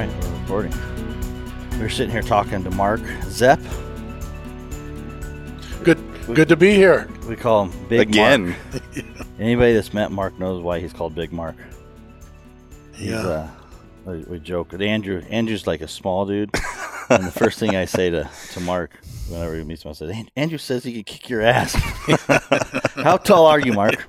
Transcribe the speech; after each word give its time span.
right, 0.00 0.24
we're 0.24 0.40
recording. 0.40 0.72
We're 1.78 1.88
sitting 1.90 2.10
here 2.10 2.22
talking 2.22 2.64
to 2.64 2.70
Mark 2.70 3.00
Zepp. 3.24 3.60
Good, 5.84 5.98
good 6.34 6.48
to 6.48 6.56
be 6.56 6.74
here. 6.74 7.08
We 7.28 7.36
call 7.36 7.66
him 7.66 7.88
Big 7.88 8.00
Again. 8.08 8.56
Mark. 8.72 8.82
Anybody 9.38 9.74
that's 9.74 9.92
met 9.92 10.10
Mark 10.10 10.38
knows 10.38 10.62
why 10.62 10.80
he's 10.80 10.92
called 10.94 11.14
Big 11.14 11.32
Mark. 11.32 11.56
He's, 12.94 13.10
Yeah. 13.10 13.18
uh, 13.20 13.48
we, 14.06 14.18
we 14.20 14.38
joke. 14.38 14.72
Andrew, 14.78 15.22
Andrew's 15.28 15.66
like 15.66 15.82
a 15.82 15.88
small 15.88 16.24
dude, 16.24 16.50
and 17.10 17.24
the 17.24 17.30
first 17.30 17.58
thing 17.58 17.76
I 17.76 17.84
say 17.84 18.08
to, 18.10 18.28
to 18.52 18.60
Mark 18.60 18.98
whenever 19.28 19.54
he 19.56 19.64
meets 19.64 19.84
him, 19.84 19.90
I 19.90 19.92
said, 19.92 20.10
"An- 20.10 20.30
"Andrew 20.36 20.58
says 20.58 20.84
he 20.84 20.94
could 20.94 21.06
kick 21.06 21.28
your 21.28 21.42
ass." 21.42 21.74
How 22.94 23.18
tall 23.18 23.46
are 23.46 23.60
you, 23.60 23.72
Mark? 23.74 24.08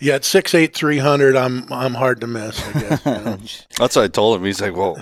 Yeah, 0.00 0.14
at 0.14 0.24
six 0.24 0.54
eight 0.54 0.74
three 0.74 0.98
hundred, 0.98 1.36
I'm 1.36 1.70
I'm 1.72 1.94
hard 1.94 2.20
to 2.22 2.26
miss. 2.26 2.60
I 2.66 2.72
guess. 2.80 3.06
you 3.06 3.12
know. 3.12 3.38
That's 3.78 3.96
what 3.96 4.04
I 4.04 4.08
told 4.08 4.38
him. 4.38 4.44
He's 4.44 4.60
like, 4.60 4.74
"Well, 4.74 5.00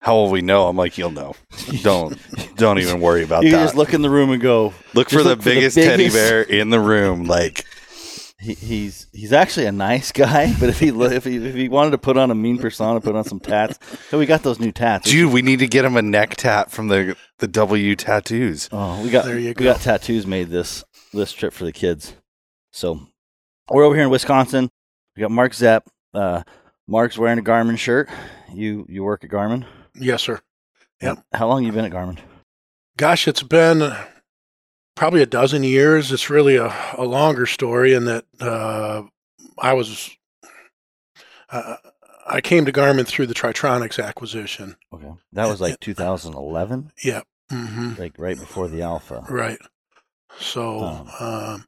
how 0.00 0.14
will 0.14 0.30
we 0.30 0.40
know?" 0.40 0.66
I'm 0.66 0.76
like, 0.76 0.96
"You'll 0.96 1.10
know. 1.10 1.34
Don't 1.82 2.18
don't 2.56 2.78
even 2.78 3.00
worry 3.00 3.22
about 3.22 3.42
that. 3.42 3.46
you 3.46 3.52
that. 3.52 3.64
just 3.64 3.74
look 3.76 3.92
in 3.92 4.02
the 4.02 4.10
room 4.10 4.30
and 4.30 4.40
go, 4.40 4.72
look 4.94 5.10
for 5.10 5.22
the 5.22 5.30
look 5.30 5.38
for 5.38 5.44
the 5.44 5.54
biggest 5.54 5.76
teddy 5.76 6.08
bear 6.08 6.42
in 6.42 6.70
the 6.70 6.80
room. 6.80 7.24
Like, 7.24 7.64
he, 8.38 8.54
he's 8.54 9.06
he's 9.12 9.32
actually 9.32 9.66
a 9.66 9.72
nice 9.72 10.12
guy, 10.12 10.54
but 10.60 10.68
if 10.68 10.78
he 10.78 10.88
if 10.88 11.24
he 11.24 11.36
if 11.36 11.54
he 11.54 11.68
wanted 11.68 11.90
to 11.92 11.98
put 11.98 12.16
on 12.16 12.30
a 12.30 12.34
mean 12.34 12.58
persona, 12.58 13.00
put 13.00 13.14
on 13.14 13.24
some 13.24 13.40
tats. 13.40 13.78
So 14.10 14.18
we 14.18 14.26
got 14.26 14.42
those 14.42 14.60
new 14.60 14.70
tats. 14.70 15.10
dude, 15.10 15.32
we 15.32 15.42
need 15.42 15.58
to 15.58 15.66
get 15.66 15.84
him 15.84 15.96
a 15.96 16.02
neck 16.02 16.36
tat 16.36 16.70
from 16.70 16.88
the 16.88 17.16
the 17.38 17.48
W 17.48 17.96
tattoos. 17.96 18.68
Oh, 18.70 19.02
we 19.02 19.10
got 19.10 19.24
There 19.24 19.38
you 19.38 19.48
we 19.48 19.64
got 19.64 19.80
tattoos 19.80 20.26
made 20.26 20.50
this 20.50 20.84
this 21.12 21.32
trip 21.32 21.52
for 21.52 21.64
the 21.64 21.72
kids. 21.72 22.14
So 22.70 23.08
we're 23.70 23.84
over 23.84 23.94
here 23.94 24.04
in 24.04 24.10
Wisconsin. 24.10 24.70
We 25.16 25.20
got 25.20 25.30
Mark 25.30 25.54
Zepp. 25.54 25.88
Uh, 26.12 26.42
Mark's 26.86 27.16
wearing 27.18 27.38
a 27.38 27.42
Garmin 27.42 27.78
shirt. 27.78 28.08
You 28.52 28.86
you 28.88 29.02
work 29.04 29.24
at 29.24 29.30
Garmin. 29.30 29.64
yes, 29.94 30.22
sir. 30.22 30.40
Yep. 31.02 31.18
How 31.32 31.48
long 31.48 31.64
you 31.64 31.72
been 31.72 31.84
at 31.84 31.92
Garmin? 31.92 32.18
Gosh, 32.96 33.26
it's 33.26 33.42
been 33.42 33.92
probably 34.94 35.22
a 35.22 35.26
dozen 35.26 35.64
years. 35.64 36.12
It's 36.12 36.30
really 36.30 36.56
a, 36.56 36.72
a 36.96 37.04
longer 37.04 37.46
story 37.46 37.94
in 37.94 38.04
that 38.04 38.24
uh, 38.40 39.02
I 39.58 39.72
was 39.72 40.10
uh, 41.50 41.76
I 42.26 42.40
came 42.40 42.64
to 42.66 42.72
Garmin 42.72 43.06
through 43.06 43.26
the 43.26 43.34
Tritronics 43.34 44.02
acquisition. 44.02 44.76
Okay, 44.92 45.12
that 45.32 45.46
was 45.46 45.60
like 45.60 45.80
2011, 45.80 46.92
Yeah. 47.02 47.22
hmm 47.50 47.92
like 47.98 48.14
right 48.18 48.38
before 48.38 48.68
the 48.68 48.82
Alpha. 48.82 49.24
Right. 49.28 49.58
So, 50.38 50.78
Um, 50.80 51.08
um, 51.20 51.64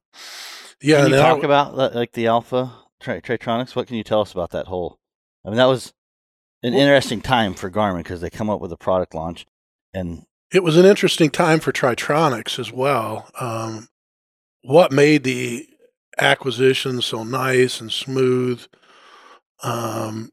yeah, 0.83 0.97
Can 1.03 1.07
you 1.11 1.17
then 1.17 1.25
I 1.25 1.29
talk 1.31 1.43
about 1.43 1.75
like 1.95 2.13
the 2.13 2.27
Alpha 2.27 2.73
tri- 3.01 3.21
Tritronics? 3.21 3.75
What 3.77 3.87
can 3.87 3.97
you 3.97 4.05
tell 4.05 4.21
us 4.21 4.33
about 4.33 4.51
that 4.51 4.67
whole? 4.67 4.99
I 5.45 5.49
mean, 5.49 5.57
that 5.59 5.65
was 5.67 5.93
an 6.63 6.73
Well- 6.73 6.83
interesting 6.83 7.21
time 7.21 7.55
for 7.55 7.71
Garmin 7.71 7.99
because 7.99 8.21
they 8.21 8.31
come 8.31 8.51
up 8.51 8.61
with 8.61 8.73
a 8.73 8.77
product 8.77 9.15
launch, 9.15 9.47
and 9.95 10.25
It 10.53 10.63
was 10.63 10.77
an 10.77 10.85
interesting 10.87 11.31
time 11.31 11.59
for 11.61 11.73
Tritronics 11.73 12.59
as 12.59 12.73
well. 12.73 13.29
Um, 13.41 13.89
what 14.63 14.93
made 14.93 15.25
the 15.25 15.69
acquisition 16.19 17.03
so 17.03 17.25
nice 17.25 17.81
and 17.81 17.91
smooth? 17.93 18.65
Um, 19.63 20.31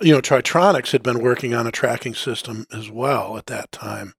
you 0.00 0.12
know, 0.12 0.20
Tritronics 0.20 0.90
had 0.92 1.02
been 1.02 1.20
working 1.22 1.54
on 1.54 1.66
a 1.66 1.72
tracking 1.72 2.14
system 2.14 2.66
as 2.72 2.90
well 2.90 3.36
at 3.38 3.46
that 3.46 3.70
time, 3.72 4.14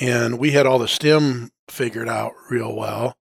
and 0.00 0.38
we 0.38 0.52
had 0.52 0.66
all 0.66 0.78
the 0.78 0.88
stim 0.88 1.50
figured 1.68 2.08
out 2.08 2.32
real 2.50 2.74
well, 2.74 3.16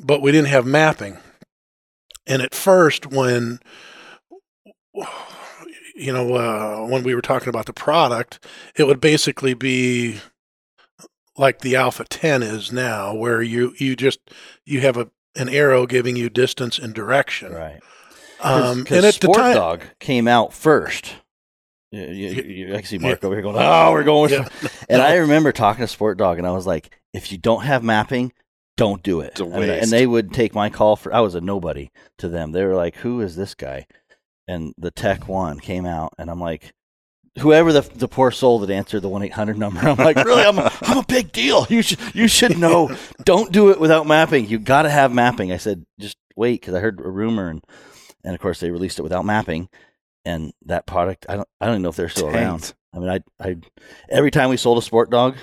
but 0.00 0.22
we 0.22 0.32
didn't 0.32 0.48
have 0.48 0.66
mapping. 0.66 1.18
And 2.26 2.42
at 2.42 2.54
first, 2.54 3.06
when 3.06 3.58
you 5.94 6.12
know, 6.12 6.34
uh, 6.34 6.86
when 6.86 7.02
we 7.02 7.14
were 7.14 7.20
talking 7.22 7.48
about 7.48 7.66
the 7.66 7.72
product, 7.72 8.44
it 8.76 8.84
would 8.86 9.00
basically 9.00 9.54
be 9.54 10.18
like 11.36 11.60
the 11.60 11.76
Alpha 11.76 12.04
10 12.08 12.42
is 12.42 12.72
now, 12.72 13.14
where 13.14 13.42
you 13.42 13.74
you 13.78 13.96
just 13.96 14.20
you 14.64 14.80
have 14.80 14.96
a 14.96 15.10
an 15.36 15.48
arrow 15.48 15.86
giving 15.86 16.16
you 16.16 16.28
distance 16.28 16.78
and 16.78 16.94
direction. 16.94 17.52
right. 17.52 17.80
Um, 18.42 18.80
Because 18.80 18.96
and 18.96 19.06
at 19.06 19.14
the 19.14 19.26
Sport 19.26 19.36
time, 19.36 19.54
Dog 19.54 19.82
came 20.00 20.26
out 20.26 20.52
first. 20.54 21.14
You, 21.92 22.02
you, 22.02 22.28
Yeah. 22.28 22.42
you, 22.42 22.74
I 22.76 22.82
see 22.82 22.98
Mark 22.98 23.22
over 23.22 23.34
here 23.34 23.42
going, 23.42 23.56
"Oh, 23.58 23.92
we're 23.92 24.02
going." 24.04 24.30
Yeah. 24.30 24.48
And 24.88 25.02
I 25.02 25.16
remember 25.16 25.52
talking 25.52 25.82
to 25.82 25.88
Sport 25.88 26.18
Dog, 26.18 26.38
and 26.38 26.46
I 26.46 26.50
was 26.52 26.66
like, 26.66 26.98
"If 27.12 27.30
you 27.32 27.38
don't 27.38 27.64
have 27.64 27.82
mapping, 27.84 28.32
don't 28.76 29.02
do 29.02 29.20
it." 29.20 29.38
And, 29.40 29.64
and 29.82 29.90
they 29.90 30.06
would 30.06 30.32
take 30.32 30.54
my 30.54 30.70
call 30.70 30.96
for. 30.96 31.12
I 31.12 31.20
was 31.20 31.34
a 31.34 31.40
nobody 31.40 31.90
to 32.18 32.28
them. 32.28 32.52
They 32.52 32.64
were 32.64 32.74
like, 32.74 32.96
"Who 32.96 33.20
is 33.20 33.36
this 33.36 33.54
guy?" 33.54 33.86
And 34.48 34.74
the 34.78 34.90
Tech 34.90 35.28
One 35.28 35.60
came 35.60 35.86
out, 35.86 36.12
and 36.18 36.30
I'm 36.30 36.40
like, 36.40 36.72
"Whoever 37.38 37.72
the 37.72 37.82
the 37.82 38.08
poor 38.08 38.30
soul 38.30 38.58
that 38.60 38.70
answered 38.70 39.00
the 39.00 39.08
one 39.08 39.22
eight 39.22 39.32
hundred 39.32 39.58
number." 39.58 39.80
I'm 39.80 39.96
like, 39.96 40.16
"Really? 40.24 40.42
I'm 40.42 40.58
a, 40.58 40.72
I'm 40.82 40.98
a 40.98 41.04
big 41.04 41.32
deal. 41.32 41.66
You 41.68 41.82
should 41.82 41.98
you 42.14 42.28
should 42.28 42.58
know. 42.58 42.96
don't 43.24 43.52
do 43.52 43.70
it 43.70 43.80
without 43.80 44.06
mapping. 44.06 44.48
You 44.48 44.58
got 44.58 44.82
to 44.82 44.90
have 44.90 45.12
mapping." 45.12 45.52
I 45.52 45.56
said, 45.56 45.84
"Just 45.98 46.16
wait," 46.36 46.60
because 46.60 46.74
I 46.74 46.80
heard 46.80 47.00
a 47.00 47.08
rumor, 47.08 47.48
and 47.48 47.64
and 48.24 48.34
of 48.34 48.40
course 48.40 48.60
they 48.60 48.70
released 48.70 48.98
it 48.98 49.02
without 49.02 49.24
mapping. 49.24 49.68
And 50.24 50.52
that 50.66 50.86
product, 50.86 51.24
I 51.28 51.36
don't, 51.36 51.48
I 51.60 51.66
don't 51.66 51.76
even 51.76 51.82
know 51.82 51.88
if 51.88 51.96
they're 51.96 52.10
still 52.10 52.28
around. 52.28 52.74
I 52.92 52.98
mean, 52.98 53.08
I, 53.08 53.20
I, 53.40 53.56
every 54.10 54.30
time 54.30 54.50
we 54.50 54.56
sold 54.56 54.76
a 54.76 54.82
sport 54.82 55.10
dog, 55.10 55.36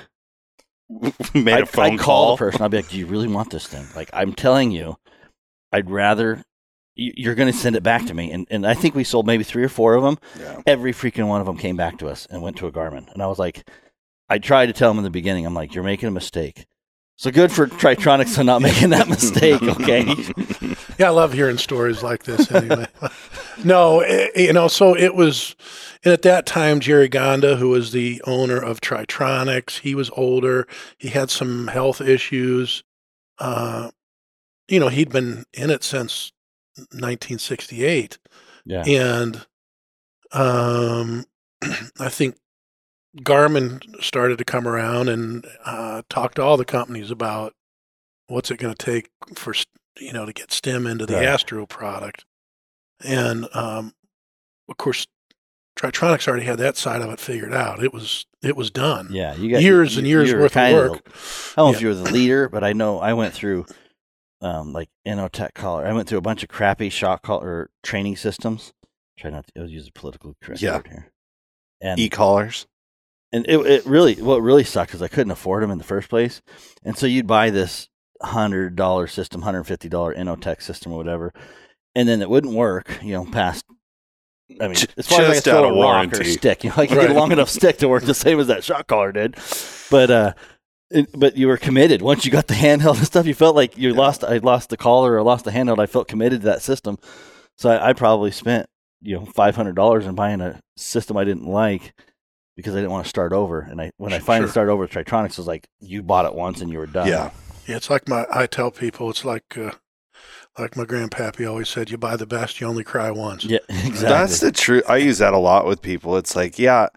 Made 1.33 1.53
I'd, 1.53 1.63
a 1.63 1.65
phone 1.65 1.93
I'd 1.93 1.99
call 1.99 2.25
call. 2.27 2.35
the 2.35 2.39
person. 2.39 2.61
I'd 2.61 2.71
be 2.71 2.77
like, 2.77 2.89
"Do 2.89 2.97
you 2.97 3.05
really 3.05 3.27
want 3.27 3.51
this 3.51 3.67
thing?" 3.67 3.85
Like, 3.95 4.09
I'm 4.13 4.33
telling 4.33 4.71
you, 4.71 4.97
I'd 5.71 5.89
rather 5.89 6.43
you- 6.95 7.13
you're 7.15 7.35
going 7.35 7.51
to 7.51 7.57
send 7.57 7.75
it 7.75 7.83
back 7.83 8.05
to 8.07 8.13
me. 8.13 8.31
And 8.31 8.47
and 8.49 8.65
I 8.65 8.73
think 8.73 8.95
we 8.95 9.03
sold 9.03 9.27
maybe 9.27 9.43
three 9.43 9.63
or 9.63 9.69
four 9.69 9.95
of 9.95 10.03
them. 10.03 10.17
Yeah. 10.39 10.61
Every 10.65 10.93
freaking 10.93 11.27
one 11.27 11.41
of 11.41 11.45
them 11.47 11.57
came 11.57 11.75
back 11.75 11.97
to 11.99 12.07
us 12.07 12.25
and 12.29 12.41
went 12.41 12.57
to 12.57 12.67
a 12.67 12.71
Garmin. 12.71 13.11
And 13.13 13.21
I 13.21 13.27
was 13.27 13.37
like, 13.39 13.69
I 14.29 14.39
tried 14.39 14.67
to 14.67 14.73
tell 14.73 14.89
them 14.89 14.97
in 14.97 15.03
the 15.03 15.09
beginning. 15.09 15.45
I'm 15.45 15.53
like, 15.53 15.75
"You're 15.75 15.83
making 15.83 16.07
a 16.07 16.11
mistake." 16.11 16.65
So 17.19 17.31
good 17.31 17.51
for 17.51 17.65
Tritronics 17.67 18.35
for 18.35 18.43
not 18.43 18.61
making 18.61 18.91
that 18.91 19.09
mistake. 19.09 19.61
Okay. 19.63 20.05
Yeah, 20.99 21.07
I 21.07 21.09
love 21.09 21.33
hearing 21.33 21.57
stories 21.57 22.01
like 22.03 22.23
this. 22.23 22.51
Anyway, 22.51 22.87
no, 23.63 23.99
eh, 24.01 24.29
you 24.35 24.53
know, 24.53 24.67
so 24.67 24.95
it 24.95 25.13
was, 25.15 25.55
and 26.03 26.11
at 26.13 26.23
that 26.23 26.45
time, 26.47 26.79
Jerry 26.79 27.07
Gonda, 27.09 27.57
who 27.57 27.69
was 27.69 27.91
the 27.91 28.21
owner 28.25 28.57
of 28.57 28.81
Tritronics, 28.81 29.79
he 29.79 29.93
was 29.93 30.09
older. 30.11 30.67
He 30.97 31.09
had 31.09 31.29
some 31.29 31.67
health 31.67 32.01
issues. 32.01 32.83
Uh, 33.39 33.91
you 34.67 34.79
know, 34.79 34.87
he'd 34.89 35.11
been 35.11 35.43
in 35.53 35.69
it 35.69 35.83
since 35.83 36.31
1968, 36.77 38.17
Yeah. 38.65 38.83
and 38.85 39.45
um, 40.31 41.25
I 41.99 42.09
think 42.09 42.35
Garmin 43.17 43.81
started 44.03 44.37
to 44.37 44.45
come 44.45 44.67
around 44.67 45.09
and 45.09 45.45
uh, 45.65 46.01
talk 46.09 46.33
to 46.35 46.43
all 46.43 46.57
the 46.57 46.65
companies 46.65 47.11
about 47.11 47.53
what's 48.27 48.51
it 48.51 48.57
going 48.57 48.73
to 48.73 48.85
take 48.85 49.09
for 49.35 49.53
you 49.99 50.13
know 50.13 50.25
to 50.25 50.33
get 50.33 50.51
stim 50.51 50.85
into 50.87 51.05
the 51.05 51.15
Right. 51.15 51.25
Astro 51.25 51.65
product, 51.65 52.25
and 53.03 53.47
um, 53.55 53.93
of 54.69 54.77
course, 54.77 55.07
Tritronics 55.77 56.27
already 56.27 56.45
had 56.45 56.57
that 56.59 56.77
side 56.77 57.01
of 57.01 57.09
it 57.11 57.19
figured 57.19 57.53
out. 57.53 57.83
It 57.83 57.93
was 57.93 58.25
it 58.43 58.55
was 58.55 58.69
done. 58.71 59.09
Yeah. 59.11 59.35
You 59.35 59.51
got 59.51 59.61
years 59.61 59.93
you- 59.95 59.99
and 59.99 60.07
years 60.07 60.33
worth 60.33 60.55
of 60.57 60.73
work. 60.73 60.91
I 61.55 61.55
don't 61.55 61.57
know 61.57 61.69
Yeah. 61.71 61.75
if 61.75 61.81
you 61.81 61.87
were 61.89 61.93
the 61.95 62.11
leader, 62.11 62.49
but 62.49 62.63
I 62.63 62.73
know 62.73 62.99
I 62.99 63.13
went 63.13 63.33
through 63.33 63.65
um, 64.41 64.71
like 64.73 64.89
Innotek 65.07 65.53
collar. 65.55 65.87
I 65.87 65.93
went 65.93 66.07
through 66.07 66.19
a 66.19 66.21
bunch 66.21 66.43
of 66.43 66.49
crappy 66.49 66.89
shock 66.89 67.23
collar 67.23 67.69
training 67.83 68.17
systems. 68.17 68.71
Try 69.17 69.31
not 69.31 69.45
to 69.55 69.65
use 69.65 69.87
a 69.87 69.91
political 69.91 70.35
correct 70.43 70.61
Yeah. 70.61 70.75
word 70.75 70.87
here. 70.87 71.11
And 71.81 71.99
E-collars. 71.99 72.67
And 73.33 73.45
it, 73.47 73.57
it 73.57 73.85
really 73.85 74.15
what 74.15 74.41
really 74.41 74.63
sucked 74.63 74.93
is 74.93 75.01
I 75.01 75.09
couldn't 75.09 75.31
afford 75.31 75.61
them 75.61 75.71
in 75.71 75.77
the 75.77 75.83
first 75.83 76.09
place, 76.09 76.41
and 76.83 76.97
so 76.97 77.05
you'd 77.05 77.27
buy 77.27 77.49
this 77.49 77.89
hundred 78.21 78.75
dollar 78.75 79.07
system, 79.07 79.41
hundred 79.41 79.65
fifty 79.65 79.89
dollar 79.89 80.15
Innotek 80.15 80.61
system 80.61 80.93
or 80.93 80.97
whatever, 80.97 81.33
and 81.93 82.07
then 82.07 82.21
it 82.21 82.29
wouldn't 82.29 82.53
work. 82.53 82.99
You 83.03 83.13
know, 83.13 83.25
past. 83.25 83.65
I 84.61 84.69
mean, 84.69 84.77
as 84.95 85.07
far 85.07 85.23
as 85.23 85.29
I 85.29 85.33
just 85.33 85.43
could 85.43 85.51
throw 85.51 85.59
a 85.59 85.61
rock 85.63 85.73
or 85.73 85.75
warranty. 85.75 86.23
stick, 86.31 86.63
you 86.63 86.69
know, 86.69 86.75
like 86.77 86.89
you 86.89 86.95
get 86.95 87.11
a 87.11 87.13
long 87.13 87.33
enough 87.33 87.49
stick 87.49 87.79
to 87.79 87.89
work 87.89 88.03
the 88.03 88.13
same 88.13 88.39
as 88.39 88.47
that 88.47 88.63
shot 88.63 88.87
collar 88.87 89.11
did, 89.11 89.35
but 89.91 90.09
uh, 90.09 90.33
it, 90.89 91.09
but 91.13 91.35
you 91.35 91.47
were 91.47 91.57
committed 91.57 92.01
once 92.01 92.23
you 92.23 92.31
got 92.31 92.47
the 92.47 92.53
handheld 92.53 92.97
and 92.97 93.05
stuff. 93.05 93.25
You 93.25 93.33
felt 93.33 93.57
like 93.57 93.77
you 93.77 93.93
lost. 93.93 94.23
I 94.23 94.37
lost 94.37 94.69
the 94.69 94.77
collar 94.77 95.15
or 95.15 95.23
lost 95.23 95.43
the 95.43 95.51
handheld. 95.51 95.79
I 95.79 95.85
felt 95.85 96.07
committed 96.07 96.41
to 96.41 96.45
that 96.45 96.61
system, 96.61 96.97
so 97.57 97.71
I, 97.71 97.89
I 97.89 97.93
probably 97.93 98.31
spent 98.31 98.67
you 99.01 99.17
know 99.17 99.25
five 99.25 99.57
hundred 99.57 99.75
dollars 99.75 100.05
in 100.05 100.15
buying 100.15 100.39
a 100.39 100.61
system 100.77 101.17
I 101.17 101.25
didn't 101.25 101.47
like 101.47 101.93
because 102.57 102.73
I 102.75 102.79
didn't 102.79 102.91
want 102.91 103.05
to 103.05 103.09
start 103.09 103.31
over. 103.31 103.61
And 103.61 103.79
I 103.79 103.91
when 103.95 104.11
I 104.11 104.17
Sure. 104.17 104.25
finally 104.25 104.51
started 104.51 104.71
over 104.73 104.81
with 104.81 104.91
Tritronics, 104.91 105.31
it 105.31 105.37
was 105.37 105.47
like 105.47 105.67
you 105.79 106.03
bought 106.03 106.25
it 106.25 106.35
once 106.35 106.59
and 106.59 106.69
you 106.69 106.79
were 106.79 106.87
done. 106.87 107.07
Yeah. 107.07 107.29
Yeah, 107.67 107.77
it's 107.77 107.89
like 107.89 108.09
my 108.09 108.25
I 108.33 108.45
tell 108.47 108.71
people 108.71 109.09
it's 109.09 109.23
like 109.23 109.57
uh, 109.57 109.71
like 110.57 110.75
my 110.75 110.83
grandpappy 110.85 111.47
always 111.49 111.69
said, 111.69 111.89
you 111.91 111.97
buy 111.97 112.15
the 112.17 112.25
best, 112.25 112.59
you 112.59 112.67
only 112.67 112.83
cry 112.83 113.11
once. 113.11 113.45
yeah, 113.45 113.59
exactly. 113.69 113.99
That's 114.09 114.39
the 114.41 114.51
truth. 114.51 114.83
I 114.89 114.97
use 114.97 115.19
that 115.19 115.33
a 115.33 115.37
lot 115.37 115.65
with 115.65 115.81
people. 115.81 116.17
It's 116.17 116.35
like, 116.35 116.57
yeah, 116.57 116.87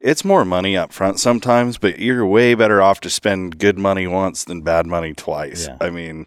it's 0.00 0.24
more 0.24 0.44
money 0.44 0.76
up 0.76 0.92
front 0.92 1.20
sometimes, 1.20 1.76
but 1.78 1.98
you're 1.98 2.26
way 2.26 2.54
better 2.54 2.80
off 2.80 3.00
to 3.00 3.10
spend 3.10 3.58
good 3.58 3.78
money 3.78 4.06
once 4.06 4.44
than 4.44 4.62
bad 4.62 4.86
money 4.86 5.12
twice. 5.12 5.66
Yeah. 5.66 5.76
I 5.80 5.90
mean, 5.90 6.26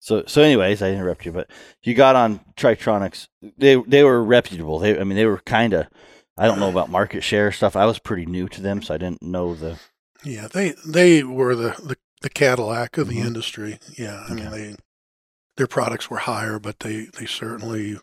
So 0.00 0.24
so 0.26 0.40
anyways, 0.42 0.80
I 0.82 0.90
interrupt 0.90 1.24
you, 1.26 1.32
but 1.32 1.48
you 1.82 1.94
got 1.94 2.16
on 2.16 2.40
Tritronics. 2.56 3.28
They 3.58 3.76
they 3.76 4.02
were 4.02 4.24
reputable. 4.24 4.78
They 4.78 4.98
I 4.98 5.04
mean 5.04 5.16
they 5.16 5.26
were 5.26 5.38
kind 5.44 5.74
of 5.74 5.86
I 6.36 6.46
don't 6.46 6.58
know 6.60 6.70
about 6.70 6.88
market 6.90 7.22
share 7.22 7.52
stuff. 7.52 7.76
I 7.76 7.86
was 7.86 7.98
pretty 7.98 8.26
new 8.26 8.48
to 8.48 8.60
them, 8.62 8.82
so 8.82 8.94
I 8.94 8.98
didn't 8.98 9.22
know 9.22 9.54
the. 9.54 9.78
Yeah, 10.24 10.48
they 10.48 10.74
they 10.86 11.22
were 11.22 11.54
the 11.54 11.70
the, 11.82 11.96
the 12.22 12.30
Cadillac 12.30 12.96
of 12.98 13.08
the 13.08 13.18
Mhm. 13.18 13.26
industry. 13.26 13.78
Yeah, 13.98 14.24
I 14.28 14.34
mean 14.34 14.50
they 14.50 14.76
their 15.56 15.66
products 15.66 16.08
were 16.10 16.18
higher, 16.18 16.58
but 16.58 16.80
they 16.80 17.06
they 17.18 17.26
certainly 17.26 17.98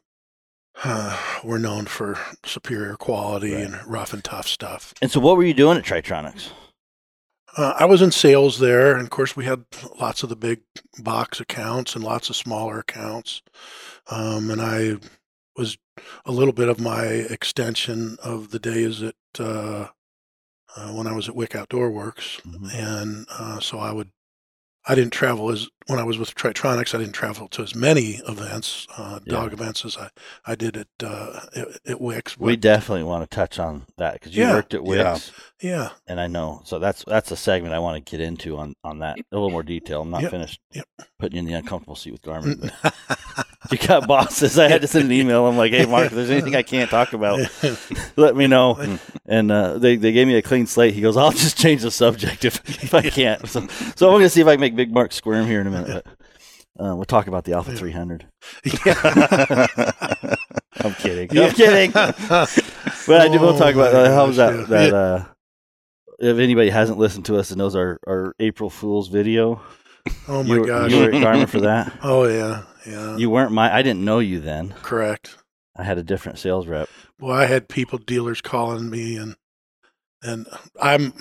uh, 0.83 1.17
were 1.43 1.57
known 1.57 1.85
for 1.85 2.19
superior 2.45 2.95
quality 2.95 3.53
Right. 3.55 3.63
and 3.65 3.87
rough 3.87 4.13
and 4.13 4.23
tough 4.23 4.47
stuff. 4.47 4.93
And 5.01 5.09
so, 5.11 5.19
what 5.19 5.35
were 5.37 5.43
you 5.43 5.55
doing 5.55 5.77
at 5.77 5.83
Tritronics? 5.83 6.49
Uh, 7.55 7.73
I 7.79 7.85
was 7.85 8.03
in 8.03 8.11
sales 8.11 8.59
there, 8.59 8.93
and 8.93 9.01
of 9.01 9.09
course 9.09 9.35
we 9.35 9.45
had 9.45 9.65
lots 9.99 10.21
of 10.21 10.29
the 10.29 10.35
big 10.35 10.61
box 10.99 11.39
accounts 11.39 11.95
and 11.95 12.03
lots 12.03 12.29
of 12.29 12.35
smaller 12.35 12.77
accounts. 12.77 13.41
Um, 14.11 14.51
and 14.51 14.61
I 14.61 14.97
was 15.55 15.77
a 16.25 16.31
little 16.31 16.53
bit 16.53 16.69
of 16.69 16.79
my 16.79 17.03
extension 17.05 18.17
of 18.23 18.51
the 18.51 18.59
days 18.59 19.01
at 19.03 19.15
uh, 19.39 19.87
uh, 20.75 20.89
when 20.93 21.07
I 21.07 21.13
was 21.13 21.27
at 21.29 21.35
Wick 21.35 21.55
Outdoor 21.55 21.89
Works. 21.91 22.39
Mhm. 22.45 22.73
and 22.75 23.25
uh, 23.29 23.59
so 23.59 23.79
I 23.79 23.91
would. 23.91 24.11
I 24.89 24.95
didn't 24.95 25.11
travel 25.11 25.51
as 25.51 25.67
when 25.87 25.99
I 25.99 26.03
was 26.05 26.17
with 26.17 26.33
Tritronics. 26.33 26.95
I 26.95 26.99
didn't 26.99 27.11
travel 27.11 27.49
to 27.49 27.61
as 27.61 27.75
many 27.75 28.21
events, 28.25 28.87
uh, 28.97 29.19
dog 29.25 29.51
events, 29.51 29.83
as 29.83 29.97
I 29.97 30.09
I 30.45 30.55
did 30.55 30.77
at 30.77 30.87
uh, 31.03 31.41
at, 31.53 31.67
at 31.85 31.99
Wicks. 32.01 32.37
We 32.39 32.55
definitely 32.55 33.03
want 33.03 33.29
to 33.29 33.35
touch 33.35 33.59
on 33.59 33.85
that 33.97 34.13
because 34.13 34.33
you 34.33 34.43
Yeah. 34.43 34.53
worked 34.53 34.73
at 34.73 34.85
Yeah. 34.85 35.17
Yeah, 35.61 35.89
and 36.07 36.21
I 36.21 36.27
know. 36.27 36.61
So 36.63 36.79
that's 36.79 37.03
that's 37.05 37.31
a 37.31 37.35
segment 37.35 37.73
I 37.75 37.79
want 37.79 37.97
to 38.05 38.09
get 38.09 38.21
into 38.21 38.55
on 38.57 38.75
on 38.85 38.99
that 38.99 39.17
a 39.19 39.23
little 39.35 39.49
more 39.49 39.63
detail. 39.63 40.03
I'm 40.03 40.09
not 40.09 40.21
Yep. 40.21 40.31
finished 40.31 40.61
Yep. 40.71 40.87
putting 41.19 41.35
you 41.35 41.39
in 41.39 41.45
the 41.47 41.53
uncomfortable 41.59 41.97
seat 41.97 42.11
with 42.11 42.21
Garmin. 42.21 42.71
You 43.71 43.77
got 43.77 44.07
bosses. 44.07 44.57
I 44.57 44.67
had 44.69 44.81
to 44.81 44.87
send 44.87 45.05
an 45.05 45.11
email. 45.11 45.45
I'm 45.45 45.57
like, 45.57 45.71
hey, 45.73 45.85
Mark, 45.85 46.07
if 46.07 46.13
there's 46.13 46.29
anything 46.29 46.55
I 46.55 46.63
can't 46.63 46.89
talk 46.89 47.13
about, 47.13 47.39
let 48.15 48.35
me 48.35 48.47
know. 48.47 48.97
And 49.25 49.51
uh, 49.51 49.77
they, 49.77 49.95
they 49.97 50.11
gave 50.11 50.27
me 50.27 50.35
a 50.35 50.41
clean 50.41 50.67
slate. 50.67 50.93
He 50.93 51.01
goes, 51.01 51.17
I'll 51.17 51.31
just 51.31 51.57
change 51.57 51.81
the 51.81 51.91
subject 51.91 52.45
if, 52.45 52.61
if 52.83 52.93
I 52.93 53.01
can't. 53.09 53.47
So, 53.47 53.67
so 53.95 54.07
I'm 54.07 54.13
going 54.13 54.21
to 54.23 54.29
see 54.29 54.41
if 54.41 54.47
I 54.47 54.53
can 54.53 54.61
make 54.61 54.75
Big 54.75 54.93
Mark 54.93 55.11
squirm 55.11 55.45
here 55.47 55.59
in 55.61 55.67
a 55.67 55.71
minute. 55.71 56.05
But 56.05 56.85
uh, 56.85 56.95
we'll 56.95 57.05
talk 57.05 57.27
about 57.27 57.43
the 57.43 57.53
Alpha 57.53 57.75
300. 57.75 58.27
I'm 60.79 60.93
kidding. 60.95 61.29
Yeah. 61.31 61.47
I'm 61.47 61.53
kidding. 61.53 61.91
But 61.91 63.21
I 63.21 63.27
do. 63.29 63.39
We'll 63.39 63.57
talk 63.57 63.73
about 63.73 63.93
uh, 63.95 64.13
how 64.13 64.27
was 64.27 64.37
that. 64.37 64.67
That 64.67 64.93
uh, 64.93 65.25
if 66.19 66.37
anybody 66.37 66.69
hasn't 66.69 66.97
listened 66.99 67.25
to 67.25 67.37
us 67.37 67.51
and 67.51 67.57
knows 67.57 67.75
our, 67.75 67.99
our 68.07 68.35
April 68.39 68.69
Fool's 68.69 69.07
video, 69.07 69.61
oh 70.27 70.43
my 70.43 70.55
you, 70.55 70.61
were- 70.61 70.67
gosh! 70.67 70.91
you 70.91 70.97
were 70.99 71.05
at 71.09 71.13
Garmin 71.13 71.49
for 71.49 71.61
that. 71.61 71.93
oh 72.03 72.25
yeah, 72.27 72.63
yeah. 72.87 73.17
You 73.17 73.29
weren't 73.29 73.51
my. 73.51 73.73
I 73.73 73.81
didn't 73.81 74.05
know 74.05 74.19
you 74.19 74.39
then. 74.39 74.73
Correct. 74.81 75.35
I 75.75 75.83
had 75.83 75.97
a 75.97 76.03
different 76.03 76.39
sales 76.39 76.65
rep. 76.67 76.89
Well, 77.19 77.35
I 77.35 77.45
had 77.45 77.67
people 77.69 77.99
dealers 77.99 78.41
calling 78.41 78.89
me, 78.89 79.15
and 79.17 79.35
and 80.23 80.47
I'm 80.81 81.13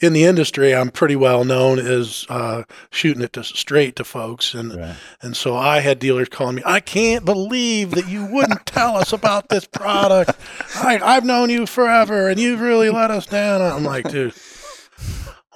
in 0.00 0.12
the 0.12 0.24
industry. 0.24 0.74
I'm 0.74 0.90
pretty 0.90 1.16
well 1.16 1.44
known 1.44 1.78
as 1.78 2.24
uh, 2.28 2.62
shooting 2.90 3.22
it 3.22 3.32
to, 3.32 3.42
straight 3.42 3.96
to 3.96 4.04
folks, 4.04 4.54
and 4.54 4.74
Right. 4.76 4.96
and 5.22 5.36
so 5.36 5.56
I 5.56 5.80
had 5.80 5.98
dealers 5.98 6.28
calling 6.28 6.56
me. 6.56 6.62
I 6.64 6.80
can't 6.80 7.24
believe 7.24 7.92
that 7.92 8.06
you 8.08 8.26
wouldn't 8.26 8.66
tell 8.66 8.96
us 8.96 9.12
about 9.12 9.48
this 9.48 9.64
product. 9.66 10.32
I, 10.76 10.98
I've 11.02 11.24
known 11.24 11.50
you 11.50 11.66
forever, 11.66 12.28
and 12.28 12.38
you've 12.38 12.60
really 12.60 12.90
let 12.90 13.10
us 13.10 13.26
down. 13.26 13.60
I'm 13.60 13.84
like, 13.84 14.08
dude, 14.10 14.34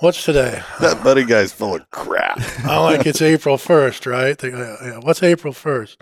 what's 0.03 0.25
today? 0.25 0.63
that 0.81 1.03
buddy 1.03 1.25
guy's 1.25 1.53
full 1.53 1.77
of 1.77 1.91
crap. 1.91 2.39
I'm 2.65 2.83
like, 2.83 3.07
it's 3.07 3.23
April 3.23 3.57
1st, 3.57 4.11
right? 4.11 4.37
They 4.39 4.51
go, 4.51 4.59
yeah, 4.59 4.89
yeah. 4.91 4.99
What's 5.01 5.23
April 5.23 5.53
1st? 5.53 5.97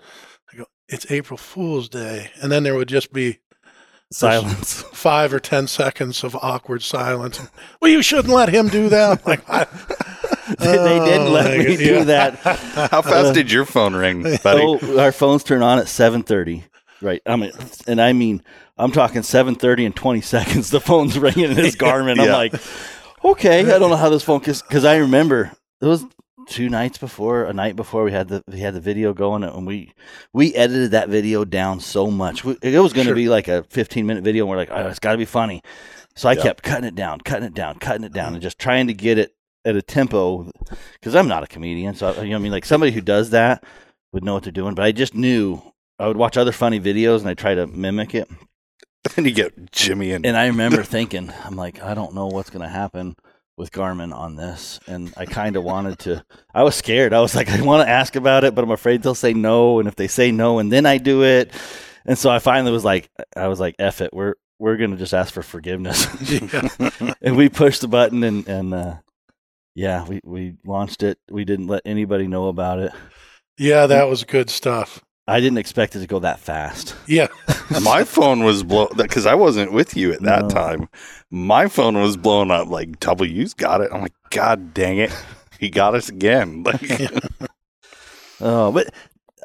I 0.53 0.57
go, 0.57 0.65
it's 0.89 1.09
April 1.11 1.37
Fool's 1.37 1.87
Day. 1.89 2.31
And 2.41 2.51
then 2.51 2.63
there 2.63 2.75
would 2.75 2.87
just 2.89 3.13
be 3.13 3.39
Silence. 4.11 4.81
five 4.91 5.33
or 5.33 5.39
10 5.39 5.67
seconds 5.67 6.23
of 6.23 6.35
awkward 6.35 6.81
silence. 6.83 7.39
Well, 7.81 7.91
you 7.91 8.01
shouldn't 8.01 8.33
let 8.33 8.49
him 8.49 8.67
do 8.67 8.89
that. 8.89 9.25
Like, 9.25 9.49
I, 9.49 9.63
they 10.59 10.65
didn't 10.99 11.27
Oh, 11.27 11.31
let 11.31 11.57
me 11.59 11.65
God. 11.65 11.77
do 11.77 11.83
Yeah. 11.95 12.03
that. 12.03 12.35
How 12.91 13.01
fast 13.01 13.27
uh, 13.27 13.31
did 13.33 13.49
your 13.51 13.63
phone 13.65 13.95
ring, 13.95 14.23
buddy? 14.43 14.61
Oh, 14.63 14.99
our 14.99 15.13
phones 15.13 15.43
turn 15.45 15.61
on 15.63 15.79
at 15.79 15.87
seven 15.87 16.23
thirty. 16.23 16.65
Right. 17.01 17.21
I 17.25 17.35
mean, 17.37 17.51
and 17.87 18.01
I 18.01 18.11
mean, 18.13 18.43
I'm 18.77 18.91
talking 18.91 19.23
seven 19.23 19.55
thirty 19.55 19.85
and 19.85 19.95
twenty 19.95 20.19
seconds. 20.21 20.71
The 20.71 20.81
phone's 20.81 21.17
ringing 21.17 21.45
in 21.51 21.55
his 21.55 21.77
Garmin. 21.77 22.19
I'm 22.19 22.25
Yeah. 22.27 22.35
like, 22.35 22.53
okay, 23.23 23.59
I 23.59 23.79
don't 23.79 23.89
know 23.89 23.95
how 23.95 24.09
this 24.09 24.23
phone 24.23 24.39
because 24.39 24.85
I 24.85 24.97
remember 24.97 25.51
it 25.81 25.85
was 25.85 26.05
two 26.47 26.69
nights 26.69 26.97
before, 26.97 27.45
a 27.45 27.53
night 27.53 27.75
before 27.75 28.03
we 28.03 28.11
had 28.11 28.27
the 28.27 28.43
we 28.47 28.59
had 28.59 28.73
the 28.73 28.81
video 28.81 29.13
going, 29.13 29.43
and 29.43 29.65
we 29.65 29.93
we 30.33 30.53
edited 30.55 30.91
that 30.91 31.09
video 31.09 31.45
down 31.45 31.79
so 31.79 32.07
much. 32.07 32.43
We, 32.43 32.57
it 32.61 32.79
was 32.79 32.93
going 32.93 33.05
to 33.05 33.09
Sure. 33.09 33.15
be 33.15 33.29
like 33.29 33.47
a 33.47 33.63
15 33.69 34.05
minute 34.05 34.23
video, 34.23 34.43
and 34.43 34.49
we're 34.49 34.57
like, 34.57 34.69
oh, 34.71 34.87
it's 34.87 34.99
got 34.99 35.13
to 35.13 35.17
be 35.17 35.25
funny. 35.25 35.61
So 36.15 36.29
I 36.29 36.33
Yeah. 36.33 36.43
kept 36.43 36.63
cutting 36.63 36.85
it 36.85 36.95
down, 36.95 37.21
cutting 37.21 37.45
it 37.45 37.53
down, 37.53 37.79
cutting 37.79 38.03
it 38.03 38.13
down, 38.13 38.27
and 38.27 38.35
mm-hmm. 38.37 38.43
just 38.43 38.59
trying 38.59 38.87
to 38.87 38.93
get 38.93 39.17
it 39.17 39.33
at 39.63 39.75
a 39.75 39.81
tempo 39.81 40.49
because 40.93 41.15
I'm 41.15 41.27
not 41.27 41.43
a 41.43 41.47
comedian. 41.47 41.95
So 41.95 42.09
you 42.09 42.13
know, 42.13 42.29
what 42.29 42.35
I 42.35 42.39
mean, 42.39 42.51
like 42.51 42.65
somebody 42.65 42.91
who 42.91 43.01
does 43.01 43.29
that 43.31 43.63
would 44.11 44.23
know 44.23 44.33
what 44.33 44.43
they're 44.43 44.51
doing. 44.51 44.75
But 44.75 44.85
I 44.85 44.91
just 44.91 45.15
knew 45.15 45.61
I 45.99 46.07
would 46.07 46.17
watch 46.17 46.37
other 46.37 46.51
funny 46.51 46.79
videos 46.79 47.19
and 47.19 47.29
I 47.29 47.33
try 47.33 47.55
to 47.55 47.67
mimic 47.67 48.15
it. 48.15 48.29
Then 49.15 49.25
you 49.25 49.31
get 49.31 49.71
Jimmy 49.71 50.11
and 50.11 50.25
And 50.25 50.37
I 50.37 50.47
remember 50.47 50.83
thinking, 50.83 51.31
I'm 51.43 51.55
like, 51.55 51.81
I 51.81 51.93
don't 51.93 52.13
know 52.13 52.27
what's 52.27 52.49
going 52.49 52.61
to 52.61 52.69
happen 52.69 53.15
with 53.57 53.71
Garmin 53.71 54.13
on 54.15 54.35
this. 54.35 54.79
And 54.87 55.13
I 55.17 55.25
kind 55.25 55.55
of 55.55 55.63
wanted 55.63 55.99
to, 55.99 56.23
I 56.53 56.63
was 56.63 56.75
scared. 56.75 57.13
I 57.13 57.19
was 57.19 57.35
like, 57.35 57.49
I 57.51 57.61
want 57.61 57.85
to 57.85 57.91
ask 57.91 58.15
about 58.15 58.43
it, 58.43 58.55
but 58.55 58.63
I'm 58.63 58.71
afraid 58.71 59.01
they'll 59.01 59.15
say 59.15 59.33
no. 59.33 59.79
And 59.79 59.87
if 59.87 59.95
they 59.95 60.07
say 60.07 60.31
no 60.31 60.59
and 60.59 60.71
then 60.71 60.85
I 60.85 60.97
do 60.97 61.23
it. 61.23 61.51
And 62.05 62.17
so 62.17 62.29
I 62.29 62.39
finally 62.39 62.71
was 62.71 62.85
like, 62.85 63.09
I 63.35 63.47
was 63.47 63.59
like, 63.59 63.75
F 63.79 64.01
it. 64.01 64.13
We're, 64.13 64.35
we're 64.59 64.77
going 64.77 64.91
to 64.91 64.97
just 64.97 65.13
ask 65.13 65.33
for 65.33 65.41
forgiveness. 65.43 66.05
and 67.21 67.35
we 67.35 67.49
pushed 67.49 67.81
the 67.81 67.87
button 67.87 68.23
and, 68.23 68.47
and, 68.47 68.73
uh, 68.73 68.95
yeah, 69.73 70.05
we, 70.05 70.19
we 70.23 70.55
launched 70.65 71.01
it. 71.01 71.17
We 71.29 71.45
didn't 71.45 71.67
let 71.67 71.81
anybody 71.85 72.27
know 72.27 72.47
about 72.47 72.79
it. 72.79 72.91
yeah, 73.57 73.87
that 73.87 74.07
was 74.09 74.23
good 74.23 74.49
stuff. 74.49 75.03
I 75.31 75.39
didn't 75.39 75.57
expect 75.59 75.95
it 75.95 75.99
to 75.99 76.07
go 76.07 76.19
that 76.19 76.39
fast. 76.39 76.95
Yeah. 77.07 77.27
my 77.81 78.03
phone 78.03 78.43
was 78.43 78.63
blown 78.63 78.89
because 78.95 79.25
I 79.25 79.35
wasn't 79.35 79.71
with 79.71 79.95
you 79.95 80.11
at 80.13 80.21
that 80.23 80.43
No. 80.43 80.49
time. 80.49 80.89
My 81.29 81.67
phone 81.67 81.97
was 81.97 82.17
blown 82.17 82.51
up. 82.51 82.67
Like 82.67 82.99
W's 82.99 83.53
got 83.53 83.81
it. 83.81 83.89
I'm 83.93 84.01
like, 84.01 84.13
God 84.29 84.73
dang 84.73 84.97
it, 84.97 85.11
he 85.59 85.69
got 85.69 85.95
us 85.95 86.09
again. 86.09 86.63
Like, 86.65 86.81
Oh, 88.41 88.71
but 88.71 88.93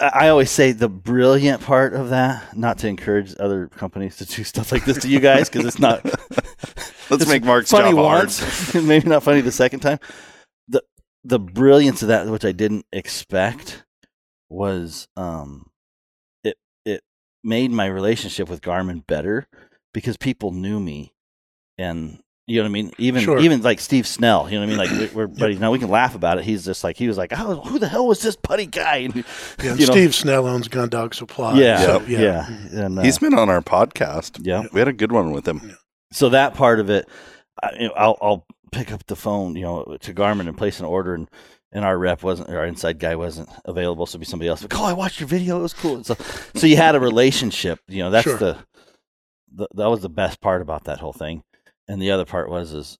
I 0.00 0.26
I 0.26 0.28
always 0.28 0.50
say 0.50 0.72
the 0.72 0.88
brilliant 0.88 1.62
part 1.62 1.94
of 1.94 2.10
that, 2.10 2.56
not 2.56 2.78
to 2.78 2.88
encourage 2.88 3.34
other 3.38 3.68
companies 3.68 4.16
to 4.16 4.24
do 4.26 4.42
stuff 4.44 4.72
like 4.72 4.84
this 4.84 4.98
to 5.02 5.08
you 5.08 5.20
guys, 5.20 5.48
because 5.48 5.66
it's 5.66 5.78
not 5.78 6.04
let's 6.04 7.22
It's 7.22 7.26
make 7.28 7.44
Mark's 7.44 7.70
funny 7.70 7.90
job 7.92 7.98
hard. 7.98 8.18
once, 8.24 8.74
maybe 8.74 9.08
not 9.08 9.22
funny 9.22 9.40
the 9.40 9.52
second 9.52 9.80
time. 9.80 9.98
the 10.68 10.82
The 11.24 11.38
brilliance 11.38 12.02
of 12.02 12.08
that, 12.08 12.26
which 12.26 12.44
I 12.44 12.52
didn't 12.52 12.86
expect, 12.92 13.84
was 14.48 15.08
um, 15.16 15.66
it 15.66 15.66
it 15.66 15.75
made 17.46 17.70
my 17.70 17.86
relationship 17.86 18.48
with 18.50 18.60
Garmin 18.60 19.06
better 19.06 19.46
because 19.94 20.16
people 20.16 20.50
knew 20.52 20.78
me, 20.80 21.14
and 21.78 22.18
you 22.46 22.56
know 22.58 22.62
what 22.64 22.68
I 22.68 22.72
mean. 22.72 22.92
Even 22.98 23.22
Sure. 23.22 23.38
even 23.38 23.62
like 23.62 23.80
Steve 23.80 24.06
Snell, 24.06 24.48
you 24.50 24.58
know 24.60 24.66
what 24.66 24.78
I 24.78 24.86
mean. 24.86 24.98
Like 24.98 25.10
we- 25.10 25.14
we're 25.16 25.26
buddies 25.26 25.58
now. 25.58 25.70
We 25.72 25.78
can 25.78 25.88
laugh 25.88 26.14
about 26.14 26.38
it. 26.38 26.44
He's 26.44 26.64
just 26.64 26.84
like 26.84 26.96
he 26.96 27.08
was 27.08 27.16
like, 27.16 27.32
oh, 27.36 27.60
who 27.62 27.78
the 27.78 27.88
hell 27.88 28.06
was 28.06 28.20
this 28.22 28.36
putty 28.36 28.66
guy? 28.66 28.96
And, 28.98 29.14
Yeah, 29.62 29.74
you 29.74 29.86
know, 29.86 29.92
Steve 29.92 30.14
Snell 30.14 30.46
owns 30.46 30.68
Gun 30.68 30.88
Dog 30.88 31.14
Supply. 31.14 31.58
yeah, 31.58 31.78
so, 31.80 32.02
yeah, 32.02 32.46
And, 32.72 32.98
uh, 32.98 33.02
He's 33.02 33.18
been 33.18 33.34
on 33.34 33.48
our 33.48 33.62
podcast. 33.62 34.40
yeah. 34.42 34.64
We 34.72 34.78
had 34.80 34.88
a 34.88 34.92
good 34.92 35.12
one 35.12 35.32
with 35.32 35.46
him. 35.48 35.76
So 36.12 36.28
that 36.30 36.54
part 36.54 36.78
of 36.80 36.88
it, 36.90 37.08
I, 37.62 37.70
you 37.80 37.88
know, 37.88 37.94
I'll 37.96 38.18
I'll 38.20 38.46
pick 38.70 38.92
up 38.92 39.06
the 39.06 39.16
phone, 39.16 39.56
you 39.56 39.62
know, 39.62 39.96
to 40.00 40.14
Garmin 40.14 40.46
and 40.48 40.56
place 40.56 40.78
an 40.78 40.86
order, 40.86 41.14
and 41.14 41.28
and 41.76 41.84
our 41.84 41.98
rep 41.98 42.22
wasn't, 42.22 42.48
our 42.48 42.64
inside 42.64 42.98
guy 42.98 43.16
wasn't 43.16 43.50
available, 43.66 44.06
so 44.06 44.12
it'd 44.12 44.20
be 44.20 44.24
somebody 44.26 44.48
else. 44.48 44.62
Like, 44.62 44.74
oh, 44.80 44.84
I 44.84 44.94
watched 44.94 45.20
your 45.20 45.28
video; 45.28 45.58
it 45.58 45.62
was 45.62 45.74
cool. 45.74 46.02
So, 46.04 46.16
so 46.54 46.66
you 46.66 46.78
had 46.78 46.94
a 46.94 47.00
relationship. 47.00 47.80
You 47.86 48.04
know, 48.04 48.10
that's 48.10 48.24
Sure. 48.24 48.38
the, 48.38 48.56
the 49.54 49.68
that 49.74 49.90
was 49.90 50.00
the 50.00 50.08
best 50.08 50.40
part 50.40 50.62
about 50.62 50.84
that 50.84 51.00
whole 51.00 51.12
thing. 51.12 51.42
And 51.86 52.00
the 52.00 52.12
other 52.12 52.24
part 52.24 52.48
was 52.48 52.72
is 52.72 52.96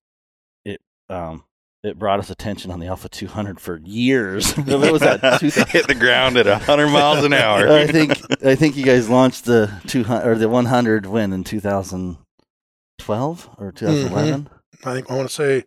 it 0.66 0.83
um 1.09 1.45
it 1.83 1.99
brought 1.99 2.18
us 2.18 2.28
attention 2.28 2.71
on 2.71 2.78
the 2.80 2.88
Alpha 2.88 3.09
200 3.09 3.59
for 3.61 3.80
years. 3.83 4.52
it 4.59 4.92
was 4.92 5.00
that 5.00 5.21
2000 5.40 5.68
Hit 5.68 5.87
the 5.88 5.95
ground 5.95 6.37
at 6.37 6.45
100 6.47 6.88
miles 6.88 7.25
an 7.25 7.33
hour. 7.33 7.66
I 7.68 7.87
think 7.87 8.12
I 8.45 8.56
think 8.56 8.76
you 8.76 8.85
guys 8.85 9.09
launched 9.09 9.47
the 9.47 9.73
200 9.87 10.28
or 10.28 10.35
the 10.37 10.50
100 10.50 11.06
win 11.06 11.33
in 11.33 11.45
2012 11.45 13.50
or 13.59 13.73
2011, 13.73 14.50
I 14.85 14.92
think 14.92 15.11
I 15.11 15.16
want 15.16 15.30
to 15.30 15.35
say 15.35 15.64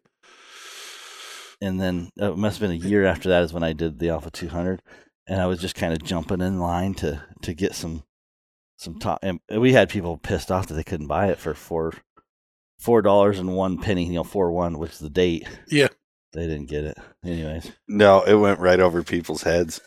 and 1.61 1.79
then 1.79 2.09
uh, 2.21 2.31
it 2.33 2.37
must 2.37 2.59
have 2.59 2.69
been 2.69 2.79
a 2.81 2.87
year 2.87 3.05
after 3.05 3.29
that 3.29 3.43
is 3.43 3.53
when 3.53 3.63
I 3.63 3.73
did 3.73 3.99
the 3.99 4.09
Alpha 4.09 4.29
200, 4.31 4.81
and 5.27 5.41
I 5.41 5.45
was 5.47 5.59
just 5.59 5.75
kind 5.75 5.93
of 5.93 6.03
jumping 6.03 6.41
in 6.41 6.59
line 6.59 6.93
to 6.95 7.21
to 7.41 7.53
get 7.53 7.75
some 7.75 8.03
some 8.77 8.97
top. 8.99 9.19
And 9.23 9.39
we 9.49 9.73
had 9.73 9.89
people 9.89 10.17
pissed 10.17 10.51
off 10.51 10.67
that 10.67 10.73
they 10.75 10.83
couldn't 10.83 11.07
buy 11.07 11.27
it 11.27 11.37
for 11.37 11.53
four 11.53 11.93
four 12.79 13.01
dollars 13.01 13.39
and 13.39 13.55
one 13.55 13.77
penny. 13.77 14.05
You 14.05 14.13
know, 14.13 14.23
four 14.23 14.51
one, 14.51 14.77
which 14.79 14.93
is 14.93 14.99
the 14.99 15.09
date. 15.09 15.47
Yeah. 15.67 15.87
they 16.33 16.45
didn't 16.47 16.69
get 16.69 16.83
it. 16.85 16.97
Anyways, 17.25 17.71
No, 17.87 18.21
it 18.21 18.35
went 18.35 18.59
right 18.59 18.79
over 18.79 19.03
people's 19.03 19.43
heads. 19.43 19.81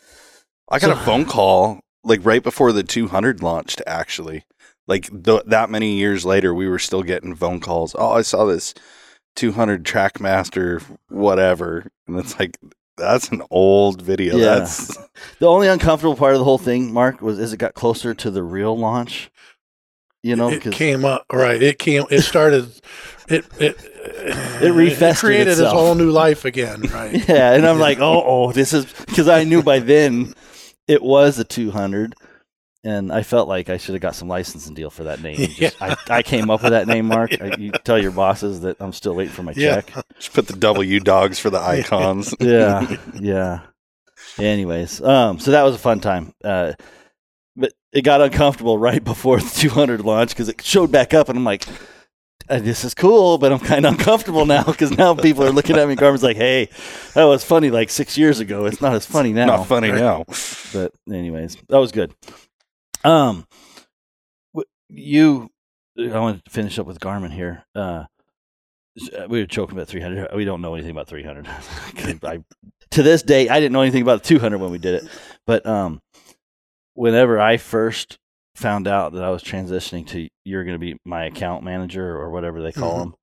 I 0.69 0.77
got 0.79 0.87
So- 0.95 1.01
a 1.01 1.05
phone 1.05 1.25
call 1.25 1.79
like 2.03 2.19
right 2.25 2.43
before 2.43 2.71
the 2.73 2.83
200 2.83 3.41
launched. 3.41 3.81
Actually, 3.87 4.43
Like 4.87 5.09
th- 5.23 5.43
that 5.47 5.69
many 5.69 5.95
years 5.95 6.25
later, 6.25 6.53
we 6.53 6.67
were 6.67 6.79
still 6.79 7.01
getting 7.03 7.33
phone 7.35 7.61
calls. 7.61 7.95
Oh, 7.97 8.11
I 8.11 8.21
saw 8.23 8.43
this 8.45 8.73
200 9.35 9.83
Trackmaster, 9.83 10.81
whatever, 11.09 11.85
and 12.07 12.19
it's 12.19 12.37
like 12.39 12.57
that's 12.97 13.29
an 13.29 13.41
old 13.49 14.01
video. 14.01 14.35
Yeah. 14.37 14.59
That's 14.59 14.95
The 15.39 15.47
only 15.47 15.67
uncomfortable 15.67 16.15
part 16.15 16.33
of 16.33 16.39
the 16.39 16.45
whole 16.45 16.57
thing, 16.59 16.93
Mark, 16.93 17.21
was 17.21 17.39
as 17.39 17.53
it 17.53 17.57
got 17.57 17.73
closer 17.73 18.13
to 18.13 18.29
the 18.31 18.43
real 18.43 18.77
launch. 18.77 19.31
You 20.21 20.35
know, 20.37 20.49
it 20.49 20.61
'cause- 20.61 20.73
came 20.73 21.03
up 21.03 21.25
right. 21.33 21.61
It 21.61 21.79
came. 21.79 22.05
It 22.09 22.21
started. 22.21 22.71
It 23.27 23.45
it 23.59 23.75
It 24.61 24.73
refested 24.73 25.19
created 25.27 25.47
its 25.59 25.61
whole 25.61 25.95
new 25.95 26.11
life 26.11 26.45
again. 26.45 26.81
Right. 26.93 27.27
yeah, 27.27 27.53
and 27.53 27.65
I'm 27.67 27.79
like, 27.79 27.99
oh, 27.99 28.23
oh, 28.25 28.51
this 28.51 28.71
is 28.73 28.85
because 29.05 29.27
I 29.27 29.43
knew 29.43 29.61
by 29.63 29.79
then 29.79 30.33
it 30.87 31.01
was 31.01 31.39
a 31.39 31.43
200, 31.43 32.15
and 32.83 33.11
I 33.11 33.23
felt 33.23 33.47
like 33.47 33.69
I 33.69 33.77
should 33.77 33.93
have 33.95 34.01
got 34.01 34.15
some 34.15 34.27
licensing 34.27 34.73
deal 34.73 34.89
for 34.89 35.05
that 35.05 35.21
name. 35.21 35.35
Just- 35.55 35.81
I, 35.81 35.95
I 36.09 36.23
came 36.23 36.49
up 36.49 36.63
with 36.63 36.71
that 36.71 36.87
name, 36.87 37.05
Mark. 37.07 37.31
I, 37.41 37.55
you 37.57 37.71
tell 37.71 38.01
your 38.01 38.11
bosses 38.11 38.61
that 38.61 38.77
I'm 38.79 38.93
still 38.93 39.15
waiting 39.15 39.33
for 39.33 39.43
my 39.43 39.53
Yeah. 39.55 39.81
check. 39.81 40.05
just 40.15 40.33
put 40.33 40.47
the 40.47 40.55
W 40.57 40.99
dogs 40.99 41.39
for 41.39 41.49
the 41.49 41.59
icons. 41.59 42.33
Yeah, 42.39 42.97
yeah. 43.19 43.61
Anyways, 44.37 45.01
um, 45.01 45.39
so 45.39 45.51
that 45.51 45.63
was 45.63 45.75
a 45.75 45.79
fun 45.79 45.99
time. 45.99 46.33
Uh, 46.43 46.73
but 47.55 47.71
it 47.91 48.01
got 48.01 48.21
uncomfortable 48.21 48.77
right 48.79 49.03
before 49.03 49.39
the 49.39 49.49
200 49.49 50.01
launch 50.01 50.29
because 50.29 50.49
it 50.49 50.61
showed 50.61 50.91
back 50.91 51.13
up, 51.13 51.29
and 51.29 51.37
I'm 51.37 51.43
like, 51.43 51.65
uh, 52.49 52.59
this 52.59 52.83
is 52.83 52.93
cool, 52.93 53.37
but 53.37 53.51
I'm 53.53 53.59
kind 53.59 53.85
of 53.85 53.93
uncomfortable 53.93 54.45
now 54.45 54.63
because 54.63 54.91
now 54.97 55.13
people 55.13 55.43
are 55.43 55.51
looking 55.51 55.77
at 55.77 55.87
me. 55.87 55.95
Garmin's 55.95 56.23
like, 56.23 56.35
hey, 56.35 56.67
that 57.13 57.23
was 57.25 57.43
funny 57.43 57.69
like 57.69 57.89
six 57.89 58.17
years 58.17 58.39
ago. 58.39 58.65
It's 58.65 58.81
not 58.81 58.93
as 58.93 59.05
funny 59.05 59.31
now. 59.33 59.45
Not 59.45 59.67
funny 59.67 59.91
now. 59.91 60.25
But 60.73 60.93
anyways, 61.09 61.55
that 61.69 61.77
was 61.77 61.91
good. 61.91 62.13
Um, 63.03 63.45
you, 64.89 65.49
I 65.97 66.19
want 66.19 66.43
to 66.45 66.51
finish 66.51 66.77
up 66.79 66.85
with 66.87 66.99
Garmin 66.99 67.31
here. 67.31 67.63
Uh, 67.75 68.05
uh, 69.17 69.25
we 69.27 69.39
were 69.39 69.45
joking 69.45 69.75
about 69.77 69.87
300. 69.87 70.29
We 70.35 70.45
don't 70.45 70.61
know 70.61 70.73
anything 70.75 70.91
about 70.91 71.07
300. 71.07 71.47
I, 72.23 72.43
to 72.91 73.03
this 73.03 73.23
day, 73.23 73.49
I 73.49 73.59
didn't 73.59 73.73
know 73.73 73.81
anything 73.81 74.03
about 74.03 74.21
the 74.23 74.27
200 74.29 74.59
when 74.59 74.71
we 74.71 74.77
did 74.77 75.03
it. 75.03 75.09
But 75.47 75.65
um, 75.65 75.99
whenever 76.93 77.39
I 77.39 77.57
first 77.57 78.17
found 78.55 78.87
out 78.87 79.13
that 79.13 79.23
I 79.23 79.31
was 79.31 79.43
transitioning 79.43 80.05
to 80.09 80.27
you're 80.45 80.63
going 80.63 80.75
to 80.75 80.79
be 80.79 80.95
my 81.05 81.25
account 81.25 81.63
manager 81.63 82.15
or 82.15 82.29
whatever 82.29 82.61
they 82.61 82.71
call 82.71 82.93
Mhm. 82.97 82.99
them, 82.99 83.15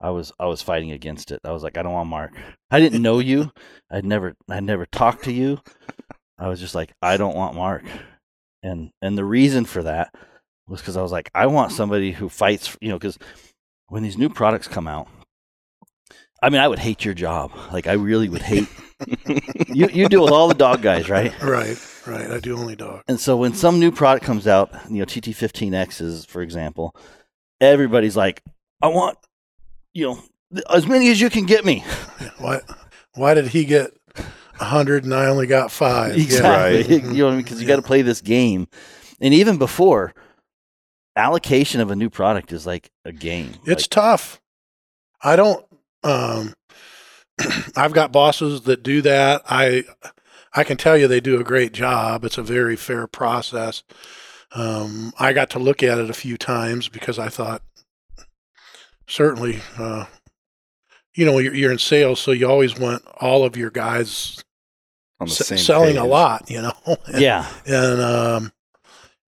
I 0.00 0.10
was 0.10 0.32
I 0.38 0.46
was 0.46 0.62
fighting 0.62 0.92
against 0.92 1.30
it. 1.30 1.40
I 1.44 1.52
was 1.52 1.62
like, 1.62 1.76
I 1.76 1.82
don't 1.82 1.92
want 1.92 2.08
Mark. 2.08 2.32
I 2.70 2.80
didn't 2.80 3.02
know 3.02 3.18
you. 3.18 3.50
I'd 3.90 4.06
never 4.06 4.34
I'd 4.48 4.64
never 4.64 4.86
talked 4.86 5.24
to 5.24 5.32
you. 5.32 5.60
I 6.38 6.48
was 6.48 6.58
just 6.60 6.74
like, 6.74 6.92
I 7.02 7.16
don't 7.18 7.36
want 7.36 7.54
Mark. 7.56 7.82
And 8.62 8.90
and 9.00 9.16
the 9.16 9.24
reason 9.24 9.64
for 9.64 9.82
that 9.82 10.14
was 10.66 10.80
because 10.80 10.96
I 10.96 11.02
was 11.02 11.12
like, 11.12 11.30
I 11.34 11.46
want 11.46 11.72
somebody 11.72 12.12
who 12.12 12.28
fights, 12.28 12.76
you 12.80 12.88
know, 12.88 12.98
because 12.98 13.18
when 13.88 14.02
these 14.02 14.18
new 14.18 14.28
products 14.28 14.68
come 14.68 14.86
out, 14.86 15.08
I 16.42 16.50
mean, 16.50 16.60
I 16.60 16.68
would 16.68 16.78
hate 16.78 17.04
your 17.04 17.14
job. 17.14 17.52
Like, 17.72 17.86
I 17.86 17.94
really 17.94 18.28
would 18.28 18.42
hate 18.42 18.68
you. 19.68 19.88
You 19.88 20.08
deal 20.08 20.22
with 20.22 20.32
all 20.32 20.48
the 20.48 20.54
dog 20.54 20.82
guys, 20.82 21.08
right? 21.08 21.32
Right. 21.42 21.76
Right. 22.06 22.30
I 22.30 22.38
do 22.38 22.56
only 22.56 22.76
dog. 22.76 23.02
And 23.08 23.18
so 23.18 23.36
when 23.36 23.54
some 23.54 23.80
new 23.80 23.90
product 23.90 24.24
comes 24.24 24.46
out, 24.46 24.70
you 24.88 24.98
know, 24.98 25.04
TT15Xs, 25.04 26.26
for 26.26 26.42
example, 26.42 26.94
everybody's 27.60 28.16
like, 28.16 28.42
I 28.80 28.88
want, 28.88 29.18
you 29.92 30.06
know, 30.06 30.22
as 30.70 30.86
many 30.86 31.10
as 31.10 31.20
you 31.20 31.28
can 31.28 31.44
get 31.44 31.64
me. 31.64 31.84
Why? 32.38 32.60
Why 33.14 33.34
did 33.34 33.48
he 33.48 33.64
get 33.64 33.97
hundred 34.58 35.04
and 35.04 35.14
I 35.14 35.26
only 35.26 35.46
got 35.46 35.70
five? 35.70 36.16
Yeah. 36.16 36.22
Exactly. 36.24 36.84
Mhm. 37.00 37.02
you 37.14 37.18
know 37.18 37.24
what 37.26 37.32
I 37.32 37.36
mean? 37.36 37.44
Because 37.44 37.60
you 37.60 37.66
Yeah. 37.66 37.74
got 37.74 37.82
to 37.82 37.86
play 37.86 38.02
this 38.02 38.20
game. 38.20 38.68
And 39.20 39.34
even 39.34 39.56
before, 39.58 40.14
allocation 41.16 41.80
of 41.80 41.90
a 41.90 41.96
new 41.96 42.10
product 42.10 42.52
is 42.52 42.66
like 42.66 42.90
a 43.04 43.12
game. 43.12 43.54
It's 43.66 43.84
Like, 43.84 43.90
tough. 43.90 44.40
I 45.22 45.34
don't. 45.36 45.64
Um, 46.04 46.54
I've 47.76 47.92
got 47.92 48.12
bosses 48.12 48.62
that 48.62 48.82
do 48.82 49.02
that. 49.02 49.42
I 49.48 49.84
I 50.54 50.64
can 50.64 50.76
tell 50.76 50.96
you 50.96 51.06
they 51.08 51.20
do 51.20 51.40
a 51.40 51.44
great 51.44 51.72
job. 51.72 52.24
It's 52.24 52.38
a 52.38 52.42
very 52.42 52.76
fair 52.76 53.06
process. 53.06 53.82
Um, 54.52 55.12
I 55.18 55.32
got 55.32 55.50
to 55.50 55.58
look 55.58 55.82
at 55.82 55.98
it 55.98 56.08
a 56.08 56.14
few 56.14 56.38
times 56.38 56.88
because 56.88 57.18
I 57.18 57.28
thought 57.28 57.62
certainly, 59.06 59.60
uh, 59.78 60.06
you 61.14 61.24
know, 61.26 61.38
you're, 61.38 61.54
you're 61.54 61.72
in 61.72 61.78
sales, 61.78 62.20
so 62.20 62.30
you 62.30 62.48
always 62.48 62.78
want 62.78 63.02
all 63.20 63.44
of 63.44 63.56
your 63.56 63.70
guys 63.70 64.42
On 65.20 65.26
the 65.26 65.32
s- 65.32 65.46
same 65.46 65.58
selling 65.58 65.96
a 65.96 66.04
lot, 66.06 66.50
you 66.50 66.62
know. 66.62 66.72
And- 67.06 67.20
yeah. 67.20 67.46
and 67.66 68.00
um, 68.00 68.52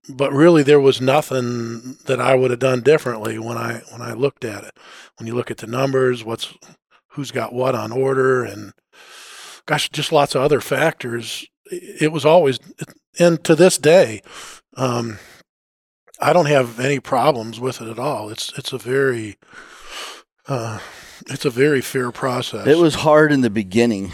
but 0.08 0.32
really 0.32 0.62
there 0.62 0.80
was 0.80 1.00
nothing 1.00 1.96
that 2.06 2.20
I 2.20 2.34
would 2.34 2.50
have 2.50 2.60
done 2.60 2.80
differently 2.80 3.38
when 3.38 3.56
I 3.58 3.82
when 3.92 4.02
I 4.02 4.12
looked 4.12 4.44
at 4.44 4.64
it. 4.64 4.76
When 5.18 5.26
you 5.26 5.34
look 5.34 5.50
at 5.50 5.58
the 5.58 5.66
numbers, 5.66 6.24
what's 6.24 6.54
who's 7.08 7.30
got 7.30 7.52
what 7.52 7.74
on 7.74 7.92
order, 7.92 8.44
and 8.44 8.72
gosh, 9.66 9.88
just 9.90 10.12
lots 10.12 10.34
of 10.34 10.42
other 10.42 10.60
factors. 10.60 11.46
It 11.66 12.02
it 12.04 12.12
was 12.12 12.24
always, 12.24 12.58
and 13.18 13.42
to 13.44 13.54
this 13.54 13.78
day, 13.78 14.22
um, 14.76 15.18
I 16.20 16.32
don't 16.32 16.46
have 16.46 16.80
any 16.80 16.98
problems 17.00 17.60
with 17.60 17.80
it 17.80 17.88
at 17.88 17.98
all. 17.98 18.30
It's 18.30 18.52
it's 18.58 18.72
a 18.72 18.78
very 18.78 19.36
uh, 20.48 20.78
it's 21.28 21.44
a 21.44 21.50
very 21.50 21.80
fair 21.82 22.10
process. 22.10 22.66
It 22.66 22.78
was 22.78 22.96
hard 22.96 23.30
in 23.32 23.42
the 23.42 23.50
beginning. 23.50 24.12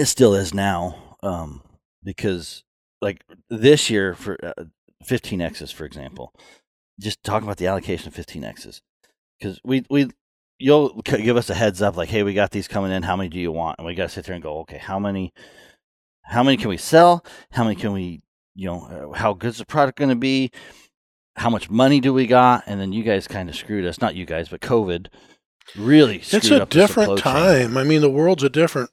It 0.00 0.06
still 0.06 0.34
is 0.34 0.54
now, 0.54 0.96
um, 1.22 1.62
because 2.02 2.64
like 3.02 3.22
this 3.50 3.90
year 3.90 4.14
for 4.14 4.38
uh, 4.42 4.64
15x's, 5.04 5.72
for 5.72 5.84
example, 5.84 6.32
just 6.98 7.22
talking 7.22 7.46
about 7.46 7.58
the 7.58 7.66
allocation 7.66 8.08
of 8.08 8.14
15x's, 8.14 8.80
because 9.38 9.60
we 9.62 9.84
we 9.90 10.08
you'll 10.58 11.02
give 11.02 11.36
us 11.36 11.50
a 11.50 11.54
heads 11.54 11.82
up 11.82 11.98
like, 11.98 12.08
hey, 12.08 12.22
we 12.22 12.32
got 12.32 12.50
these 12.50 12.66
coming 12.66 12.92
in. 12.92 13.02
How 13.02 13.14
many 13.14 13.28
do 13.28 13.38
you 13.38 13.52
want? 13.52 13.78
And 13.78 13.86
we 13.86 13.94
got 13.94 14.04
to 14.04 14.08
sit 14.08 14.24
there 14.24 14.34
and 14.34 14.42
go, 14.42 14.60
okay, 14.60 14.78
how 14.78 14.98
many? 14.98 15.34
How 16.22 16.42
many 16.42 16.56
can 16.56 16.70
we 16.70 16.78
sell? 16.78 17.22
How 17.50 17.64
many 17.64 17.76
can 17.76 17.92
we? 17.92 18.22
You 18.54 18.68
know, 18.68 19.10
uh, 19.12 19.18
how 19.18 19.34
good's 19.34 19.58
the 19.58 19.66
product 19.66 19.98
going 19.98 20.08
to 20.08 20.16
be? 20.16 20.50
How 21.36 21.50
much 21.50 21.68
money 21.68 22.00
do 22.00 22.14
we 22.14 22.26
got? 22.26 22.64
And 22.66 22.80
then 22.80 22.94
you 22.94 23.02
guys 23.02 23.28
kind 23.28 23.50
of 23.50 23.54
screwed 23.54 23.84
us. 23.84 24.00
Not 24.00 24.14
you 24.14 24.24
guys, 24.24 24.48
but 24.48 24.62
COVID 24.62 25.08
really. 25.76 26.16
it's 26.20 26.50
a 26.50 26.62
up 26.62 26.70
different 26.70 27.18
supply 27.18 27.58
chain. 27.58 27.68
time. 27.68 27.76
I 27.76 27.84
mean, 27.84 28.00
the 28.00 28.08
world's 28.08 28.42
a 28.42 28.48
different 28.48 28.88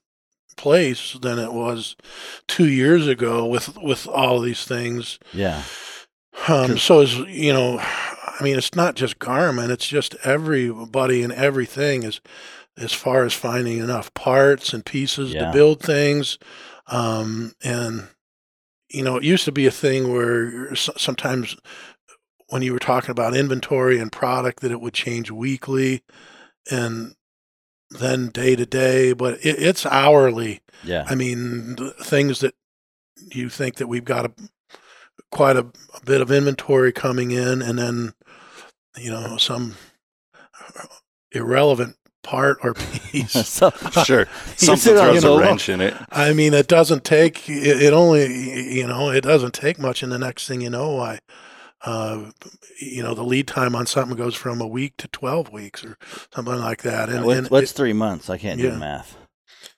place 0.57 1.13
than 1.21 1.39
it 1.39 1.53
was 1.53 1.95
two 2.47 2.67
years 2.67 3.07
ago 3.07 3.45
with 3.45 3.77
with 3.77 4.07
all 4.07 4.39
these 4.41 4.65
things. 4.65 5.19
Yeah. 5.33 5.63
Um, 6.47 6.77
so 6.77 7.01
is 7.01 7.15
you 7.15 7.53
know, 7.53 7.79
I 7.79 8.37
mean, 8.43 8.57
it's 8.57 8.75
not 8.75 8.95
just 8.95 9.19
Garmin; 9.19 9.69
it's 9.69 9.87
just 9.87 10.15
everybody 10.23 11.23
and 11.23 11.33
everything 11.33 12.03
is 12.03 12.19
as 12.77 12.93
far 12.93 13.23
as 13.23 13.33
finding 13.33 13.79
enough 13.79 14.13
parts 14.13 14.73
and 14.73 14.85
pieces 14.85 15.33
Yeah. 15.33 15.45
to 15.45 15.51
build 15.51 15.81
things. 15.81 16.37
Um, 16.87 17.53
and 17.63 18.07
you 18.89 19.03
know, 19.03 19.17
it 19.17 19.23
used 19.23 19.45
to 19.45 19.51
be 19.51 19.65
a 19.65 19.71
thing 19.71 20.13
where 20.13 20.73
sometimes 20.75 21.57
when 22.49 22.61
you 22.61 22.71
were 22.71 22.79
talking 22.79 23.09
about 23.11 23.35
inventory 23.35 23.99
and 23.99 24.11
product 24.11 24.61
that 24.61 24.71
it 24.71 24.79
would 24.79 24.93
change 24.93 25.29
weekly 25.29 26.03
and 26.71 27.13
then 27.89 28.29
day 28.29 28.55
to 28.55 28.65
day, 28.65 29.13
but 29.13 29.35
it, 29.45 29.59
it's 29.59 29.85
hourly. 29.85 30.61
Yeah. 30.83 31.05
I 31.07 31.15
mean, 31.15 31.75
things 32.01 32.39
that 32.39 32.53
you 33.33 33.49
think 33.49 33.75
that 33.75 33.87
we've 33.87 34.05
got 34.05 34.25
a 34.25 34.31
quite 35.31 35.57
a, 35.57 35.65
a 35.93 36.05
bit 36.05 36.21
of 36.21 36.31
inventory 36.31 36.91
coming 36.91 37.31
in, 37.31 37.61
and 37.61 37.77
then 37.77 38.13
you 38.97 39.11
know 39.11 39.37
some 39.37 39.75
irrelevant 41.31 41.95
part 42.23 42.57
or 42.61 42.73
piece. 43.11 43.47
so, 43.47 43.71
Sure. 44.03 44.27
Something 44.55 44.95
throws 44.95 45.23
a 45.23 45.29
a 45.29 45.39
wrench 45.39 45.69
in 45.69 45.81
it. 45.81 45.95
I 46.11 46.33
mean, 46.33 46.53
it 46.53 46.67
doesn't 46.67 47.03
take 47.03 47.49
it, 47.49 47.81
it 47.81 47.93
only 47.93 48.75
you 48.77 48.87
know 48.87 49.09
it 49.09 49.21
doesn't 49.21 49.53
take 49.53 49.79
much, 49.79 50.03
and 50.03 50.11
the 50.11 50.19
next 50.19 50.47
thing 50.47 50.61
you 50.61 50.69
know, 50.69 50.99
I. 50.99 51.19
Uh, 51.87 52.31
you 52.81 53.01
know, 53.01 53.13
the 53.13 53.23
lead 53.23 53.47
time 53.47 53.75
on 53.75 53.85
something 53.85 54.17
goes 54.17 54.35
from 54.35 54.59
a 54.59 54.67
week 54.67 54.97
to 54.97 55.07
12 55.07 55.51
weeks 55.53 55.85
or 55.85 55.97
something 56.33 56.59
like 56.59 56.81
that. 56.81 57.07
And, 57.09 57.23
what- 57.25 57.37
and 57.37 57.47
what's 57.47 57.71
it- 57.71 57.75
three 57.75 57.93
months? 57.93 58.29
I 58.29 58.37
can't 58.37 58.59
do 58.59 58.65
yeah. 58.65 58.71
the 58.73 58.77
math. 58.79 59.15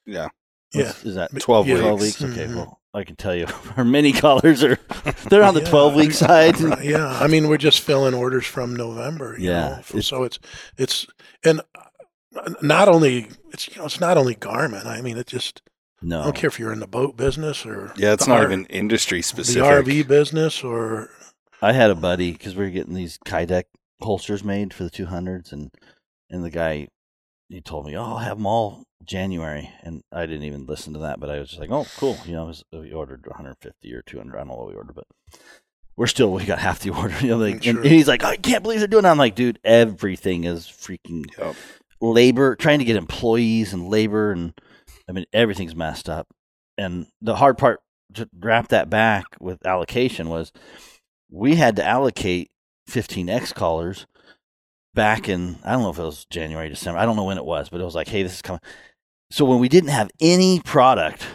Yeah. 0.06 0.30
yeah, 0.74 0.94
Is 1.04 1.16
that 1.16 1.30
12 1.40 1.68
Yeah. 1.68 1.78
12 1.82 2.02
weeks. 2.02 2.20
weeks? 2.22 2.34
Okay, 2.38 2.48
Mhm. 2.48 2.56
well, 2.56 2.80
I 2.96 3.04
can 3.04 3.16
tell 3.16 3.36
you 3.36 3.46
our 3.78 3.84
mini 3.86 4.12
collars 4.12 4.64
are 4.64 4.78
they're 5.30 5.44
on 5.44 5.54
the 5.54 5.62
Yeah. 5.62 5.70
12 5.70 5.96
week 5.96 6.12
side. 6.14 6.60
Right, 6.60 6.84
yeah, 6.96 7.08
I 7.20 7.28
mean, 7.28 7.48
we're 7.48 7.58
just 7.58 7.82
filling 7.82 8.16
orders 8.16 8.46
from 8.48 8.76
November. 8.76 9.36
You 9.38 9.50
Yeah, 9.50 9.70
know? 9.70 9.80
it's- 9.90 10.08
so 10.08 10.24
it's 10.24 10.40
it's 10.78 11.06
and 11.44 11.62
uh, 11.76 12.54
not 12.64 12.88
only 12.90 13.28
it's 13.52 13.68
you 13.68 13.76
know 13.78 13.86
it's 13.86 14.00
not 14.00 14.18
only 14.18 14.34
Garmin. 14.36 14.86
I 14.88 15.02
mean, 15.02 15.18
it 15.18 15.28
just 15.28 15.62
no. 16.02 16.22
I 16.22 16.24
don't 16.24 16.36
care 16.36 16.48
if 16.48 16.60
you're 16.60 16.74
in 16.74 16.80
the 16.80 16.88
boat 16.88 17.18
business 17.18 17.66
or 17.66 17.92
Yeah, 17.98 18.14
it's 18.14 18.26
not 18.28 18.40
R- 18.40 18.46
even 18.46 18.66
industry 18.68 19.22
specific. 19.22 19.62
the 19.62 19.68
specific. 19.84 20.06
RV 20.06 20.08
business 20.08 20.64
or 20.64 21.10
I 21.62 21.74
had 21.74 21.90
a 21.90 21.96
buddy 21.96 22.32
because 22.32 22.56
we 22.56 22.64
were 22.66 22.70
getting 22.72 22.94
these 22.94 23.18
Kydex 23.26 23.64
holsters 24.02 24.44
made 24.44 24.74
for 24.74 24.84
the 24.84 24.90
200s, 24.90 25.52
and 25.52 25.72
and 26.30 26.44
the 26.44 26.50
guy 26.50 26.88
he 27.50 27.62
told 27.62 27.86
me, 27.86 27.96
"Oh, 27.98 28.04
I'll 28.04 28.18
have 28.18 28.38
them 28.38 28.46
all 28.46 28.84
January," 29.04 29.70
and 29.84 30.02
I 30.12 30.26
didn't 30.26 30.44
even 30.46 30.66
listen 30.66 30.94
to 30.94 31.00
that, 31.00 31.20
but 31.20 31.30
I 31.30 31.40
was 31.40 31.50
just 31.50 31.60
like, 31.60 31.72
"Oh, 31.72 31.86
cool," 31.98 32.18
you 32.26 32.34
know. 32.34 32.46
Was, 32.46 32.64
we 32.72 32.92
ordered 32.94 33.26
150 33.28 33.94
or 33.94 34.02
200. 34.04 34.36
I 34.36 34.40
don't 34.40 34.48
know 34.50 34.56
what 34.56 34.68
we 34.68 34.76
ordered, 34.76 34.96
but 34.96 35.06
we're 35.98 36.08
still 36.08 36.32
we 36.32 36.46
got 36.46 36.60
half 36.68 36.80
the 36.80 36.92
order. 36.92 37.16
You 37.22 37.30
know, 37.30 37.38
like, 37.38 37.58
mm, 37.58 37.64
Sure. 37.64 37.82
and 37.82 37.86
he's 37.86 38.08
like, 38.08 38.24
I 38.24 38.38
can't 38.38 38.64
believe 38.64 38.80
they're 38.80 38.88
doing 38.88 39.04
that. 39.04 39.12
I'm 39.12 39.18
like, 39.18 39.36
dude, 39.36 39.60
everything 39.64 40.46
is 40.46 40.66
freaking 40.66 41.26
Yep. 41.38 41.56
labor, 42.00 42.56
trying 42.56 42.80
to 42.80 42.86
get 42.86 42.96
employees 42.96 43.74
and 43.74 43.90
labor, 43.90 44.32
and 44.32 44.54
I 45.10 45.12
mean 45.12 45.26
everything's 45.34 45.76
messed 45.76 46.08
up. 46.10 46.28
And 46.78 47.08
the 47.22 47.36
hard 47.36 47.58
part 47.58 47.82
to 48.14 48.30
wrap 48.40 48.70
that 48.70 48.90
back 48.90 49.26
with 49.42 49.66
allocation 49.66 50.30
was 50.30 50.54
we 51.30 51.56
had 51.56 51.76
to 51.78 51.86
allocate 51.86 52.50
15 52.88 53.30
X 53.30 53.54
callers 53.54 54.08
back 54.94 55.30
in 55.30 55.58
I 55.64 55.74
don't 55.74 55.84
know 55.84 55.90
if 55.90 56.00
it 56.00 56.04
was 56.04 56.26
January, 56.30 56.70
December. 56.70 57.00
I 57.00 57.06
don't 57.06 57.16
know 57.16 57.26
when 57.26 57.38
it 57.38 57.46
was, 57.46 57.70
but 57.70 57.82
it 57.82 57.86
was 57.86 57.96
like, 57.96 58.08
hey, 58.08 58.24
this 58.24 58.36
is 58.36 58.42
coming. 58.42 58.62
So 59.32 59.46
when 59.46 59.60
we 59.60 59.70
didn't 59.70 59.90
have 59.90 60.10
any 60.20 60.60
product, 60.60 61.26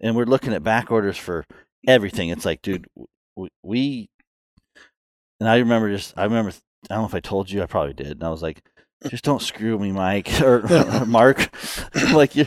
and 0.00 0.16
we're 0.16 0.24
looking 0.24 0.52
at 0.52 0.62
back 0.62 0.90
orders 0.90 1.16
for 1.16 1.44
everything, 1.86 2.28
it's 2.28 2.44
like, 2.44 2.62
dude, 2.62 2.86
we, 3.36 3.48
we 3.62 4.08
and 5.40 5.48
I 5.48 5.58
remember 5.58 5.90
just 5.90 6.14
I 6.16 6.24
remember 6.24 6.52
I 6.90 6.94
don't 6.94 7.02
know 7.02 7.08
if 7.08 7.14
I 7.14 7.20
told 7.20 7.50
you, 7.50 7.62
I 7.62 7.66
probably 7.66 7.94
did, 7.94 8.12
and 8.12 8.24
I 8.24 8.30
was 8.30 8.42
like, 8.42 8.62
just 9.08 9.24
don't 9.24 9.42
screw 9.42 9.78
me, 9.78 9.92
Mike 9.92 10.28
or, 10.42 10.66
or 10.70 11.06
Mark. 11.06 11.50
like 12.12 12.36
you. 12.36 12.46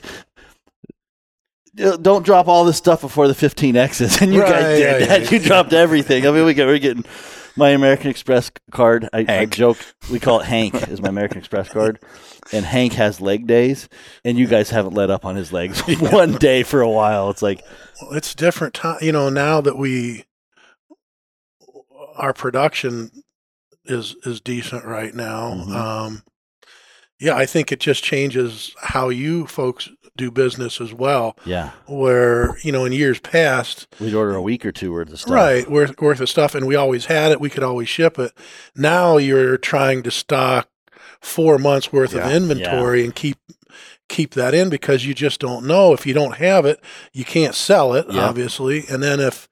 Don't 1.78 2.26
drop 2.26 2.48
all 2.48 2.66
this 2.66 2.78
stuff 2.78 3.02
before 3.02 3.28
the 3.28 3.34
15Xs, 3.34 4.22
and 4.22 4.34
you 4.34 4.42
Right, 4.42 4.52
guys 4.52 4.78
did 4.78 4.80
yeah, 5.02 5.06
that. 5.08 5.22
yeah. 5.24 5.30
You 5.30 5.40
dropped 5.46 5.74
everything. 5.74 6.26
I 6.28 6.32
mean, 6.32 6.46
we 6.46 6.54
get 6.54 6.66
we're 6.68 6.80
getting 6.80 7.06
my 7.56 7.70
American 7.70 8.10
Express 8.10 8.52
card. 8.72 9.08
I, 9.14 9.26
I 9.28 9.46
joke 9.46 9.78
we 10.12 10.20
call 10.20 10.40
it 10.42 10.46
Hank 10.46 10.88
is 10.90 11.02
my 11.02 11.10
American 11.10 11.38
Express 11.38 11.70
card, 11.70 12.00
and 12.52 12.66
Hank 12.66 12.94
has 12.94 13.22
leg 13.22 13.46
days, 13.48 13.90
and 14.26 14.38
you 14.38 14.48
guys 14.48 14.70
haven't 14.72 14.94
let 14.94 15.10
up 15.10 15.24
on 15.26 15.36
his 15.36 15.54
legs 15.54 15.80
one 16.00 16.34
day 16.34 16.64
for 16.64 16.82
a 16.82 16.90
while. 16.90 17.30
It's 17.30 17.42
like 17.42 17.62
Well, 18.02 18.14
it's 18.14 18.34
different 18.36 18.74
time. 18.74 18.98
You 19.02 19.12
know, 19.12 19.30
now 19.30 19.62
that 19.62 19.78
we 19.78 20.26
our 22.16 22.34
production 22.34 23.12
is 23.86 24.16
is 24.26 24.42
decent 24.42 24.84
right 24.86 25.14
now. 25.14 25.54
Mhm. 25.54 25.76
Um, 25.76 26.24
yeah, 27.20 27.36
I 27.36 27.46
think 27.48 27.72
it 27.72 27.80
just 27.80 28.04
changes 28.04 28.76
how 28.80 29.10
you 29.10 29.48
folks 29.48 29.90
do 30.18 30.32
business 30.32 30.82
as 30.82 30.94
well. 30.94 31.38
yeah, 31.46 31.72
Where 31.86 32.58
you 32.64 32.72
know, 32.72 32.84
in 32.86 32.92
years 32.92 33.20
past, 33.20 33.88
we'd 34.00 34.14
order 34.14 34.36
a 34.36 34.42
week 34.42 34.66
or 34.66 34.72
two 34.72 34.92
worth 34.92 35.12
of 35.14 35.20
stuff. 35.20 35.34
right, 35.34 35.70
worth 35.72 36.00
worth 36.02 36.20
of 36.20 36.28
stuff, 36.30 36.56
and 36.56 36.68
we 36.68 36.76
always 36.76 37.06
had 37.06 37.32
it. 37.32 37.40
We 37.40 37.50
could 37.50 37.64
always 37.64 37.88
ship 37.88 38.20
it. 38.20 38.34
Now 38.76 39.18
you're 39.18 39.58
trying 39.58 40.04
to 40.04 40.12
stock 40.12 40.68
four 41.22 41.58
months 41.58 41.94
worth 41.94 42.14
of 42.14 42.20
Yeah. 42.26 42.36
inventory 42.36 43.04
and 43.04 43.16
keep 43.16 43.38
keep 44.10 44.34
that 44.36 44.54
in 44.54 44.70
because 44.70 45.06
you 45.06 45.14
just 45.14 45.40
don't 45.40 45.66
know 45.66 45.92
if 45.94 46.06
you 46.06 46.14
don't 46.14 46.36
have 46.38 46.66
it 46.66 46.80
you 47.12 47.26
can't 47.26 47.54
sell 47.54 47.94
it 47.94 48.06
Yeah. 48.10 48.26
obviously 48.26 48.86
and 48.90 49.04
then 49.04 49.20
if 49.20 49.50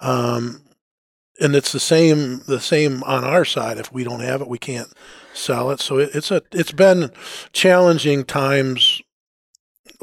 um 0.00 0.60
and 1.40 1.56
it's 1.56 1.72
the 1.72 1.80
same 1.80 2.42
the 2.46 2.60
same 2.60 3.02
on 3.04 3.24
our 3.24 3.46
side 3.46 3.78
if 3.78 3.90
we 3.90 4.04
don't 4.04 4.20
have 4.20 4.42
it 4.42 4.48
we 4.48 4.58
can't 4.58 4.92
sell 5.32 5.70
it 5.70 5.80
so 5.80 5.98
it, 5.98 6.10
it's 6.14 6.30
a 6.30 6.42
it's 6.52 6.72
been 6.72 7.10
challenging 7.54 8.24
times 8.24 9.00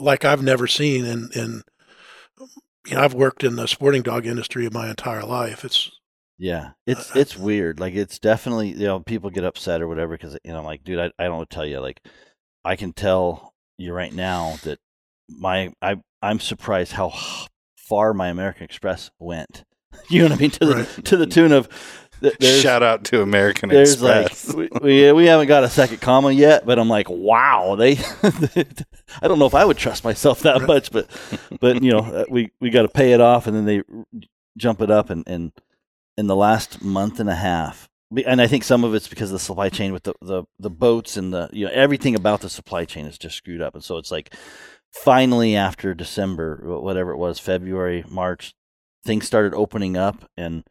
like 0.01 0.25
I've 0.25 0.43
never 0.43 0.67
seen 0.67 1.05
in 1.05 1.29
in 1.35 1.61
you 2.87 2.95
know 2.95 3.01
I've 3.01 3.13
worked 3.13 3.43
in 3.43 3.55
the 3.55 3.67
sporting 3.67 4.01
dog 4.01 4.25
industry 4.25 4.65
of 4.65 4.73
my 4.73 4.89
entire 4.89 5.23
life 5.23 5.63
it's 5.63 5.91
Yeah, 6.37 6.71
it's 6.87 7.15
Uh, 7.15 7.19
it's 7.19 7.37
weird. 7.37 7.79
Like 7.79 7.93
it's 7.93 8.19
definitely 8.19 8.69
you 8.69 8.87
know 8.87 8.99
people 8.99 9.29
get 9.29 9.43
upset 9.43 9.81
or 9.81 9.87
whatever 9.87 10.17
because 10.17 10.37
you 10.43 10.51
know 10.51 10.59
I'm 10.59 10.65
like 10.65 10.83
dude 10.83 10.99
I 10.99 11.11
I 11.19 11.23
don't 11.25 11.33
know 11.33 11.37
what 11.37 11.49
to 11.49 11.55
tell 11.55 11.65
you 11.65 11.79
like 11.79 12.01
I 12.65 12.75
can 12.75 12.93
tell 12.93 13.53
you 13.77 13.93
right 13.93 14.13
now 14.13 14.57
that 14.63 14.79
my 15.29 15.71
I 15.81 15.97
I'm 16.21 16.39
surprised 16.39 16.93
how 16.93 17.13
far 17.77 18.13
my 18.13 18.29
American 18.29 18.63
Express 18.63 19.11
went. 19.19 19.63
You 20.09 20.19
know 20.19 20.29
what 20.29 20.37
I 20.37 20.41
mean 20.41 20.51
to 20.51 20.65
the 20.65 20.75
Right. 20.75 21.05
to 21.05 21.17
the 21.17 21.25
tune 21.27 21.51
of 21.51 21.67
there's, 22.21 22.61
Shout 22.61 22.83
out 22.83 23.03
to 23.05 23.21
American 23.21 23.69
there's 23.69 23.93
Express. 23.93 24.53
like 24.53 24.73
we, 24.81 25.01
we 25.05 25.11
we 25.11 25.25
haven't 25.25 25.47
got 25.47 25.63
a 25.63 25.69
second 25.69 26.01
comma 26.01 26.31
yet, 26.31 26.65
but 26.65 26.79
I'm 26.79 26.89
like 26.89 27.09
wow 27.09 27.75
they 27.75 27.97
I 29.21 29.27
don't 29.27 29.39
know 29.39 29.47
if 29.47 29.55
I 29.55 29.65
would 29.65 29.77
trust 29.77 30.03
myself 30.03 30.41
that 30.41 30.61
much, 30.61 30.91
but 30.91 31.07
but 31.59 31.81
you 31.83 31.91
know 31.91 31.99
uh, 31.99 32.25
we 32.29 32.51
we 32.59 32.69
got 32.69 32.83
to 32.83 32.89
pay 32.89 33.13
it 33.13 33.21
off 33.21 33.47
and 33.47 33.55
then 33.55 33.65
they 33.65 33.81
jump 34.57 34.81
it 34.81 34.91
up 34.91 35.09
and 35.09 35.23
and 35.27 35.51
in 36.17 36.27
the 36.27 36.35
last 36.35 36.83
month 36.83 37.19
and 37.19 37.29
a 37.29 37.35
half. 37.35 37.89
And 38.25 38.41
I 38.41 38.47
think 38.47 38.65
some 38.65 38.83
of 38.83 38.93
it's 38.93 39.07
because 39.07 39.29
of 39.29 39.35
the 39.35 39.39
supply 39.39 39.69
chain 39.69 39.93
with 39.93 40.03
the, 40.03 40.13
the, 40.21 40.43
the 40.59 40.69
boats 40.69 41.15
and 41.15 41.33
the 41.33 41.49
you 41.53 41.65
know 41.65 41.71
everything 41.73 42.13
about 42.13 42.41
the 42.41 42.49
supply 42.49 42.85
chain 42.85 43.05
is 43.05 43.17
just 43.17 43.37
screwed 43.37 43.61
up. 43.61 43.73
And 43.73 43.83
so 43.83 43.97
it's 43.97 44.11
like 44.11 44.35
finally 44.91 45.55
after 45.55 45.93
December 45.93 46.61
whatever 46.63 47.11
it 47.11 47.17
was 47.17 47.39
February 47.39 48.03
March 48.09 48.53
things 49.03 49.25
started 49.25 49.53
opening 49.53 49.97
up 49.97 50.29
and 50.37 50.63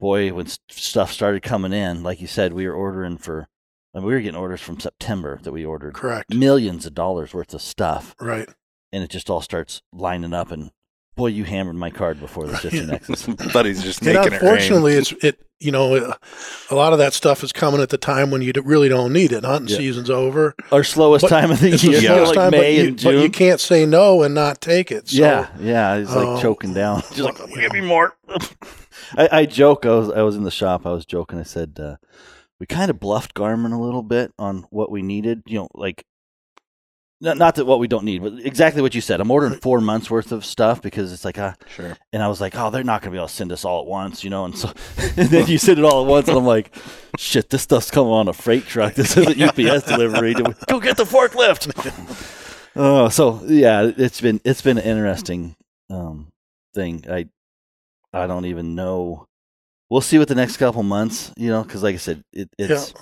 boy 0.00 0.32
when 0.32 0.46
stuff 0.68 1.10
started 1.12 1.42
coming 1.42 1.72
in 1.72 2.02
like 2.02 2.20
you 2.20 2.26
said 2.26 2.52
we 2.52 2.66
were 2.66 2.74
ordering 2.74 3.16
for 3.18 3.48
I 3.94 3.98
mean, 3.98 4.06
we 4.08 4.12
were 4.14 4.20
getting 4.20 4.38
orders 4.38 4.60
from 4.60 4.78
September 4.78 5.38
that 5.42 5.52
we 5.52 5.64
ordered 5.64 5.94
correct 5.94 6.34
millions 6.34 6.84
of 6.86 6.94
dollars 6.94 7.32
worth 7.32 7.54
of 7.54 7.62
stuff 7.62 8.14
right 8.20 8.48
and 8.92 9.02
it 9.02 9.10
just 9.10 9.30
all 9.30 9.40
starts 9.40 9.80
lining 9.92 10.34
up 10.34 10.50
and 10.50 10.70
boy 11.16 11.28
you 11.28 11.44
hammered 11.44 11.76
my 11.76 11.88
card 11.90 12.20
before 12.20 12.46
the 12.46 12.52
15x's 12.52 13.52
Buddy's 13.54 13.82
just 13.82 14.02
and 14.02 14.14
making 14.14 14.34
it 14.34 14.42
unfortunately 14.42 14.92
it's 14.92 15.12
it 15.22 15.40
you 15.60 15.72
know 15.72 15.94
uh, 15.94 16.12
a 16.70 16.74
lot 16.74 16.92
of 16.92 16.98
that 16.98 17.14
stuff 17.14 17.42
is 17.42 17.50
coming 17.50 17.80
at 17.80 17.88
the 17.88 17.96
time 17.96 18.30
when 18.30 18.42
you 18.42 18.52
really 18.62 18.90
don't 18.90 19.14
need 19.14 19.32
it 19.32 19.42
hunting 19.42 19.68
Yeah. 19.70 19.78
season's 19.78 20.10
over 20.10 20.54
our 20.70 20.84
slowest 20.84 21.22
But 21.22 21.28
time 21.30 21.50
of 21.50 21.60
the 21.60 21.68
It's 21.72 21.80
the 21.82 21.92
year, 21.92 22.00
Yeah. 22.00 22.08
slowest 22.10 22.26
like 22.26 22.36
time, 22.36 22.50
but 22.50 22.60
May 22.60 22.76
you, 22.76 22.88
and 22.88 22.96
but 22.96 23.12
June. 23.12 23.22
you 23.22 23.30
can't 23.30 23.60
say 23.60 23.86
no 23.86 24.22
and 24.22 24.34
not 24.34 24.60
take 24.60 24.92
it. 24.92 25.08
So, 25.08 25.22
yeah, 25.22 25.48
yeah, 25.58 25.98
he's 25.98 26.14
like 26.14 26.26
Oh. 26.28 26.42
choking 26.42 26.74
down. 26.74 27.00
Just 27.00 27.20
like, 27.20 27.38
Well, 27.38 27.48
give 27.48 27.72
me 27.72 27.80
more. 27.80 28.14
I, 29.16 29.28
I 29.32 29.46
joke. 29.46 29.86
I 29.86 29.90
was 29.90 30.10
I 30.10 30.22
was 30.22 30.36
in 30.36 30.44
the 30.44 30.50
shop. 30.50 30.86
I 30.86 30.92
was 30.92 31.06
joking. 31.06 31.38
I 31.38 31.44
said 31.44 31.78
uh, 31.80 31.96
we 32.58 32.66
kind 32.66 32.90
of 32.90 33.00
bluffed 33.00 33.34
Garmin 33.34 33.72
a 33.72 33.80
little 33.80 34.02
bit 34.02 34.32
on 34.38 34.66
what 34.70 34.90
we 34.90 35.02
needed. 35.02 35.42
You 35.46 35.60
know, 35.60 35.68
like 35.74 36.04
not, 37.20 37.38
not 37.38 37.54
that 37.54 37.64
what 37.64 37.78
we 37.78 37.88
don't 37.88 38.04
need, 38.04 38.22
but 38.22 38.34
exactly 38.44 38.82
what 38.82 38.94
you 38.94 39.00
said. 39.00 39.20
I'm 39.20 39.30
ordering 39.30 39.54
four 39.54 39.80
months 39.80 40.10
worth 40.10 40.32
of 40.32 40.44
stuff 40.44 40.82
because 40.82 41.12
it's 41.12 41.24
like, 41.24 41.38
uh, 41.38 41.54
Sure. 41.74 41.96
and 42.12 42.22
I 42.22 42.28
was 42.28 42.42
like, 42.42 42.54
oh, 42.56 42.70
they're 42.70 42.84
not 42.84 43.00
going 43.00 43.10
to 43.10 43.14
be 43.14 43.18
able 43.18 43.28
to 43.28 43.32
send 43.32 43.52
us 43.52 43.64
all 43.64 43.80
at 43.80 43.86
once, 43.86 44.22
you 44.22 44.28
know. 44.28 44.44
And 44.44 44.56
so, 44.56 44.70
and 45.16 45.28
then 45.30 45.46
you 45.46 45.56
send 45.56 45.78
it 45.78 45.84
all 45.84 46.02
at 46.04 46.08
once, 46.08 46.28
and 46.28 46.36
I'm 46.36 46.44
like, 46.44 46.74
shit, 47.16 47.48
this 47.48 47.62
stuff's 47.62 47.90
coming 47.90 48.12
on 48.12 48.28
a 48.28 48.34
freight 48.34 48.66
truck. 48.66 48.94
This 48.94 49.16
isn't 49.16 49.40
UPS 49.58 49.86
delivery. 49.86 50.34
Go 50.34 50.78
get 50.78 50.98
the 50.98 51.04
forklift. 51.04 51.72
oh, 52.76 53.08
so 53.08 53.40
yeah, 53.46 53.90
it's 53.96 54.20
been 54.20 54.40
it's 54.44 54.60
been 54.60 54.76
an 54.76 54.84
interesting 54.84 55.56
um, 55.88 56.28
thing. 56.74 57.02
I 57.08 57.28
I 58.16 58.26
don't 58.26 58.46
even 58.46 58.74
know. 58.74 59.26
We'll 59.90 60.00
see 60.00 60.18
what 60.18 60.28
the 60.28 60.34
next 60.34 60.56
couple 60.56 60.82
months, 60.82 61.32
you 61.36 61.48
know, 61.50 61.62
because 61.62 61.82
like 61.82 61.94
I 61.94 61.98
said, 61.98 62.22
it, 62.32 62.48
it's 62.58 62.92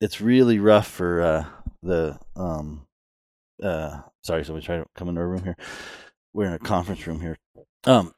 it's 0.00 0.20
really 0.20 0.58
rough 0.58 0.86
for 0.86 1.20
uh, 1.20 1.44
the 1.82 2.18
um 2.36 2.86
uh 3.62 4.00
sorry 4.22 4.44
somebody 4.44 4.64
tried 4.64 4.78
to 4.78 4.86
come 4.94 5.08
into 5.08 5.20
our 5.20 5.28
room 5.28 5.44
here 5.44 5.56
we're 6.32 6.46
in 6.46 6.52
a 6.54 6.58
conference 6.58 7.06
room 7.06 7.20
here 7.20 7.36
um 7.84 8.12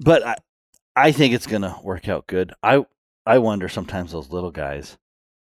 but 0.00 0.26
i 0.26 0.34
i 0.96 1.12
think 1.12 1.32
it's 1.32 1.46
gonna 1.46 1.78
work 1.84 2.08
out 2.08 2.26
good 2.26 2.52
i 2.64 2.84
i 3.24 3.38
wonder 3.38 3.68
sometimes 3.68 4.10
those 4.10 4.30
little 4.30 4.50
guys 4.50 4.98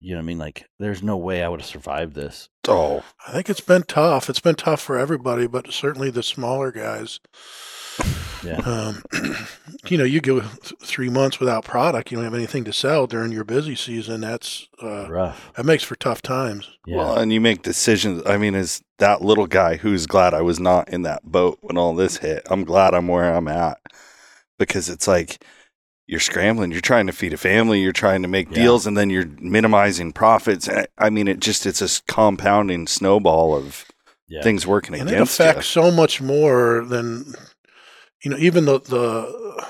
you 0.02 0.12
know 0.12 0.18
what 0.18 0.24
i 0.24 0.26
mean 0.26 0.38
like 0.38 0.66
there's 0.80 1.02
no 1.02 1.16
way 1.16 1.42
i 1.42 1.48
would 1.48 1.62
have 1.62 1.70
survived 1.70 2.16
this 2.16 2.50
Oh, 2.70 3.04
I 3.26 3.32
think 3.32 3.50
it's 3.50 3.62
been 3.62 3.84
tough. 3.84 4.30
It's 4.30 4.42
been 4.42 4.56
tough 4.56 4.82
for 4.82 4.98
everybody, 5.00 5.48
but 5.48 5.72
certainly 5.72 6.10
the 6.10 6.22
smaller 6.22 6.70
guys. 6.70 7.22
Yeah 8.44 8.58
Um, 8.60 9.02
you 9.88 9.98
know, 9.98 10.04
you 10.04 10.22
go 10.22 10.42
three 10.42 11.10
months 11.10 11.40
without 11.40 11.64
product, 11.64 12.12
you 12.12 12.18
don't 12.18 12.24
have 12.26 12.34
anything 12.34 12.64
to 12.66 12.74
sell 12.74 13.08
during 13.08 13.32
your 13.32 13.44
busy 13.44 13.76
season. 13.76 14.22
That's 14.22 14.68
uh, 14.82 15.08
rough 15.10 15.52
that 15.56 15.66
makes 15.66 15.84
for 15.84 15.96
tough 15.96 16.22
times. 16.22 16.70
yeah 16.86 16.98
well, 16.98 17.18
and 17.18 17.32
you 17.34 17.42
make 17.42 17.62
decisions. 17.64 18.22
I 18.26 18.38
mean, 18.38 18.56
is 18.56 18.82
that 19.00 19.22
little 19.22 19.48
guy 19.48 19.78
who's 19.78 20.06
glad 20.08 20.34
I 20.34 20.42
was 20.42 20.60
not 20.60 20.90
in 20.90 21.02
that 21.04 21.24
boat 21.24 21.58
when 21.62 21.78
all 21.78 21.96
this 21.96 22.18
hit? 22.18 22.44
I'm 22.50 22.64
glad 22.64 22.94
I'm 22.94 23.08
where 23.08 23.34
I'm 23.36 23.48
at 23.48 23.80
because 24.60 24.90
it's 24.90 25.08
like 25.08 25.44
you're 26.08 26.20
scrambling. 26.22 26.72
You're 26.72 26.80
trying 26.82 27.08
to 27.08 27.14
feed 27.14 27.34
a 27.34 27.38
family. 27.38 27.82
You're 27.82 27.92
trying 27.92 28.22
to 28.22 28.28
make 28.30 28.50
Yeah. 28.50 28.56
deals, 28.64 28.88
and 28.88 28.98
then 28.98 29.10
you're 29.10 29.28
minimizing 29.40 30.14
profits. 30.14 30.70
I 30.70 30.88
I 30.98 31.10
mean, 31.10 31.28
it 31.28 31.40
just 31.40 31.66
it's 31.66 31.82
a 31.82 32.02
compounding 32.12 32.88
snowball 32.88 33.56
of 33.56 33.86
yeah 34.30 34.42
things 34.44 34.68
working 34.68 34.94
and 34.96 35.10
it 35.10 35.14
against 35.14 35.40
affects 35.40 35.68
so 35.68 35.90
much 35.90 36.22
more 36.22 36.84
than 36.86 37.34
you 38.28 38.32
know 38.34 38.38
even 38.40 38.66
the 38.66 38.80
the 38.82 39.64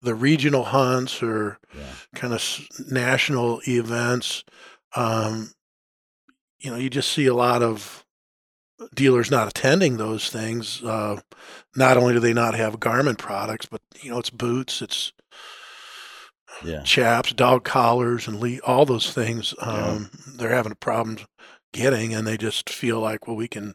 the 0.00 0.14
regional 0.14 0.64
hunts 0.64 1.22
or 1.22 1.58
Yeah. 1.76 1.92
kind 2.14 2.32
of 2.32 2.42
national 2.90 3.60
events 3.68 4.42
um 4.96 5.50
you 6.60 6.70
know 6.70 6.78
you 6.78 6.88
just 6.88 7.12
see 7.12 7.26
a 7.26 7.34
lot 7.34 7.62
of 7.62 8.06
dealers 8.94 9.30
not 9.30 9.48
attending 9.48 9.98
those 9.98 10.30
things 10.30 10.82
uh 10.82 11.20
not 11.76 11.98
only 11.98 12.14
do 12.14 12.20
they 12.20 12.32
not 12.32 12.54
have 12.54 12.80
Garmin 12.80 13.18
products 13.18 13.66
but 13.66 13.82
you 14.00 14.10
know 14.10 14.18
it's 14.18 14.30
boots 14.30 14.80
it's 14.80 15.12
yeah 16.64 16.82
chaps 16.82 17.34
dog 17.34 17.64
collars 17.64 18.26
and 18.26 18.40
le- 18.40 18.58
all 18.66 18.86
those 18.86 19.12
things 19.12 19.52
Yeah. 19.60 19.66
um 19.66 20.10
they're 20.36 20.54
having 20.54 20.72
a 20.72 20.76
problem 20.76 21.18
getting 21.74 22.14
and 22.14 22.26
they 22.26 22.38
just 22.38 22.70
feel 22.70 22.98
like 23.00 23.26
well 23.26 23.36
we 23.36 23.48
can 23.48 23.74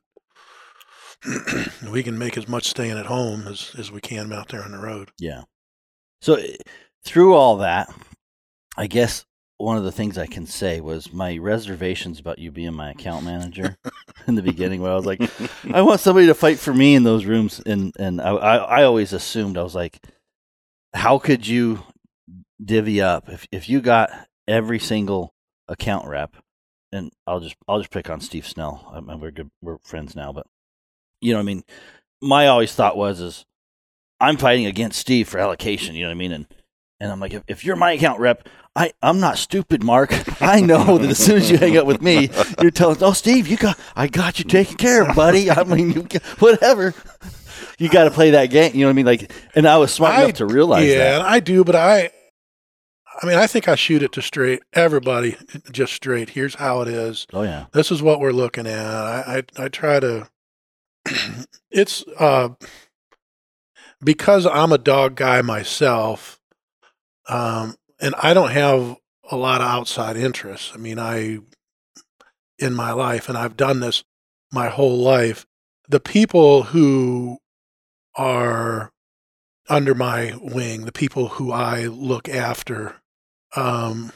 we 1.92 2.04
can 2.04 2.18
make 2.18 2.38
as 2.38 2.48
much 2.48 2.68
staying 2.68 2.98
at 2.98 3.06
home 3.08 3.48
as, 3.48 3.74
as 3.78 3.92
we 3.92 4.02
can 4.02 4.32
out 4.32 4.50
there 4.50 4.64
on 4.64 4.72
the 4.72 4.80
road. 4.80 5.12
yeah 5.20 5.44
so 6.22 6.36
eh, 6.36 6.56
through 7.04 7.36
all 7.36 7.58
that, 7.58 7.94
I 8.76 8.88
guess 8.88 9.26
one 9.58 9.78
of 9.78 9.84
the 9.84 9.92
things 9.92 10.18
I 10.18 10.26
can 10.26 10.48
say 10.48 10.82
was 10.82 11.14
my 11.14 11.38
reservations 11.38 12.20
about 12.20 12.40
you 12.40 12.52
being 12.52 12.74
my 12.74 12.92
account 12.92 13.24
manager 13.24 13.78
in 14.28 14.36
the 14.36 14.42
beginning, 14.42 14.82
where 14.82 14.92
I 14.92 14.96
was 14.96 15.06
like, 15.06 15.22
I 15.72 15.82
want 15.82 16.02
somebody 16.02 16.28
to 16.28 16.34
fight 16.34 16.60
for 16.60 16.74
me 16.74 16.96
in 16.96 17.04
those 17.04 17.26
rooms, 17.26 17.62
and 17.66 17.94
and 18.00 18.20
I 18.20 18.32
I, 18.32 18.56
I 18.56 18.84
always 18.84 19.14
assumed 19.14 19.58
I 19.58 19.64
was 19.64 19.76
like, 19.76 20.00
how 20.94 21.20
could 21.20 21.48
you 21.48 21.84
divvy 22.64 23.02
up 23.02 23.30
if 23.30 23.48
if 23.52 23.70
you 23.70 23.82
got 23.82 24.10
every 24.48 24.80
single 24.80 25.34
account 25.68 26.08
rep, 26.08 26.36
and 26.92 27.12
I'll 27.28 27.40
just 27.40 27.56
I'll 27.68 27.80
just 27.80 27.92
pick 27.92 28.10
on 28.10 28.20
Steve 28.20 28.48
Snell. 28.48 28.92
I 28.94 29.00
mean, 29.00 29.20
we're 29.20 29.32
good, 29.32 29.52
we're 29.62 29.78
friends 29.84 30.16
now, 30.16 30.34
but 30.34 30.48
you 31.26 31.34
know 31.34 31.40
what 31.40 31.44
I 31.44 31.46
mean. 31.46 31.64
My 32.22 32.48
always 32.48 32.74
thought 32.74 32.98
was 32.98 33.20
is 33.20 33.46
I'm 34.20 34.38
fighting 34.38 34.66
against 34.66 35.00
Steve 35.00 35.28
for 35.28 35.40
allocation. 35.40 35.96
You 35.96 36.04
know 36.04 36.10
what 36.10 36.16
I 36.16 36.20
mean, 36.20 36.32
and 36.32 36.48
and 37.00 37.12
I'm 37.12 37.20
like, 37.20 37.34
if, 37.34 37.44
if 37.48 37.66
you're 37.66 37.76
my 37.76 37.92
account 37.92 38.20
rep, 38.20 38.48
I, 38.76 38.94
I'm 39.02 39.20
not 39.20 39.38
stupid, 39.38 39.84
Mark. 39.84 40.12
I 40.42 40.62
know 40.62 40.98
that 40.98 41.10
as 41.10 41.18
soon 41.18 41.38
as 41.38 41.52
you 41.52 41.58
hang 41.58 41.78
up 41.78 41.86
with 41.86 42.02
me, 42.02 42.30
you're 42.62 42.72
telling, 42.72 43.02
oh, 43.02 43.14
Steve, 43.14 43.48
you 43.48 43.58
got, 43.58 43.78
I 43.96 44.08
got 44.08 44.40
you 44.40 44.46
taken 44.46 44.76
care 44.78 45.04
of, 45.04 45.16
buddy. 45.16 45.50
I 45.52 45.64
mean, 45.64 45.92
you, 45.92 46.08
whatever. 46.40 46.94
You 47.78 47.90
got 47.90 48.06
to 48.06 48.12
play 48.12 48.32
that 48.32 48.48
game. 48.48 48.74
You 48.74 48.82
know 48.82 48.88
what 48.88 48.92
I 48.92 48.94
mean? 48.94 49.06
Like, 49.06 49.32
and 49.56 49.68
I 49.68 49.78
was 49.78 49.94
smart 49.94 50.16
I- 50.16 50.24
enough 50.24 50.38
to 50.38 50.46
realize 50.46 50.88
yeah, 50.88 50.98
that. 51.20 51.22
I 51.22 51.42
do, 51.42 51.64
but 51.66 51.76
I, 51.76 52.12
I 53.22 53.26
mean, 53.26 53.38
I 53.38 53.48
think 53.48 53.68
I 53.68 53.76
shoot 53.76 54.04
it 54.04 54.12
to 54.14 54.22
straight 54.22 54.62
everybody, 54.74 55.38
just 55.72 55.94
straight. 55.94 56.32
Here's 56.32 56.56
how 56.56 56.82
it 56.82 56.88
is. 56.88 57.28
Oh 57.34 57.44
yeah, 57.44 57.66
This 57.72 57.92
is 57.92 58.02
what 58.02 58.20
we're 58.20 58.32
looking 58.32 58.68
at. 58.68 58.86
I, 58.86 59.44
I, 59.58 59.64
I 59.66 59.68
try 59.70 60.00
to. 60.00 60.30
it's 61.72 62.04
uh, 62.20 62.50
because 64.04 64.46
I'm 64.46 64.72
a 64.72 64.78
dog 64.78 65.16
guy 65.16 65.42
myself, 65.42 66.40
um, 67.28 67.76
and 68.00 68.16
I 68.22 68.34
don't 68.34 68.52
have 68.52 68.98
a 69.32 69.38
lot 69.38 69.62
of 69.62 69.68
outside 69.68 70.18
interests. 70.18 70.72
I 70.74 70.78
mean, 70.78 71.00
I 71.00 71.40
in 72.58 72.74
my 72.74 72.92
life, 72.92 73.30
and 73.30 73.38
I've 73.38 73.58
done 73.58 73.80
this 73.80 74.04
my 74.52 74.70
whole 74.70 74.98
life. 74.98 75.46
The 75.90 76.00
people 76.00 76.64
who 76.64 77.38
are 78.16 78.92
under 79.70 79.94
my 79.94 80.34
wing, 80.42 80.86
the 80.86 80.92
people 80.92 81.28
who 81.30 81.52
I 81.52 81.86
look 81.86 82.30
after, 82.30 82.96
um, 83.56 84.12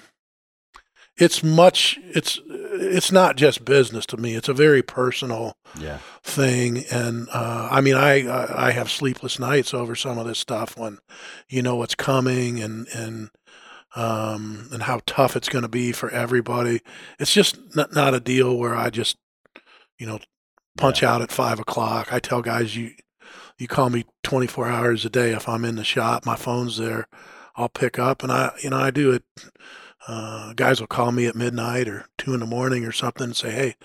it's 1.17 1.43
much. 1.43 1.99
It's 2.04 2.39
it's 2.80 3.12
not 3.12 3.36
just 3.36 3.65
business 3.65 4.06
to 4.08 4.18
me. 4.18 4.36
It's 4.36 4.50
a 4.50 4.54
very 4.54 4.82
personal 4.82 5.58
yeah, 5.78 6.00
thing, 6.24 6.86
and 6.92 7.28
uh, 7.34 7.68
I 7.72 7.82
mean, 7.82 7.96
I 7.96 8.68
I 8.68 8.72
have 8.72 8.89
sleepless 8.89 9.39
nights 9.39 9.74
over 9.74 9.96
some 9.96 10.18
of 10.18 10.26
this 10.26 10.39
stuff 10.39 10.78
when 10.78 11.00
you 11.50 11.62
know 11.62 11.76
what's 11.76 11.96
coming 11.96 12.62
and 12.62 12.88
and 12.89 13.30
um, 13.96 14.70
and 14.72 14.84
how 14.84 15.02
tough 15.06 15.36
it's 15.36 15.50
going 15.50 15.63
to 15.63 15.70
be 15.70 15.92
for 15.92 16.10
everybody. 16.12 16.82
It's 17.20 17.34
just 17.34 17.76
not, 17.76 17.94
not 17.94 18.13
a 18.13 18.20
deal 18.20 18.58
where 18.58 18.76
I 18.76 18.89
just 18.89 19.18
you 19.98 20.08
know 20.08 20.20
punch 20.78 21.04
out 21.04 21.22
at 21.22 21.32
five 21.32 21.60
o'clock. 21.60 22.13
I 22.13 22.20
tell 22.20 22.42
guys 22.42 22.76
you 22.76 22.92
you 23.58 23.68
call 23.68 23.89
me 23.89 24.06
24 24.24 24.70
hours 24.70 25.06
a 25.06 25.10
day 25.10 25.32
if 25.32 25.50
I'm 25.50 25.65
in 25.65 25.76
the 25.76 25.84
shop. 25.84 26.26
My 26.26 26.36
phone's 26.36 26.78
there. 26.78 27.08
I'll 27.56 27.70
pick 27.70 28.00
up, 28.00 28.24
and 28.24 28.32
I 28.32 28.52
you 28.63 28.70
know 28.70 28.78
I 28.78 28.92
do 28.92 29.12
it. 29.12 29.24
Uh, 30.12 30.54
guys 30.54 30.80
will 30.80 30.88
call 30.88 31.12
me 31.12 31.28
at 31.28 31.36
midnight 31.36 31.88
or 31.88 32.08
two 32.17 32.34
in 32.34 32.39
the 32.39 32.45
morning 32.48 32.84
or 32.84 32.91
something 32.91 33.26
and 33.26 33.38
say, 33.38 33.52
"Hey," 33.52 33.76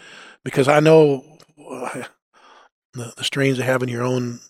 because 0.42 0.68
I 0.68 0.80
know 0.80 1.22
uh, 1.70 2.04
the, 2.94 3.12
the 3.14 3.24
strains 3.24 3.58
of 3.58 3.66
having 3.66 3.90
your 3.90 4.02
own 4.02 4.40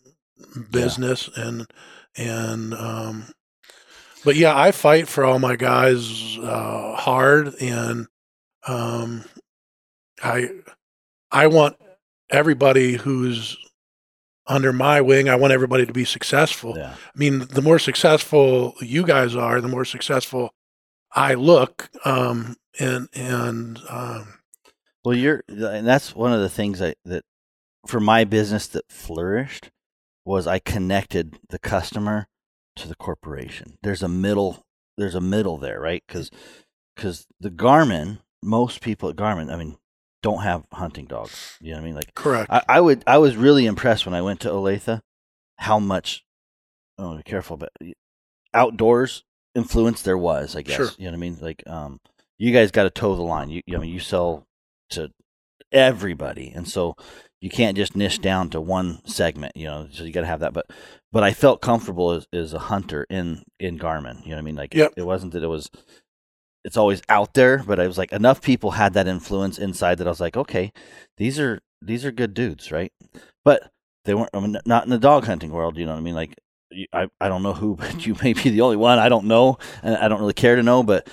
business 0.71 1.29
and 1.37 1.67
and 2.17 2.75
um, 2.75 3.27
but 4.25 4.37
yeah, 4.37 4.57
I 4.57 4.71
fight 4.71 5.09
for 5.09 5.25
all 5.25 5.41
my 5.41 5.57
guys 5.57 6.39
uh, 6.39 6.95
hard, 6.95 7.55
and 7.61 8.07
um, 8.69 9.25
I 10.23 10.51
I 11.33 11.49
want 11.49 11.77
everybody 12.31 12.93
who's 12.95 13.57
under 14.47 14.73
my 14.73 15.01
wing. 15.01 15.29
I 15.29 15.35
want 15.35 15.53
everybody 15.53 15.87
to 15.87 15.93
be 15.93 16.05
successful. 16.05 16.75
yeah. 16.77 16.95
I 16.95 17.19
mean, 17.19 17.41
the 17.41 17.63
more 17.63 17.81
successful 17.81 18.75
you 18.81 19.05
guys 19.05 19.35
are, 19.35 19.61
the 19.61 19.69
more 19.69 19.85
successful 19.85 20.55
I 21.15 21.35
look. 21.35 21.91
Um, 22.05 22.57
and 22.79 23.09
and 23.15 23.79
um, 23.89 24.35
Well, 25.05 25.17
you're, 25.17 25.43
and 25.49 25.87
that's 25.87 26.15
one 26.15 26.33
of 26.33 26.41
the 26.41 26.49
things 26.49 26.83
I, 26.83 26.95
that 27.05 27.25
for 27.87 28.01
my 28.01 28.25
business 28.25 28.67
that 28.69 28.91
flourished 28.91 29.71
was 30.25 30.47
I 30.47 30.59
connected 30.59 31.39
the 31.51 31.59
customer 31.59 32.27
to 32.77 32.89
the 32.89 32.95
corporation. 32.97 33.79
There's 33.83 34.03
a 34.03 34.09
middle, 34.09 34.65
there's 34.97 35.15
a 35.15 35.21
middle 35.21 35.59
there, 35.59 35.81
right? 35.81 36.03
Because 36.07 36.31
because 36.97 37.27
the 37.41 37.51
Garmin, 37.51 38.21
most 38.43 38.81
people 38.81 39.09
at 39.09 39.17
Garmin, 39.17 39.53
I 39.53 39.57
mean, 39.57 39.77
don't 40.23 40.43
have 40.43 40.65
hunting 40.73 41.07
dogs. 41.07 41.59
You 41.61 41.71
know 41.71 41.77
what 41.77 41.83
I 41.83 41.85
mean? 41.85 41.95
Like 41.95 42.15
correct. 42.15 42.51
I, 42.51 42.63
I 42.69 42.81
would, 42.81 43.05
I 43.07 43.19
was 43.19 43.37
really 43.37 43.67
impressed 43.67 44.07
when 44.07 44.15
I 44.15 44.23
went 44.23 44.41
to 44.41 44.49
Olathe, 44.49 45.01
how 45.59 45.79
much. 45.79 46.25
Oh, 46.97 47.17
be 47.17 47.23
careful, 47.25 47.57
but 47.57 47.73
outdoors 48.55 49.25
influence 49.55 50.03
there 50.03 50.19
was. 50.19 50.57
I 50.57 50.63
guess 50.63 50.77
Sure. 50.77 50.89
you 50.99 51.05
know 51.05 51.11
what 51.13 51.17
I 51.17 51.21
mean. 51.21 51.39
Like, 51.41 51.63
um, 51.67 52.01
you 52.39 52.53
guys 52.53 52.71
got 52.71 52.85
to 52.85 52.91
toe 52.91 53.15
the 53.15 53.23
line. 53.23 53.51
You, 53.51 53.63
I 53.75 53.77
mean, 53.79 53.91
you 53.91 54.01
sell 54.01 54.47
to 54.91 55.11
everybody, 55.73 56.53
and 56.55 56.69
so 56.69 56.97
you 57.41 57.51
can't 57.51 57.77
just 57.77 57.95
niche 57.97 58.21
down 58.21 58.51
to 58.51 58.61
one 58.61 59.01
segment. 59.07 59.57
You 59.57 59.67
know, 59.67 59.89
so 59.91 60.05
you 60.05 60.13
got 60.13 60.23
to 60.23 60.27
have 60.27 60.41
that. 60.41 60.53
But, 60.53 60.67
but 61.13 61.23
I 61.23 61.33
felt 61.33 61.61
comfortable 61.63 62.11
as, 62.13 62.27
as 62.33 62.53
a 62.53 62.59
hunter 62.59 63.07
in 63.11 63.45
in 63.61 63.79
Garmin. 63.79 64.23
You 64.25 64.31
know 64.31 64.37
what 64.37 64.39
I 64.39 64.43
mean? 64.43 64.57
Like, 64.57 64.75
Yep. 64.75 64.93
it, 64.97 65.01
it 65.03 65.07
wasn't 65.07 65.33
that 65.33 65.43
it 65.43 65.49
was. 65.49 65.71
It's 66.65 66.79
always 66.79 67.03
out 67.11 67.35
there, 67.35 67.59
but 67.59 67.79
I 67.79 67.87
was 67.87 67.99
like 67.99 68.11
enough 68.11 68.41
people 68.41 68.71
had 68.73 68.95
that 68.95 69.07
influence 69.07 69.59
inside 69.59 69.99
that 69.99 70.07
I 70.07 70.11
was 70.11 70.21
like, 70.21 70.37
okay, 70.37 70.73
these 71.19 71.39
are 71.39 71.61
these 71.83 72.05
are 72.07 72.11
good 72.11 72.33
dudes, 72.33 72.73
right? 72.73 72.91
But 73.45 73.71
they 74.07 74.15
weren't. 74.15 74.31
I 74.33 74.41
mean, 74.41 74.57
not 74.65 74.85
in 74.85 74.91
the 74.91 74.99
dog 74.99 75.27
hunting 75.27 75.51
world. 75.51 75.77
You 75.77 75.85
know 75.85 75.93
what 75.93 75.99
I 75.99 76.03
mean? 76.03 76.15
Like, 76.15 76.31
you- 76.31 76.37
I 76.93 77.09
I 77.21 77.29
don't 77.29 77.43
know 77.43 77.55
who, 77.55 77.77
but 77.81 78.07
you 78.07 78.17
may 78.23 78.33
be 78.33 78.51
the 78.51 78.61
only 78.61 78.77
one. 78.77 78.99
I 78.99 79.09
don't 79.09 79.27
know, 79.27 79.59
and 79.83 79.97
I 79.97 80.09
don't 80.09 80.21
really 80.21 80.33
care 80.33 80.57
to 80.57 80.63
know. 80.63 80.83
But 80.83 81.09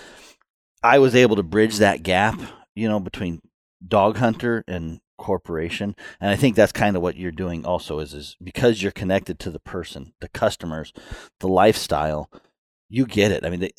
I 0.83 0.99
was 0.99 1.15
able 1.15 1.35
to 1.35 1.43
bridge 1.43 1.77
that 1.77 2.03
gap, 2.03 2.39
you 2.75 2.87
know, 2.87 2.99
between 2.99 3.41
dog 3.85 4.17
hunter 4.17 4.63
and 4.67 4.99
corporation, 5.17 5.95
and 6.19 6.31
I 6.31 6.35
think 6.35 6.55
that's 6.55 6.71
kind 6.71 6.95
of 6.95 7.01
what 7.01 7.15
you're 7.15 7.31
doing. 7.31 7.65
Also, 7.65 7.99
is 7.99 8.13
is 8.13 8.35
because 8.43 8.81
you're 8.81 8.91
connected 8.91 9.39
to 9.39 9.51
the 9.51 9.59
person, 9.59 10.13
the 10.21 10.29
customers, 10.29 10.93
the 11.39 11.47
lifestyle. 11.47 12.29
You 12.89 13.05
get 13.05 13.31
it. 13.31 13.45
I 13.45 13.49
mean, 13.49 13.61
they, 13.61 13.71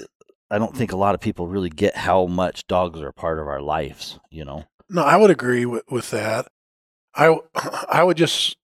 I 0.50 0.58
don't 0.58 0.74
think 0.74 0.92
a 0.92 0.96
lot 0.96 1.14
of 1.14 1.20
people 1.20 1.46
really 1.46 1.68
get 1.68 1.96
how 1.96 2.26
much 2.26 2.66
dogs 2.66 3.00
are 3.00 3.08
a 3.08 3.12
part 3.12 3.38
of 3.38 3.46
our 3.46 3.60
lives. 3.60 4.18
You 4.30 4.44
know. 4.44 4.64
No, 4.88 5.02
I 5.02 5.16
would 5.16 5.30
agree 5.30 5.64
with, 5.64 5.84
with 5.90 6.10
that. 6.10 6.48
I 7.14 7.36
I 7.88 8.04
would 8.04 8.16
just, 8.16 8.56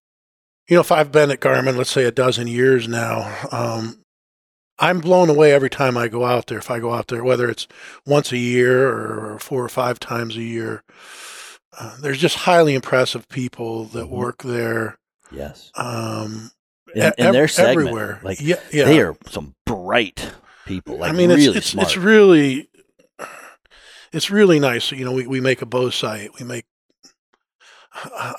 you 0.69 0.77
know, 0.77 0.81
if 0.81 0.93
I've 0.93 1.11
been 1.13 1.31
at 1.31 1.41
Garmin, 1.41 1.77
let's 1.77 1.91
say 1.91 2.05
a 2.05 2.11
dozen 2.13 2.47
years 2.47 2.87
now, 2.89 3.37
um, 3.51 4.03
I'm 4.79 5.01
blown 5.01 5.29
away 5.29 5.53
every 5.53 5.71
time 5.71 5.97
I 5.97 6.09
go 6.09 6.25
out 6.25 6.47
there. 6.47 6.59
If 6.59 6.71
I 6.71 6.79
go 6.79 6.93
out 6.93 7.09
there, 7.09 7.25
whether 7.25 7.49
it's 7.51 7.67
once 8.07 8.31
a 8.33 8.39
year 8.39 8.89
or 8.89 9.39
four 9.41 9.65
or 9.65 9.69
five 9.69 9.99
times 9.99 10.37
a 10.37 10.43
year, 10.43 10.85
uh, 11.79 11.97
there's 12.01 12.19
just 12.21 12.37
highly 12.37 12.75
impressive 12.75 13.29
people 13.29 13.85
that 13.87 14.07
Mhm. 14.07 14.11
work 14.11 14.43
there. 14.43 14.99
Yes. 15.33 15.71
Um, 15.75 16.53
In, 16.95 17.03
e- 17.09 17.13
in 17.19 17.33
their 17.33 17.49
segment, 17.49 17.79
everywhere. 17.89 18.21
like 18.23 18.41
yeah, 18.41 18.57
yeah. 18.73 18.85
they 18.85 19.01
are 19.01 19.17
some 19.29 19.55
bright 19.67 20.33
people. 20.65 20.99
Like 20.99 21.11
I 21.11 21.13
mean, 21.13 21.31
really 21.31 21.45
it's 21.47 21.57
it's, 21.57 21.67
smart. 21.69 21.89
it's 21.89 21.97
really 21.97 22.69
it's 24.13 24.31
really 24.31 24.59
nice. 24.61 24.91
You 24.93 25.05
know, 25.05 25.13
we, 25.13 25.27
we 25.27 25.41
make 25.41 25.61
a 25.61 25.67
bow 25.67 25.91
sight. 25.91 26.31
We 26.39 26.47
make 26.47 26.65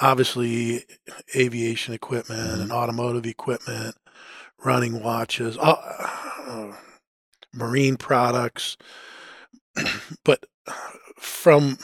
obviously 0.01 0.85
aviation 1.35 1.93
equipment 1.93 2.39
Mm-hmm. 2.39 2.61
and 2.61 2.71
automotive 2.71 3.25
equipment, 3.25 3.95
running 4.63 5.01
watches, 5.01 5.57
uh, 5.59 6.73
marine 7.53 7.97
products. 7.97 8.77
but 10.23 10.45
from 11.17 11.77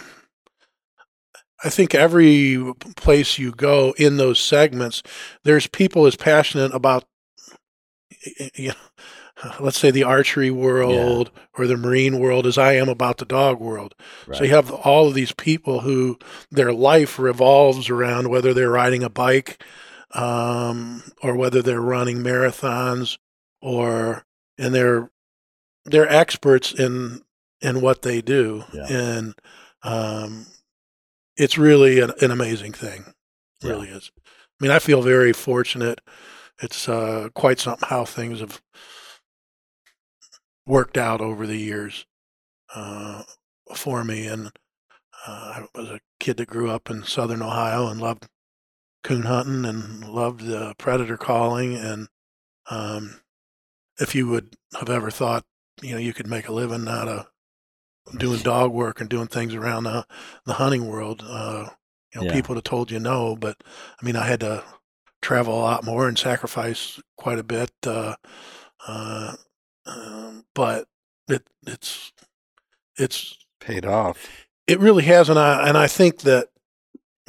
I 1.63 1.69
think 1.69 1.95
every 1.95 2.63
place 2.95 3.39
you 3.39 3.51
go 3.51 3.93
in 3.97 4.17
those 4.17 4.39
segments, 4.39 5.01
there's 5.43 5.67
people 5.67 6.05
as 6.05 6.15
passionate 6.15 6.73
about 6.73 7.05
you 8.55 8.69
know, 8.69 8.73
let's 9.59 9.77
say 9.77 9.91
the 9.91 10.03
archery 10.03 10.51
world 10.51 11.31
or 11.57 11.67
the 11.67 11.77
marine 11.77 12.19
world 12.19 12.45
as 12.47 12.57
I 12.57 12.73
am 12.73 12.89
about 12.89 13.17
the 13.17 13.25
dog 13.25 13.59
world. 13.59 13.95
Right. 14.27 14.37
So 14.37 14.43
you 14.43 14.51
have 14.51 14.71
all 14.71 15.07
of 15.07 15.13
these 15.13 15.31
people 15.33 15.81
who 15.81 16.17
their 16.51 16.71
life 16.73 17.17
revolves 17.19 17.89
around 17.89 18.29
whether 18.29 18.53
they're 18.53 18.69
riding 18.71 19.03
a 19.03 19.09
bike 19.09 19.61
um, 20.11 21.03
or 21.21 21.35
whether 21.35 21.61
they're 21.61 21.81
running 21.81 22.19
marathons 22.19 23.17
or 23.61 24.23
and 24.57 24.73
they're 24.73 25.11
they're 25.85 26.09
experts 26.11 26.73
in 26.73 27.21
in 27.61 27.81
what 27.81 28.01
they 28.01 28.21
do 28.21 28.63
Yeah. 28.73 28.87
and 28.87 29.35
um, 29.83 30.45
it's 31.37 31.57
really 31.57 31.99
an, 31.99 32.11
an 32.21 32.31
amazing 32.31 32.73
thing. 32.73 33.01
It 33.61 33.67
Yeah. 33.67 33.71
really 33.71 33.89
is. 33.89 34.11
I 34.17 34.63
mean, 34.63 34.71
I 34.71 34.79
feel 34.79 35.01
very 35.01 35.33
fortunate. 35.33 35.99
It's 36.61 36.87
uh, 36.87 37.29
quite 37.35 37.59
something 37.59 37.87
how 37.89 38.05
things 38.05 38.39
have 38.39 38.61
worked 40.65 40.97
out 40.97 41.21
over 41.21 41.45
the 41.45 41.57
years 41.57 42.05
uh, 42.73 43.23
for 43.75 44.03
me. 44.03 44.27
And 44.27 44.47
uh, 45.27 45.63
I 45.63 45.65
was 45.75 45.89
a 45.89 45.99
kid 46.19 46.37
that 46.37 46.47
grew 46.47 46.69
up 46.69 46.89
in 46.89 47.03
southern 47.03 47.41
Ohio 47.41 47.87
and 47.87 47.99
loved 47.99 48.27
coon 49.03 49.23
hunting 49.23 49.65
and 49.65 50.07
loved 50.07 50.41
the 50.41 50.73
predator 50.77 51.17
calling. 51.17 51.75
And 51.75 52.07
um, 52.69 53.21
if 53.99 54.15
you 54.15 54.27
would 54.27 54.55
have 54.79 54.89
ever 54.89 55.11
thought, 55.11 55.43
you 55.81 55.91
know, 55.91 55.99
you 55.99 56.13
could 56.13 56.27
make 56.27 56.47
a 56.47 56.53
living 56.53 56.87
out 56.87 57.07
of 57.07 57.27
doing 58.17 58.39
dog 58.43 58.71
work 58.71 58.99
and 58.99 59.09
doing 59.09 59.27
things 59.27 59.53
around 59.53 59.83
the, 59.83 60.05
the 60.45 60.53
hunting 60.53 60.87
world, 60.87 61.23
uh, 61.27 61.69
you 62.13 62.21
know, 62.21 62.27
Yeah. 62.27 62.33
people 62.33 62.53
would 62.55 62.57
have 62.57 62.63
told 62.63 62.91
you 62.91 62.99
no. 62.99 63.35
But 63.35 63.57
I 64.01 64.05
mean, 64.05 64.15
I 64.15 64.25
had 64.25 64.39
to 64.39 64.63
travel 65.21 65.55
a 65.55 65.61
lot 65.61 65.83
more 65.83 66.07
and 66.07 66.17
sacrifice 66.17 66.99
quite 67.17 67.39
a 67.39 67.43
bit. 67.43 67.71
Uh, 67.85 68.15
uh, 68.87 69.35
um, 69.85 70.45
but 70.53 70.87
it, 71.27 71.47
it's, 71.65 72.11
it's, 72.97 73.37
Paid 73.59 73.85
off. 73.85 74.27
it 74.67 74.79
really 74.79 75.03
has. 75.03 75.29
And 75.29 75.39
I, 75.39 75.67
and 75.67 75.77
I 75.77 75.87
think 75.87 76.19
that, 76.21 76.49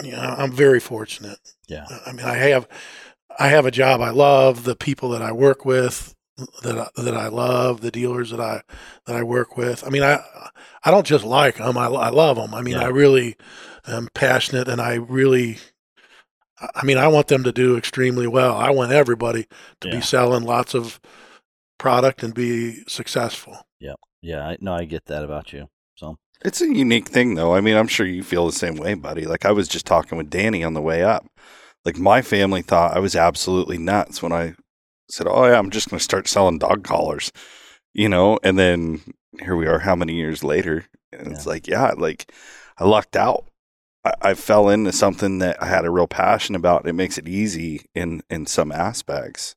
you 0.03 0.13
know, 0.13 0.19
I'm 0.39 0.53
very 0.53 0.81
fortunate. 0.81 1.39
Yeah. 1.67 1.87
I 2.07 2.13
mean, 2.13 2.27
I 2.27 2.35
have, 2.35 2.69
I 3.39 3.49
have 3.49 3.65
a 3.67 3.71
job 3.71 4.01
I 4.01 4.11
love, 4.11 4.65
the 4.65 4.77
people 4.77 5.09
that 5.11 5.23
I 5.23 5.33
work 5.33 5.65
with 5.65 6.15
that 6.63 6.77
I, 6.77 7.03
that 7.03 7.15
I 7.17 7.29
love, 7.29 7.81
the 7.81 7.91
dealers 7.91 8.31
that 8.31 8.41
I 8.41 8.61
that 9.07 9.17
I 9.17 9.23
work 9.23 9.57
with. 9.57 9.83
I 9.87 9.89
mean, 9.89 10.03
I 10.03 10.23
I 10.85 10.91
don't 10.91 11.07
just 11.07 11.25
like 11.25 11.57
them; 11.57 11.79
I, 11.79 11.87
I 11.87 12.11
love 12.11 12.37
them. 12.37 12.53
I 12.53 12.61
mean, 12.61 12.75
Yeah. 12.75 12.83
I 12.85 12.89
really 12.89 13.37
am 13.87 14.09
passionate, 14.13 14.69
and 14.69 14.79
I 14.79 14.95
really, 14.97 15.57
I 16.75 16.85
mean, 16.85 16.99
I 16.99 17.09
want 17.09 17.29
them 17.29 17.43
to 17.45 17.53
do 17.53 17.79
extremely 17.79 18.27
well. 18.27 18.55
I 18.55 18.69
want 18.69 18.93
everybody 18.93 19.47
to 19.81 19.89
Yeah. 19.89 19.95
be 19.97 20.01
selling 20.03 20.43
lots 20.45 20.75
of 20.75 21.01
product 21.79 22.23
and 22.23 22.35
be 22.35 22.83
successful. 22.89 23.67
Yeah, 23.81 23.95
Yeah. 24.23 24.47
I, 24.49 24.57
no, 24.61 24.75
I 24.75 24.85
get 24.85 25.07
that 25.07 25.25
about 25.25 25.53
you. 25.53 25.69
So 25.95 26.17
It's 26.45 26.61
a 26.61 26.67
unique 26.67 27.09
thing, 27.09 27.35
though. 27.35 27.55
I 27.55 27.61
mean, 27.61 27.77
I'm 27.77 27.89
sure 27.89 28.07
you 28.07 28.23
feel 28.23 28.47
the 28.47 28.53
same 28.53 28.77
way, 28.77 28.95
buddy. 28.95 29.25
Like, 29.27 29.45
I 29.45 29.53
was 29.53 29.69
just 29.69 29.87
talking 29.87 30.19
with 30.19 30.31
Danny 30.31 30.63
on 30.65 30.75
the 30.75 30.83
way 30.83 31.03
up. 31.03 31.27
Like, 31.85 31.99
my 31.99 32.23
family 32.23 32.63
thought 32.63 32.97
I 32.97 33.01
was 33.01 33.15
absolutely 33.17 33.79
nuts 33.79 34.23
when 34.23 34.33
I 34.33 34.55
said, 35.09 35.27
Oh, 35.29 35.47
yeah, 35.47 35.59
I'm 35.59 35.71
just 35.71 35.89
going 35.89 35.99
to 35.99 36.05
start 36.05 36.29
selling 36.29 36.59
dog 36.59 36.83
collars, 36.85 37.33
you 37.93 38.09
know? 38.09 38.39
And 38.43 38.59
then 38.59 39.01
here 39.41 39.57
we 39.57 39.67
are, 39.67 39.81
how 39.81 39.95
many 39.95 40.15
years 40.15 40.43
later? 40.43 40.87
And 41.13 41.33
it's 41.33 41.47
like, 41.47 41.67
yeah, 41.67 41.93
like, 41.97 42.33
I 42.79 42.85
lucked 42.85 43.17
out. 43.17 43.47
I, 44.05 44.13
I 44.21 44.35
fell 44.35 44.69
into 44.69 44.93
something 44.93 45.39
that 45.39 45.63
I 45.63 45.67
had 45.67 45.85
a 45.85 45.91
real 45.91 46.09
passion 46.09 46.55
about. 46.55 46.87
It 46.87 46.95
makes 46.95 47.19
it 47.19 47.29
easy 47.29 47.87
in, 47.95 48.23
in 48.29 48.47
some 48.47 48.73
aspects. 48.73 49.55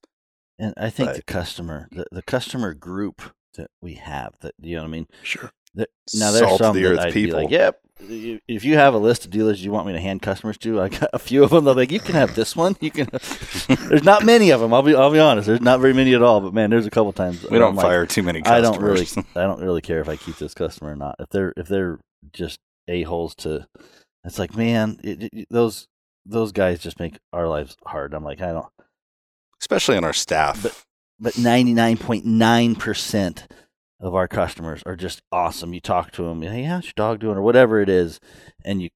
And 0.60 0.74
I 0.78 0.90
think 0.90 1.10
But- 1.10 1.16
the 1.16 1.24
customer, 1.24 1.88
the, 1.92 2.06
the 2.12 2.22
customer 2.22 2.74
group 2.74 3.22
that 3.56 3.70
we 3.82 3.96
have, 3.96 4.36
that 4.42 4.54
you 4.62 4.76
know 4.76 4.84
what 4.84 4.88
I 4.90 4.92
mean. 4.92 5.08
Sure. 5.24 5.52
That, 5.76 5.90
now 6.16 6.32
there's 6.32 6.48
Salt 6.48 6.60
some 6.60 6.76
the 6.76 6.84
that 6.84 7.00
I'd 7.00 7.14
be 7.14 7.26
people. 7.26 7.42
like, 7.42 7.52
yep. 7.52 7.80
If 8.02 8.64
you 8.64 8.76
have 8.76 8.94
a 8.94 8.98
list 8.98 9.26
of 9.26 9.32
dealers 9.32 9.64
you 9.64 9.72
want 9.72 9.86
me 9.86 9.94
to 9.94 10.00
hand 10.00 10.22
customers 10.22 10.58
to, 10.60 10.80
I 10.82 10.88
got 10.90 11.10
a 11.14 11.20
few 11.20 11.44
of 11.44 11.50
them. 11.52 11.66
They're 11.66 11.74
like, 11.76 11.92
you 11.92 12.00
can 12.00 12.16
have 12.16 12.34
this 12.34 12.56
one. 12.56 12.76
You 12.80 12.90
can. 12.92 13.08
there's 13.90 14.04
not 14.06 14.24
many 14.26 14.52
of 14.52 14.62
them. 14.62 14.74
I'll 14.74 14.82
be. 14.82 14.96
I'll 14.96 15.12
be 15.12 15.20
honest. 15.20 15.48
There's 15.48 15.60
not 15.62 15.80
very 15.82 15.94
many 15.94 16.14
at 16.16 16.22
all. 16.24 16.40
But 16.42 16.54
man, 16.54 16.70
there's 16.70 16.86
a 16.86 16.90
couple 16.90 17.12
times 17.12 17.44
We 17.44 17.60
don't 17.60 17.72
I'm 17.72 17.76
like, 17.76 17.86
fire 17.86 18.06
too 18.06 18.24
many 18.24 18.42
I 18.46 18.62
don't 18.62 18.82
really. 18.82 19.06
I 19.36 19.42
don't 19.42 19.62
really 19.62 19.82
care 19.82 20.00
if 20.00 20.08
I 20.10 20.16
keep 20.16 20.38
this 20.38 20.54
customer 20.54 20.92
or 20.94 20.96
not. 20.96 21.16
If 21.20 21.30
they're 21.30 21.54
if 21.58 21.68
they're 21.68 22.00
just 22.32 22.58
a 22.88 23.04
holes 23.04 23.36
to, 23.36 23.68
it's 24.24 24.40
like 24.40 24.56
man, 24.56 25.00
it, 25.04 25.30
it- 25.34 25.48
those 25.50 25.86
those 26.26 26.52
guys 26.54 26.80
just 26.80 27.00
make 27.00 27.18
our 27.34 27.48
lives 27.50 27.76
hard. 27.86 28.14
I'm 28.14 28.24
like, 28.24 28.42
I 28.42 28.54
don't. 28.54 28.68
Especially 29.62 29.98
on 29.98 30.04
our 30.04 30.14
staff. 30.14 30.62
But- 30.64 30.84
But 31.22 31.34
99.9% 31.34 33.48
of 34.00 34.16
our 34.16 34.28
customers 34.30 34.82
are 34.86 34.96
just 34.96 35.22
awesome. 35.32 35.74
You 35.74 35.82
talk 35.82 36.12
to 36.14 36.24
them, 36.24 36.42
hey, 36.42 36.64
how's 36.64 36.86
your 36.86 36.94
dog 36.96 37.20
doing, 37.20 37.36
or 37.38 37.42
whatever 37.42 37.82
it 37.82 37.90
is, 37.90 38.20
and 38.64 38.82
you. 38.82 38.90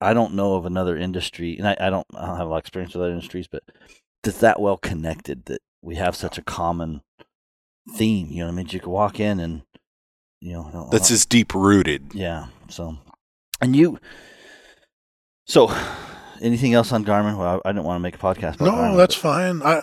I 0.00 0.12
don't 0.14 0.34
know 0.34 0.54
of 0.54 0.64
another 0.66 0.96
industry, 0.96 1.56
and 1.58 1.66
I, 1.68 1.76
I 1.80 1.90
don't. 1.90 2.06
I 2.14 2.26
don't 2.26 2.36
have 2.36 2.46
a 2.46 2.50
lot 2.50 2.56
of 2.56 2.60
experience 2.60 2.94
with 2.94 3.02
other 3.02 3.12
industries, 3.12 3.48
but 3.48 3.62
that's 4.22 4.38
that 4.38 4.60
well 4.60 4.76
connected 4.78 5.44
that 5.46 5.60
we 5.82 5.96
have 5.96 6.14
such 6.16 6.38
a 6.38 6.42
common 6.42 7.02
theme. 7.94 8.28
You 8.30 8.38
know 8.40 8.46
what 8.46 8.52
I 8.52 8.56
mean? 8.56 8.68
You 8.70 8.80
could 8.80 8.88
walk 8.90 9.18
in 9.20 9.40
and 9.40 9.62
you 10.40 10.52
know. 10.54 10.88
That's 10.92 11.10
as 11.10 11.26
deep 11.26 11.54
rooted. 11.54 12.14
yeah. 12.14 12.46
So, 12.68 12.96
and 13.60 13.74
you. 13.76 13.98
So, 15.46 15.66
anything 16.42 16.74
else 16.74 16.92
on 16.92 17.04
Garmin? 17.04 17.36
Well, 17.38 17.60
I, 17.64 17.68
I 17.68 17.72
didn't 17.72 17.84
want 17.84 17.96
to 17.96 18.00
make 18.02 18.14
a 18.14 18.18
podcast. 18.18 18.56
About 18.56 18.64
No, 18.66 18.72
Garmin, 18.72 18.96
that's 18.96 19.14
fine. 19.14 19.62
I, 19.62 19.82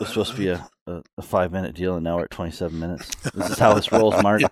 It's 0.00 0.10
supposed 0.10 0.32
to 0.32 0.36
be 0.38 0.48
a, 0.48 0.68
a, 0.86 1.02
a 1.18 1.22
five 1.22 1.52
minute 1.52 1.74
deal, 1.74 1.94
and 1.96 2.04
now 2.04 2.16
we're 2.16 2.24
at 2.24 2.30
twenty 2.30 2.52
seven 2.52 2.78
minutes. 2.78 3.10
This 3.34 3.50
is 3.50 3.58
how 3.58 3.74
this 3.74 3.90
rolls, 3.92 4.20
Mark. 4.22 4.42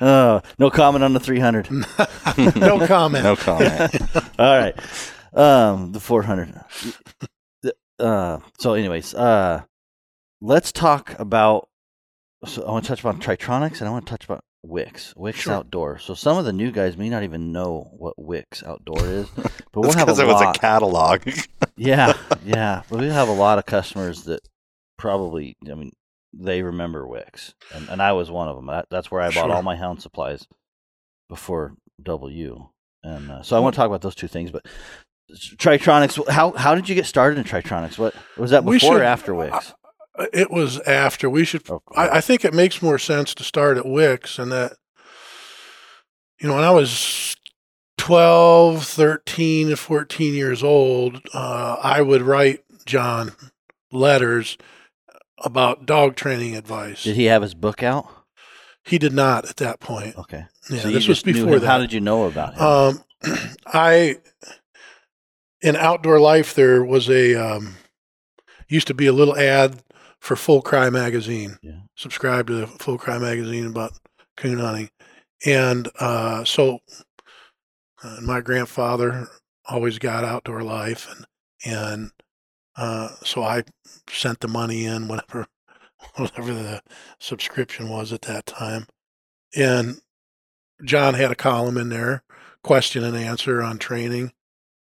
Uh, 0.00 0.40
no 0.58 0.70
comment 0.70 1.04
on 1.04 1.12
the 1.12 1.20
three 1.20 1.40
hundred. 1.40 1.70
no 2.56 2.86
comment. 2.86 3.24
No 3.24 3.36
comment. 3.36 3.94
All 4.38 4.58
right. 4.58 4.74
Um, 5.32 5.92
the 5.92 6.00
400. 6.00 6.60
Uh, 8.00 8.38
so, 8.58 8.72
anyways, 8.74 9.14
uh, 9.14 9.62
let's 10.40 10.72
talk 10.72 11.16
about. 11.20 11.68
So, 12.46 12.64
I 12.64 12.70
want 12.72 12.84
to 12.84 12.88
touch 12.88 13.00
about 13.00 13.20
Tritronics 13.20 13.78
and 13.80 13.88
I 13.88 13.90
want 13.92 14.06
to 14.06 14.10
touch 14.10 14.24
about 14.24 14.42
Wix, 14.62 15.14
Wix 15.16 15.38
Sure. 15.40 15.54
Outdoor. 15.54 15.98
So, 15.98 16.14
some 16.14 16.36
of 16.36 16.44
the 16.44 16.52
new 16.52 16.70
guys 16.70 16.96
may 16.96 17.08
not 17.08 17.22
even 17.22 17.50
know 17.52 17.88
what 17.96 18.14
Wix 18.18 18.62
Outdoor 18.62 19.04
is, 19.06 19.28
but 19.36 19.52
we'll 19.74 19.92
have 19.92 20.08
a 20.08 20.12
it 20.12 20.26
was 20.26 20.40
a 20.40 20.44
lot. 20.44 20.60
catalog. 20.60 21.22
yeah, 21.76 22.12
yeah. 22.44 22.82
But 22.90 23.00
we 23.00 23.08
have 23.08 23.28
a 23.28 23.32
lot 23.32 23.58
of 23.58 23.66
customers 23.66 24.24
that 24.24 24.40
probably, 24.98 25.56
I 25.70 25.74
mean, 25.74 25.92
they 26.32 26.62
remember 26.62 27.06
Wix, 27.08 27.54
and, 27.74 27.88
and 27.88 28.02
I 28.02 28.12
was 28.12 28.30
one 28.30 28.48
of 28.48 28.56
them. 28.56 28.66
That, 28.66 28.86
that's 28.90 29.10
where 29.10 29.20
I 29.22 29.26
bought 29.28 29.34
Sure. 29.46 29.52
all 29.52 29.62
my 29.62 29.76
hound 29.76 30.02
supplies 30.02 30.46
before 31.28 31.74
W. 32.02 32.68
And 33.02 33.30
uh, 33.30 33.42
so 33.42 33.56
I 33.56 33.60
want 33.60 33.74
to 33.74 33.76
talk 33.78 33.86
about 33.86 34.02
those 34.02 34.14
two 34.14 34.28
things. 34.28 34.50
But 34.50 34.66
Tritronics, 35.56 36.28
how 36.28 36.52
how 36.52 36.74
did 36.74 36.88
you 36.88 36.94
get 36.94 37.06
started 37.06 37.38
in 37.38 37.44
Tritronics? 37.44 37.96
What 37.98 38.14
was 38.36 38.50
that 38.50 38.64
before 38.64 39.00
or 39.00 39.02
after 39.02 39.34
Wix? 39.34 39.72
It 40.32 40.50
was 40.50 40.80
after. 40.80 41.28
We 41.30 41.44
should 41.44 41.68
I, 41.94 42.18
I 42.18 42.20
think 42.20 42.44
it 42.44 42.54
makes 42.54 42.82
more 42.82 42.98
sense 42.98 43.34
to 43.34 43.44
start 43.44 43.78
at 43.78 43.86
Wix 43.86 44.38
and 44.38 44.52
that, 44.52 44.74
you 46.40 46.48
know, 46.48 46.54
when 46.54 46.64
I 46.64 46.70
was 46.70 47.36
12, 47.98 48.84
13, 48.84 49.76
14 49.76 50.34
years 50.34 50.62
old, 50.62 51.20
uh, 51.34 51.76
I 51.82 52.02
would 52.02 52.22
write 52.22 52.64
John 52.86 53.32
letters 53.92 54.56
about 55.38 55.86
dog 55.86 56.16
training 56.16 56.56
advice. 56.56 57.04
did 57.04 57.16
he 57.16 57.26
have 57.26 57.42
his 57.42 57.54
book 57.54 57.82
out? 57.82 58.08
He 58.84 58.98
did 58.98 59.12
not 59.12 59.48
at 59.48 59.56
that 59.56 59.80
point. 59.80 60.16
Okay. 60.16 60.46
Yeah, 60.70 60.80
so 60.80 60.90
this 60.90 61.08
was 61.08 61.22
before 61.22 61.58
that. 61.58 61.66
How 61.66 61.78
did 61.78 61.92
you 61.92 62.00
know 62.00 62.24
about 62.24 62.54
him? 62.54 62.62
Um, 62.62 63.04
I 63.66 64.16
in 65.62 65.76
outdoor 65.76 66.18
life 66.18 66.54
there 66.54 66.82
was 66.82 67.08
a 67.10 67.34
um, 67.34 67.76
used 68.68 68.86
to 68.86 68.94
be 68.94 69.06
a 69.06 69.12
little 69.12 69.36
ad 69.36 69.82
for 70.20 70.36
Full 70.36 70.62
Cry 70.62 70.90
magazine. 70.90 71.58
Yeah. 71.62 71.80
Subscribe 71.96 72.46
to 72.48 72.66
Full 72.66 72.98
Cry 72.98 73.18
magazine 73.18 73.66
about 73.66 73.92
coon 74.36 74.58
hunting, 74.58 74.90
and 75.44 75.88
uh, 75.98 76.44
so 76.44 76.78
uh, 78.02 78.16
my 78.22 78.40
grandfather 78.40 79.28
always 79.68 79.98
got 79.98 80.24
outdoor 80.24 80.62
life, 80.62 81.08
and 81.10 81.26
and 81.64 82.10
uh, 82.76 83.08
so 83.24 83.42
I 83.42 83.64
sent 84.08 84.40
the 84.40 84.48
money 84.48 84.84
in 84.84 85.08
whatever 85.08 85.46
whatever 86.16 86.52
the 86.52 86.82
subscription 87.18 87.88
was 87.88 88.12
at 88.12 88.22
that 88.22 88.46
time, 88.46 88.86
and 89.56 90.00
John 90.84 91.14
had 91.14 91.30
a 91.30 91.36
column 91.36 91.76
in 91.76 91.88
there, 91.88 92.22
question 92.62 93.04
and 93.04 93.16
answer 93.16 93.62
on 93.62 93.78
training. 93.78 94.32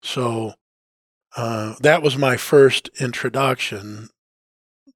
So 0.03 0.55
uh, 1.37 1.75
that 1.81 2.03
was 2.03 2.17
my 2.17 2.37
first 2.37 2.91
introduction 3.01 4.09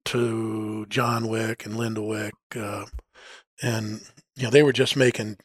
to 0.05 0.85
John 0.87 1.27
Wick 1.27 1.65
and 1.65 1.75
Linda 1.77 2.01
Wick, 2.01 2.33
uh, 2.55 2.85
and 3.61 4.01
you 4.35 4.43
know 4.43 4.49
they 4.49 4.63
were 4.63 4.73
just 4.73 4.95
making 4.95 5.37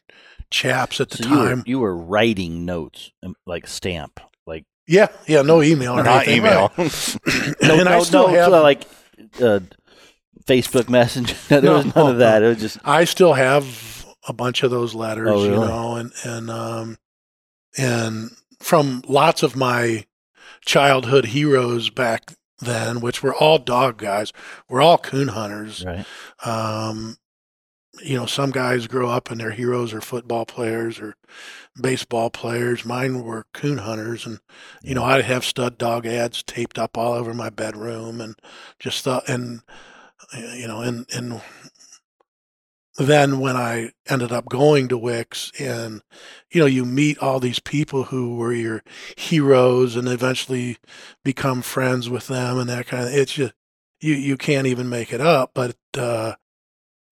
chaps 0.49 0.99
at 1.01 1.09
the 1.09 1.17
so 1.17 1.29
you 1.29 1.37
were, 1.39 1.49
time. 1.49 1.63
you 1.65 1.79
were 1.79 1.95
writing 1.95 2.65
notes, 2.65 3.11
um, 3.23 3.35
like 3.45 3.67
stamp, 3.67 4.19
like 4.45 4.65
yeah, 4.87 5.07
yeah, 5.27 5.41
no 5.41 5.61
email 5.63 5.93
or 5.93 6.03
Not 6.03 6.27
anything, 6.27 6.37
email. 6.37 6.71
right. 6.77 7.17
no, 7.61 7.79
and 7.79 7.89
I 7.89 7.99
still 8.01 8.27
no, 8.29 8.33
have 8.33 8.51
like 8.51 8.83
uh, 9.41 9.59
Facebook 10.45 10.89
Messenger. 10.89 11.35
there 11.49 11.61
No, 11.61 11.73
was 11.77 11.85
none 11.85 11.93
no, 11.95 12.07
of 12.11 12.17
that. 12.19 12.43
It 12.43 12.47
was 12.47 12.59
just 12.59 12.77
I 12.83 13.03
still 13.05 13.33
have 13.33 14.05
a 14.27 14.33
bunch 14.33 14.63
of 14.63 14.71
those 14.71 14.93
letters, 14.95 15.29
Oh, 15.29 15.43
you 15.43 15.51
know, 15.51 15.95
and 15.95 16.11
and 16.23 16.49
um 16.49 16.97
and 17.77 18.31
from 18.59 19.03
lots 19.07 19.43
of 19.43 19.55
my 19.55 20.05
childhood 20.65 21.25
heroes 21.25 21.89
back 21.89 22.33
then, 22.59 23.01
which 23.01 23.21
were 23.21 23.35
all 23.35 23.59
dog 23.59 23.97
guys, 23.97 24.33
We're 24.69 24.81
all 24.81 24.97
coon 24.97 25.29
hunters. 25.29 25.85
right. 25.85 26.05
Um, 26.45 27.17
you 28.03 28.15
know, 28.15 28.27
some 28.27 28.51
guys 28.51 28.85
grow 28.85 29.09
up 29.09 29.31
and 29.31 29.39
their 29.39 29.51
heroes 29.51 29.91
are 29.91 30.01
football 30.01 30.45
players 30.45 30.99
or 30.99 31.15
baseball 31.81 32.29
players. 32.29 32.85
Mine 32.85 33.23
were 33.23 33.47
coon 33.53 33.79
hunters, 33.79 34.25
and 34.25 34.39
you 34.83 34.93
know, 34.93 35.03
I'd 35.03 35.25
have 35.25 35.43
stud 35.43 35.77
dog 35.79 36.05
ads 36.05 36.43
taped 36.43 36.77
up 36.77 36.95
all 36.95 37.13
over 37.13 37.33
my 37.33 37.49
bedroom, 37.49 38.21
and 38.21 38.35
just 38.79 39.03
thought, 39.03 39.27
and 39.27 39.61
you 40.33 40.67
know, 40.67 40.81
and 40.81 41.07
and 41.15 41.41
then 43.05 43.39
when 43.39 43.55
I 43.55 43.91
ended 44.09 44.31
up 44.31 44.49
going 44.49 44.87
to 44.87 44.97
Wick's, 44.97 45.51
and 45.59 46.01
you 46.51 46.59
know, 46.59 46.65
you 46.65 46.83
meet 46.83 47.19
all 47.19 47.39
these 47.39 47.59
people 47.59 48.05
who 48.05 48.35
were 48.35 48.53
your 48.53 48.83
heroes, 49.15 49.95
and 49.95 50.07
eventually 50.07 50.77
become 51.23 51.61
friends 51.61 52.09
with 52.09 52.27
them, 52.27 52.57
and 52.57 52.69
that 52.69 52.87
kind 52.87 53.07
of. 53.07 53.13
It's 53.13 53.33
just 53.33 53.53
you 54.01 54.15
you 54.15 54.35
can't 54.35 54.67
even 54.67 54.89
make 54.89 55.13
it 55.13 55.21
up. 55.21 55.51
But 55.53 55.75
uh, 55.95 56.33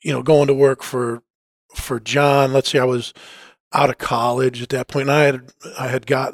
you 0.01 0.11
know, 0.11 0.23
going 0.23 0.47
to 0.47 0.53
work 0.53 0.81
for 0.81 1.21
for 1.75 1.99
John. 1.99 2.51
Let's 2.51 2.71
see, 2.71 2.79
I 2.79 2.85
was 2.85 3.13
out 3.71 3.89
of 3.89 3.97
college 3.97 4.61
at 4.61 4.69
that 4.69 4.87
point, 4.87 5.09
and 5.09 5.11
I 5.11 5.23
had 5.23 5.53
I 5.79 5.87
had 5.87 6.07
got 6.07 6.33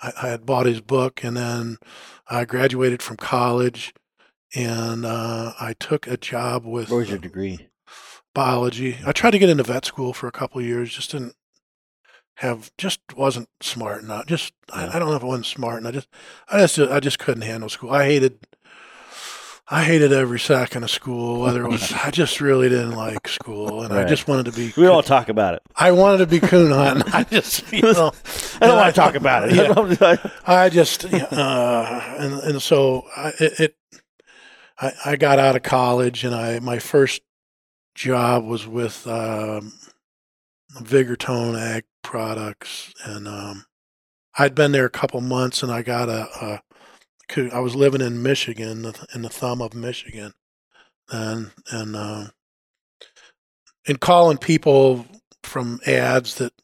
I, 0.00 0.12
I 0.22 0.28
had 0.28 0.46
bought 0.46 0.66
his 0.66 0.80
book, 0.80 1.22
and 1.22 1.36
then 1.36 1.76
I 2.28 2.46
graduated 2.46 3.02
from 3.02 3.18
college, 3.18 3.92
and 4.54 5.04
uh, 5.04 5.52
I 5.60 5.74
took 5.78 6.06
a 6.06 6.16
job 6.16 6.64
with 6.64 6.90
What 6.90 6.98
was 6.98 7.10
your 7.10 7.18
degree? 7.18 7.69
Biology. 8.34 8.98
I 9.06 9.12
tried 9.12 9.32
to 9.32 9.38
get 9.38 9.48
into 9.48 9.62
vet 9.62 9.84
school 9.84 10.12
for 10.12 10.26
a 10.28 10.32
couple 10.32 10.60
of 10.60 10.66
years, 10.66 10.94
just 10.94 11.12
didn't 11.12 11.34
have, 12.36 12.70
just 12.78 13.00
wasn't 13.16 13.48
smart 13.60 14.02
enough. 14.02 14.26
Just 14.26 14.52
I, 14.72 14.88
I 14.88 14.98
don't 14.98 15.10
know 15.10 15.16
if 15.16 15.22
I 15.22 15.26
wasn't 15.26 15.46
smart, 15.46 15.78
and 15.78 15.88
I 15.88 15.90
just 15.90 16.08
I 16.50 16.58
just 16.58 16.78
I 16.78 17.00
just 17.00 17.18
couldn't 17.18 17.42
handle 17.42 17.68
school. 17.68 17.90
I 17.90 18.04
hated. 18.04 18.38
I 19.72 19.84
hated 19.84 20.12
every 20.12 20.40
second 20.40 20.82
of 20.82 20.90
school. 20.90 21.42
Whether 21.42 21.64
it 21.64 21.68
was, 21.68 21.92
I 22.04 22.10
just 22.10 22.40
really 22.40 22.68
didn't 22.68 22.96
like 22.96 23.28
school, 23.28 23.82
and 23.82 23.94
I 23.94 24.04
just 24.04 24.26
wanted 24.26 24.46
to 24.46 24.52
be. 24.52 24.72
We 24.76 24.82
don't 24.82 25.06
talk 25.06 25.28
about 25.28 25.54
it. 25.54 25.62
I 25.76 25.92
wanted 25.92 26.18
to 26.18 26.26
be 26.26 26.40
coon 26.40 26.72
hunting. 26.72 27.04
I 27.12 27.22
just, 27.22 27.72
you 27.72 27.82
know, 27.82 28.12
I 28.60 28.66
don't 28.66 28.76
want 28.76 28.92
to 28.92 29.00
talk 29.00 29.14
about 29.14 29.48
it. 29.48 29.54
Yeah. 29.54 30.16
I 30.44 30.70
just, 30.70 31.04
uh, 31.04 32.14
and 32.18 32.34
and 32.34 32.62
so 32.62 33.06
I, 33.16 33.28
it, 33.38 33.60
it 33.60 33.76
I, 34.80 34.92
I 35.04 35.16
got 35.16 35.38
out 35.38 35.54
of 35.54 35.62
college, 35.62 36.24
and 36.24 36.34
I 36.34 36.58
my 36.58 36.80
first 36.80 37.22
job 38.00 38.44
was 38.44 38.66
with 38.66 39.06
um, 39.06 39.72
Vigortone 40.76 41.60
Ag 41.60 41.84
Products, 42.02 42.94
and 43.04 43.28
um, 43.28 43.66
I'd 44.38 44.54
been 44.54 44.72
there 44.72 44.86
a 44.86 44.90
couple 44.90 45.20
months, 45.20 45.62
and 45.62 45.70
I 45.70 45.82
got 45.82 46.08
a, 46.08 46.26
a 46.40 46.62
I 47.52 47.60
was 47.60 47.76
living 47.76 48.00
in 48.00 48.22
Michigan, 48.22 48.90
in 49.14 49.22
the 49.22 49.28
thumb 49.28 49.60
of 49.60 49.74
Michigan, 49.74 50.32
and 51.10 51.50
and 51.70 51.94
um, 51.94 52.30
and 53.86 54.00
calling 54.00 54.38
people 54.38 55.04
from 55.42 55.80
ads 55.86 56.36
that 56.36 56.54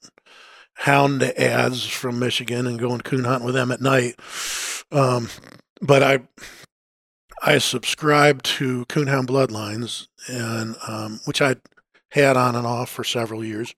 hound 0.75 1.23
ads 1.23 1.87
from 1.87 2.19
Michigan 2.19 2.67
and 2.67 2.79
going 2.79 3.03
coon 3.03 3.25
hunting 3.25 3.47
with 3.47 3.55
them 3.55 3.71
at 3.71 3.83
night. 3.83 4.15
Um, 4.91 5.29
but 5.83 6.03
I 6.03 6.21
I 7.43 7.59
subscribed 7.59 8.45
to 8.57 8.85
Coonhound 8.87 9.27
Bloodlines, 9.27 10.09
and 10.29 10.77
um, 10.89 11.21
which 11.25 11.43
I 11.43 11.57
had 12.11 12.37
on 12.37 12.55
and 12.57 12.67
off 12.67 12.91
for 12.91 13.05
several 13.05 13.45
years. 13.45 13.75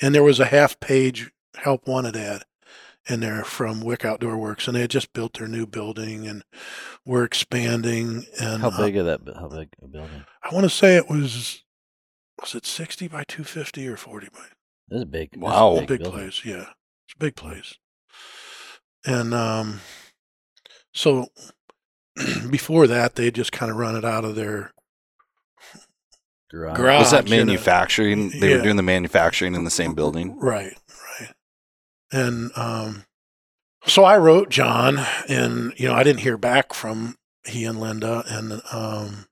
And 0.00 0.14
there 0.14 0.22
was 0.22 0.40
a 0.40 0.46
half 0.46 0.80
page 0.80 1.30
help 1.56 1.86
wanted 1.86 2.16
ad 2.16 2.42
in 3.08 3.20
there 3.20 3.44
from 3.44 3.80
Wick 3.80 4.04
Outdoor 4.04 4.36
Works, 4.36 4.66
and 4.66 4.76
they 4.76 4.82
had 4.82 4.90
just 4.90 5.12
built 5.12 5.38
their 5.38 5.48
new 5.48 5.66
building 5.66 6.26
and 6.26 6.42
were 7.04 7.24
expanding. 7.24 8.24
And 8.40 8.62
How 8.62 8.70
uh, 8.70 8.76
big 8.78 8.96
of 8.96 9.06
that? 9.06 9.20
How 9.36 9.48
big 9.48 9.68
a 9.82 9.88
building? 9.88 10.24
I 10.42 10.54
want 10.54 10.64
to 10.64 10.70
say 10.70 10.96
it 10.96 11.08
was 11.08 11.62
was 12.40 12.54
it 12.54 12.66
sixty 12.66 13.06
by 13.08 13.24
two 13.24 13.44
fifty 13.44 13.86
or 13.86 13.96
forty 13.96 14.28
by 14.32 14.44
This 14.88 15.00
is 15.00 15.04
big. 15.04 15.30
Is 15.34 15.40
Wow. 15.40 15.78
big, 15.80 15.88
building. 16.00 16.10
place, 16.12 16.44
yeah. 16.44 16.66
It's 17.06 17.14
a 17.14 17.18
big 17.18 17.36
place. 17.36 17.74
And 19.04 19.32
um 19.34 19.80
so 20.92 21.28
before 22.50 22.86
that 22.86 23.14
they 23.14 23.30
just 23.30 23.52
kind 23.52 23.70
of 23.70 23.76
run 23.78 23.96
it 23.96 24.04
out 24.04 24.24
of 24.24 24.34
their 24.34 24.72
Garage. 26.50 26.76
Garage. 26.76 26.98
Was 26.98 27.10
that 27.12 27.28
manufacturing? 27.30 28.30
They 28.30 28.50
Yeah. 28.50 28.56
were 28.56 28.62
doing 28.62 28.76
the 28.76 28.82
manufacturing 28.82 29.54
in 29.54 29.64
the 29.64 29.70
same 29.70 29.94
building. 29.94 30.36
right, 30.40 30.76
right. 31.20 31.34
And 32.12 32.50
um 32.56 33.04
so 33.86 34.04
I 34.04 34.18
wrote 34.18 34.50
John 34.50 34.98
and 35.28 35.72
you 35.76 35.86
know, 35.88 35.94
I 35.94 36.02
didn't 36.02 36.20
hear 36.20 36.36
back 36.36 36.74
from 36.74 37.16
he 37.46 37.64
and 37.64 37.80
Linda 37.80 38.24
and 38.28 38.60
um 38.72 39.26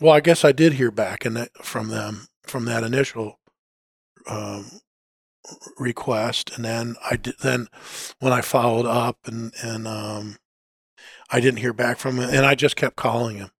well, 0.00 0.14
I 0.14 0.20
guess 0.20 0.44
I 0.44 0.52
did 0.52 0.74
hear 0.74 0.90
back 0.90 1.24
and 1.24 1.48
from 1.62 1.88
them 1.88 2.26
from 2.46 2.64
that 2.66 2.84
initial 2.84 3.40
um 4.28 4.70
request 5.78 6.50
and 6.54 6.64
then 6.64 6.96
I 7.08 7.16
did 7.16 7.34
then 7.42 7.68
when 8.20 8.32
I 8.32 8.40
followed 8.40 8.86
up 8.86 9.18
and 9.26 9.52
and 9.62 9.86
um 9.88 10.36
I 11.30 11.40
didn't 11.40 11.58
hear 11.58 11.72
back 11.72 11.98
from 11.98 12.16
him 12.18 12.28
and 12.30 12.46
I 12.46 12.54
just 12.54 12.76
kept 12.76 12.96
calling 12.96 13.36
him 13.36 13.50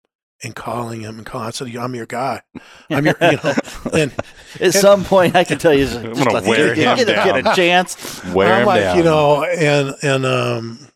and 0.43 0.55
calling 0.55 1.01
him 1.01 1.17
and 1.19 1.27
calling 1.27 1.47
I 1.47 1.51
said 1.51 1.75
I'm 1.75 1.95
your 1.95 2.07
guy 2.07 2.43
I'm 2.91 3.05
your 3.07 3.17
you 3.21 3.39
know 3.43 3.55
and 3.93 4.15
At 4.61 4.75
some 4.75 5.05
point, 5.05 5.35
I 5.35 5.45
can 5.45 5.59
tell 5.59 5.73
you, 5.75 5.85
just 5.87 5.97
I'm 5.99 6.13
gonna 6.13 6.33
let- 6.33 6.45
wear 6.45 6.75
get, 6.75 6.99
him 6.99 7.07
get, 7.07 7.27
a- 7.27 7.43
get 7.43 7.53
a 7.53 7.57
chance. 7.57 8.25
Wear 8.33 8.55
I'm 8.55 8.61
him 8.61 8.67
like 8.67 8.81
down. 8.83 8.97
you 8.99 9.05
know 9.05 9.45
and 9.45 9.95
and 10.03 10.27
um 10.27 10.89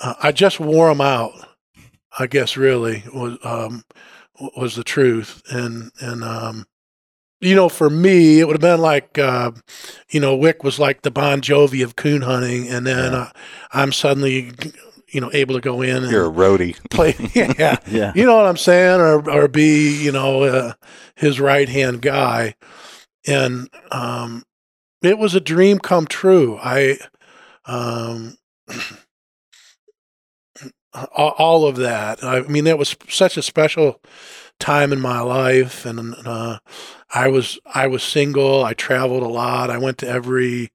uh, 0.00 0.14
I 0.22 0.32
just 0.32 0.60
wore 0.60 0.90
him 0.90 1.00
out 1.00 1.32
I 2.18 2.26
guess 2.26 2.56
really 2.56 3.04
was 3.12 3.38
um 3.44 3.84
was 4.56 4.74
the 4.76 4.84
truth 4.84 5.42
and 5.50 5.90
and 6.00 6.22
um 6.24 6.66
you 7.44 7.54
know 7.54 7.68
for 7.68 7.88
me 7.90 8.40
it 8.40 8.46
would 8.46 8.54
have 8.54 8.60
been 8.60 8.80
like 8.80 9.18
uh 9.18 9.50
you 10.10 10.20
know 10.20 10.34
Wick 10.36 10.64
was 10.64 10.78
like 10.78 11.02
the 11.02 11.10
Bon 11.10 11.40
Jovi 11.40 11.82
of 11.84 11.96
coon 11.96 12.22
hunting 12.22 12.68
and 12.68 12.86
then 12.86 13.12
Yeah. 13.12 13.18
uh, 13.18 13.30
I'm 13.72 13.92
suddenly 13.92 14.52
you 15.08 15.20
know 15.20 15.30
able 15.32 15.54
to 15.54 15.60
go 15.60 15.82
in 15.82 16.02
and 16.04 16.10
You're 16.10 16.26
a 16.26 16.30
roadie. 16.30 16.76
play 16.90 17.14
yeah 17.58 17.78
Yeah. 17.86 18.12
you 18.14 18.24
know 18.24 18.36
what 18.36 18.46
I'm 18.46 18.56
saying, 18.56 19.00
or 19.00 19.30
or 19.30 19.48
be 19.48 20.02
you 20.02 20.12
know 20.12 20.42
uh, 20.42 20.72
his 21.16 21.38
right 21.40 21.68
hand 21.68 22.02
guy, 22.02 22.54
and 23.26 23.68
um, 23.90 24.42
it 25.02 25.18
was 25.18 25.34
a 25.34 25.40
dream 25.40 25.78
come 25.78 26.06
true. 26.06 26.58
I 26.62 26.98
um, 27.66 28.36
all, 30.94 31.34
all 31.38 31.66
of 31.66 31.76
that. 31.76 32.22
I 32.22 32.40
mean, 32.42 32.64
that 32.64 32.78
was 32.78 32.96
such 33.08 33.36
a 33.36 33.42
special 33.42 34.00
time 34.58 34.92
in 34.92 35.00
my 35.00 35.20
life, 35.20 35.84
and 35.84 36.14
uh, 36.26 36.58
I 37.12 37.28
was 37.28 37.58
I 37.66 37.86
was 37.86 38.02
single. 38.02 38.64
I 38.64 38.74
traveled 38.74 39.22
a 39.22 39.28
lot. 39.28 39.70
I 39.70 39.78
went 39.78 39.98
to 39.98 40.08
every 40.08 40.70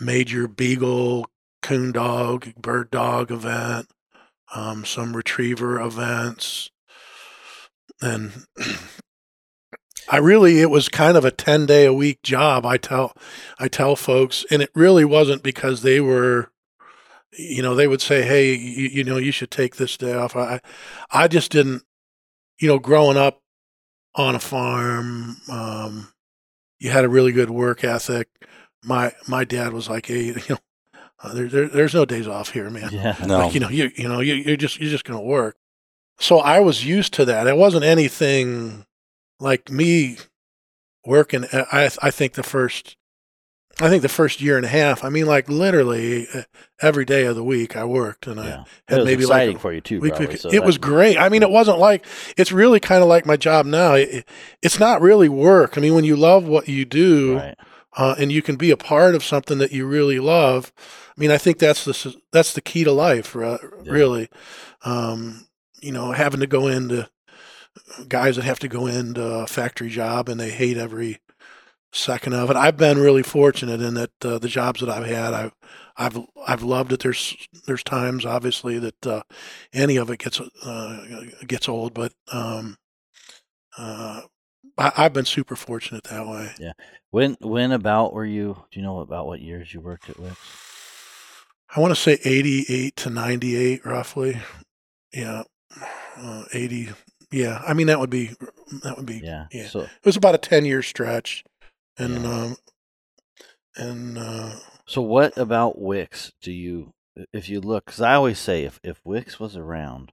major 0.00 0.48
beagle, 0.48 1.26
coon 1.62 1.92
dog, 1.92 2.54
bird 2.56 2.90
dog 2.90 3.30
event 3.30 3.88
um, 4.54 4.84
some 4.84 5.16
retriever 5.16 5.80
events, 5.80 6.70
and 8.00 8.44
I 10.10 10.18
really 10.18 10.60
it 10.60 10.70
was 10.70 10.88
kind 10.88 11.16
of 11.16 11.24
a 11.24 11.30
ten 11.30 11.66
day 11.66 11.86
a 11.86 11.92
week 11.92 12.22
job. 12.22 12.66
I 12.66 12.76
tell 12.76 13.14
I 13.58 13.68
tell 13.68 13.96
folks, 13.96 14.44
and 14.50 14.62
it 14.62 14.70
really 14.74 15.04
wasn't 15.04 15.42
because 15.42 15.82
they 15.82 16.00
were, 16.00 16.50
you 17.38 17.62
know, 17.62 17.74
they 17.74 17.88
would 17.88 18.02
say, 18.02 18.22
"Hey, 18.22 18.54
you, 18.54 18.88
you 18.88 19.04
know, 19.04 19.16
you 19.16 19.32
should 19.32 19.50
take 19.50 19.76
this 19.76 19.96
day 19.96 20.14
off." 20.14 20.36
I 20.36 20.60
I 21.10 21.28
just 21.28 21.50
didn't, 21.50 21.82
you 22.62 22.68
know, 22.68 22.78
growing 22.78 23.16
up 23.16 23.40
on 24.14 24.34
a 24.36 24.38
farm, 24.38 25.36
um, 25.50 26.12
you 26.78 26.90
had 26.90 27.04
a 27.04 27.08
really 27.08 27.32
good 27.32 27.50
work 27.50 27.82
ethic. 27.82 28.28
My 28.84 29.12
my 29.26 29.44
dad 29.44 29.72
was 29.72 29.88
like, 29.90 30.06
"Hey, 30.06 30.26
you 30.26 30.42
know." 30.48 30.58
Uh, 31.24 31.34
there, 31.34 31.46
there, 31.46 31.68
there's 31.68 31.94
no 31.94 32.04
days 32.04 32.26
off 32.26 32.50
here, 32.50 32.68
man 32.68 32.90
Yeah. 32.92 33.14
No. 33.26 33.38
like 33.38 33.54
you 33.54 33.60
know 33.60 33.68
you 33.68 33.90
you 33.94 34.08
know 34.08 34.18
you, 34.20 34.34
you're 34.34 34.56
just 34.56 34.80
you're 34.80 34.90
just 34.90 35.04
going 35.04 35.16
to 35.20 35.24
work 35.24 35.56
so 36.18 36.40
i 36.40 36.58
was 36.58 36.84
used 36.84 37.14
to 37.14 37.24
that 37.26 37.46
it 37.46 37.56
wasn't 37.56 37.84
anything 37.84 38.84
like 39.38 39.70
me 39.70 40.16
working 41.06 41.44
uh, 41.44 41.64
i 41.70 41.88
i 42.02 42.10
think 42.10 42.32
the 42.32 42.42
first 42.42 42.96
i 43.80 43.88
think 43.88 44.02
the 44.02 44.08
first 44.08 44.40
year 44.40 44.56
and 44.56 44.66
a 44.66 44.68
half 44.68 45.02
i 45.04 45.08
mean 45.08 45.26
like 45.26 45.48
literally 45.48 46.26
uh, 46.34 46.42
every 46.80 47.04
day 47.04 47.24
of 47.24 47.34
the 47.36 47.42
week 47.44 47.76
i 47.76 47.84
worked 47.84 48.26
and 48.26 48.38
i 48.40 48.44
had 48.44 48.66
It 48.88 48.96
was 48.98 49.04
maybe 49.06 49.22
exciting 49.22 49.54
like 49.54 49.60
for 49.62 49.72
you 49.72 49.80
too. 49.80 50.00
week, 50.00 50.12
probably, 50.12 50.26
week- 50.28 50.38
so 50.40 50.50
it 50.52 50.62
was 50.64 50.78
great 50.78 51.16
i 51.18 51.28
mean 51.28 51.42
it 51.42 51.50
wasn't 51.50 51.78
like 51.78 52.04
it's 52.36 52.52
really 52.52 52.80
kind 52.80 53.02
of 53.02 53.08
like 53.08 53.24
my 53.26 53.36
job 53.36 53.64
now 53.66 53.94
it, 53.94 54.26
it's 54.62 54.78
not 54.78 55.00
really 55.00 55.28
work 55.28 55.78
i 55.78 55.80
mean 55.80 55.94
when 55.94 56.04
you 56.04 56.16
love 56.16 56.44
what 56.46 56.68
you 56.68 56.84
do 56.84 57.36
Right. 57.38 57.56
uh, 57.96 58.14
and 58.18 58.30
you 58.32 58.42
can 58.42 58.56
be 58.56 58.70
a 58.70 58.76
part 58.76 59.14
of 59.14 59.22
something 59.24 59.58
that 59.58 59.70
you 59.72 59.84
really 59.86 60.18
love. 60.18 60.72
I 61.14 61.20
mean, 61.20 61.30
I 61.30 61.36
think 61.36 61.58
that's 61.58 61.84
the 61.84 62.16
that's 62.32 62.54
the 62.54 62.62
key 62.62 62.84
to 62.84 62.92
life, 62.92 63.36
uh, 63.36 63.58
Yeah. 63.84 63.92
really. 63.92 64.28
Um, 64.82 65.46
you 65.82 65.92
know, 65.92 66.12
having 66.12 66.40
to 66.40 66.46
go 66.46 66.68
into 66.68 67.10
guys 68.08 68.36
that 68.36 68.44
have 68.46 68.58
to 68.60 68.68
go 68.68 68.86
into 68.86 69.22
a 69.22 69.46
factory 69.46 69.90
job 69.90 70.28
and 70.30 70.40
they 70.40 70.48
hate 70.50 70.78
every 70.78 71.18
second 71.92 72.32
of 72.34 72.50
it. 72.50 72.56
I've 72.56 72.76
been 72.76 72.98
really 72.98 73.22
fortunate 73.22 73.80
in 73.80 73.94
that 73.94 74.24
uh, 74.24 74.38
the 74.38 74.48
jobs 74.48 74.80
that 74.80 74.88
I've 74.88 75.06
had, 75.06 75.34
I've 75.34 75.52
I've 75.96 76.18
I've 76.46 76.62
loved 76.62 76.92
it. 76.92 77.00
There's 77.00 77.36
there's 77.66 77.82
times, 77.82 78.24
obviously, 78.24 78.78
that 78.78 79.06
uh, 79.06 79.22
any 79.72 79.96
of 79.96 80.10
it 80.10 80.18
gets 80.18 80.40
uh, 80.40 81.04
gets 81.46 81.68
old, 81.68 81.94
but 81.94 82.12
um, 82.32 82.76
uh, 83.78 84.22
I, 84.78 84.92
I've 84.96 85.12
been 85.12 85.24
super 85.24 85.56
fortunate 85.56 86.04
that 86.04 86.26
way. 86.26 86.52
Yeah. 86.58 86.72
When 87.10 87.36
when 87.40 87.72
about 87.72 88.12
were 88.14 88.24
you? 88.26 88.64
Do 88.70 88.80
you 88.80 88.84
know 88.84 89.00
about 89.00 89.26
what 89.26 89.40
years 89.40 89.72
you 89.72 89.80
worked 89.80 90.08
at 90.08 90.18
Wick's? 90.18 90.36
I 91.74 91.80
want 91.80 91.92
to 91.92 92.00
say 92.00 92.18
88 92.22 92.96
to 92.96 93.08
98, 93.10 93.86
roughly. 93.86 94.42
Yeah. 95.10 95.44
uh, 96.18 96.44
80. 96.52 96.90
Yeah, 97.30 97.62
I 97.66 97.72
mean 97.72 97.86
that 97.86 97.98
would 97.98 98.10
be 98.10 98.32
that 98.82 98.96
would 98.96 99.06
be. 99.06 99.20
Yeah. 99.24 99.46
Yeah. 99.50 99.68
So 99.68 99.80
It 99.80 99.90
was 100.04 100.16
about 100.16 100.34
a 100.34 100.38
10 100.38 100.66
year 100.66 100.82
stretch, 100.82 101.44
and 101.98 102.24
Yeah. 102.24 102.30
um, 102.42 102.56
and 103.76 104.18
uh, 104.18 104.52
so 104.86 105.00
what 105.02 105.36
about 105.38 105.80
Wick's? 105.80 106.32
Do 106.42 106.52
you 106.52 106.92
if 107.32 107.48
you 107.48 107.60
look? 107.60 107.86
Because 107.86 108.00
I 108.00 108.14
always 108.14 108.38
say 108.38 108.64
if 108.64 108.80
if 108.82 109.00
Wick's 109.04 109.40
was 109.40 109.56
around, 109.56 110.12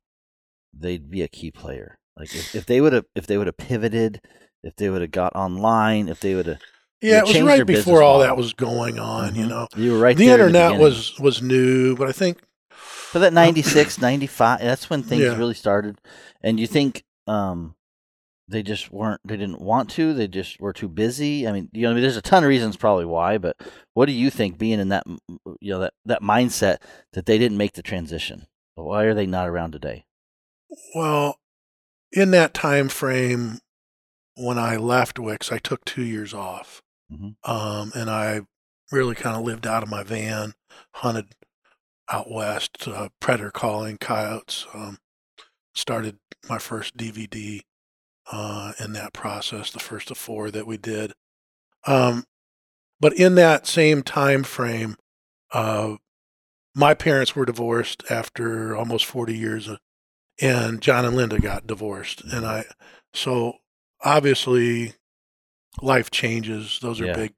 they'd 0.73 1.09
be 1.09 1.21
a 1.21 1.27
key 1.27 1.51
player. 1.51 1.97
Like 2.17 2.33
if, 2.33 2.55
if 2.55 2.65
they 2.65 2.81
would 2.81 2.93
have 2.93 3.05
if 3.15 3.27
they 3.27 3.37
would 3.37 3.47
have 3.47 3.57
pivoted, 3.57 4.21
if 4.63 4.75
they 4.75 4.89
would 4.89 5.01
have 5.01 5.11
got 5.11 5.35
online, 5.35 6.07
if 6.09 6.19
they 6.19 6.35
would 6.35 6.47
have 6.47 6.59
yeah, 7.01 7.19
it 7.19 7.27
was 7.27 7.39
right 7.41 7.65
before 7.65 8.03
all 8.03 8.19
that 8.19 8.35
was 8.35 8.53
going 8.53 8.99
on. 8.99 9.35
You 9.35 9.45
Mhm. 9.45 9.49
know, 9.49 9.67
you 9.75 9.91
were 9.93 9.99
right 9.99 10.17
the 10.17 10.27
internet 10.27 10.71
beginning. 10.71 10.81
was 10.81 11.19
was 11.19 11.41
new, 11.41 11.95
but 11.95 12.07
I 12.09 12.11
think 12.11 12.41
But 13.13 13.19
that 13.19 13.33
96, 13.33 13.99
95, 13.99 14.59
that's 14.59 14.89
when 14.89 15.01
things 15.01 15.23
Yeah. 15.23 15.37
really 15.37 15.53
started. 15.55 15.97
And 16.41 16.59
you 16.59 16.67
think 16.67 17.03
um, 17.25 17.75
they 18.49 18.63
just 18.63 18.91
weren't, 18.91 19.21
they 19.23 19.37
didn't 19.37 19.61
want 19.61 19.89
to, 19.91 20.13
they 20.13 20.27
just 20.27 20.59
were 20.59 20.73
too 20.73 20.87
busy. 20.89 21.47
I 21.47 21.51
mean, 21.51 21.69
you 21.71 21.83
know, 21.83 21.91
I 21.91 21.93
mean, 21.93 22.01
there's 22.01 22.17
a 22.17 22.21
ton 22.21 22.43
of 22.43 22.49
reasons 22.49 22.75
probably 22.77 23.05
why, 23.05 23.37
but 23.37 23.55
what 23.93 24.07
do 24.07 24.11
you 24.11 24.29
think 24.29 24.57
being 24.57 24.79
in 24.79 24.89
that, 24.89 25.03
you 25.61 25.71
know, 25.71 25.79
that, 25.79 25.93
that 26.05 26.21
mindset 26.21 26.77
that 27.13 27.25
they 27.25 27.37
didn't 27.37 27.57
make 27.57 27.73
the 27.73 27.83
transition? 27.83 28.47
Why 28.75 29.03
are 29.03 29.13
they 29.13 29.25
not 29.25 29.47
around 29.47 29.71
today? 29.73 30.05
Well, 30.95 31.37
in 32.11 32.31
that 32.31 32.53
time 32.53 32.89
frame, 32.89 33.59
when 34.35 34.57
I 34.57 34.77
left 34.77 35.19
Wick's, 35.19 35.51
I 35.51 35.57
took 35.59 35.83
two 35.85 36.03
years 36.03 36.33
off, 36.33 36.81
Mhm. 37.11 37.35
um, 37.43 37.91
and 37.95 38.09
I 38.09 38.41
really 38.91 39.15
kind 39.15 39.35
of 39.35 39.43
lived 39.43 39.67
out 39.67 39.83
of 39.83 39.89
my 39.89 40.03
van, 40.03 40.53
hunted 40.95 41.35
out 42.11 42.31
west, 42.31 42.87
uh, 42.87 43.09
predator 43.19 43.51
calling 43.51 43.97
coyotes. 43.97 44.65
Um, 44.73 44.97
started 45.75 46.17
my 46.47 46.57
first 46.57 46.97
DVD 46.97 47.61
uh, 48.31 48.73
in 48.79 48.93
that 48.93 49.13
process, 49.13 49.71
the 49.71 49.79
first 49.79 50.11
of 50.11 50.17
four 50.17 50.51
that 50.51 50.67
we 50.67 50.77
did. 50.77 51.13
Um, 51.85 52.25
but 52.99 53.13
in 53.13 53.35
that 53.35 53.65
same 53.67 54.03
time 54.03 54.43
frame, 54.43 54.95
uh, 55.51 55.95
my 56.75 56.93
parents 56.93 57.35
were 57.35 57.45
divorced 57.45 58.03
after 58.09 58.75
almost 58.75 59.05
40 59.05 59.35
years 59.35 59.67
of 59.67 59.79
and 60.41 60.81
John 60.81 61.03
and 61.03 61.15
Linda 61.17 61.37
got 61.39 61.67
divorced. 61.67 62.23
And 62.23 62.45
I, 62.45 62.63
so 63.13 63.55
obviously 64.03 64.93
life 65.81 66.11
changes. 66.11 66.79
Those 66.81 67.01
are 67.01 67.07
Yeah. 67.07 67.13
big, 67.15 67.33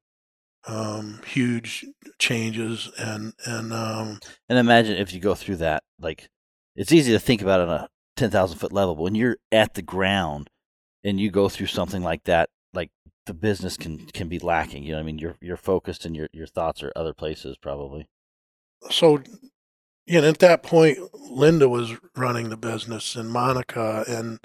um, 0.68 1.20
huge 1.26 1.84
changes. 2.18 2.90
And, 2.96 3.32
and, 3.44 3.72
um, 3.72 4.20
And 4.48 4.58
imagine 4.58 4.96
if 4.96 5.12
you 5.12 5.18
go 5.20 5.34
through 5.34 5.56
that, 5.56 5.82
like, 5.98 6.28
it's 6.76 6.92
easy 6.92 7.10
to 7.12 7.18
think 7.18 7.42
about 7.42 7.60
on 7.60 7.70
a 7.70 7.88
10,000 8.16 8.58
foot 8.58 8.72
level, 8.72 8.94
but 8.94 9.02
when 9.02 9.14
you're 9.16 9.38
at 9.50 9.74
the 9.74 9.82
ground 9.82 10.48
and 11.04 11.20
you 11.20 11.30
go 11.30 11.48
through 11.48 11.66
something 11.66 12.02
like 12.02 12.24
that, 12.24 12.50
like 12.72 12.90
the 13.26 13.34
business 13.34 13.76
can, 13.76 14.06
can 14.06 14.28
be 14.28 14.38
lacking. 14.38 14.84
You 14.84 14.92
know, 14.92 15.00
I 15.00 15.02
mean, 15.02 15.18
you're, 15.18 15.36
you're 15.40 15.56
focused 15.56 16.04
and 16.04 16.16
your, 16.16 16.28
your 16.32 16.46
thoughts 16.46 16.82
are 16.82 16.92
other 16.96 17.12
places 17.12 17.56
probably. 17.56 18.08
so, 18.90 19.22
you 20.06 20.20
know, 20.20 20.28
at 20.28 20.38
that 20.40 20.62
point, 20.62 20.98
Linda 21.30 21.68
was 21.68 21.92
running 22.16 22.48
the 22.48 22.56
business 22.56 23.14
and 23.14 23.30
Monica 23.30 24.04
and 24.08 24.40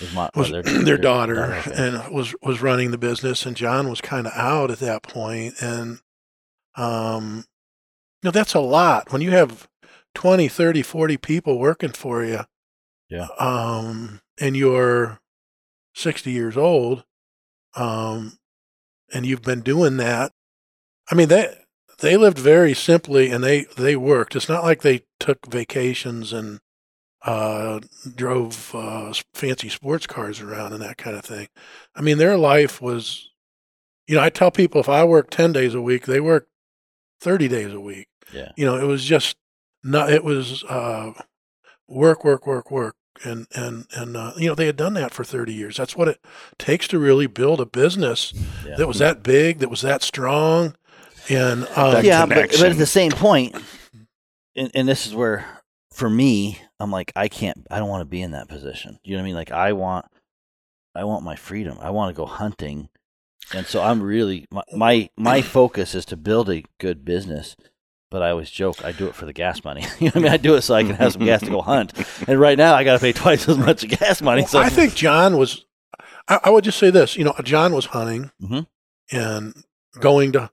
Was 0.00 0.14
my, 0.14 0.30
was 0.34 0.52
or 0.52 0.62
their, 0.62 0.96
daughter, 0.98 1.54
okay. 1.54 1.72
and 1.74 2.14
was, 2.14 2.34
was 2.42 2.62
running 2.62 2.90
the 2.90 2.98
business 2.98 3.44
and 3.44 3.56
John 3.56 3.90
was 3.90 4.00
kind 4.00 4.26
of 4.26 4.32
out 4.34 4.70
at 4.70 4.78
that. 4.78 5.06
And, 5.14 6.00
um, 6.76 7.44
you 8.22 8.28
know, 8.28 8.30
that's 8.30 8.54
a 8.54 8.60
lot 8.60 9.12
when 9.12 9.20
you 9.20 9.30
have 9.30 9.68
20, 10.14 10.48
30, 10.48 10.82
40 10.82 11.16
people 11.18 11.58
working 11.58 11.92
for 11.92 12.24
you. 12.24 12.40
Yeah. 13.08 13.28
Um, 13.38 14.20
and 14.40 14.56
you're 14.56 15.20
60 15.94 16.30
years 16.30 16.56
old. 16.56 17.04
Um, 17.74 18.38
and 19.12 19.26
you've 19.26 19.42
been 19.42 19.60
doing 19.60 19.96
that. 19.98 20.32
I 21.10 21.14
mean, 21.14 21.28
they, 21.28 21.54
they 21.98 22.16
lived 22.16 22.38
very 22.38 22.74
simply 22.74 23.30
and 23.30 23.42
they, 23.42 23.64
they 23.76 23.96
worked. 23.96 24.36
It's 24.36 24.48
not 24.48 24.64
like 24.64 24.82
they 24.82 25.02
took 25.18 25.46
vacations 25.46 26.32
and, 26.32 26.60
uh, 27.22 27.80
drove, 28.14 28.74
uh, 28.74 29.12
fancy 29.34 29.68
sports 29.68 30.06
cars 30.06 30.40
around 30.40 30.72
and 30.72 30.82
that 30.82 30.96
kind 30.96 31.16
of 31.16 31.24
thing. 31.24 31.48
I 31.94 32.00
mean, 32.00 32.18
their 32.18 32.36
life 32.36 32.80
was, 32.80 33.30
you 34.06 34.16
know, 34.16 34.22
I 34.22 34.30
tell 34.30 34.50
people 34.50 34.80
if 34.80 34.88
I 34.88 35.04
work 35.04 35.30
10 35.30 35.52
days 35.52 35.74
a 35.74 35.82
week, 35.82 36.06
they 36.06 36.20
work 36.20 36.48
30 37.20 37.48
days 37.48 37.72
a 37.72 37.80
week. 37.80 38.08
Yeah. 38.32 38.52
You 38.56 38.64
know, 38.64 38.76
it 38.76 38.86
was 38.86 39.04
just 39.04 39.36
not, 39.84 40.10
it 40.10 40.24
was, 40.24 40.64
uh, 40.64 41.12
work, 41.88 42.24
work, 42.24 42.46
work, 42.46 42.70
work. 42.70 42.96
And, 43.22 43.46
and, 43.54 43.86
and, 43.94 44.16
uh, 44.16 44.32
you 44.36 44.48
know, 44.48 44.54
they 44.54 44.66
had 44.66 44.76
done 44.76 44.94
that 44.94 45.12
for 45.12 45.24
30 45.24 45.52
years. 45.52 45.76
That's 45.76 45.94
what 45.94 46.08
it 46.08 46.20
takes 46.58 46.88
to 46.88 46.98
really 46.98 47.26
build 47.26 47.60
a 47.60 47.66
business 47.66 48.32
Yeah. 48.66 48.76
that 48.76 48.88
was 48.88 48.98
that 48.98 49.22
big, 49.22 49.58
that 49.58 49.68
was 49.68 49.82
that 49.82 50.02
strong. 50.02 50.74
And, 51.28 51.66
um, 51.76 51.92
That 51.92 52.04
yeah, 52.04 52.24
but, 52.26 52.50
but 52.50 52.62
at 52.70 52.78
the 52.78 52.86
same 52.86 53.10
point, 53.12 53.54
and, 54.56 54.70
and 54.74 54.88
this 54.88 55.06
is 55.06 55.14
where, 55.14 55.44
for 55.92 56.08
me, 56.08 56.60
I'm 56.78 56.90
like, 56.90 57.12
I 57.14 57.28
can't, 57.28 57.66
I 57.70 57.78
don't 57.78 57.88
want 57.90 58.00
to 58.00 58.06
be 58.06 58.22
in 58.22 58.30
that 58.30 58.48
position. 58.48 58.98
You 59.04 59.12
know 59.12 59.18
what 59.18 59.22
I 59.22 59.26
mean? 59.26 59.34
Like, 59.34 59.52
I 59.52 59.72
want, 59.74 60.06
I 60.94 61.04
want 61.04 61.24
my 61.24 61.36
freedom. 61.36 61.78
I 61.80 61.90
want 61.90 62.14
to 62.14 62.16
go 62.18 62.26
hunting, 62.26 62.88
and 63.54 63.64
so 63.66 63.80
I'm 63.82 64.02
really 64.02 64.46
my 64.50 64.62
my, 64.72 65.10
my 65.16 65.40
focus 65.42 65.94
is 65.94 66.04
to 66.06 66.16
build 66.16 66.50
a 66.50 66.64
good 66.78 67.04
business. 67.04 67.54
But 68.10 68.22
I 68.22 68.30
always 68.30 68.50
joke, 68.50 68.84
I 68.84 68.90
do 68.92 69.06
it 69.06 69.14
for 69.14 69.24
the 69.24 69.32
gas 69.32 69.62
money. 69.62 69.86
you 70.00 70.06
know 70.06 70.12
I 70.16 70.18
mean? 70.18 70.32
I 70.32 70.36
do 70.36 70.54
it 70.56 70.62
so 70.62 70.74
I 70.74 70.82
can 70.82 70.96
have 70.96 71.12
some 71.12 71.24
gas 71.24 71.40
to 71.42 71.50
go 71.50 71.60
hunt. 71.62 71.92
And 72.28 72.40
right 72.40 72.58
now, 72.58 72.74
I 72.74 72.82
got 72.84 72.94
to 72.94 72.98
pay 72.98 73.12
twice 73.12 73.48
as 73.48 73.56
much 73.56 73.86
gas 73.86 74.20
money. 74.20 74.42
Well, 74.42 74.48
So 74.48 74.58
I 74.60 74.68
think 74.68 74.94
John 74.94 75.36
was. 75.38 75.64
I, 76.28 76.40
I 76.44 76.50
would 76.50 76.64
just 76.64 76.78
say 76.78 76.90
this. 76.90 77.16
You 77.16 77.24
know, 77.24 77.34
John 77.44 77.72
was 77.72 77.86
hunting 77.86 78.30
Mhm. 78.42 78.66
and 79.12 79.54
going 80.00 80.32
to. 80.32 80.50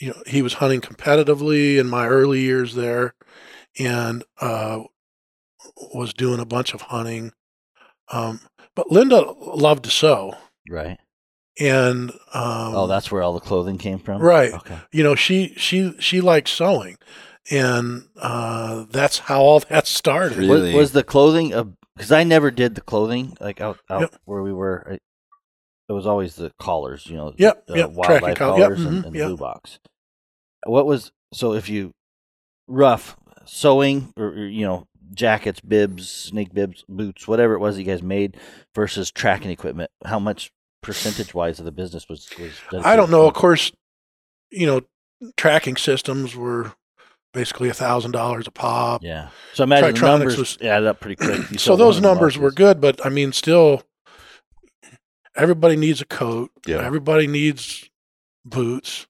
You 0.00 0.08
know, 0.10 0.22
he 0.28 0.42
was 0.42 0.54
hunting 0.54 0.80
competitively 0.80 1.76
in 1.78 1.88
my 1.88 2.06
early 2.06 2.40
years 2.42 2.76
there, 2.76 3.14
and 3.80 4.22
uh, 4.40 4.82
was 5.92 6.14
doing 6.14 6.38
a 6.38 6.44
bunch 6.46 6.72
of 6.74 6.82
hunting. 6.82 7.32
Um, 8.12 8.38
but 8.76 8.92
Linda 8.92 9.20
loved 9.20 9.82
to 9.84 9.90
sew, 9.90 10.34
right. 10.70 10.98
And 11.58 12.10
um, 12.32 12.74
Oh, 12.74 12.86
that's 12.86 13.10
where 13.10 13.22
all 13.22 13.32
the 13.34 13.40
clothing 13.40 13.78
came 13.78 13.98
from. 13.98 14.20
Right. 14.22 14.52
Okay. 14.52 14.78
you 14.92 15.02
know 15.02 15.14
she 15.14 15.54
she 15.56 15.94
she 15.98 16.20
liked 16.20 16.48
sewing, 16.48 16.96
and 17.50 18.08
uh, 18.16 18.84
that's 18.90 19.18
how 19.18 19.40
all 19.40 19.60
that 19.60 19.86
started. 19.86 20.38
Really? 20.38 20.72
Was, 20.72 20.74
was 20.74 20.92
the 20.92 21.02
clothing 21.04 21.76
because 21.96 22.12
I 22.12 22.24
never 22.24 22.50
did 22.50 22.74
the 22.74 22.80
clothing 22.80 23.36
like 23.40 23.60
out 23.60 23.78
out 23.90 24.00
Yep. 24.02 24.16
where 24.24 24.42
we 24.42 24.52
were. 24.52 24.86
I, 24.90 24.98
it 25.88 25.92
was 25.94 26.06
always 26.06 26.36
the 26.36 26.52
collars, 26.58 27.06
you 27.06 27.16
know. 27.16 27.32
Yep, 27.38 27.64
uh, 27.70 27.74
yep, 27.74 27.90
wildlife 27.90 28.20
tracking 28.20 28.34
collar. 28.36 28.58
Yep, 28.58 28.66
collars 28.68 28.84
and, 28.84 29.04
and 29.06 29.14
yep. 29.14 29.26
blue 29.28 29.36
box. 29.38 29.78
What 30.66 30.86
was 30.86 31.12
so 31.32 31.54
if 31.54 31.68
you 31.70 31.92
rough 32.66 33.16
sewing 33.46 34.12
or, 34.16 34.26
or, 34.26 34.46
you 34.46 34.66
know 34.66 34.86
jackets, 35.14 35.60
bibs, 35.60 36.10
snake 36.10 36.52
bibs, 36.52 36.84
boots, 36.86 37.26
whatever 37.26 37.54
it 37.54 37.60
was 37.60 37.76
that 37.76 37.82
you 37.82 37.88
guys 37.88 38.02
made 38.02 38.36
versus 38.74 39.10
tracking 39.10 39.50
equipment? 39.50 39.90
How 40.04 40.18
much 40.18 40.50
percentage 40.82 41.34
wise 41.34 41.58
of 41.58 41.64
the 41.64 41.72
business 41.72 42.08
was 42.08 42.28
was? 42.38 42.84
I 42.84 42.96
don't 42.96 43.10
know. 43.10 43.26
Of 43.26 43.34
course, 43.34 43.72
you 44.50 44.66
know, 44.66 44.80
tracking 45.36 45.76
systems 45.76 46.34
were 46.36 46.72
basically 47.34 47.68
a 47.68 47.74
thousand 47.74 48.12
dollars 48.12 48.46
a 48.46 48.50
pop. 48.50 49.02
Yeah. 49.02 49.28
So 49.54 49.64
imagine 49.64 49.94
the 49.94 50.00
numbers 50.00 50.36
was- 50.38 50.58
added 50.62 50.88
up 50.88 51.00
pretty 51.00 51.16
quick. 51.16 51.60
So 51.60 51.76
those 51.76 51.96
100 51.96 52.02
numbers 52.08 52.38
were 52.38 52.50
good, 52.50 52.80
but 52.80 53.04
I 53.04 53.08
mean, 53.10 53.32
still, 53.32 53.82
everybody 55.36 55.76
needs 55.76 56.00
a 56.00 56.06
coat. 56.06 56.50
Yeah. 56.66 56.78
Everybody 56.84 57.26
needs 57.26 57.88
boots. 58.44 59.06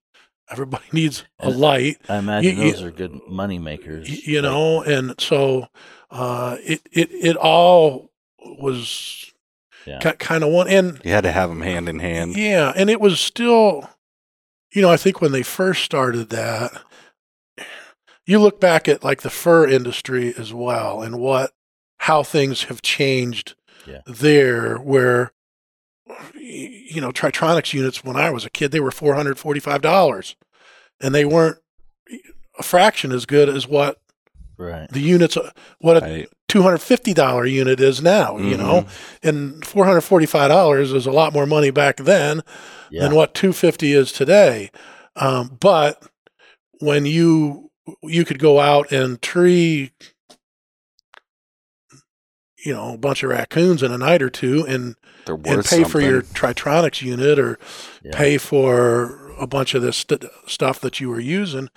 Everybody 0.50 0.84
needs 0.92 1.24
a 1.38 1.50
light. 1.50 1.98
I 2.08 2.16
imagine 2.18 2.58
you- 2.58 2.72
those 2.72 2.82
are 2.82 2.90
good 2.90 3.20
money 3.28 3.58
makers. 3.58 4.26
You 4.26 4.40
like- 4.42 4.50
know, 4.50 4.82
and 4.82 5.14
so 5.20 5.66
uh, 6.10 6.56
it 6.62 6.80
it 6.90 7.10
it 7.12 7.36
all 7.36 8.10
was 8.40 9.32
Yeah. 9.88 10.12
kind 10.18 10.44
of 10.44 10.50
one. 10.50 10.68
And 10.68 11.00
You 11.04 11.10
had 11.12 11.22
to 11.24 11.32
have 11.32 11.48
them 11.50 11.62
hand 11.62 11.88
in 11.88 11.98
hand. 11.98 12.36
Yeah, 12.36 12.72
and 12.76 12.88
it 12.90 13.00
was 13.00 13.20
still, 13.20 13.88
you 14.72 14.82
know, 14.82 14.90
I 14.90 14.96
think 14.96 15.20
when 15.20 15.32
they 15.32 15.42
first 15.42 15.82
started 15.82 16.30
that, 16.30 16.72
you 18.26 18.38
look 18.38 18.60
back 18.60 18.88
at 18.88 19.02
like 19.02 19.22
the 19.22 19.30
fur 19.30 19.66
industry 19.66 20.34
as 20.36 20.52
well 20.52 21.02
and 21.02 21.18
what, 21.18 21.52
how 21.98 22.22
things 22.22 22.64
have 22.64 22.82
changed 22.82 23.54
Yeah. 23.86 24.02
there, 24.06 24.76
where, 24.76 25.32
you 26.34 27.00
know, 27.00 27.10
Tritronics 27.10 27.72
units 27.72 28.04
when 28.04 28.16
I 28.16 28.30
was 28.30 28.44
a 28.44 28.50
kid, 28.50 28.70
they 28.70 28.80
were 28.80 28.90
$445 28.90 30.34
and 31.00 31.14
they 31.14 31.24
weren't 31.24 31.58
a 32.58 32.62
fraction 32.62 33.12
as 33.12 33.24
good 33.26 33.48
as 33.48 33.66
what 33.66 33.98
Right. 34.58 34.90
the 34.90 35.00
units, 35.00 35.38
what 35.80 35.96
a 35.96 36.00
Right. 36.00 36.28
$250 36.48 37.46
unit 37.50 37.78
is 37.80 38.02
now, 38.02 38.38
you 38.38 38.56
know, 38.56 38.86
and 39.22 39.62
$445 39.64 40.94
is 40.94 41.06
a 41.06 41.12
lot 41.12 41.32
more 41.32 41.46
money 41.46 41.70
back 41.70 41.98
then 41.98 42.42
Yeah. 42.90 43.02
than 43.02 43.14
what 43.14 43.34
250 43.34 43.92
is 43.92 44.10
today. 44.12 44.70
Um, 45.16 45.56
but 45.60 46.02
when 46.80 47.06
you 47.06 47.70
you 48.02 48.24
could 48.26 48.38
go 48.38 48.60
out 48.60 48.92
and 48.92 49.20
tree 49.22 49.92
you 52.64 52.72
know, 52.74 52.94
a 52.94 52.98
bunch 52.98 53.22
of 53.22 53.30
raccoons 53.30 53.82
in 53.84 53.92
a 53.92 53.98
night 53.98 54.20
or 54.20 54.28
two 54.28 54.64
and, 54.66 54.96
and 55.28 55.64
pay 55.64 55.84
for 55.84 56.00
your 56.00 56.22
something. 56.24 56.34
Tritronics 56.34 57.00
unit 57.02 57.38
or 57.38 57.56
Yeah. 58.02 58.10
pay 58.12 58.36
for 58.36 59.27
a 59.38 59.46
bunch 59.46 59.74
of 59.74 59.82
this 59.82 59.98
st- 59.98 60.24
stuff 60.46 60.80
that 60.80 61.00
you 61.00 61.08
were 61.08 61.20
using, 61.20 61.68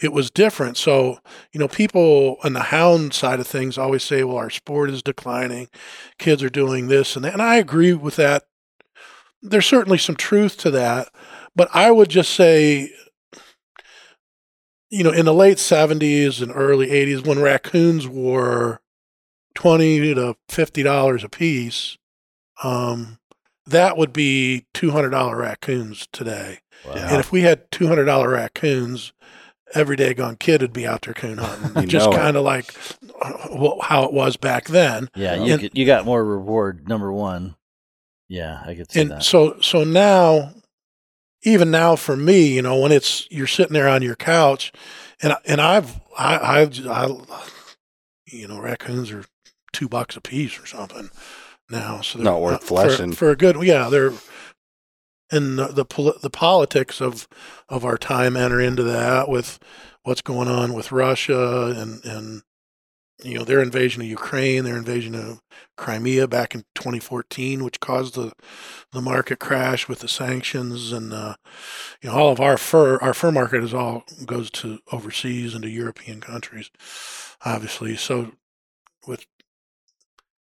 it 0.00 0.12
was 0.12 0.30
different. 0.30 0.76
So, 0.76 1.18
you 1.52 1.60
know, 1.60 1.68
people 1.68 2.36
on 2.44 2.52
the 2.52 2.60
hound 2.60 3.14
side 3.14 3.40
of 3.40 3.46
things 3.46 3.78
always 3.78 4.02
say, 4.02 4.24
well, 4.24 4.36
our 4.36 4.50
sport 4.50 4.90
is 4.90 5.02
declining, 5.02 5.68
kids 6.18 6.42
are 6.42 6.50
doing 6.50 6.88
this 6.88 7.16
and 7.16 7.24
that. 7.24 7.32
And 7.32 7.42
I 7.42 7.56
agree 7.56 7.92
with 7.92 8.16
that. 8.16 8.44
There's 9.42 9.66
certainly 9.66 9.98
some 9.98 10.16
truth 10.16 10.56
to 10.58 10.70
that. 10.72 11.08
But 11.54 11.68
I 11.74 11.90
would 11.90 12.08
just 12.08 12.34
say, 12.34 12.92
you 14.90 15.04
know, 15.04 15.10
in 15.10 15.26
the 15.26 15.34
late 15.34 15.58
70s 15.58 16.40
and 16.40 16.52
early 16.54 16.88
80s, 16.88 17.26
when 17.26 17.40
raccoons 17.40 18.08
were 18.08 18.80
20 19.54 20.14
to 20.14 20.36
$50 20.48 21.24
a 21.24 21.28
piece, 21.28 21.98
um, 22.62 23.18
that 23.66 23.96
would 23.96 24.12
be 24.12 24.66
$200 24.74 25.36
raccoons 25.36 26.08
today. 26.12 26.60
Wow. 26.86 26.92
And 26.94 27.20
if 27.20 27.30
we 27.32 27.42
had 27.42 27.70
two 27.70 27.86
hundred 27.88 28.04
dollar 28.06 28.30
raccoons, 28.30 29.12
every 29.74 29.96
day 29.96 30.14
gone 30.14 30.36
kid 30.36 30.62
would 30.62 30.72
be 30.72 30.86
out 30.86 31.02
there 31.02 31.14
coon 31.14 31.38
hunting, 31.38 31.88
just 31.88 32.10
kind 32.12 32.36
of 32.36 32.44
like 32.44 32.74
uh, 33.22 33.74
how 33.82 34.04
it 34.04 34.12
was 34.12 34.36
back 34.36 34.66
then. 34.68 35.08
Yeah, 35.14 35.34
you 35.42 35.54
And- 35.54 35.70
you 35.74 35.84
got 35.86 36.04
more 36.04 36.24
reward. 36.24 36.88
Number 36.88 37.12
one. 37.12 37.56
Yeah, 38.28 38.62
I 38.66 38.74
could 38.74 38.90
see 38.92 39.00
And 39.00 39.10
that. 39.12 39.22
so 39.22 39.58
so 39.60 39.84
now, 39.84 40.52
even 41.42 41.70
now 41.70 41.96
for 41.96 42.16
me, 42.16 42.46
you 42.54 42.62
know, 42.62 42.78
when 42.78 42.92
it's 42.92 43.26
you're 43.30 43.46
sitting 43.46 43.72
there 43.74 43.88
on 43.88 44.02
your 44.02 44.16
couch, 44.16 44.72
and 45.22 45.32
I- 45.32 45.40
and 45.46 45.60
I've 45.60 46.00
I 46.18 46.38
I've 46.60 46.86
I, 46.86 47.08
you 48.26 48.46
know 48.48 48.60
raccoons 48.60 49.10
are 49.10 49.24
two 49.72 49.88
bucks 49.88 50.16
a 50.16 50.20
piece 50.20 50.58
or 50.58 50.66
something 50.66 51.10
now, 51.70 52.00
so 52.02 52.18
they're 52.18 52.24
Not 52.24 52.40
worth 52.40 52.60
for- 52.60 52.66
fleshing. 52.66 53.12
for, 53.12 53.30
a 53.30 53.36
good 53.36 53.56
yeah 53.62 53.88
they're. 53.88 54.12
And 55.30 55.58
the 55.58 55.66
the, 55.68 56.14
the 56.22 56.30
politics 56.30 57.00
of, 57.00 57.28
of 57.68 57.84
our 57.84 57.98
time 57.98 58.36
enter 58.36 58.60
into 58.60 58.82
that 58.84 59.28
with 59.28 59.58
what's 60.02 60.22
going 60.22 60.48
on 60.48 60.72
with 60.72 60.92
Russia 60.92 61.74
and, 61.76 62.04
and 62.04 62.42
you 63.22 63.36
know 63.36 63.44
their 63.44 63.60
invasion 63.60 64.00
of 64.00 64.08
Ukraine, 64.08 64.64
their 64.64 64.76
invasion 64.76 65.14
of 65.14 65.40
Crimea 65.76 66.28
back 66.28 66.54
in 66.54 66.64
2014, 66.74 67.64
which 67.64 67.80
caused 67.80 68.14
the 68.14 68.32
the 68.92 69.00
market 69.00 69.38
crash 69.38 69.88
with 69.88 70.00
the 70.00 70.08
sanctions 70.08 70.92
and 70.92 71.12
uh, 71.12 71.34
you 72.00 72.08
know 72.08 72.16
all 72.16 72.32
of 72.32 72.40
our 72.40 72.56
fur 72.56 72.98
our 72.98 73.14
fur 73.14 73.32
market 73.32 73.62
is 73.62 73.74
all 73.74 74.04
goes 74.24 74.50
to 74.52 74.78
overseas 74.92 75.54
into 75.54 75.68
European 75.68 76.20
countries, 76.20 76.70
obviously. 77.44 77.96
So 77.96 78.32
with 79.06 79.26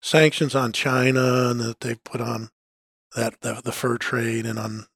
sanctions 0.02 0.56
on 0.56 0.72
China 0.72 1.50
and 1.50 1.60
that 1.60 1.80
they've 1.82 2.04
put 2.04 2.22
on 2.22 2.50
that 3.16 3.41
the, 3.41 3.61
the 3.64 3.72
fur 3.72 3.97
trade 3.97 4.45
and 4.45 4.59
on 4.59 4.88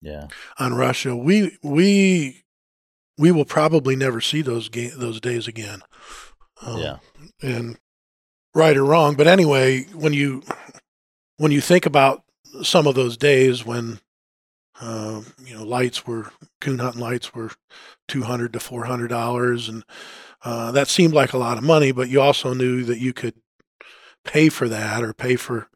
yeah, 0.00 0.26
on 0.58 0.74
Russia, 0.74 1.16
we 1.16 1.58
we 1.62 2.42
we 3.16 3.30
will 3.30 3.44
probably 3.44 3.94
never 3.94 4.20
see 4.20 4.42
those 4.42 4.68
ga- 4.68 4.92
those 4.96 5.20
days 5.20 5.46
again. 5.46 5.82
Um, 6.60 6.78
yeah, 6.78 6.96
and 7.40 7.78
right 8.54 8.76
or 8.76 8.84
wrong, 8.84 9.14
but 9.14 9.28
anyway, 9.28 9.84
when 9.94 10.12
you 10.12 10.42
when 11.36 11.52
you 11.52 11.60
think 11.60 11.86
about 11.86 12.24
some 12.62 12.86
of 12.86 12.94
those 12.94 13.16
days 13.16 13.64
when 13.64 14.00
uh, 14.80 15.22
you 15.44 15.54
know 15.54 15.64
lights 15.64 16.06
were 16.06 16.32
coon 16.60 16.78
hunting 16.80 17.00
lights 17.00 17.34
were 17.34 17.50
two 18.08 18.22
hundred 18.22 18.52
to 18.54 18.60
four 18.60 18.84
hundred 18.84 19.08
dollars, 19.08 19.68
and 19.68 19.84
uh, 20.44 20.72
that 20.72 20.88
seemed 20.88 21.14
like 21.14 21.32
a 21.32 21.38
lot 21.38 21.58
of 21.58 21.64
money, 21.64 21.92
but 21.92 22.08
you 22.08 22.20
also 22.20 22.54
knew 22.54 22.82
that 22.84 22.98
you 22.98 23.12
could 23.12 23.34
pay 24.24 24.48
for 24.48 24.68
that 24.68 25.02
or 25.02 25.12
pay 25.12 25.36
for 25.36 25.68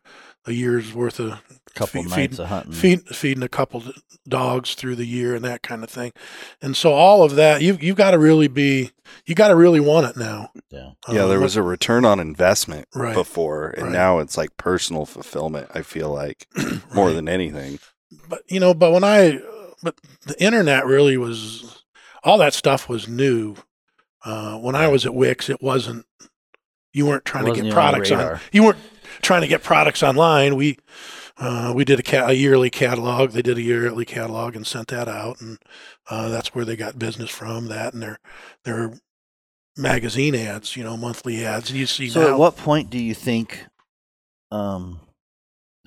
a 0.46 0.52
year's 0.52 0.94
worth 0.94 1.18
of 1.18 1.40
couple 1.76 2.02
Fe- 2.02 2.08
nights 2.08 2.14
feeding- 2.16 2.40
of 2.40 2.46
hunting. 2.48 2.72
feed, 2.72 3.08
feeding 3.08 3.42
a 3.42 3.48
couple 3.48 3.82
dogs 4.28 4.74
through 4.74 4.96
the 4.96 5.04
year 5.06 5.34
and 5.36 5.44
that 5.44 5.62
kind 5.62 5.84
of 5.84 5.90
thing. 5.90 6.12
And 6.60 6.76
so 6.76 6.92
all 6.92 7.22
of 7.22 7.36
that, 7.36 7.62
you 7.62 7.78
you've 7.80 7.96
got 7.96 8.10
to 8.10 8.18
really 8.18 8.48
be, 8.48 8.90
you 9.26 9.34
got 9.36 9.48
to 9.48 9.56
really 9.56 9.78
want 9.80 10.06
it 10.08 10.16
now. 10.16 10.50
Yeah, 10.70 10.90
Yeah, 11.08 11.22
Um, 11.22 11.28
there 11.28 11.40
was 11.40 11.54
a 11.56 11.62
return 11.62 12.04
on 12.04 12.18
investment 12.18 12.88
Right. 12.94 13.14
before, 13.14 13.68
and 13.70 13.84
Right. 13.86 13.92
now 13.92 14.18
it's 14.18 14.36
like 14.36 14.56
personal 14.56 15.06
fulfillment. 15.06 15.68
I 15.74 15.82
feel 15.82 16.10
like 16.10 16.46
more 16.94 17.06
Right. 17.08 17.14
than 17.14 17.28
anything. 17.28 17.78
but 18.28 18.42
you 18.48 18.58
know, 18.60 18.72
but 18.74 18.92
when 18.92 19.04
I, 19.04 19.40
but 19.82 19.94
the 20.26 20.40
internet 20.42 20.86
really 20.86 21.16
was, 21.16 21.82
all 22.24 22.38
that 22.38 22.54
stuff 22.54 22.88
was 22.88 23.06
new. 23.08 23.54
Uh, 24.24 24.56
when 24.58 24.74
I 24.74 24.88
was 24.88 25.06
at 25.06 25.14
Wick's, 25.14 25.48
it 25.48 25.62
wasn't. 25.62 26.04
You 26.92 27.06
weren't 27.06 27.24
trying 27.24 27.44
to 27.44 27.50
get 27.52 27.58
even 27.58 27.66
on 27.66 27.70
the 27.70 27.74
products 27.74 28.10
on. 28.10 28.40
You 28.52 28.62
weren't 28.64 28.78
trying 29.22 29.42
to 29.42 29.46
get 29.48 29.62
products 29.62 30.02
online. 30.02 30.56
We 30.56 30.78
uh, 31.38 31.72
we 31.74 31.84
did 31.84 32.00
a, 32.00 32.02
ca- 32.02 32.26
a 32.28 32.32
yearly 32.32 32.70
catalog. 32.70 33.30
They 33.30 33.42
did 33.42 33.58
a 33.58 33.62
yearly 33.62 34.04
catalog 34.04 34.56
and 34.56 34.66
sent 34.66 34.88
that 34.88 35.08
out, 35.08 35.40
and 35.40 35.58
uh, 36.10 36.28
that's 36.28 36.54
where 36.54 36.64
they 36.64 36.76
got 36.76 36.98
business 36.98 37.30
from. 37.30 37.66
That 37.68 37.92
and 37.94 38.02
their 38.02 38.18
their 38.64 38.94
magazine 39.76 40.34
ads, 40.34 40.76
you 40.76 40.84
know, 40.84 40.96
monthly 40.96 41.44
ads. 41.44 41.70
You 41.70 41.86
see 41.86 42.08
So 42.08 42.22
now. 42.22 42.28
at 42.34 42.38
what 42.38 42.56
point 42.56 42.88
do 42.90 42.98
you 42.98 43.14
think, 43.14 43.66
um, 44.50 45.00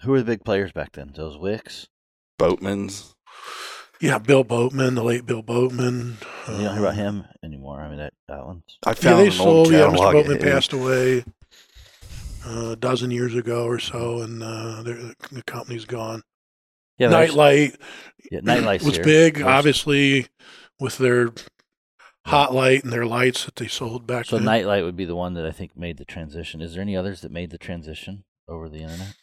who 0.03 0.11
were 0.11 0.19
the 0.19 0.25
big 0.25 0.43
players 0.45 0.71
back 0.71 0.91
then? 0.93 1.11
Those 1.15 1.37
Wicks. 1.37 1.87
Boatman's. 2.37 3.15
yeah, 3.99 4.17
Bill 4.17 4.43
Boatman, 4.45 4.95
the 4.95 5.03
late 5.03 5.25
Bill 5.25 5.41
Boatman. 5.41 6.17
you 6.47 6.53
don't 6.63 6.73
hear 6.73 6.79
about 6.85 6.91
um, 6.91 6.95
him 6.95 7.25
anymore. 7.43 7.81
I 7.81 7.89
mean 7.89 7.97
that 7.97 8.13
that 8.27 8.45
one's. 8.45 8.63
I 8.85 8.91
Yeah, 8.91 8.93
found 8.93 9.19
they 9.19 9.25
an 9.27 9.31
sold. 9.33 9.49
old 9.67 9.71
Yeah, 9.71 9.87
Mr. 9.89 10.11
Boatman 10.13 10.37
at- 10.37 10.41
passed 10.43 10.73
away 10.73 11.25
a 12.45 12.75
dozen 12.75 13.11
years 13.11 13.35
ago 13.35 13.65
or 13.65 13.79
so, 13.79 14.21
and 14.21 14.41
uh, 14.43 14.81
the, 14.83 15.15
the 15.31 15.43
company's 15.43 15.85
gone. 15.85 16.23
Yeah, 16.97 17.09
Nite 17.09 17.33
Lite 17.33 17.75
Yeah, 18.31 18.41
Nite 18.43 18.63
Lite's 18.63 18.83
was 18.85 18.95
here. 18.95 19.03
big, 19.05 19.35
There's- 19.35 19.47
obviously, 19.49 20.27
with 20.79 20.97
their 20.97 21.29
hot 22.25 22.53
light 22.53 22.83
and 22.83 22.91
their 22.93 23.05
lights 23.05 23.45
that 23.45 23.55
they 23.55 23.67
sold 23.67 24.05
back 24.05 24.25
So 24.25 24.35
then. 24.37 24.45
Nite 24.45 24.65
Lite 24.65 24.83
would 24.83 24.97
be 24.97 25.05
the 25.05 25.15
one 25.15 25.33
that 25.35 25.45
I 25.45 25.51
think 25.51 25.75
made 25.77 25.97
the 25.97 26.05
transition. 26.05 26.61
Is 26.61 26.73
there 26.73 26.81
any 26.81 26.95
others 26.97 27.21
that 27.21 27.31
made 27.31 27.49
the 27.51 27.57
transition 27.57 28.23
over 28.47 28.67
the 28.69 28.79
internet? 28.81 29.15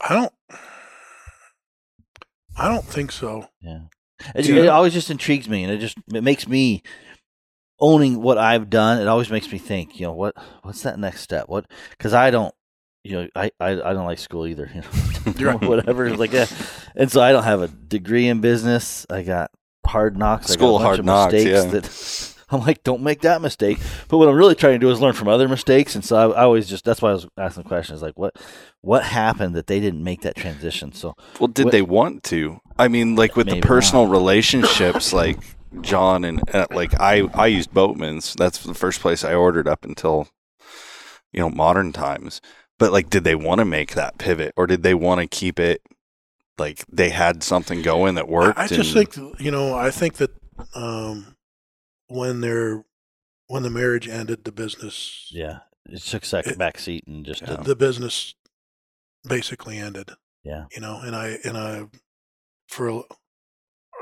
I 0.00 0.14
don't. 0.14 0.32
I 2.56 2.68
don't 2.68 2.84
think 2.84 3.12
so. 3.12 3.48
Yeah. 3.60 3.82
It, 4.34 4.42
Do 4.42 4.62
it 4.62 4.68
always 4.68 4.92
just 4.92 5.10
intrigues 5.10 5.48
me, 5.48 5.64
and 5.64 5.72
it 5.72 5.78
just 5.78 5.96
it 6.12 6.22
makes 6.22 6.46
me 6.46 6.82
owning 7.82 8.22
what 8.22 8.38
I've 8.38 8.70
done. 8.70 9.02
It 9.02 9.08
always 9.08 9.28
makes 9.28 9.50
me 9.52 9.58
think, 9.58 10.00
you 10.00 10.06
know, 10.06 10.12
what 10.12 10.34
what's 10.62 10.82
that 10.82 10.98
next 10.98 11.20
step? 11.20 11.48
What 11.48 11.66
because 11.90 12.14
I 12.14 12.30
don't, 12.30 12.54
you 13.04 13.12
know, 13.12 13.28
I, 13.34 13.50
I 13.60 13.70
I 13.72 13.92
don't 13.92 14.06
like 14.06 14.18
school 14.18 14.46
either. 14.46 14.70
You 15.38 15.44
know, 15.44 15.58
whatever 15.58 16.16
like 16.16 16.32
that, 16.32 16.52
and 16.96 17.08
so 17.10 17.20
I 17.22 17.30
don't 17.30 17.44
have 17.44 17.62
a 17.62 17.68
degree 17.68 18.26
in 18.26 18.40
business. 18.40 19.06
I 19.08 19.22
got 19.22 19.52
hard 19.86 20.16
knocks. 20.18 20.48
School 20.48 20.78
I 20.78 20.78
got 20.78 20.78
a 20.78 20.78
bunch 20.78 20.84
hard 20.86 20.98
of 20.98 21.04
knocks, 21.04 21.32
mistakes 21.32 21.64
yeah. 21.64 21.70
that 21.70 22.32
I'm 22.50 22.60
like, 22.66 22.82
don't 22.82 23.02
make 23.02 23.20
that 23.20 23.40
mistake. 23.40 23.78
But 24.08 24.18
what 24.18 24.28
I'm 24.28 24.34
really 24.34 24.56
trying 24.56 24.74
to 24.74 24.78
do 24.80 24.90
is 24.90 25.00
learn 25.00 25.12
from 25.12 25.28
other 25.28 25.48
mistakes, 25.48 25.94
and 25.94 26.04
so 26.04 26.16
I, 26.32 26.40
I 26.40 26.42
always 26.42 26.68
just 26.68 26.84
that's 26.84 27.00
why 27.00 27.10
I 27.10 27.12
was 27.12 27.28
asking 27.38 27.62
the 27.62 27.68
question 27.68 28.00
like, 28.00 28.18
what 28.18 28.34
what 28.80 29.04
happened 29.04 29.54
that 29.54 29.68
they 29.68 29.78
didn't 29.78 30.02
make 30.02 30.22
that 30.22 30.34
transition? 30.34 30.92
So 30.92 31.14
Well, 31.38 31.46
did 31.46 31.66
What- 31.66 31.72
they 31.72 31.82
want 31.82 32.24
to? 32.24 32.58
I 32.76 32.88
mean, 32.88 33.14
like 33.14 33.36
with 33.36 33.48
the 33.48 33.60
personal 33.60 34.08
relationships, 34.08 35.12
like 35.12 35.38
John 35.80 36.24
and 36.24 36.42
uh, 36.54 36.66
like 36.70 36.98
I, 37.00 37.22
I 37.34 37.46
used 37.46 37.72
Boatman's. 37.72 38.34
That's 38.34 38.62
the 38.62 38.74
first 38.74 39.00
place 39.00 39.24
I 39.24 39.34
ordered 39.34 39.66
up 39.66 39.84
until 39.84 40.28
you 41.32 41.40
know 41.40 41.50
modern 41.50 41.92
times. 41.92 42.40
But 42.78 42.92
like, 42.92 43.10
did 43.10 43.24
they 43.24 43.34
want 43.34 43.60
to 43.60 43.64
make 43.64 43.94
that 43.94 44.18
pivot, 44.18 44.52
or 44.56 44.66
did 44.66 44.82
they 44.82 44.94
want 44.94 45.20
to 45.20 45.26
keep 45.26 45.58
it 45.60 45.82
like 46.58 46.84
they 46.92 47.10
had 47.10 47.42
something 47.42 47.80
going 47.82 48.14
that 48.16 48.28
worked? 48.28 48.58
I, 48.58 48.64
I 48.64 48.66
just 48.68 48.94
and- 48.94 49.08
think 49.08 49.40
you 49.40 49.50
know. 49.50 49.74
I 49.74 49.90
think 49.90 50.14
that 50.14 50.30
um, 50.74 51.36
when 52.08 52.40
their 52.40 52.84
when 53.46 53.62
the 53.62 53.70
marriage 53.70 54.08
ended, 54.08 54.44
the 54.44 54.52
business 54.52 55.28
yeah, 55.30 55.60
it 55.86 56.00
took 56.02 56.24
second 56.24 56.52
It- 56.52 56.58
back 56.58 56.78
seat 56.78 57.04
and 57.06 57.24
just 57.24 57.42
Yeah. 57.42 57.56
the 57.56 57.76
business 57.76 58.34
basically 59.26 59.78
ended. 59.78 60.10
Yeah. 60.44 60.64
You 60.74 60.80
know, 60.80 61.00
and 61.04 61.14
I 61.14 61.38
and 61.44 61.56
I 61.56 61.86
for 62.68 63.04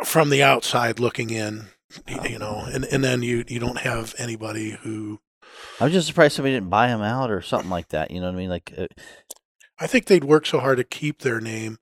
from 0.05 0.31
the 0.31 0.43
outside 0.43 0.99
looking 0.99 1.31
in, 1.31 1.67
you 2.29 2.39
know, 2.39 2.65
and 2.73 2.85
and 2.85 3.05
then 3.05 3.23
you 3.23 3.45
you 3.49 3.59
don't 3.59 3.79
have 3.79 4.15
anybody 4.19 4.71
who 4.83 5.21
I'm 5.81 5.91
just 5.91 6.07
surprised 6.07 6.37
somebody 6.37 6.55
didn't 6.55 6.71
buy 6.71 6.89
them 6.89 7.03
out 7.03 7.31
or 7.31 7.43
something 7.43 7.71
like 7.71 7.89
that. 7.89 8.11
You 8.11 8.21
know 8.21 8.27
what 8.27 8.35
I 8.35 8.39
mean? 8.39 8.51
Like, 8.51 8.73
uh, 8.77 8.87
I 9.79 9.87
think 9.87 10.07
they'd 10.07 10.25
work 10.25 10.47
so 10.47 10.61
hard 10.61 10.79
to 10.79 10.85
keep 10.85 11.21
their 11.21 11.41
name, 11.41 11.79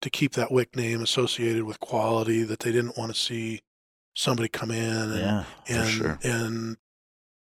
to 0.00 0.10
keep 0.10 0.32
that 0.32 0.52
Wick 0.52 0.76
name 0.76 1.00
associated 1.00 1.64
with 1.64 1.80
quality 1.80 2.42
that 2.42 2.60
they 2.60 2.72
didn't 2.72 2.98
want 2.98 3.14
to 3.14 3.20
see 3.20 3.62
somebody 4.14 4.48
come 4.48 4.70
in 4.70 5.12
and 5.12 5.20
yeah, 5.20 5.44
and 5.68 5.88
sure. 5.88 6.18
and 6.22 6.76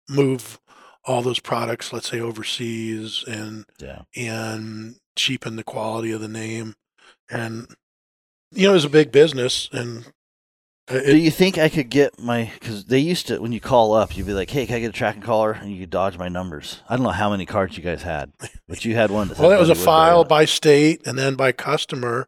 move 0.09 0.59
all 1.05 1.23
those 1.23 1.41
products, 1.41 1.93
let's 1.93 2.11
say 2.11 2.21
overseas, 2.21 3.25
and 3.27 3.65
yeah, 3.79 4.03
and 4.17 4.97
cheapen 5.17 5.57
the 5.57 5.65
quality 5.65 6.11
of 6.13 6.21
the 6.21 6.29
name. 6.29 6.75
And 7.31 7.69
you 8.53 8.65
know, 8.67 8.71
it 8.71 8.75
was 8.75 8.85
a 8.85 8.91
big 8.91 9.13
business, 9.13 9.69
and 9.73 10.05
Uh, 10.89 10.99
Do 10.99 11.17
you 11.17 11.31
think 11.31 11.59
I 11.59 11.69
could 11.69 11.91
get 11.91 12.19
my? 12.19 12.51
Because 12.59 12.87
they 12.87 12.99
used 12.99 13.29
to 13.29 13.39
when 13.41 13.53
you 13.53 13.61
call 13.61 13.95
up, 13.95 14.17
you'd 14.17 14.27
be 14.27 14.33
like, 14.35 14.51
"Hey, 14.51 14.67
can 14.67 14.75
I 14.77 14.81
get 14.81 14.91
a 14.91 14.93
tracking 14.93 15.23
caller?" 15.23 15.53
And 15.53 15.71
you 15.71 15.79
could 15.79 15.91
dodge 15.91 16.19
my 16.19 16.29
numbers. 16.29 16.81
I 16.89 16.97
don't 16.97 17.05
know 17.05 17.11
how 17.13 17.31
many 17.31 17.47
cards 17.47 17.77
you 17.77 17.85
guys 17.85 18.03
had, 18.03 18.33
but 18.69 18.85
you 18.85 18.95
had 18.97 19.13
one. 19.13 19.29
That 19.29 19.39
well, 19.39 19.51
that 19.51 19.61
was 19.61 19.71
a 19.71 19.77
file 19.77 20.25
by 20.25 20.45
state 20.45 21.07
and 21.07 21.17
then 21.17 21.37
by 21.37 21.53
customer, 21.53 22.27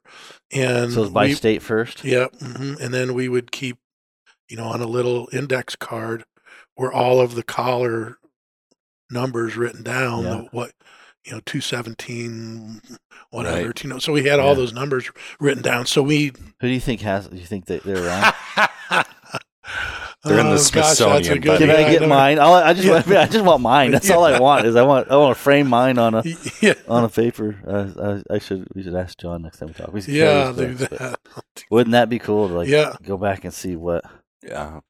and 0.52 0.92
So 0.92 1.00
it 1.00 1.02
was 1.02 1.10
by 1.10 1.26
we- 1.26 1.34
state 1.34 1.62
first. 1.62 2.04
Yep. 2.04 2.36
hmm 2.40 2.74
And 2.80 2.94
then 2.94 3.12
we 3.12 3.28
would 3.28 3.50
keep, 3.50 3.76
you 4.48 4.56
know, 4.56 4.66
on 4.68 4.80
a 4.80 4.86
little 4.86 5.28
index 5.32 5.74
card 5.74 6.24
where 6.76 6.92
all 6.92 7.20
of 7.20 7.34
the 7.34 7.42
caller 7.42 8.18
numbers 9.10 9.56
written 9.56 9.82
down, 9.82 10.22
Yeah. 10.22 10.30
the, 10.30 10.48
what, 10.52 10.72
you 11.24 11.32
know, 11.32 11.40
217, 11.46 12.80
whatever. 13.30 13.66
Right. 13.66 13.84
You 13.84 13.90
know, 13.90 13.98
so 13.98 14.12
we 14.12 14.24
had 14.24 14.38
all 14.40 14.48
Yeah. 14.50 14.54
those 14.54 14.72
numbers 14.72 15.10
written 15.40 15.62
down. 15.62 15.86
So 15.86 16.02
we. 16.02 16.26
Who 16.60 16.68
do 16.68 16.68
you 16.68 16.80
think 16.80 17.00
has? 17.02 17.28
Do 17.28 17.36
you 17.36 17.46
think 17.46 17.66
that 17.66 17.82
they're 17.84 18.04
around? 18.06 18.34
They're 20.24 20.38
in 20.38 20.46
the 20.46 20.52
Oh, 20.52 20.56
gosh, 20.56 20.70
that's 20.70 20.92
a 20.92 20.94
Smithsonian, 21.04 21.40
good- 21.40 21.44
buddy. 21.46 21.66
Can 21.66 21.68
yeah, 21.68 21.86
I 21.86 21.90
get 21.90 22.00
know. 22.02 22.08
mine? 22.08 22.38
I'll, 22.38 22.54
I 22.54 22.72
just, 22.72 22.86
Yeah. 22.86 22.92
want, 22.94 23.08
I 23.08 23.26
just 23.26 23.44
want 23.44 23.62
mine. 23.62 23.90
That's 23.90 24.08
all 24.10 24.24
I 24.24 24.38
want. 24.40 24.64
Is 24.66 24.74
I 24.74 24.82
want, 24.82 25.10
I 25.10 25.16
want 25.16 25.36
to 25.36 25.42
frame 25.42 25.66
mine 25.68 25.98
on 25.98 26.14
a 26.14 26.22
Yeah. 26.62 26.74
on 26.88 27.04
a 27.04 27.08
paper. 27.10 27.56
Uh, 27.66 28.22
I, 28.30 28.34
I 28.36 28.38
should, 28.38 28.66
we 28.74 28.82
should 28.82 28.94
ask 28.94 29.18
John 29.18 29.42
next 29.42 29.58
time 29.58 29.68
we 29.68 29.74
talk. 29.74 29.92
We 29.92 30.00
Yeah, 30.02 30.52
carry 30.52 30.54
do 30.54 30.62
his 30.68 30.78
books, 30.88 30.98
that. 30.98 31.18
but 31.34 31.64
Wouldn't 31.70 31.92
that 31.92 32.08
be 32.08 32.18
cool 32.18 32.48
to 32.48 32.54
like 32.54 32.68
Yeah. 32.68 32.94
go 33.02 33.18
back 33.18 33.44
and 33.44 33.52
see 33.52 33.76
what? 33.76 34.02
Yeah. 34.42 34.80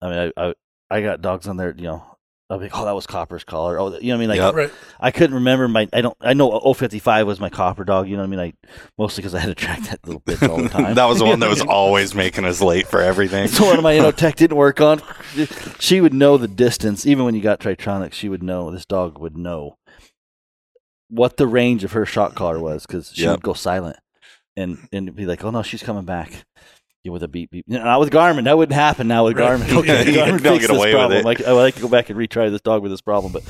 I 0.00 0.08
mean, 0.10 0.32
I, 0.36 0.46
I, 0.48 0.54
I 0.90 1.00
got 1.02 1.20
dogs 1.20 1.48
on 1.48 1.58
there. 1.58 1.74
You 1.76 1.84
know, 1.84 2.16
I'll 2.50 2.56
be 2.58 2.64
like, 2.64 2.78
oh, 2.78 2.86
that 2.86 2.94
was 2.94 3.06
Copper's 3.06 3.44
collar. 3.44 3.78
Oh, 3.78 3.98
you 3.98 4.08
know 4.08 4.14
what 4.14 4.14
I 4.14 4.20
mean? 4.20 4.28
Like, 4.30 4.38
Yep. 4.38 4.54
Right. 4.54 4.70
I 4.98 5.10
couldn't 5.10 5.34
remember 5.34 5.68
my. 5.68 5.86
I 5.92 6.00
don't. 6.00 6.16
I 6.22 6.32
know 6.32 6.72
055 6.72 7.26
was 7.26 7.40
my 7.40 7.50
Copper 7.50 7.84
dog. 7.84 8.08
You 8.08 8.16
know 8.16 8.22
what 8.22 8.28
I 8.28 8.30
mean? 8.30 8.40
I 8.40 8.68
mostly 8.96 9.20
because 9.20 9.34
I 9.34 9.40
had 9.40 9.48
to 9.48 9.54
track 9.54 9.80
that 9.82 9.98
little 10.06 10.22
bitch 10.22 10.48
all 10.48 10.56
the 10.56 10.68
time. 10.70 10.94
that 10.96 11.04
was 11.04 11.18
the 11.18 11.26
one 11.26 11.40
that 11.40 11.50
was 11.50 11.58
You 11.58 11.64
know 11.64 11.68
what 11.68 11.76
always 11.76 12.14
making 12.14 12.46
us 12.46 12.62
late 12.62 12.86
for 12.86 13.02
everything. 13.02 13.40
I 13.40 13.42
mean? 13.42 13.48
So 13.52 13.66
one 13.66 13.76
of 13.76 13.82
my 13.82 13.92
you 13.92 14.00
know 14.00 14.12
tech 14.12 14.36
didn't 14.36 14.56
work 14.56 14.80
on. 14.80 15.02
She 15.78 16.00
would 16.00 16.14
know 16.14 16.38
the 16.38 16.48
distance, 16.48 17.04
even 17.06 17.26
when 17.26 17.34
you 17.34 17.42
got 17.42 17.60
Tritronics. 17.60 18.14
She 18.14 18.30
would 18.30 18.42
know. 18.42 18.70
This 18.70 18.86
dog 18.86 19.18
would 19.18 19.36
know 19.36 19.76
what 21.10 21.36
the 21.36 21.46
range 21.46 21.84
of 21.84 21.92
her 21.92 22.06
shot 22.06 22.34
collar 22.34 22.58
was 22.58 22.86
because 22.86 23.12
she 23.14 23.22
Yep. 23.22 23.30
would 23.32 23.42
go 23.42 23.52
silent 23.52 23.96
and 24.56 24.88
and 24.90 25.14
be 25.14 25.26
like, 25.26 25.44
"Oh 25.44 25.50
no, 25.50 25.62
she's 25.62 25.82
coming 25.82 26.04
back." 26.04 26.44
Yeah, 27.04 27.12
with 27.12 27.22
a 27.22 27.28
beep 27.28 27.50
beep. 27.52 27.64
No, 27.68 27.82
not 27.84 28.00
with 28.00 28.10
Garmin. 28.10 28.44
That 28.44 28.56
wouldn't 28.58 28.74
happen 28.74 29.06
now 29.06 29.24
with 29.24 29.36
Right. 29.38 29.58
Garmin. 29.60 29.68
You 30.06 30.12
Garmin 30.18 30.40
fixed 30.40 30.68
away 30.68 30.86
this 30.90 30.94
problem. 30.94 31.22
Like 31.22 31.40
I 31.42 31.52
would 31.52 31.60
like 31.60 31.76
to 31.76 31.80
go 31.80 31.88
back 31.88 32.10
and 32.10 32.18
retry 32.18 32.50
this 32.50 32.60
dog 32.60 32.82
with 32.82 32.90
this 32.90 33.00
problem, 33.00 33.32
but 33.32 33.44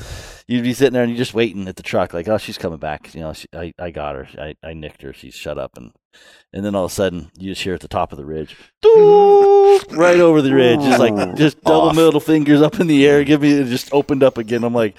you'd 0.47 0.63
be 0.63 0.73
sitting 0.73 0.93
there 0.93 1.01
and 1.03 1.11
you're 1.11 1.17
just 1.17 1.33
waiting 1.33 1.67
at 1.67 1.75
the 1.75 1.83
truck, 1.83 2.13
like, 2.13 2.27
oh, 2.27 2.37
she's 2.37 2.57
coming 2.59 2.77
back. 2.77 3.13
You 3.15 3.21
know, 3.21 3.33
she, 3.33 3.47
I 3.53 3.73
I 3.79 3.89
got 3.89 4.15
her. 4.15 4.27
I, 4.37 4.55
I 4.63 4.73
nicked 4.73 5.01
her. 5.01 5.13
She's 5.13 5.33
shut 5.33 5.57
up, 5.57 5.77
and 5.77 5.91
and 6.53 6.63
then 6.63 6.75
all 6.75 6.85
of 6.85 6.91
a 6.91 6.93
sudden 6.93 7.31
you 7.39 7.51
just 7.51 7.63
hear 7.63 7.73
at 7.73 7.81
the 7.81 7.87
top 7.87 8.11
of 8.11 8.17
the 8.19 8.25
ridge, 8.25 8.55
"Doo!" 8.83 9.79
right 9.91 10.19
over 10.19 10.41
the 10.43 10.53
ridge, 10.53 10.81
just 10.81 10.99
like 10.99 11.35
just 11.35 11.59
double 11.63 11.89
Off. 11.89 11.95
middle 11.95 12.19
fingers 12.19 12.61
up 12.61 12.79
in 12.79 12.85
the 12.85 13.07
air. 13.07 13.23
Give 13.23 13.41
me 13.41 13.51
it 13.53 13.65
just 13.65 13.91
opened 13.93 14.23
up 14.23 14.37
again. 14.37 14.63
I'm 14.63 14.73
like. 14.75 14.95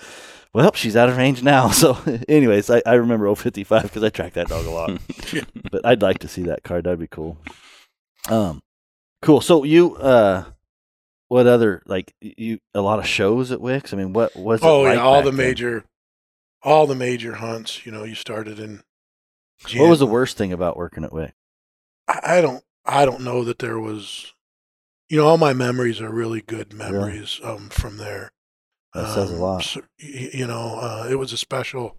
Well, 0.53 0.73
she's 0.75 0.97
out 0.97 1.09
of 1.09 1.17
range 1.17 1.45
now. 1.45 1.69
So, 1.73 1.97
anyways, 2.29 2.71
I, 2.71 2.83
I 2.85 2.95
remember 2.95 3.33
055 3.33 3.85
because 3.85 4.03
I 4.03 4.09
tracked 4.09 4.35
that 4.35 4.49
dog 4.49 4.67
a 4.67 4.71
lot. 4.71 4.99
but 5.71 5.87
I'd 5.87 6.03
like 6.03 6.19
to 6.19 6.27
see 6.29 6.43
that 6.43 6.65
card. 6.65 6.83
That'd 6.87 6.99
be 6.99 7.07
cool. 7.07 7.39
Um, 8.29 8.61
cool. 9.23 9.41
So 9.41 9.65
you, 9.65 9.97
uh, 9.97 10.45
what 11.29 11.47
other 11.47 11.83
like 11.87 12.13
you 12.21 12.59
a 12.75 12.81
lot 12.81 12.99
of 12.99 13.07
shows 13.07 13.53
at 13.53 13.61
Wick's? 13.61 13.93
I 13.93 13.97
mean, 13.97 14.13
what 14.13 14.35
was 14.37 14.61
it 14.61 14.67
Oh, 14.67 14.83
like 14.83 14.97
yeah. 14.97 15.03
All 15.03 15.23
the 15.23 15.31
then? 15.31 15.37
major, 15.37 15.85
all 16.63 16.87
the 16.87 16.95
major 16.95 17.35
hunts, 17.35 17.85
you 17.87 17.93
know, 17.93 18.05
you 18.05 18.15
started 18.15 18.59
in. 18.59 18.83
What 19.77 19.89
was 19.91 19.99
the 19.99 20.07
worst 20.07 20.37
thing 20.37 20.53
about 20.53 20.77
working 20.77 21.05
at 21.05 21.13
Wick's? 21.13 21.35
I 22.09 22.39
I 22.39 22.41
don't 22.41 22.65
I 22.85 23.05
don't 23.05 23.21
know 23.23 23.45
that 23.45 23.59
there 23.59 23.79
was 23.79 24.33
you 25.09 25.17
know 25.19 25.27
all 25.27 25.39
my 25.39 25.53
memories 25.53 26.01
are 26.01 26.11
really 26.11 26.41
good 26.41 26.73
memories 26.73 27.41
um 27.45 27.69
from 27.69 27.97
there. 27.99 28.31
That 28.95 29.15
says 29.15 29.31
a 29.31 29.35
Um, 29.35 29.41
lot. 29.41 29.63
so, 29.63 29.83
you 29.99 30.47
know, 30.49 30.79
uh, 30.81 31.07
it 31.09 31.15
was 31.15 31.33
a 31.33 31.37
special 31.37 31.97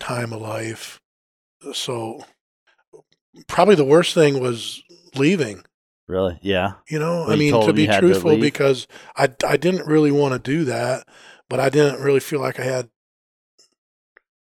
time 0.00 0.32
of 0.32 0.40
life. 0.40 0.98
So 1.74 2.24
probably 3.48 3.74
the 3.74 3.84
worst 3.84 4.14
thing 4.14 4.40
was 4.40 4.82
leaving. 5.14 5.64
Really? 6.08 6.38
Yeah. 6.42 6.74
You 6.88 6.98
know, 6.98 7.26
I 7.26 7.36
mean 7.36 7.58
to 7.64 7.72
be 7.72 7.86
had 7.86 8.00
to 8.00 8.08
truthful 8.08 8.36
because 8.36 8.86
I 9.16 9.28
I 9.46 9.56
didn't 9.56 9.86
really 9.86 10.10
want 10.10 10.32
to 10.34 10.38
do 10.38 10.64
that, 10.64 11.06
but 11.48 11.60
I 11.60 11.68
didn't 11.68 12.02
really 12.02 12.20
feel 12.20 12.40
like 12.40 12.58
I 12.60 12.64
had 12.64 12.90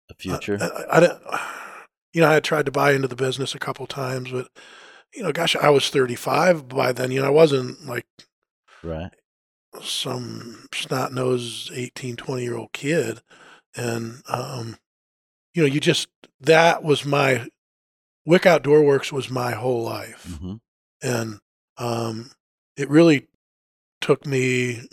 The 0.08 0.14
future. 0.14 0.58
I, 0.60 0.96
I, 0.96 1.00
didn't, 1.00 1.20
you 2.14 2.20
know, 2.20 2.28
I 2.28 2.34
had 2.34 2.44
tried 2.44 2.66
to 2.66 2.72
buy 2.72 2.92
into 2.92 3.08
the 3.08 3.16
business 3.16 3.54
a 3.54 3.58
couple 3.58 3.86
times, 3.86 4.30
but 4.30 4.48
you 5.14 5.22
know, 5.22 5.32
gosh, 5.32 5.56
I 5.56 5.70
was 5.70 5.90
35 5.90 6.68
by 6.68 6.92
then. 6.92 7.10
You 7.10 7.20
know, 7.20 7.26
I 7.26 7.30
wasn't 7.30 7.86
like 7.86 8.06
right. 8.82 9.10
some 9.80 10.68
snot 10.74 11.12
nosed 11.12 11.70
18, 11.74 12.16
20 12.16 12.42
year 12.42 12.56
old 12.56 12.72
kid. 12.72 13.20
And, 13.76 14.22
um, 14.28 14.76
you 15.54 15.62
know, 15.62 15.68
you 15.68 15.80
just, 15.80 16.08
that 16.40 16.82
was 16.82 17.04
my, 17.04 17.48
Wick 18.24 18.46
Outdoor 18.46 18.82
Works 18.82 19.12
was 19.12 19.30
my 19.30 19.52
whole 19.52 19.82
life. 19.82 20.38
hmm 20.40 20.54
And, 21.02 21.40
um, 21.78 22.30
it 22.76 22.88
really 22.88 23.28
took 24.00 24.26
me 24.26 24.88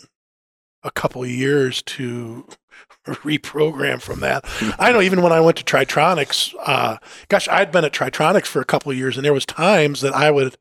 a 0.82 0.90
couple 0.90 1.24
years 1.26 1.82
to 1.82 2.46
reprogram 3.06 4.00
from 4.00 4.20
that. 4.20 4.44
I 4.78 4.92
know 4.92 5.00
even 5.00 5.22
when 5.22 5.32
I 5.32 5.40
went 5.40 5.56
to 5.58 5.64
Tritronics, 5.64 6.54
uh, 6.64 6.96
gosh, 7.28 7.48
I'd 7.48 7.72
been 7.72 7.84
at 7.84 7.92
Tritronics 7.92 8.46
for 8.46 8.60
a 8.60 8.64
couple 8.64 8.90
of 8.92 8.98
years, 8.98 9.16
and 9.16 9.24
there 9.24 9.34
was 9.34 9.46
times 9.46 10.00
that 10.00 10.14
I 10.14 10.30
would 10.30 10.56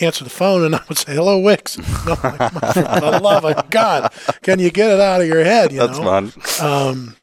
answer 0.00 0.24
the 0.24 0.30
phone 0.30 0.64
and 0.64 0.74
I 0.74 0.80
would 0.88 0.98
say, 0.98 1.14
"Hello, 1.14 1.38
Wick's." 1.38 1.76
No, 2.06 2.14
like, 2.22 2.38
the 2.38 3.20
love 3.22 3.44
of 3.44 3.70
God, 3.70 4.12
can 4.42 4.58
you 4.58 4.70
get 4.70 4.90
it 4.90 5.00
out 5.00 5.20
of 5.20 5.26
your 5.26 5.44
head? 5.44 5.70
You 5.72 5.80
That's 5.80 5.98
know? 5.98 6.04
fun. 6.04 6.32
Um, 6.60 7.16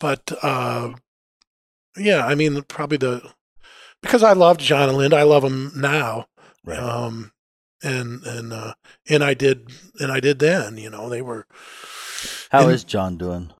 but 0.00 0.32
uh, 0.42 0.94
yeah, 1.96 2.26
I 2.26 2.34
mean, 2.34 2.62
probably 2.62 2.98
the 2.98 3.30
because 4.02 4.22
I 4.22 4.32
loved 4.32 4.60
John 4.60 4.88
and 4.88 4.98
Linda, 4.98 5.16
I 5.16 5.22
love 5.24 5.42
them 5.42 5.72
now. 5.76 6.26
Right. 6.64 6.78
Um, 6.78 7.32
and 7.82 8.24
and 8.24 8.52
uh, 8.52 8.74
and 9.08 9.22
I 9.22 9.34
did 9.34 9.70
and 10.00 10.10
I 10.10 10.20
did 10.20 10.38
then. 10.38 10.76
You 10.76 10.90
know, 10.90 11.08
they 11.08 11.22
were. 11.22 11.46
How 12.50 12.62
and- 12.64 12.72
is 12.72 12.84
John 12.84 13.16
doing? 13.16 13.52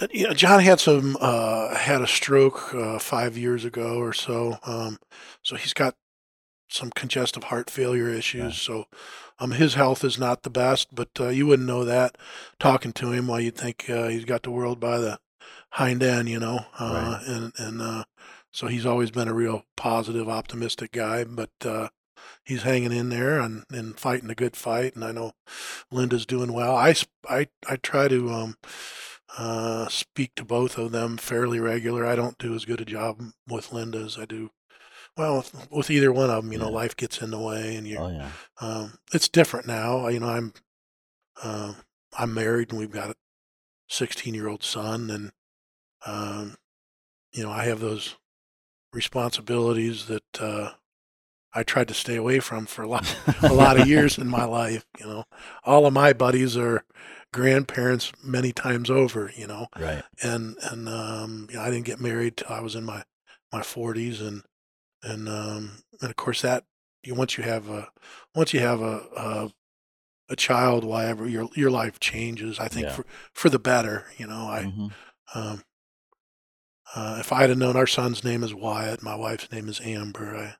Uh, 0.00 0.06
You 0.12 0.28
know, 0.28 0.34
John 0.34 0.60
had 0.60 0.80
some 0.80 1.16
uh, 1.20 1.74
had 1.74 2.00
a 2.02 2.06
stroke 2.06 2.74
uh, 2.74 2.98
five 2.98 3.36
years 3.38 3.64
ago 3.64 3.98
or 3.98 4.12
so. 4.12 4.58
Um, 4.64 4.98
so 5.42 5.56
he's 5.56 5.74
got 5.74 5.94
some 6.68 6.90
congestive 6.90 7.44
heart 7.44 7.68
failure 7.70 8.08
issues. 8.08 8.56
So 8.58 8.84
um, 9.38 9.52
his 9.52 9.74
health 9.74 10.04
is 10.04 10.18
not 10.18 10.42
the 10.42 10.50
best, 10.50 10.94
but 10.94 11.08
uh, 11.18 11.28
you 11.28 11.46
wouldn't 11.46 11.66
know 11.68 11.84
that 11.84 12.16
talking 12.58 12.92
to 12.92 13.10
him. 13.12 13.26
Why 13.26 13.40
you'd 13.40 13.56
think 13.56 13.88
uh, 13.90 14.08
he's 14.08 14.24
got 14.26 14.42
the 14.42 14.50
world 14.50 14.78
by 14.78 14.98
the 14.98 15.18
hind 15.70 16.02
end, 16.02 16.28
you 16.28 16.38
know. 16.38 16.66
Uh, 16.78 17.20
And 17.26 17.52
and 17.58 17.80
uh, 17.82 18.04
so 18.52 18.66
he's 18.66 18.86
always 18.86 19.10
been 19.10 19.28
a 19.28 19.34
real 19.34 19.64
positive, 19.76 20.28
optimistic 20.28 20.92
guy. 20.92 21.24
But 21.24 21.50
uh, 21.64 21.88
he's 22.44 22.62
hanging 22.62 22.92
in 22.92 23.08
there 23.08 23.40
and, 23.40 23.64
and 23.70 23.98
fighting 23.98 24.30
a 24.30 24.34
good 24.34 24.56
fight. 24.56 24.94
And 24.94 25.04
I 25.04 25.12
know 25.12 25.32
Linda's 25.90 26.26
doing 26.26 26.52
well. 26.52 26.76
I 26.76 26.94
I 27.28 27.48
I 27.68 27.76
try 27.76 28.08
to 28.08 28.30
um, 28.30 28.56
uh, 29.38 29.88
speak 29.88 30.34
to 30.36 30.44
both 30.44 30.78
of 30.78 30.92
them 30.92 31.16
fairly 31.16 31.60
regular. 31.60 32.06
I 32.06 32.16
don't 32.16 32.38
do 32.38 32.54
as 32.54 32.64
good 32.64 32.80
a 32.80 32.84
job 32.84 33.20
with 33.48 33.72
Linda 33.72 33.98
as 33.98 34.18
I 34.18 34.24
do. 34.24 34.50
Well, 35.16 35.38
with, 35.38 35.68
with 35.70 35.90
either 35.90 36.12
one 36.12 36.30
of 36.30 36.42
them, 36.42 36.52
you 36.52 36.58
know, 36.58 36.70
life 36.70 36.96
gets 36.96 37.20
in 37.20 37.30
the 37.30 37.38
way, 37.38 37.76
and 37.76 37.86
you. 37.86 37.98
Oh 37.98 38.08
yeah. 38.10 38.30
Um, 38.60 38.98
it's 39.12 39.28
different 39.28 39.66
now. 39.66 40.08
You 40.08 40.20
know, 40.20 40.28
I'm 40.28 40.52
um 41.42 41.76
I'm 42.18 42.34
married, 42.34 42.70
and 42.70 42.78
we've 42.78 42.90
got 42.90 43.10
a 43.10 43.14
16 43.88 44.34
year 44.34 44.48
old 44.48 44.62
son, 44.62 45.10
and 45.10 45.32
um, 46.06 46.56
you 47.32 47.42
know, 47.42 47.50
I 47.50 47.64
have 47.64 47.80
those 47.80 48.16
responsibilities 48.92 50.06
that 50.06 50.40
uh, 50.40 50.70
I 51.52 51.62
tried 51.62 51.88
to 51.88 51.94
stay 51.94 52.16
away 52.16 52.40
from 52.40 52.66
for 52.66 52.82
a 52.82 52.88
lot 52.88 53.04
a 53.42 53.52
lot 53.52 53.76
of 53.78 53.86
years 53.86 54.18
in 54.18 54.28
my 54.28 54.44
life. 54.44 54.84
You 54.98 55.06
know, 55.06 55.24
all 55.64 55.86
of 55.86 55.92
my 55.92 56.12
buddies 56.12 56.56
are 56.56 56.84
grandparents 57.32 58.12
many 58.22 58.52
times 58.52 58.90
over. 58.90 59.30
You 59.36 59.46
know, 59.46 59.66
Right. 59.78 60.02
and 60.22 60.56
and 60.70 60.88
um, 60.88 61.46
you 61.50 61.56
know, 61.56 61.62
I 61.62 61.70
didn't 61.70 61.86
get 61.86 62.00
married 62.00 62.36
till 62.38 62.52
I 62.52 62.60
was 62.60 62.74
in 62.74 62.84
my 62.84 63.02
my 63.52 63.62
forties, 63.62 64.20
and 64.20 64.42
and 65.02 65.28
um, 65.28 65.82
and 66.00 66.10
of 66.10 66.16
course 66.16 66.42
that 66.42 66.64
you 67.02 67.14
once 67.14 67.36
you 67.36 67.44
have 67.44 67.68
a 67.68 67.88
once 68.34 68.52
you 68.54 68.60
have 68.60 68.80
a 68.80 69.02
a, 69.16 69.52
a 70.30 70.36
child, 70.36 70.84
whatever 70.84 71.28
your 71.28 71.48
your 71.54 71.70
life 71.70 71.98
changes. 71.98 72.60
I 72.60 72.68
think 72.68 72.86
Yeah. 72.86 72.92
for 72.94 73.06
for 73.34 73.48
the 73.48 73.58
better. 73.58 74.06
You 74.18 74.26
know, 74.26 74.48
I 74.48 74.64
Mhm. 74.64 74.92
um, 75.34 75.62
uh, 76.94 77.16
if 77.20 77.32
I 77.32 77.46
had 77.46 77.56
known 77.58 77.76
our 77.76 77.86
son's 77.86 78.24
name 78.24 78.42
is 78.42 78.54
Wyatt, 78.54 79.02
my 79.02 79.14
wife's 79.14 79.50
name 79.52 79.68
is 79.68 79.80
Amber. 79.82 80.36
I 80.36 80.54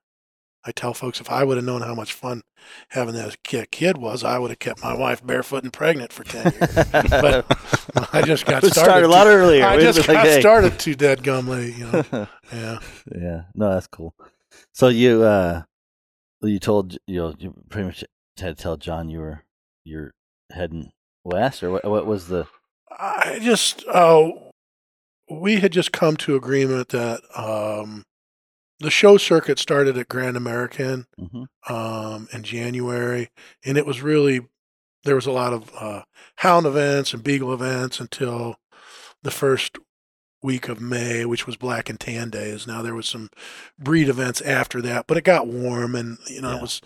I 0.62 0.72
tell 0.72 0.92
folks 0.92 1.22
if 1.22 1.30
I 1.30 1.42
would 1.42 1.56
have 1.56 1.64
known 1.64 1.80
how 1.80 1.94
much 1.94 2.12
fun 2.12 2.42
having 2.90 3.14
that 3.14 3.42
ki- 3.42 3.64
kid 3.70 3.96
was, 3.96 4.22
I 4.22 4.38
would 4.38 4.50
have 4.50 4.58
kept 4.58 4.82
my 4.82 4.92
wife 4.94 5.24
barefoot 5.24 5.64
and 5.64 5.72
pregnant 5.72 6.12
for 6.12 6.22
ten 6.22 6.52
years. 6.52 6.74
But 6.92 7.46
I 8.12 8.20
just 8.22 8.44
got 8.44 8.62
started. 8.62 8.74
started 8.74 8.98
a 8.98 9.08
too- 9.08 9.12
lot 9.12 9.26
earlier. 9.26 9.64
I 9.64 9.80
just 9.80 10.06
got 10.06 10.08
like, 10.08 10.26
hey. 10.26 10.40
started 10.40 10.78
too 10.78 10.94
dead 10.94 11.22
gum 11.22 11.48
late, 11.48 11.76
you 11.76 11.86
know. 11.86 12.04
Yeah. 12.52 12.78
yeah. 13.16 13.42
No, 13.54 13.70
that's 13.70 13.86
cool. 13.86 14.14
So 14.74 14.88
you 14.88 15.22
uh 15.22 15.62
you 16.42 16.58
told 16.58 16.98
you 17.06 17.16
know 17.16 17.34
you 17.38 17.54
pretty 17.70 17.86
much 17.86 18.04
had 18.38 18.56
to 18.56 18.62
tell 18.62 18.76
John 18.76 19.08
you 19.08 19.20
were 19.20 19.44
you're 19.84 20.12
heading 20.52 20.90
west, 21.24 21.62
or 21.62 21.70
what? 21.70 21.84
What 21.84 22.06
was 22.06 22.26
the? 22.28 22.46
I 22.90 23.38
just 23.40 23.84
uh, 23.86 24.30
we 25.30 25.56
had 25.60 25.72
just 25.72 25.92
come 25.92 26.16
to 26.18 26.36
agreement 26.36 26.88
that 26.90 27.20
um, 27.36 28.04
the 28.80 28.90
show 28.90 29.16
circuit 29.16 29.58
started 29.58 29.96
at 29.98 30.08
Grand 30.08 30.36
American 30.36 31.06
Mhm. 31.18 31.46
um, 31.68 32.28
in 32.32 32.42
January, 32.42 33.30
and 33.64 33.76
it 33.78 33.86
was 33.86 34.02
really 34.02 34.40
there 35.04 35.14
was 35.14 35.26
a 35.26 35.32
lot 35.32 35.52
of 35.54 35.70
uh, 35.78 36.02
hound 36.36 36.66
events 36.66 37.14
and 37.14 37.22
beagle 37.24 37.54
events 37.54 38.00
until 38.00 38.56
the 39.22 39.30
first 39.30 39.78
week 40.42 40.68
of 40.68 40.78
May, 40.80 41.24
which 41.24 41.46
was 41.46 41.56
Black 41.56 41.88
and 41.88 41.98
Tan 41.98 42.28
Days. 42.30 42.66
Now 42.66 42.82
there 42.82 42.94
was 42.94 43.08
some 43.08 43.30
breed 43.78 44.08
events 44.10 44.40
after 44.42 44.82
that, 44.82 45.06
but 45.06 45.16
it 45.16 45.24
got 45.24 45.46
warm, 45.46 45.94
and 45.94 46.18
you 46.26 46.40
know 46.42 46.50
Yeah. 46.50 46.56
it 46.56 46.62
was 46.62 46.80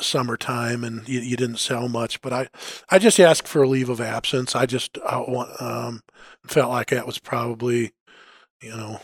summertime, 0.00 0.84
and 0.84 1.08
you, 1.08 1.20
you 1.20 1.36
didn't 1.36 1.58
sell 1.58 1.88
much. 1.88 2.20
But 2.22 2.32
I, 2.32 2.48
I 2.90 2.98
just 2.98 3.18
asked 3.20 3.48
for 3.48 3.62
a 3.62 3.68
leave 3.68 3.88
of 3.88 4.00
absence. 4.00 4.54
I 4.56 4.66
just 4.66 4.98
I 5.06 5.18
want, 5.18 5.50
um, 5.60 6.02
felt 6.46 6.70
like 6.70 6.90
that 6.90 7.06
was 7.06 7.18
probably, 7.18 7.92
you 8.62 8.70
know, 8.70 9.00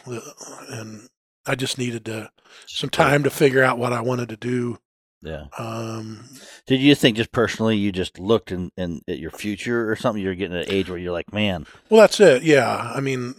and 0.71 1.09
I 1.47 1.55
just 1.55 1.79
needed 1.79 2.05
to 2.07 2.31
some 2.67 2.91
time 2.91 3.23
to 3.25 3.31
figure 3.31 3.63
out 3.63 3.79
what 3.79 3.93
I 3.93 4.01
wanted 4.01 4.29
to 4.31 4.37
do. 4.37 4.79
Yeah. 5.23 5.47
Um, 5.59 6.29
Did 6.67 6.81
you 6.81 6.95
think 6.95 7.17
just 7.17 7.33
personally 7.33 7.79
you 7.79 7.93
just 7.93 8.19
looked 8.19 8.53
in, 8.53 8.71
in 8.77 9.01
at 9.09 9.19
your 9.19 9.31
future 9.31 9.91
or 9.91 9.97
something? 9.97 10.23
You're 10.23 10.35
getting 10.35 10.57
an 10.57 10.67
age 10.69 10.91
where 10.91 10.99
you're 10.99 11.13
like, 11.13 11.33
man, 11.33 11.67
well, 11.89 12.03
that's 12.03 12.21
it. 12.21 12.43
Yeah, 12.43 12.93
I 12.95 13.01
mean, 13.01 13.35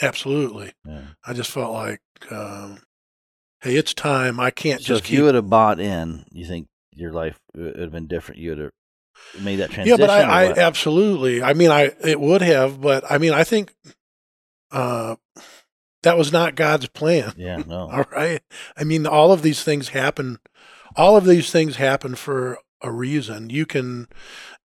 absolutely. 0.00 0.72
yeah. 0.86 1.02
I 1.26 1.34
just 1.34 1.50
felt 1.50 1.72
like, 1.74 2.00
um, 2.30 2.80
hey, 3.60 3.76
it's 3.76 3.92
time. 3.92 4.40
I 4.40 4.50
can't 4.50 4.80
So 4.80 4.86
just 4.94 5.00
if 5.02 5.06
keep. 5.08 5.18
you 5.18 5.24
would 5.24 5.34
have 5.34 5.50
bought 5.50 5.80
in, 5.80 6.24
you 6.32 6.46
think 6.46 6.68
your 6.94 7.12
life 7.12 7.38
would 7.54 7.78
have 7.78 7.92
been 7.92 8.06
different? 8.06 8.40
You 8.40 8.50
would 8.50 8.58
have 8.58 8.72
made 9.40 9.56
that 9.56 9.70
transition. 9.70 9.98
yeah, 9.98 10.06
but 10.06 10.10
I, 10.10 10.46
I 10.46 10.52
absolutely. 10.58 11.42
I 11.42 11.52
mean, 11.54 11.70
I 11.70 11.92
it 12.04 12.20
would 12.20 12.42
have, 12.42 12.80
but 12.80 13.04
I 13.10 13.18
mean, 13.18 13.32
I 13.32 13.44
think 13.44 13.74
uh, 14.70 15.16
that 16.02 16.18
was 16.18 16.32
not 16.32 16.54
God's 16.54 16.88
plan. 16.88 17.32
yeah, 17.36 17.56
no, 17.66 17.90
All 17.90 18.06
right. 18.12 18.42
I 18.76 18.84
mean, 18.84 19.06
all 19.06 19.32
of 19.32 19.42
these 19.42 19.62
things 19.62 19.90
happen. 19.90 20.38
All 20.96 21.16
of 21.16 21.24
these 21.24 21.50
things 21.50 21.76
happen 21.76 22.14
for 22.14 22.58
a 22.82 22.90
reason. 22.90 23.48
You 23.48 23.64
can, 23.64 24.08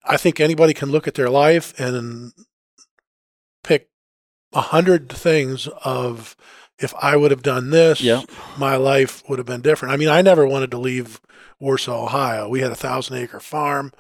I 0.04 0.18
think 0.18 0.40
anybody 0.40 0.74
can 0.74 0.90
look 0.90 1.08
at 1.08 1.14
their 1.14 1.30
life 1.30 1.78
and 1.80 2.34
pick 3.64 3.90
a 4.54 4.62
hundred 4.62 5.10
things 5.10 5.68
of 5.84 6.36
if 6.80 6.94
I 7.02 7.16
would 7.16 7.32
have 7.32 7.42
done 7.42 7.70
this, 7.70 8.02
yeah, 8.02 8.22
my 8.58 8.76
life 8.76 9.24
would 9.28 9.40
have 9.40 9.46
been 9.46 9.62
different. 9.62 9.94
I 9.94 9.98
mean, 9.98 10.10
I 10.10 10.22
never 10.22 10.46
wanted 10.46 10.72
to 10.72 10.78
leave 10.78 11.20
Warsaw, 11.60 12.04
Ohio. 12.06 12.50
We 12.50 12.62
had 12.62 12.72
a 12.72 12.76
thousand 12.76 13.18
acre 13.18 13.40
farm 13.40 13.92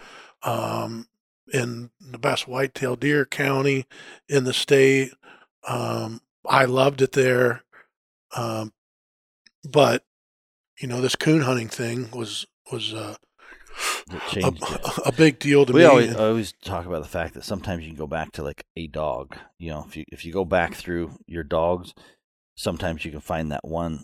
um, 0.43 1.07
in 1.51 1.89
the 1.99 2.19
best 2.19 2.47
whitetail 2.47 2.95
deer 2.95 3.25
county 3.25 3.85
in 4.29 4.43
the 4.43 4.53
state. 4.53 5.11
Um, 5.67 6.21
I 6.47 6.65
loved 6.65 7.01
it 7.01 7.13
there. 7.13 7.63
Um, 8.35 8.73
but 9.63 10.03
you 10.79 10.87
know, 10.87 11.01
this 11.01 11.15
coon 11.15 11.41
hunting 11.41 11.69
thing 11.69 12.09
was 12.11 12.45
was 12.71 12.93
uh, 12.93 13.15
a, 14.43 14.53
a 15.05 15.11
big 15.11 15.39
deal 15.39 15.65
to 15.65 15.73
we 15.73 15.79
me. 15.79 15.85
always 15.85 16.15
always 16.15 16.53
talk 16.63 16.85
about 16.85 17.03
the 17.03 17.09
fact 17.09 17.33
that 17.33 17.43
sometimes 17.43 17.83
you 17.83 17.89
can 17.89 17.97
go 17.97 18.07
back 18.07 18.31
to 18.33 18.43
like 18.43 18.65
a 18.75 18.87
dog. 18.87 19.35
You 19.57 19.71
know, 19.71 19.85
if 19.87 19.97
you 19.97 20.05
if 20.11 20.25
you 20.25 20.33
go 20.33 20.45
back 20.45 20.75
through 20.75 21.17
your 21.25 21.43
dogs, 21.43 21.93
sometimes 22.57 23.05
you 23.05 23.11
can 23.11 23.21
find 23.21 23.51
that 23.51 23.63
one. 23.63 24.03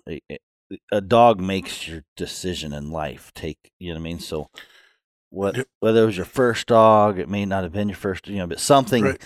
A, 0.91 1.01
dog 1.01 1.41
makes 1.41 1.87
your 1.87 2.03
decision 2.15 2.71
in 2.71 2.91
life. 2.91 3.31
Take 3.35 3.71
you 3.79 3.89
know 3.89 3.95
what 3.95 4.01
I 4.01 4.03
mean. 4.03 4.19
So 4.19 4.49
what 5.29 5.67
whether 5.81 6.03
it 6.03 6.05
was 6.05 6.17
your 6.17 6.25
first 6.25 6.67
dog, 6.67 7.19
it 7.19 7.27
may 7.27 7.45
not 7.45 7.63
have 7.63 7.73
been 7.73 7.89
your 7.89 7.97
first. 7.97 8.27
You 8.27 8.37
know, 8.37 8.47
but 8.47 8.59
something 8.59 9.03
Right. 9.03 9.21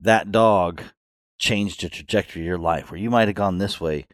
that 0.00 0.32
dog 0.32 0.82
changed 1.38 1.82
the 1.82 1.88
trajectory 1.88 2.42
of 2.42 2.46
your 2.46 2.58
life, 2.58 2.90
where 2.90 3.00
you 3.00 3.10
might 3.10 3.28
have 3.28 3.36
gone 3.36 3.58
this 3.58 3.80
way, 3.80 4.06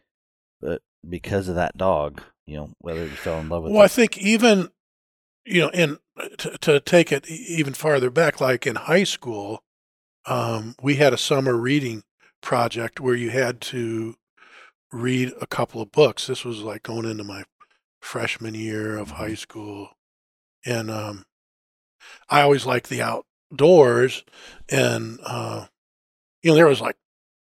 but 0.61 0.81
because 1.07 1.47
of 1.47 1.55
that 1.55 1.77
dog, 1.77 2.21
you 2.45 2.55
know, 2.55 2.73
whether 2.79 3.01
you 3.01 3.09
fell 3.09 3.39
in 3.39 3.49
love 3.49 3.63
with 3.63 3.71
it. 3.71 3.75
Well, 3.75 3.83
I 3.83 3.87
think 3.87 4.17
even 4.17 4.69
you 5.45 5.61
know, 5.61 5.69
in 5.69 5.97
to, 6.37 6.57
to 6.59 6.79
take 6.79 7.11
it 7.11 7.29
even 7.29 7.73
farther 7.73 8.09
back, 8.09 8.39
like 8.39 8.67
in 8.67 8.75
high 8.75 9.03
school, 9.03 9.63
um, 10.25 10.75
we 10.81 10.95
had 10.95 11.13
a 11.13 11.17
summer 11.17 11.55
reading 11.55 12.03
project 12.41 12.99
where 12.99 13.15
you 13.15 13.31
had 13.31 13.59
to 13.59 14.15
read 14.91 15.33
a 15.41 15.47
couple 15.47 15.81
of 15.81 15.91
books. 15.91 16.27
This 16.27 16.43
was 16.45 16.61
like 16.61 16.83
going 16.83 17.05
into 17.05 17.23
my 17.23 17.43
freshman 18.01 18.53
year 18.55 18.97
of 18.97 19.11
high 19.11 19.35
school, 19.35 19.89
and 20.65 20.89
um, 20.89 21.25
I 22.29 22.41
always 22.41 22.65
liked 22.65 22.89
the 22.89 23.01
outdoors, 23.01 24.23
and 24.69 25.19
uh, 25.25 25.67
you 26.41 26.51
know, 26.51 26.55
there 26.55 26.67
was 26.67 26.81
like 26.81 26.95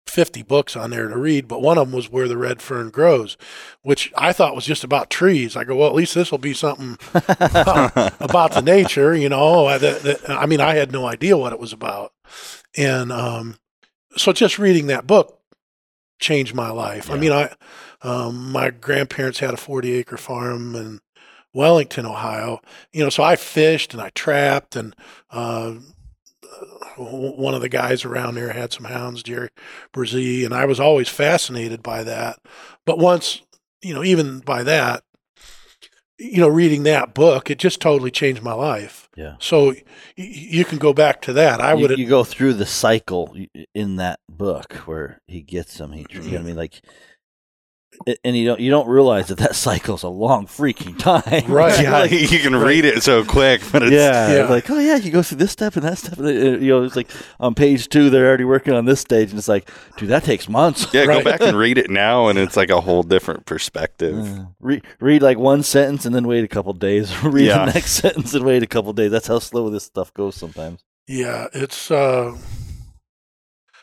50 0.07 0.43
books 0.43 0.75
on 0.75 0.91
there 0.91 1.07
to 1.07 1.17
read, 1.17 1.47
but 1.47 1.61
one 1.61 1.77
of 1.77 1.87
them 1.87 1.95
was 1.95 2.11
Where 2.11 2.27
the 2.27 2.37
Red 2.37 2.61
Fern 2.61 2.89
Grows, 2.91 3.35
which 3.81 4.11
I 4.15 4.31
thought 4.31 4.55
was 4.55 4.65
just 4.65 4.83
about 4.83 5.09
trees. 5.09 5.55
I 5.55 5.63
go, 5.63 5.75
well, 5.75 5.87
at 5.87 5.95
least 5.95 6.13
this 6.13 6.29
will 6.29 6.37
be 6.37 6.53
something 6.53 6.97
about 7.15 8.51
the 8.53 8.61
nature, 8.63 9.15
you 9.15 9.29
know. 9.29 9.65
I, 9.65 9.77
that, 9.79 10.01
that- 10.03 10.29
I 10.29 10.45
mean, 10.45 10.61
I 10.61 10.75
had 10.75 10.91
no 10.91 11.07
idea 11.07 11.37
what 11.37 11.53
it 11.53 11.59
was 11.59 11.73
about. 11.73 12.13
And 12.77 13.11
um, 13.11 13.55
so 14.15 14.33
just 14.33 14.59
reading 14.59 14.87
that 14.87 15.07
book 15.07 15.39
changed 16.23 16.55
my 16.55 16.71
life. 16.71 17.11
I 17.11 17.17
mean, 17.17 17.31
I 17.31 17.53
um, 18.01 18.51
my 18.51 18.71
grandparents 18.71 19.39
had 19.39 19.53
a 19.53 19.57
40 19.57 19.93
acre 19.93 20.17
farm 20.17 20.75
in 20.75 21.01
Wellington, 21.53 22.05
Ohio, 22.05 22.59
you 22.91 23.03
know, 23.03 23.09
so 23.09 23.21
I 23.21 23.35
fished 23.35 23.93
and 23.93 24.01
I 24.01 24.09
trapped 24.09 24.75
and 24.75 24.95
uh, 25.29 25.73
one 26.97 27.53
of 27.53 27.61
the 27.61 27.69
guys 27.69 28.05
around 28.05 28.35
there 28.35 28.53
had 28.53 28.71
some 28.71 28.85
hounds, 28.85 29.23
Jerry 29.23 29.49
Brzee, 29.93 30.45
and 30.45 30.53
I 30.53 30.65
was 30.65 30.79
always 30.79 31.09
fascinated 31.09 31.83
by 31.83 32.03
that. 32.03 32.39
But 32.85 32.99
once, 32.99 33.41
you 33.81 33.93
know, 33.93 34.03
even 34.03 34.39
by 34.39 34.63
that, 34.63 35.03
you 36.23 36.39
know, 36.39 36.47
reading 36.47 36.83
that 36.83 37.13
book, 37.13 37.49
it 37.51 37.57
just 37.59 37.79
totally 37.81 38.11
changed 38.11 38.41
my 38.41 38.53
life. 38.53 39.09
yeah. 39.15 39.35
So 39.39 39.67
y- 39.71 39.83
you 40.15 40.65
can 40.65 40.77
go 40.77 40.93
back 40.93 41.21
to 41.23 41.33
that. 41.33 41.59
I 41.61 41.73
would 41.73 41.97
you 41.97 42.07
go 42.07 42.23
through 42.23 42.53
the 42.53 42.65
cycle 42.65 43.35
in 43.73 43.97
that 43.97 44.19
book 44.29 44.73
where 44.87 45.21
he 45.27 45.41
gets 45.41 45.77
them. 45.77 45.91
He, 45.91 46.05
you 46.11 46.21
know 46.31 46.39
I 46.39 46.41
mean, 46.41 46.55
like, 46.55 46.81
and 48.23 48.35
you 48.35 48.45
don't 48.45 48.59
you 48.59 48.69
don't 48.69 48.87
realize 48.87 49.27
that 49.27 49.37
that 49.37 49.55
cycle's 49.55 50.03
a 50.03 50.07
long 50.09 50.45
freaking 50.47 50.97
time, 50.97 51.51
Right. 51.51 51.79
yeah, 51.81 51.91
Like, 51.99 52.11
you 52.11 52.39
can 52.39 52.55
right. 52.55 52.65
read 52.67 52.85
it 52.85 53.01
so 53.03 53.23
quick, 53.23 53.61
but 53.71 53.83
it's 53.83 53.91
yeah, 53.93 54.35
Yeah. 54.35 54.49
like 54.49 54.69
oh 54.69 54.79
yeah, 54.79 54.95
you 54.97 55.11
go 55.11 55.21
through 55.23 55.37
this 55.37 55.51
step 55.51 55.75
and 55.75 55.83
that 55.85 55.97
step. 55.97 56.17
And 56.17 56.27
then, 56.27 56.37
uh, 56.55 56.57
you 56.57 56.67
know, 56.69 56.83
it's 56.83 56.95
like 56.95 57.09
on 57.39 57.55
page 57.55 57.89
two, 57.89 58.09
they're 58.09 58.27
already 58.27 58.43
working 58.43 58.73
on 58.73 58.85
this 58.85 58.99
stage, 58.99 59.29
and 59.29 59.37
it's 59.39 59.47
like, 59.47 59.69
dude, 59.97 60.09
that 60.09 60.23
takes 60.23 60.49
months. 60.49 60.87
yeah. 60.93 61.05
Right. 61.05 61.23
Go 61.23 61.31
back 61.31 61.41
and 61.41 61.57
read 61.57 61.77
it 61.77 61.89
now, 61.89 62.27
and 62.27 62.37
it's 62.39 62.57
like 62.57 62.69
a 62.69 62.81
whole 62.81 63.03
different 63.03 63.45
perspective. 63.45 64.17
Uh, 64.17 64.45
read, 64.59 64.83
read 64.99 65.21
like 65.21 65.37
one 65.37 65.63
sentence 65.63 66.05
and 66.05 66.13
then 66.15 66.27
wait 66.27 66.43
a 66.43 66.47
couple 66.47 66.73
days. 66.73 67.11
read 67.23 67.45
Yeah. 67.47 67.65
the 67.65 67.73
next 67.73 67.91
sentence 67.91 68.33
and 68.33 68.43
wait 68.45 68.63
a 68.63 68.67
couple 68.67 68.91
days. 68.93 69.11
That's 69.11 69.27
how 69.27 69.39
slow 69.39 69.69
this 69.69 69.83
stuff 69.85 70.13
goes 70.13 70.35
sometimes. 70.35 70.83
Yeah, 71.07 71.47
it's 71.53 71.91
uh 71.91 72.35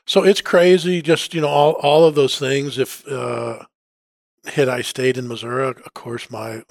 so 0.07 0.25
it's 0.25 0.41
crazy 0.41 1.03
just, 1.03 1.35
you 1.35 1.41
know, 1.41 1.49
all 1.49 1.73
all 1.75 2.05
of 2.05 2.15
those 2.15 2.39
things 2.39 2.79
if 2.79 3.07
uh 3.07 3.59
had 4.47 4.69
I 4.69 4.83
stayed 4.83 5.19
in 5.19 5.29
Missouri, 5.29 5.69
of 5.69 5.95
course 5.95 6.31
my 6.31 6.63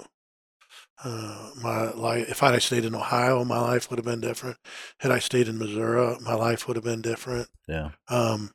uh 1.02 1.50
my 1.62 1.90
life 1.92 2.28
if 2.30 2.42
I'd 2.42 2.54
have 2.54 2.62
stayed 2.62 2.84
in 2.84 2.94
Ohio, 2.94 3.44
my 3.44 3.60
life 3.60 3.90
would 3.90 3.98
have 3.98 4.04
been 4.06 4.20
different. 4.20 4.56
Had 4.98 5.10
I 5.10 5.18
stayed 5.18 5.48
in 5.48 5.58
Missouri, 5.58 6.16
my 6.20 6.34
life 6.34 6.66
would 6.66 6.76
have 6.76 6.84
been 6.84 7.02
different. 7.02 7.48
Yeah, 7.68 7.90
Um 8.08 8.50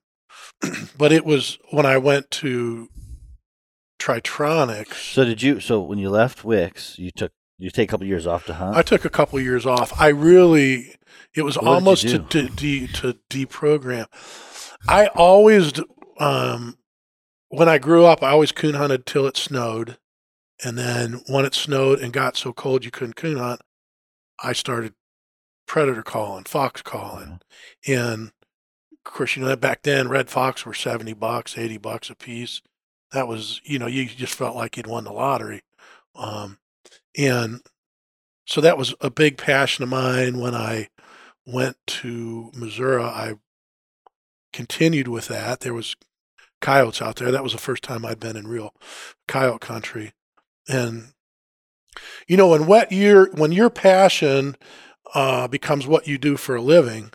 but 0.97 1.11
it 1.11 1.25
was 1.25 1.57
when 1.71 1.85
I 1.85 1.97
went 1.97 2.29
to 2.31 2.89
Tritronics 3.99 5.13
So 5.13 5.25
did 5.25 5.41
you? 5.41 5.59
So 5.59 5.81
when 5.81 5.97
you 5.97 6.09
left 6.09 6.43
Wick's, 6.43 6.99
you 6.99 7.11
took 7.11 7.31
you 7.57 7.69
take 7.69 7.89
a 7.89 7.91
couple 7.91 8.05
years 8.05 8.27
off 8.27 8.45
to 8.45 8.53
hunt. 8.53 8.75
I 8.75 8.81
took 8.81 9.05
a 9.05 9.09
couple 9.09 9.39
years 9.39 9.65
off. 9.65 9.99
I 9.99 10.09
really, 10.09 10.95
it 11.33 11.43
was 11.43 11.55
What 11.57 11.67
almost 11.67 12.01
to, 12.09 12.19
to 12.19 12.49
de 12.49 12.87
to 12.87 13.17
deprogram. 13.29 14.07
I 14.87 15.07
always, 15.07 15.73
um, 16.19 16.77
when 17.55 17.69
I 17.69 17.77
grew 17.77 18.05
up, 18.05 18.21
I 18.23 18.31
always 18.31 18.51
coon 18.51 18.75
hunted 18.75 19.05
till 19.05 19.27
it 19.27 19.37
snowed, 19.37 19.97
and 20.63 20.77
then 20.77 21.21
when 21.27 21.45
it 21.45 21.53
snowed 21.53 21.99
and 21.99 22.13
got 22.13 22.37
so 22.37 22.53
cold 22.53 22.85
you 22.85 22.91
couldn't 22.91 23.15
coon 23.15 23.37
hunt, 23.37 23.61
I 24.43 24.53
started 24.53 24.93
predator 25.67 26.03
calling, 26.03 26.43
fox 26.43 26.81
calling, 26.81 27.39
and 27.87 28.31
of 28.93 29.13
course, 29.13 29.35
you 29.35 29.41
know 29.43 29.49
that 29.49 29.61
back 29.61 29.83
then 29.83 30.09
red 30.09 30.29
fox 30.29 30.65
were 30.65 30.73
seventy 30.73 31.13
bucks, 31.13 31.57
eighty 31.57 31.77
bucks 31.77 32.09
a 32.09 32.15
piece. 32.15 32.61
That 33.11 33.27
was, 33.27 33.61
you 33.63 33.79
know, 33.79 33.87
you 33.87 34.05
just 34.07 34.33
felt 34.35 34.55
like 34.55 34.77
you'd 34.77 34.87
won 34.87 35.03
the 35.03 35.13
lottery. 35.13 35.61
Um, 36.15 36.57
and 37.17 37.61
so 38.45 38.61
that 38.61 38.77
was 38.77 38.95
a 39.01 39.09
big 39.09 39.37
passion 39.37 39.83
of 39.83 39.89
mine 39.89 40.39
when 40.39 40.55
I 40.55 40.89
went 41.45 41.77
to 41.87 42.51
Missouri. 42.55 43.03
I 43.03 43.35
continued 44.51 45.07
with 45.07 45.27
that. 45.27 45.61
There 45.61 45.73
was 45.73 45.95
coyotes 46.65 47.01
out 47.01 47.15
there. 47.17 47.31
That 47.31 47.43
was 47.43 47.53
the 47.53 47.59
first 47.59 47.83
time 47.83 48.05
I'd 48.05 48.19
been 48.19 48.35
in 48.35 48.47
real 48.47 48.73
coyote 49.27 49.61
country. 49.61 50.13
And 50.67 51.13
You 52.27 52.37
know, 52.37 52.49
when 52.49 52.65
what 52.65 52.91
your 52.91 53.29
when 53.33 53.51
your 53.51 53.69
passion 53.69 54.55
uh, 55.13 55.47
becomes 55.47 55.85
what 55.87 56.07
you 56.07 56.17
do 56.17 56.37
for 56.37 56.55
a 56.55 56.61
living, 56.61 57.11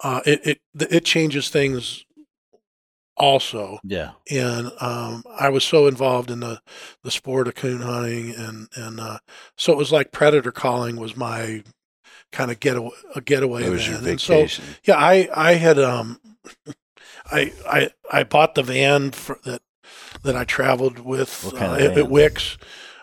uh, 0.00 0.20
it 0.26 0.40
it 0.44 0.58
it 0.90 1.04
changes 1.04 1.48
things 1.48 2.04
also. 3.16 3.78
Yeah. 3.84 4.12
And 4.30 4.70
um, 4.80 5.22
I 5.38 5.48
was 5.48 5.64
so 5.64 5.86
involved 5.86 6.30
in 6.30 6.40
the 6.40 6.60
the 7.02 7.10
sport 7.10 7.48
of 7.48 7.54
coon 7.54 7.80
hunting, 7.82 8.34
and 8.34 8.68
and 8.74 9.00
uh, 9.00 9.18
so 9.56 9.72
it 9.72 9.78
was 9.78 9.92
like 9.92 10.12
predator 10.12 10.52
calling 10.52 10.96
was 10.96 11.16
my 11.16 11.62
kind 12.32 12.50
of 12.50 12.60
getaway 12.60 12.90
a 13.14 13.20
getaway. 13.20 13.64
It 13.64 13.70
was 13.70 13.88
your 13.88 13.98
then. 13.98 14.10
And 14.10 14.20
so 14.20 14.34
vacation. 14.34 14.64
yeah, 14.84 14.96
I 14.96 15.28
I 15.34 15.54
had 15.54 15.78
um, 15.78 16.20
I 17.30 17.52
I 17.68 17.90
I 18.10 18.22
bought 18.24 18.54
the 18.54 18.62
van 18.62 19.10
for 19.12 19.38
that 19.44 19.62
that 20.22 20.36
I 20.36 20.44
traveled 20.44 20.98
with 21.00 21.52
uh, 21.54 21.56
at, 21.74 21.80
at 21.80 21.94
van? 21.94 22.10
Wicks. 22.10 22.58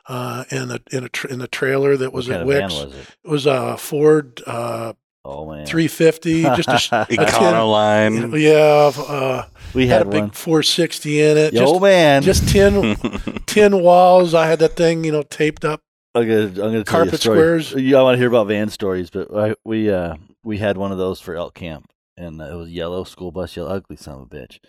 Uh, 0.07 0.43
in 0.51 0.69
a 0.69 0.79
in 0.91 1.03
a 1.03 1.09
tr- 1.09 1.27
in 1.29 1.41
a 1.41 1.47
trailer 1.47 1.97
that 1.97 2.13
was 2.13 2.27
what 2.27 2.41
at 2.41 2.47
kind 2.47 2.63
of 2.63 2.71
van 2.71 2.87
was 2.87 2.95
it? 2.95 3.07
It 3.23 3.29
was 3.29 3.45
a 3.47 3.75
Ford 3.75 4.39
uh, 4.45 4.93
Oh 5.27 5.49
man. 5.49 5.65
350, 5.65 6.43
just 6.43 6.69
a 6.69 6.71
s- 6.73 6.89
Econoline. 7.09 8.39
yeah. 8.39 8.91
Uh, 9.03 9.47
we 9.73 9.87
had 9.87 10.05
had, 10.05 10.07
a 10.07 10.09
big 10.11 10.35
460 10.35 11.21
in 11.21 11.37
it. 11.37 11.53
Yo 11.53 11.61
just 11.61 11.81
man. 11.81 12.21
just 12.21 12.47
tin 12.49 12.95
tin 13.47 13.81
walls. 13.81 14.35
I 14.35 14.45
had 14.45 14.59
that 14.59 14.75
thing, 14.75 15.03
you 15.03 15.11
know, 15.11 15.23
taped 15.23 15.65
up. 15.65 15.81
I'm 16.13 16.27
gonna, 16.27 16.43
I'm 16.43 16.53
gonna 16.53 16.61
tell 16.61 16.71
you 16.73 16.79
a 16.81 16.83
Carpet 16.83 17.19
story. 17.21 17.37
squares. 17.37 17.71
You, 17.71 17.97
I 17.97 18.03
want 18.03 18.13
to 18.13 18.19
hear 18.19 18.27
about 18.27 18.47
van 18.47 18.69
stories, 18.69 19.09
but 19.09 19.35
I, 19.35 19.55
we 19.65 19.89
uh 19.89 20.15
we 20.43 20.59
had 20.59 20.77
one 20.77 20.91
of 20.91 20.99
those 20.99 21.19
for 21.19 21.35
elk 21.35 21.55
camp, 21.55 21.89
and 22.17 22.41
uh, 22.41 22.45
it 22.45 22.55
was 22.55 22.69
yellow 22.69 23.03
school 23.03 23.31
bus, 23.31 23.55
yellow 23.55 23.69
ugly 23.71 23.95
son 23.95 24.15
of 24.15 24.21
a 24.21 24.25
bitch. 24.25 24.59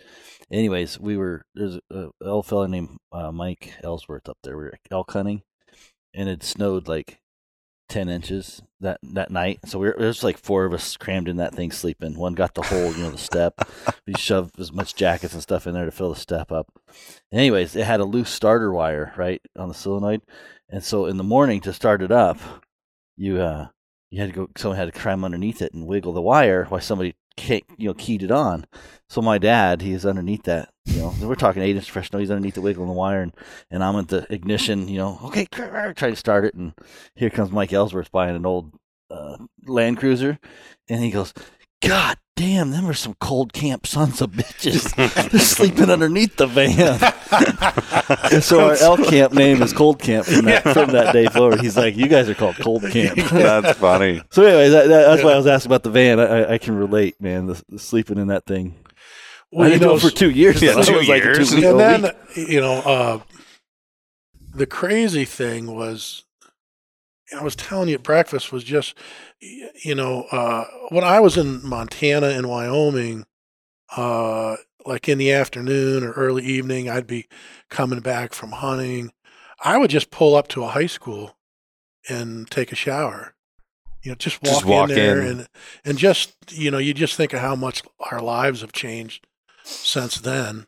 Anyways, 0.51 0.99
we 0.99 1.17
were 1.17 1.45
there's 1.55 1.79
a, 1.91 2.09
a 2.21 2.29
old 2.29 2.45
fella 2.45 2.67
named 2.67 2.97
uh, 3.11 3.31
Mike 3.31 3.73
Ellsworth 3.83 4.29
up 4.29 4.37
there. 4.43 4.57
We 4.57 4.65
were 4.65 4.73
elk 4.91 5.11
hunting, 5.11 5.43
and 6.13 6.29
it 6.29 6.43
snowed 6.43 6.87
like 6.87 7.19
ten 7.89 8.09
inches 8.09 8.61
that 8.79 8.99
that 9.01 9.31
night. 9.31 9.59
So 9.65 9.79
we 9.79 9.87
were, 9.87 9.95
there 9.97 10.07
was 10.07 10.23
like 10.23 10.37
four 10.37 10.65
of 10.65 10.73
us 10.73 10.97
crammed 10.97 11.27
in 11.27 11.37
that 11.37 11.55
thing 11.55 11.71
sleeping. 11.71 12.17
One 12.17 12.33
got 12.33 12.53
the 12.53 12.63
whole 12.63 12.91
you 12.93 13.03
know 13.03 13.11
the 13.11 13.17
step. 13.17 13.53
we 14.07 14.13
shoved 14.13 14.59
as 14.59 14.71
much 14.71 14.95
jackets 14.95 15.33
and 15.33 15.41
stuff 15.43 15.67
in 15.67 15.73
there 15.73 15.85
to 15.85 15.91
fill 15.91 16.13
the 16.13 16.19
step 16.19 16.51
up. 16.51 16.67
Anyways, 17.31 17.75
it 17.75 17.85
had 17.85 17.99
a 17.99 18.05
loose 18.05 18.29
starter 18.29 18.71
wire 18.71 19.13
right 19.17 19.41
on 19.57 19.69
the 19.69 19.73
solenoid, 19.73 20.21
and 20.69 20.83
so 20.83 21.05
in 21.05 21.17
the 21.17 21.23
morning 21.23 21.61
to 21.61 21.73
start 21.73 22.01
it 22.01 22.11
up, 22.11 22.37
you 23.15 23.39
uh 23.39 23.67
you 24.09 24.21
had 24.21 24.33
to 24.33 24.35
go. 24.35 24.49
Someone 24.57 24.77
had 24.77 24.93
to 24.93 24.99
climb 24.99 25.23
underneath 25.23 25.61
it 25.61 25.73
and 25.73 25.87
wiggle 25.87 26.13
the 26.13 26.21
wire 26.21 26.65
while 26.65 26.81
somebody 26.81 27.15
you 27.77 27.87
know 27.87 27.93
keyed 27.93 28.23
it 28.23 28.31
on. 28.31 28.65
So 29.09 29.21
my 29.21 29.37
dad, 29.37 29.81
he's 29.81 30.05
underneath 30.05 30.43
that. 30.43 30.69
You 30.85 30.99
know, 30.99 31.13
we're 31.21 31.35
talking 31.35 31.61
eight 31.61 31.75
inch 31.75 31.91
fresh 31.91 32.09
snow. 32.09 32.19
He's 32.19 32.31
underneath 32.31 32.55
the 32.55 32.61
wiggling 32.61 32.87
the 32.87 32.93
wire, 32.93 33.21
and, 33.21 33.33
and 33.71 33.83
I'm 33.83 33.95
at 33.95 34.07
the 34.07 34.25
ignition. 34.33 34.87
You 34.87 34.97
know, 34.97 35.19
okay, 35.25 35.45
try 35.45 35.93
to 35.93 36.15
start 36.15 36.45
it, 36.45 36.53
and 36.53 36.73
here 37.15 37.29
comes 37.29 37.51
Mike 37.51 37.73
Ellsworth 37.73 38.11
buying 38.11 38.35
an 38.35 38.45
old 38.45 38.73
uh, 39.09 39.37
Land 39.65 39.97
Cruiser, 39.97 40.39
and 40.89 41.03
he 41.03 41.11
goes, 41.11 41.33
"God 41.81 42.17
damn, 42.35 42.71
them 42.71 42.87
are 42.87 42.93
some 42.93 43.15
cold 43.19 43.51
camp 43.53 43.85
sons 43.87 44.21
of 44.21 44.31
bitches. 44.31 44.93
They're 45.31 45.39
sleeping 45.39 45.89
underneath 45.89 46.35
the 46.37 46.47
van." 46.47 46.99
so 48.41 48.67
our 48.67 48.73
L 48.75 48.97
camp 48.97 49.33
name 49.33 49.61
is 49.61 49.73
Cold 49.73 49.99
Camp 49.99 50.25
from 50.25 50.45
that 50.45 50.63
from 50.63 50.91
that 50.91 51.13
day 51.13 51.25
forward. 51.27 51.61
He's 51.61 51.77
like, 51.77 51.95
"You 51.97 52.07
guys 52.07 52.29
are 52.29 52.35
called 52.35 52.55
Cold 52.57 52.83
Camp." 52.91 53.15
That's 53.17 53.77
funny. 53.77 54.21
So 54.31 54.43
anyway, 54.43 54.69
that, 54.69 54.87
that, 54.87 55.07
that's 55.07 55.23
why 55.23 55.31
I 55.33 55.37
was 55.37 55.47
asking 55.47 55.69
about 55.71 55.83
the 55.83 55.91
van. 55.91 56.19
I, 56.19 56.23
I, 56.25 56.53
I 56.53 56.57
can 56.57 56.75
relate, 56.75 57.19
man. 57.21 57.47
The, 57.47 57.63
the 57.69 57.79
sleeping 57.79 58.17
in 58.17 58.27
that 58.27 58.45
thing. 58.45 58.75
I 58.77 58.89
Well, 59.51 59.67
you 59.67 59.73
didn't 59.75 59.81
do 59.83 59.87
know, 59.89 59.95
it 59.95 60.01
for 60.01 60.09
two 60.09 60.29
years. 60.31 60.61
Yeah, 60.61 60.73
though. 60.73 60.83
Two 60.83 60.97
was 60.97 61.07
like 61.09 61.21
a 61.23 61.25
years. 61.25 61.49
two-week- 61.49 61.65
and 61.65 61.79
then 61.79 62.01
week. 62.35 62.47
you 62.49 62.59
know, 62.61 62.73
uh, 62.79 63.19
the 64.53 64.65
crazy 64.65 65.25
thing 65.25 65.73
was, 65.73 66.23
I 67.35 67.43
was 67.43 67.55
telling 67.55 67.89
you, 67.89 67.99
breakfast 67.99 68.51
was 68.51 68.63
just, 68.63 68.95
you 69.41 69.95
know, 69.95 70.23
uh, 70.31 70.65
when 70.89 71.03
I 71.03 71.19
was 71.19 71.37
in 71.37 71.65
Montana 71.67 72.27
and 72.27 72.47
Wyoming, 72.47 73.25
uh, 73.95 74.55
like 74.85 75.09
in 75.09 75.17
the 75.17 75.31
afternoon 75.33 76.03
or 76.03 76.11
early 76.13 76.43
evening, 76.45 76.89
I'd 76.89 77.07
be 77.07 77.27
coming 77.69 77.99
back 77.99 78.33
from 78.33 78.51
hunting. 78.51 79.11
I 79.63 79.77
would 79.77 79.89
just 79.89 80.11
pull 80.11 80.35
up 80.35 80.47
to 80.49 80.63
a 80.63 80.69
high 80.69 80.85
school 80.85 81.35
and 82.09 82.49
take 82.49 82.71
a 82.71 82.75
shower. 82.75 83.35
You 84.03 84.11
know, 84.11 84.15
just 84.15 84.41
walk, 84.41 84.53
Just 84.53 84.65
walk 84.65 84.89
in 84.89 84.95
there 84.95 85.21
in. 85.21 85.27
and 85.27 85.47
and 85.83 85.97
just 85.97 86.33
you 86.49 86.71
know, 86.71 86.77
you 86.77 86.93
just 86.93 87.15
think 87.15 87.33
of 87.33 87.41
how 87.41 87.55
much 87.55 87.81
our 88.11 88.21
lives 88.21 88.61
have 88.61 88.71
changed 88.71 89.27
since 89.63 90.19
then. 90.19 90.67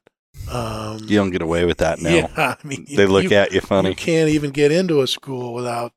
Um, 0.52 1.00
You 1.08 1.18
don't 1.18 1.30
get 1.32 1.42
away 1.42 1.64
with 1.64 1.78
that 1.78 2.02
now. 2.02 2.10
yeah, 2.16 2.28
I 2.36 2.68
mean, 2.68 2.86
They 2.90 3.06
look 3.06 3.26
you, 3.26 3.38
at 3.38 3.54
you 3.54 3.62
funny. 3.62 3.90
You 3.90 3.96
can't 3.96 4.30
even 4.30 4.52
get 4.52 4.72
into 4.72 5.02
a 5.02 5.08
school 5.08 5.54
without 5.54 5.94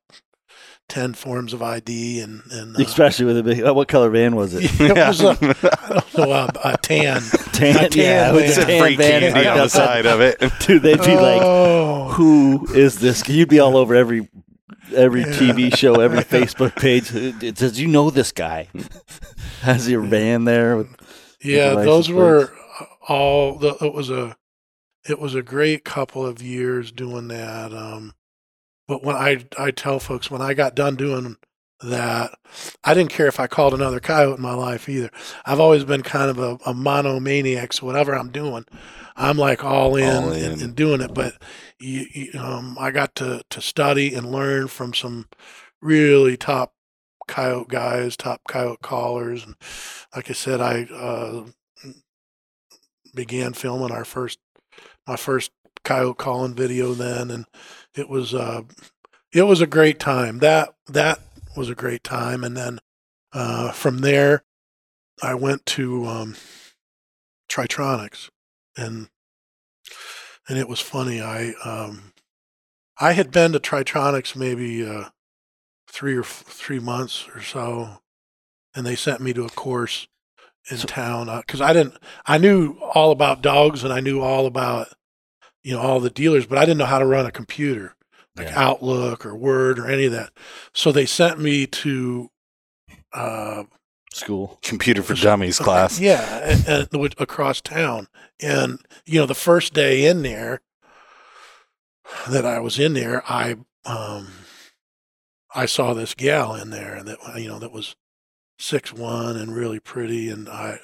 ten 0.89 1.13
forms 1.13 1.53
of 1.53 1.61
ID 1.61 2.19
and 2.19 2.41
and 2.51 2.75
uh, 2.77 2.81
Especially 2.83 3.25
with 3.25 3.37
a 3.37 3.43
big. 3.43 3.63
What 3.63 3.87
color 3.87 4.09
van 4.09 4.35
was 4.35 4.53
it? 4.53 4.63
it 4.81 4.95
was 4.95 5.21
a, 5.21 5.29
I 5.31 6.03
don't 6.13 6.17
know 6.17 6.31
a, 6.31 6.49
a 6.73 6.77
tan. 6.77 7.21
Tan, 7.53 7.75
A 7.85 7.89
tan 7.89 7.91
yeah, 8.03 8.31
with 8.31 8.55
van. 8.55 8.59
the 8.59 8.65
tan 8.65 8.81
Free 8.81 8.95
van 8.95 9.21
candy 9.21 9.27
on 9.49 9.55
the 9.57 9.61
outside. 9.63 9.85
side 9.85 10.05
of 10.07 10.21
it. 10.21 10.39
Dude, 10.61 10.81
they'd 10.81 10.99
be 10.99 11.15
like, 11.15 11.41
oh, 11.43 12.09
"Who 12.13 12.65
is 12.73 12.99
this?" 12.99 13.27
You'd 13.29 13.49
be 13.49 13.59
all 13.59 13.77
over 13.77 13.93
every 13.95 14.27
every 14.95 15.21
Yeah. 15.21 15.27
TV 15.33 15.75
show, 15.75 15.95
every 16.01 16.19
Facebook 16.23 16.75
page. 16.75 17.13
It 17.13 17.57
says, 17.59 17.79
"You 17.79 17.87
know 17.87 18.09
this 18.09 18.31
guy." 18.31 18.69
Has 19.61 19.87
your 19.89 20.01
van 20.01 20.45
there? 20.45 20.77
With, 20.77 20.87
yeah, 21.43 21.73
license 21.73 21.85
those 21.85 22.07
plates. 22.07 22.17
were 22.17 22.53
all. 23.07 23.57
The, 23.59 23.75
it 23.85 23.93
was 23.93 24.09
a 24.09 24.35
it 25.07 25.19
was 25.19 25.35
a 25.35 25.41
great 25.43 25.85
couple 25.85 26.25
of 26.25 26.41
years 26.41 26.91
doing 26.91 27.27
that. 27.27 27.71
Um, 27.73 28.13
but 28.87 29.03
when 29.03 29.15
I 29.15 29.45
I 29.57 29.71
tell 29.71 29.99
folks 29.99 30.29
when 30.31 30.41
I 30.41 30.53
got 30.53 30.75
done 30.75 30.95
doing 30.95 31.37
that, 31.81 32.31
I 32.83 32.93
didn't 32.93 33.11
care 33.11 33.27
if 33.27 33.39
I 33.39 33.47
called 33.47 33.73
another 33.73 33.99
coyote 33.99 34.37
in 34.37 34.41
my 34.41 34.53
life 34.53 34.87
either. 34.87 35.09
I've 35.45 35.59
always 35.59 35.83
been 35.83 36.01
kind 36.03 36.29
of 36.29 36.39
a, 36.39 36.57
a 36.65 36.73
monomaniac, 36.73 37.73
so 37.73 37.85
whatever 37.85 38.15
I'm 38.15 38.31
doing, 38.31 38.65
I'm 39.15 39.37
like 39.37 39.63
all 39.63 39.95
in, 39.95 40.23
All 40.23 40.31
And, 40.31 40.61
and 40.61 40.75
doing 40.75 41.01
it. 41.01 41.13
But 41.13 41.41
you, 41.79 42.05
you, 42.13 42.39
um, 42.39 42.77
I 42.79 42.91
got 42.91 43.15
to 43.15 43.43
to 43.49 43.61
study 43.61 44.13
and 44.15 44.31
learn 44.31 44.67
from 44.67 44.93
some 44.93 45.27
really 45.81 46.37
top 46.37 46.73
coyote 47.27 47.69
guys, 47.69 48.17
top 48.17 48.41
coyote 48.47 48.81
callers, 48.81 49.45
and 49.45 49.55
like 50.15 50.29
I 50.29 50.33
said, 50.33 50.61
I 50.61 50.83
uh, 50.83 51.45
began 53.13 53.53
filming 53.53 53.91
our 53.91 54.05
first 54.05 54.39
my 55.07 55.15
first 55.15 55.51
coyote 55.83 56.17
calling 56.17 56.55
video 56.55 56.93
then, 56.93 57.29
and 57.29 57.45
it 57.95 58.09
was 58.09 58.33
uh, 58.33 58.61
it 59.33 59.43
was 59.43 59.61
a 59.61 59.67
great 59.67 59.99
time. 59.99 60.39
That 60.39 60.73
that 60.87 61.19
was 61.55 61.69
a 61.69 61.75
great 61.75 62.03
time, 62.03 62.43
and 62.43 62.55
then 62.57 62.79
uh, 63.33 63.71
from 63.71 63.99
there, 63.99 64.43
I 65.21 65.35
went 65.35 65.65
to 65.67 66.05
um, 66.05 66.35
Tritronics, 67.49 68.29
and 68.77 69.09
and 70.47 70.57
it 70.57 70.67
was 70.67 70.79
funny. 70.79 71.21
I 71.21 71.53
um, 71.63 72.13
I 72.99 73.13
had 73.13 73.31
been 73.31 73.51
to 73.53 73.59
Tritronics 73.59 74.35
maybe 74.35 74.87
uh, 74.87 75.05
three 75.87 76.15
or 76.15 76.21
f- 76.21 76.43
three 76.47 76.79
months 76.79 77.27
or 77.35 77.41
so, 77.41 78.01
and 78.75 78.85
they 78.85 78.95
sent 78.95 79.21
me 79.21 79.33
to 79.33 79.45
a 79.45 79.49
course 79.49 80.07
in 80.69 80.77
So- 80.77 80.87
town 80.87 81.35
because 81.41 81.61
I 81.61 81.73
didn't. 81.73 81.95
I 82.25 82.37
knew 82.37 82.77
all 82.81 83.11
about 83.11 83.41
dogs 83.41 83.83
and 83.83 83.93
I 83.93 83.99
knew 83.99 84.21
all 84.21 84.45
about 84.45 84.89
you 85.63 85.73
know 85.73 85.81
all 85.81 85.99
the 85.99 86.09
dealers, 86.09 86.45
but 86.45 86.57
I 86.57 86.61
didn't 86.65 86.77
know 86.77 86.85
how 86.85 86.99
to 86.99 87.05
run 87.05 87.25
a 87.25 87.31
computer 87.31 87.95
like 88.35 88.47
Yeah. 88.47 88.59
Outlook 88.59 89.25
or 89.25 89.35
Word 89.35 89.79
or 89.79 89.87
any 89.89 90.05
of 90.05 90.11
that. 90.11 90.31
So 90.73 90.91
they 90.91 91.05
sent 91.05 91.39
me 91.39 91.65
to. 91.67 92.29
Uh, 93.13 93.63
school. 94.11 94.59
Computer 94.61 95.01
for 95.03 95.13
Dummies 95.21 95.59
class. 95.65 95.99
yeah, 95.99 96.39
and, 96.67 96.91
and 96.93 97.13
across 97.19 97.61
town. 97.61 98.07
And 98.41 98.79
you 99.05 99.19
know, 99.19 99.25
the 99.25 99.35
first 99.35 99.73
day 99.73 100.05
in 100.05 100.21
there 100.23 100.61
that 102.29 102.45
I 102.45 102.59
was 102.59 102.79
in 102.79 102.93
there, 102.93 103.23
I 103.29 103.55
um 103.85 104.27
I 105.55 105.65
saw 105.67 105.93
this 105.93 106.13
gal 106.15 106.55
in 106.55 106.69
there 106.71 107.03
that 107.03 107.17
you 107.39 107.47
know 107.47 107.59
that 107.59 107.71
was 107.71 107.95
six 108.59 108.91
one 108.93 109.35
and 109.37 109.55
really 109.55 109.79
pretty, 109.79 110.29
and 110.29 110.49
I 110.49 110.79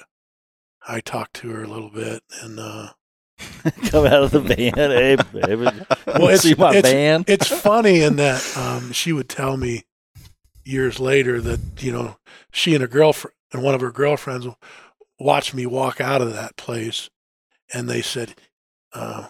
I 0.86 1.00
talked 1.00 1.34
to 1.36 1.50
her 1.50 1.62
a 1.64 1.68
little 1.68 1.90
bit, 1.90 2.22
and 2.42 2.58
uh, 2.58 2.90
Come 3.86 4.06
out 4.06 4.22
of 4.24 4.30
the 4.30 4.40
van, 4.40 4.72
hey 4.76 5.16
baby. 5.32 5.64
Well, 6.06 6.24
it's- 6.24 6.42
see 6.42 6.54
my 6.54 6.70
it's- 6.76 6.92
van. 6.92 7.24
it's 7.26 7.48
funny 7.48 8.00
in 8.02 8.16
that 8.16 8.56
um, 8.56 8.92
she 8.92 9.12
would 9.12 9.28
tell 9.28 9.56
me 9.56 9.84
years 10.64 11.00
later 11.00 11.40
that 11.40 11.60
you 11.82 11.92
know 11.92 12.16
she 12.52 12.74
and 12.74 12.82
her 12.82 12.88
girlfriend 12.88 13.34
and 13.52 13.62
one 13.62 13.74
of 13.74 13.80
her 13.80 13.90
girlfriends 13.90 14.46
watched 15.18 15.54
me 15.54 15.66
walk 15.66 16.00
out 16.00 16.22
of 16.22 16.32
that 16.32 16.56
place, 16.56 17.10
and 17.74 17.88
they 17.88 18.00
said, 18.02 18.34
uh, 18.94 19.28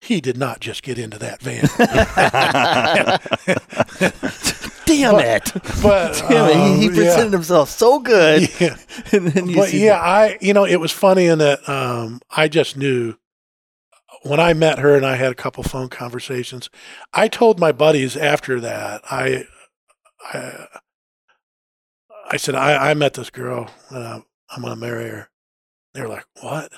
"He 0.00 0.20
did 0.20 0.36
not 0.36 0.60
just 0.60 0.82
get 0.82 0.98
into 0.98 1.18
that 1.18 1.40
van." 1.40 1.62
Damn 4.84 5.18
it! 5.20 5.52
but 5.82 6.12
Damn 6.28 6.50
it! 6.50 6.76
He, 6.76 6.82
he 6.82 6.88
um, 6.88 6.94
presented 6.94 7.32
himself 7.32 7.70
so 7.70 8.00
good, 8.00 8.48
yeah. 8.60 8.76
and 9.12 9.28
then 9.28 9.48
you 9.48 9.56
but 9.56 9.72
yeah, 9.72 9.96
I 9.98 10.38
you 10.40 10.52
know 10.52 10.64
it 10.66 10.76
was 10.76 10.90
funny 10.92 11.26
in 11.26 11.38
that 11.38 11.66
um, 11.68 12.20
I 12.30 12.48
just 12.48 12.76
knew 12.76 13.14
when 14.22 14.40
I 14.40 14.52
met 14.52 14.78
her 14.78 14.94
and 14.96 15.04
I 15.06 15.16
had 15.16 15.32
a 15.32 15.34
couple 15.36 15.62
phone 15.64 15.88
conversations, 15.88 16.70
I 17.12 17.28
told 17.28 17.58
my 17.58 17.72
buddies 17.72 18.16
after 18.16 18.60
that, 18.60 19.02
I, 19.10 19.46
I, 20.32 20.66
I 22.30 22.36
said, 22.36 22.54
I, 22.54 22.90
I 22.90 22.94
met 22.94 23.14
this 23.14 23.30
girl 23.30 23.70
and 23.90 24.04
I'm, 24.04 24.24
I'm 24.50 24.62
going 24.62 24.74
to 24.74 24.80
marry 24.80 25.08
her. 25.08 25.28
They 25.94 26.02
were 26.02 26.08
like, 26.08 26.24
what? 26.40 26.72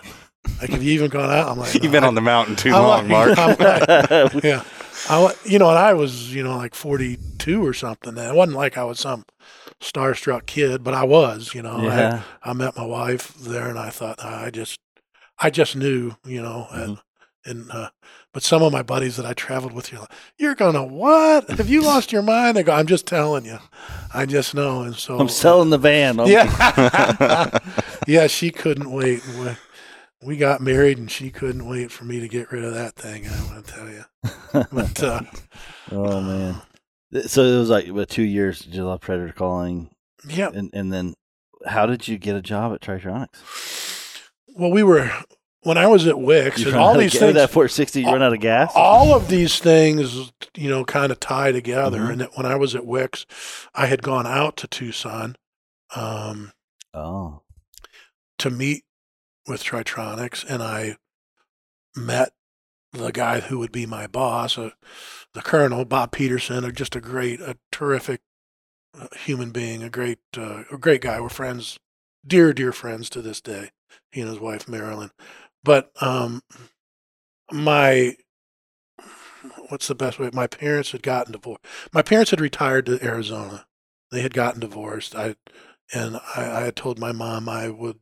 Like, 0.61 0.71
have 0.71 0.83
you 0.83 0.93
even 0.93 1.11
gone 1.11 1.31
out? 1.31 1.49
I'm 1.49 1.59
like, 1.59 1.75
You've 1.83 1.93
been 1.93 2.05
I- 2.05 2.09
on 2.09 2.15
the 2.15 2.21
mountain 2.21 2.57
too 2.57 2.71
I'm 2.75 2.83
long, 2.83 3.09
like- 3.09 3.37
Mark. 3.37 3.61
Like- 4.35 4.45
yeah. 4.45 4.65
I, 5.11 5.35
you 5.45 5.59
know, 5.59 5.69
and 5.69 5.79
I 5.79 5.93
was, 5.93 6.35
you 6.35 6.43
know, 6.43 6.57
like 6.57 6.75
42 6.75 7.65
or 7.67 7.75
something. 7.75 8.17
It 8.17 8.35
wasn't 8.35 8.57
like 8.57 8.79
I 8.79 8.85
was 8.85 9.01
some 9.01 9.25
starstruck 9.81 10.47
kid, 10.47 10.83
but 10.83 10.95
I 10.95 11.05
was, 11.05 11.53
you 11.55 11.63
know. 11.63 11.77
I, 11.77 11.85
yeah. 11.97 12.23
I 12.43 12.53
met 12.55 12.77
my 12.77 12.87
wife 12.87 13.35
there, 13.35 13.69
and 13.69 13.79
I 13.79 13.91
thought 13.91 14.25
I 14.25 14.51
just, 14.51 14.79
I 15.39 15.51
just 15.51 15.75
knew, 15.77 16.13
you 16.25 16.41
know, 16.41 16.69
and, 16.71 16.97
mm-hmm. 16.97 17.01
And 17.45 17.71
uh, 17.71 17.91
but 18.33 18.43
some 18.43 18.63
of 18.63 18.73
my 18.73 18.83
buddies 18.83 19.17
that 19.17 19.27
I 19.27 19.33
traveled 19.33 19.73
with, 19.73 19.93
you're 19.93 20.01
like, 20.01 20.13
you're 20.39 20.55
gonna 20.55 20.85
what? 20.85 21.49
Have 21.51 21.69
you 21.69 21.83
lost 21.83 22.13
your 22.13 22.23
mind? 22.23 22.59
I 22.59 22.63
go, 22.63 22.73
I'm 22.73 22.87
just 22.87 23.07
telling 23.07 23.45
you, 23.45 23.59
I 24.13 24.27
just 24.27 24.55
know, 24.55 24.83
and 24.83 24.97
so 24.97 25.19
I'm 25.19 25.29
selling 25.29 25.71
the 25.71 25.79
van. 25.79 26.19
I'm- 26.19 26.29
yeah, 26.29 27.59
yeah. 28.07 28.27
She 28.27 28.51
couldn't 28.51 28.91
wait. 28.91 29.23
We, 30.23 30.37
got 30.39 30.63
married, 30.63 30.97
and 30.97 31.11
she 31.11 31.31
couldn't 31.31 31.69
wait 31.69 31.91
for 31.93 32.05
me 32.05 32.19
to 32.21 32.29
get 32.29 32.51
rid 32.51 32.65
of 32.65 32.73
that 32.75 32.97
thing. 32.97 33.27
I 33.29 33.45
want 33.45 33.67
to 33.67 33.73
tell 33.73 33.89
you, 33.91 34.05
but 34.73 35.03
uh, 35.03 35.21
oh 35.93 36.21
man. 36.21 36.63
So 37.27 37.45
it 37.45 37.59
was 37.59 37.71
like 37.71 37.87
what 37.89 38.09
two 38.09 38.23
years 38.23 38.61
did 38.61 38.75
you 38.75 38.85
love 38.85 39.01
Predator 39.01 39.33
calling, 39.33 39.91
yeah. 40.29 40.51
and 40.53 40.71
and 40.73 40.93
then 40.93 41.15
how 41.67 41.87
did 41.87 42.09
you 42.09 42.19
get 42.19 42.37
a 42.37 42.43
job 42.43 42.73
at 42.73 42.81
Tritronics? 42.81 44.21
Well, 44.57 44.71
we 44.71 44.83
were 44.83 45.11
when 45.65 45.77
I 45.79 45.87
was 45.89 46.07
at 46.07 46.19
Wick's, 46.19 46.61
You 46.61 46.69
and 46.69 46.77
all 46.77 46.97
these 46.99 47.19
things. 47.19 47.35
that 47.35 47.51
460, 47.51 48.01
you 48.03 48.07
run 48.07 48.23
out 48.23 48.33
of 48.33 48.41
gas. 48.41 48.73
all 48.75 49.15
of 49.15 49.29
these 49.29 49.59
things, 49.59 50.33
you 50.57 50.69
know, 50.71 50.85
kind 50.85 51.11
of 51.13 51.19
tie 51.21 51.53
together. 51.53 51.99
Mhm. 52.01 52.11
And 52.13 52.21
that 52.23 52.37
when 52.37 52.47
I 52.47 52.55
was 52.57 52.75
at 52.75 52.87
Wick's, 52.87 53.27
I 53.75 53.87
had 53.87 54.03
gone 54.03 54.27
out 54.27 54.57
to 54.59 54.67
Tucson 54.69 55.37
um, 55.97 56.53
Oh, 56.95 57.43
to 58.39 58.51
meet 58.51 58.85
with 59.47 59.63
Tritronics, 59.65 60.45
and 60.49 60.63
I 60.63 60.97
met 61.97 62.33
the 62.93 63.11
guy 63.11 63.41
who 63.41 63.59
would 63.59 63.73
be 63.73 63.87
my 63.87 64.07
boss, 64.07 64.57
uh, 64.57 64.71
the 65.35 65.43
Colonel 65.43 65.85
Bob 65.85 66.13
Peterson, 66.13 66.73
just 66.75 66.95
a 66.97 67.01
great, 67.01 67.41
a 67.41 67.57
terrific 67.73 68.21
uh, 68.99 69.09
human 69.17 69.51
being, 69.51 69.83
a 69.83 69.91
great, 69.91 70.19
uh, 70.37 70.63
a 70.71 70.79
great 70.79 71.01
guy. 71.01 71.21
We're 71.21 71.29
friends, 71.29 71.79
dear, 72.27 72.53
dear 72.53 72.71
friends 72.73 73.11
to 73.11 73.21
this 73.23 73.41
day. 73.41 73.71
He 74.13 74.21
and 74.21 74.31
his 74.31 74.39
wife 74.39 74.69
Marilyn. 74.69 75.11
But 75.65 75.91
um, 76.01 76.43
my 77.51 78.17
what's 79.69 79.89
the 79.89 79.95
best 79.95 80.19
way? 80.19 80.31
My 80.33 80.47
parents 80.47 80.93
had 80.93 81.03
gotten 81.03 81.33
divorced. 81.33 81.65
My 81.93 82.03
parents 82.03 82.31
had 82.31 82.41
retired 82.41 82.87
to 82.87 83.03
Arizona. 83.05 83.67
They 84.11 84.21
had 84.21 84.35
gotten 84.35 84.61
divorced. 84.61 85.17
I 85.17 85.37
and 85.93 86.17
I, 86.37 86.61
I 86.61 86.61
had 86.63 86.77
told 86.77 86.99
my 86.99 87.13
mom 87.13 87.49
I 87.49 87.69
would 87.69 87.99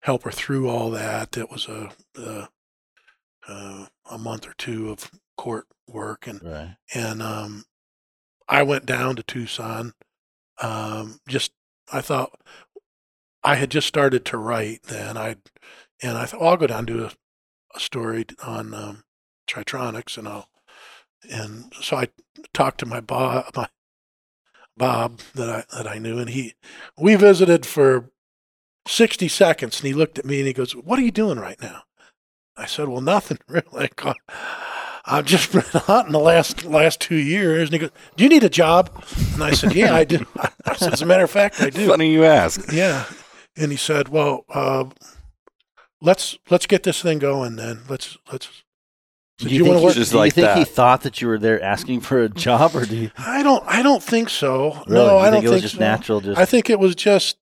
help 0.00 0.22
her 0.22 0.30
through 0.30 0.68
all 0.68 0.90
that. 0.90 1.36
It 1.36 1.50
was 1.50 1.68
a 1.68 1.90
a, 2.16 2.48
a, 3.48 3.88
a 4.12 4.18
month 4.18 4.48
or 4.48 4.54
two 4.56 4.90
of 4.90 5.10
court 5.36 5.66
work, 5.88 6.26
and 6.26 6.40
right. 6.42 6.76
and 6.94 7.22
um, 7.22 7.64
I 8.48 8.62
went 8.62 8.86
down 8.86 9.16
to 9.16 9.22
Tucson. 9.22 9.92
Um, 10.62 11.20
just 11.28 11.52
I 11.92 12.00
thought 12.00 12.40
I 13.42 13.56
had 13.56 13.70
just 13.70 13.86
started 13.86 14.24
to 14.26 14.38
write 14.38 14.84
then. 14.84 15.16
I 15.16 15.36
and 16.02 16.16
I 16.18 16.26
thought 16.26 16.40
well, 16.40 16.50
I'll 16.50 16.56
go 16.56 16.66
down 16.66 16.78
and 16.80 16.86
do 16.86 17.04
a, 17.04 17.12
a 17.74 17.80
story 17.80 18.26
on 18.44 18.74
um, 18.74 19.04
Tritronics, 19.48 20.18
and 20.18 20.28
I'll 20.28 20.48
and 21.30 21.72
so 21.80 21.96
I 21.96 22.08
talked 22.52 22.78
to 22.80 22.86
my 22.86 23.00
Bob, 23.00 23.46
my 23.56 23.68
Bob 24.76 25.20
that 25.34 25.48
I 25.48 25.64
that 25.76 25.88
I 25.88 25.98
knew, 25.98 26.18
and 26.18 26.30
he 26.30 26.54
we 26.98 27.14
visited 27.16 27.66
for 27.66 28.10
sixty 28.86 29.28
seconds, 29.28 29.80
and 29.80 29.86
he 29.86 29.94
looked 29.94 30.18
at 30.18 30.24
me 30.24 30.38
and 30.38 30.46
he 30.46 30.52
goes, 30.52 30.72
"What 30.72 30.98
are 30.98 31.02
you 31.02 31.10
doing 31.10 31.38
right 31.38 31.60
now?" 31.60 31.82
I 32.56 32.66
said, 32.66 32.88
"Well, 32.88 33.00
nothing 33.00 33.38
really." 33.48 33.90
I've 35.08 35.24
just 35.24 35.52
been 35.52 35.62
hunting 35.62 36.12
the 36.12 36.18
last 36.18 36.64
last 36.64 37.00
two 37.00 37.16
years, 37.16 37.68
and 37.68 37.74
he 37.74 37.78
goes, 37.78 37.90
"Do 38.16 38.24
you 38.24 38.30
need 38.30 38.44
a 38.44 38.50
job?" 38.50 38.90
And 39.34 39.42
I 39.42 39.52
said, 39.52 39.74
"Yeah, 39.74 39.94
I 39.94 40.04
do." 40.04 40.26
I 40.36 40.76
said, 40.76 40.92
"As 40.92 41.02
a 41.02 41.06
matter 41.06 41.24
of 41.24 41.30
fact, 41.30 41.60
I 41.60 41.70
do." 41.70 41.88
Funny 41.88 42.12
you 42.12 42.24
ask. 42.24 42.72
Yeah, 42.72 43.04
and 43.56 43.70
he 43.70 43.78
said, 43.78 44.08
"Well, 44.08 44.44
uh, 44.50 44.84
let's 46.00 46.38
let's 46.50 46.66
get 46.66 46.82
this 46.82 47.00
thing 47.02 47.18
going. 47.18 47.56
Then 47.56 47.82
let's 47.88 48.16
let's." 48.32 48.48
So 49.38 49.44
Do 49.44 49.48
do 49.50 49.54
you, 49.54 49.58
you 49.58 49.64
think, 49.64 49.78
he, 49.80 49.84
work? 49.84 49.94
Just 49.94 50.10
do 50.12 50.16
you 50.16 50.20
like 50.22 50.32
think 50.32 50.50
he 50.56 50.64
thought 50.64 51.02
that 51.02 51.20
you 51.20 51.28
were 51.28 51.38
there 51.38 51.62
asking 51.62 52.00
for 52.00 52.22
a 52.22 52.28
job, 52.30 52.74
or 52.74 52.86
do 52.86 52.96
you? 52.96 53.10
I 53.18 53.42
don't. 53.42 53.62
I 53.66 53.82
don't 53.82 54.02
think 54.02 54.30
so. 54.30 54.72
Really? 54.86 54.94
No, 54.94 55.18
You 55.18 55.24
I 55.26 55.30
don't 55.30 55.32
think 55.42 55.44
it 55.44 55.48
was 55.48 55.52
think 55.56 55.62
just 55.62 55.74
so. 55.74 55.80
natural. 55.80 56.20
Just 56.22 56.40
I 56.40 56.46
think 56.46 56.70
it 56.70 56.78
was 56.78 56.94
just, 56.94 57.36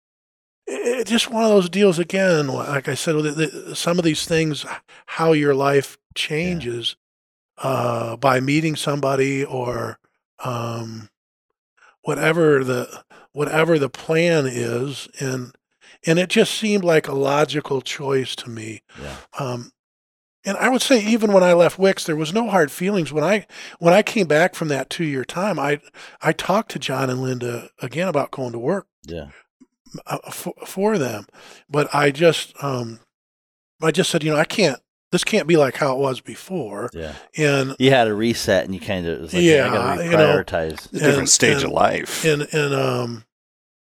it, 0.68 1.06
just 1.06 1.30
one 1.30 1.44
of 1.44 1.50
those 1.50 1.70
deals 1.70 2.00
again. 2.00 2.48
Like 2.48 2.88
I 2.88 2.94
said, 2.94 3.16
the, 3.16 3.32
the, 3.32 3.76
some 3.76 4.00
of 4.00 4.06
these 4.06 4.26
things, 4.26 4.66
how 5.06 5.34
your 5.34 5.54
life 5.54 5.98
changes 6.16 6.96
uh, 7.58 8.16
by 8.16 8.40
meeting 8.40 8.78
somebody 8.78 9.44
or 9.44 10.00
um, 10.46 11.10
whatever 12.04 12.64
the 12.64 13.04
whatever 13.34 13.78
the 13.78 13.90
plan 13.90 14.46
is, 14.48 15.10
and 15.20 15.54
and 16.06 16.18
it 16.20 16.30
just 16.30 16.54
seemed 16.54 16.84
like 16.84 17.08
a 17.08 17.14
logical 17.16 17.82
choice 17.82 18.36
to 18.38 18.50
me. 18.50 18.82
yeah. 19.02 19.16
Um, 19.40 19.72
and 20.44 20.58
I 20.58 20.70
would 20.70 20.82
say 20.82 21.00
even 21.06 21.34
when 21.34 21.44
I 21.44 21.54
left 21.54 21.78
Wick's, 21.78 22.06
there 22.06 22.16
was 22.16 22.34
no 22.34 22.50
hard 22.50 22.72
feelings. 22.72 23.14
When 23.14 23.24
I 23.24 23.46
when 23.78 23.94
I 23.94 24.02
came 24.02 24.26
back 24.26 24.56
from 24.56 24.70
that 24.70 24.90
two 24.90 25.04
year 25.04 25.24
time, 25.24 25.60
I 25.60 25.80
I 26.22 26.32
talked 26.34 26.72
to 26.72 26.80
John 26.80 27.10
and 27.12 27.22
Linda 27.22 27.70
again 27.80 28.08
about 28.08 28.32
going 28.32 28.52
to 28.54 28.58
work 28.60 28.88
yeah. 29.06 29.28
uh, 30.08 30.18
for, 30.32 30.54
for 30.66 30.98
them, 30.98 31.28
but 31.70 31.94
I 31.94 32.10
just 32.10 32.56
um 32.64 33.02
I 33.84 33.92
just 33.92 34.10
said 34.10 34.24
you 34.24 34.32
know 34.32 34.38
I 34.38 34.46
can't 34.46 34.80
this 35.12 35.24
can't 35.24 35.48
be 35.48 35.58
like 35.58 35.76
how 35.76 35.94
it 35.94 36.00
was 36.00 36.22
before, 36.22 36.90
Yeah. 36.94 37.14
and 37.38 37.76
You 37.78 37.92
had 37.92 38.08
a 38.08 38.14
reset, 38.16 38.64
and 38.66 38.74
you 38.74 38.80
kind 38.80 39.06
of 39.06 39.20
was 39.22 39.34
like, 39.34 39.44
Yeah, 39.44 39.56
yeah, 39.58 39.68
I 39.68 39.74
got 39.76 39.96
to 39.98 40.04
you 40.06 40.12
know, 40.12 40.18
prioritize. 40.44 40.90
A 40.90 40.94
different 40.94 41.18
And- 41.20 41.30
stage 41.30 41.56
and- 41.58 41.66
of 41.66 41.72
life. 41.72 42.26
and 42.26 42.42
and 42.52 42.74
um 42.74 43.26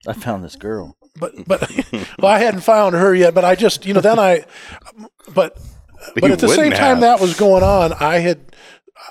I 0.06 0.12
found 0.12 0.44
this 0.44 0.56
girl. 0.56 0.96
But 1.20 1.46
but 1.46 1.70
well 2.18 2.32
I 2.32 2.38
hadn't 2.38 2.60
found 2.60 2.94
her 2.96 3.14
yet, 3.14 3.34
but 3.34 3.44
I 3.44 3.54
just 3.54 3.86
you 3.86 3.94
know 3.94 4.00
then 4.00 4.18
I 4.18 4.44
but 5.34 5.58
but 6.14 6.24
You 6.24 6.32
at 6.32 6.38
the 6.38 6.48
same 6.48 6.56
wouldn't 6.56 6.76
time 6.76 7.00
that 7.00 7.20
was 7.20 7.38
going 7.38 7.62
on, 7.62 7.92
I 7.94 8.18
had 8.18 8.40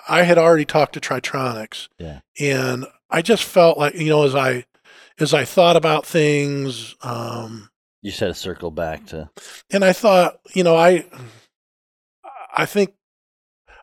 I 0.07 0.23
had 0.23 0.37
already 0.37 0.65
talked 0.65 0.93
to 0.93 0.99
Tritronics. 0.99 1.87
Yeah. 1.97 2.19
And 2.39 2.85
I 3.09 3.21
just 3.21 3.43
felt 3.43 3.77
like, 3.77 3.95
you 3.95 4.09
know, 4.09 4.23
as 4.23 4.35
I 4.35 4.65
as 5.19 5.33
I 5.33 5.45
thought 5.45 5.75
about 5.75 6.05
things, 6.05 6.95
um, 7.01 7.69
You 8.01 8.11
said 8.11 8.27
to 8.27 8.33
circle 8.33 8.71
back 8.71 9.05
to 9.07 9.29
and 9.71 9.83
I 9.83 9.93
thought, 9.93 10.39
you 10.53 10.63
know, 10.63 10.75
I 10.75 11.05
I 12.55 12.65
think 12.65 12.93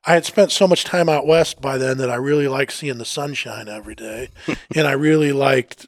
I 0.04 0.14
had 0.14 0.24
spent 0.24 0.52
so 0.52 0.68
much 0.68 0.84
time 0.84 1.08
out 1.08 1.26
west 1.26 1.60
by 1.60 1.78
then 1.78 1.98
that 1.98 2.10
I 2.10 2.14
really 2.16 2.48
liked 2.48 2.72
seeing 2.72 2.98
the 2.98 3.04
sunshine 3.04 3.68
every 3.68 3.94
day. 3.94 4.30
and 4.74 4.86
I 4.86 4.92
really 4.92 5.32
liked 5.32 5.86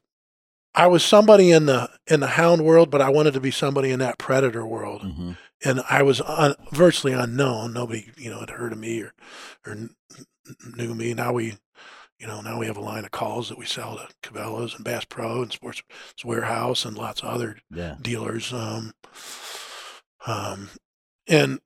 I 0.79 0.87
was 0.87 1.05
somebody 1.05 1.51
in 1.51 1.67
the 1.67 1.91
in 2.07 2.21
the 2.21 2.27
hound 2.29 2.65
world, 2.65 2.91
but 2.91 3.03
I 3.03 3.11
wanted 3.11 3.35
to 3.35 3.41
be 3.41 3.51
somebody 3.51 3.91
in 3.91 3.99
that 3.99 4.19
predator 4.19 4.67
world. 4.67 5.03
hmm 5.03 5.33
and 5.65 5.83
I 5.89 6.03
was 6.03 6.21
un, 6.21 6.55
virtually 6.73 7.13
unknown. 7.13 7.73
Nobody, 7.73 8.11
you 8.17 8.31
know, 8.31 8.41
had 8.41 8.51
heard 8.51 8.73
of 8.73 8.79
me 8.79 9.03
or 9.03 9.13
or 9.67 9.77
knew 10.77 10.95
me. 10.95 11.15
Now 11.15 11.33
we, 11.33 11.57
you 12.19 12.27
know, 12.27 12.41
now 12.41 12.59
we 12.59 12.67
have 12.67 12.77
a 12.77 12.83
line 12.83 13.05
of 13.05 13.11
calls 13.11 13.49
that 13.49 13.59
we 13.59 13.67
sell 13.67 13.97
to 13.97 14.09
Cabela's 14.23 14.75
and 14.75 14.85
Bass 14.85 15.05
Pro 15.05 15.43
and 15.43 15.53
Sports 15.53 15.83
Warehouse 16.25 16.85
and 16.85 16.97
lots 16.97 17.23
of 17.23 17.29
other 17.29 17.59
yeah. 17.71 17.97
dealers. 18.01 18.53
Um, 18.53 18.93
um, 20.27 20.71
and 21.27 21.61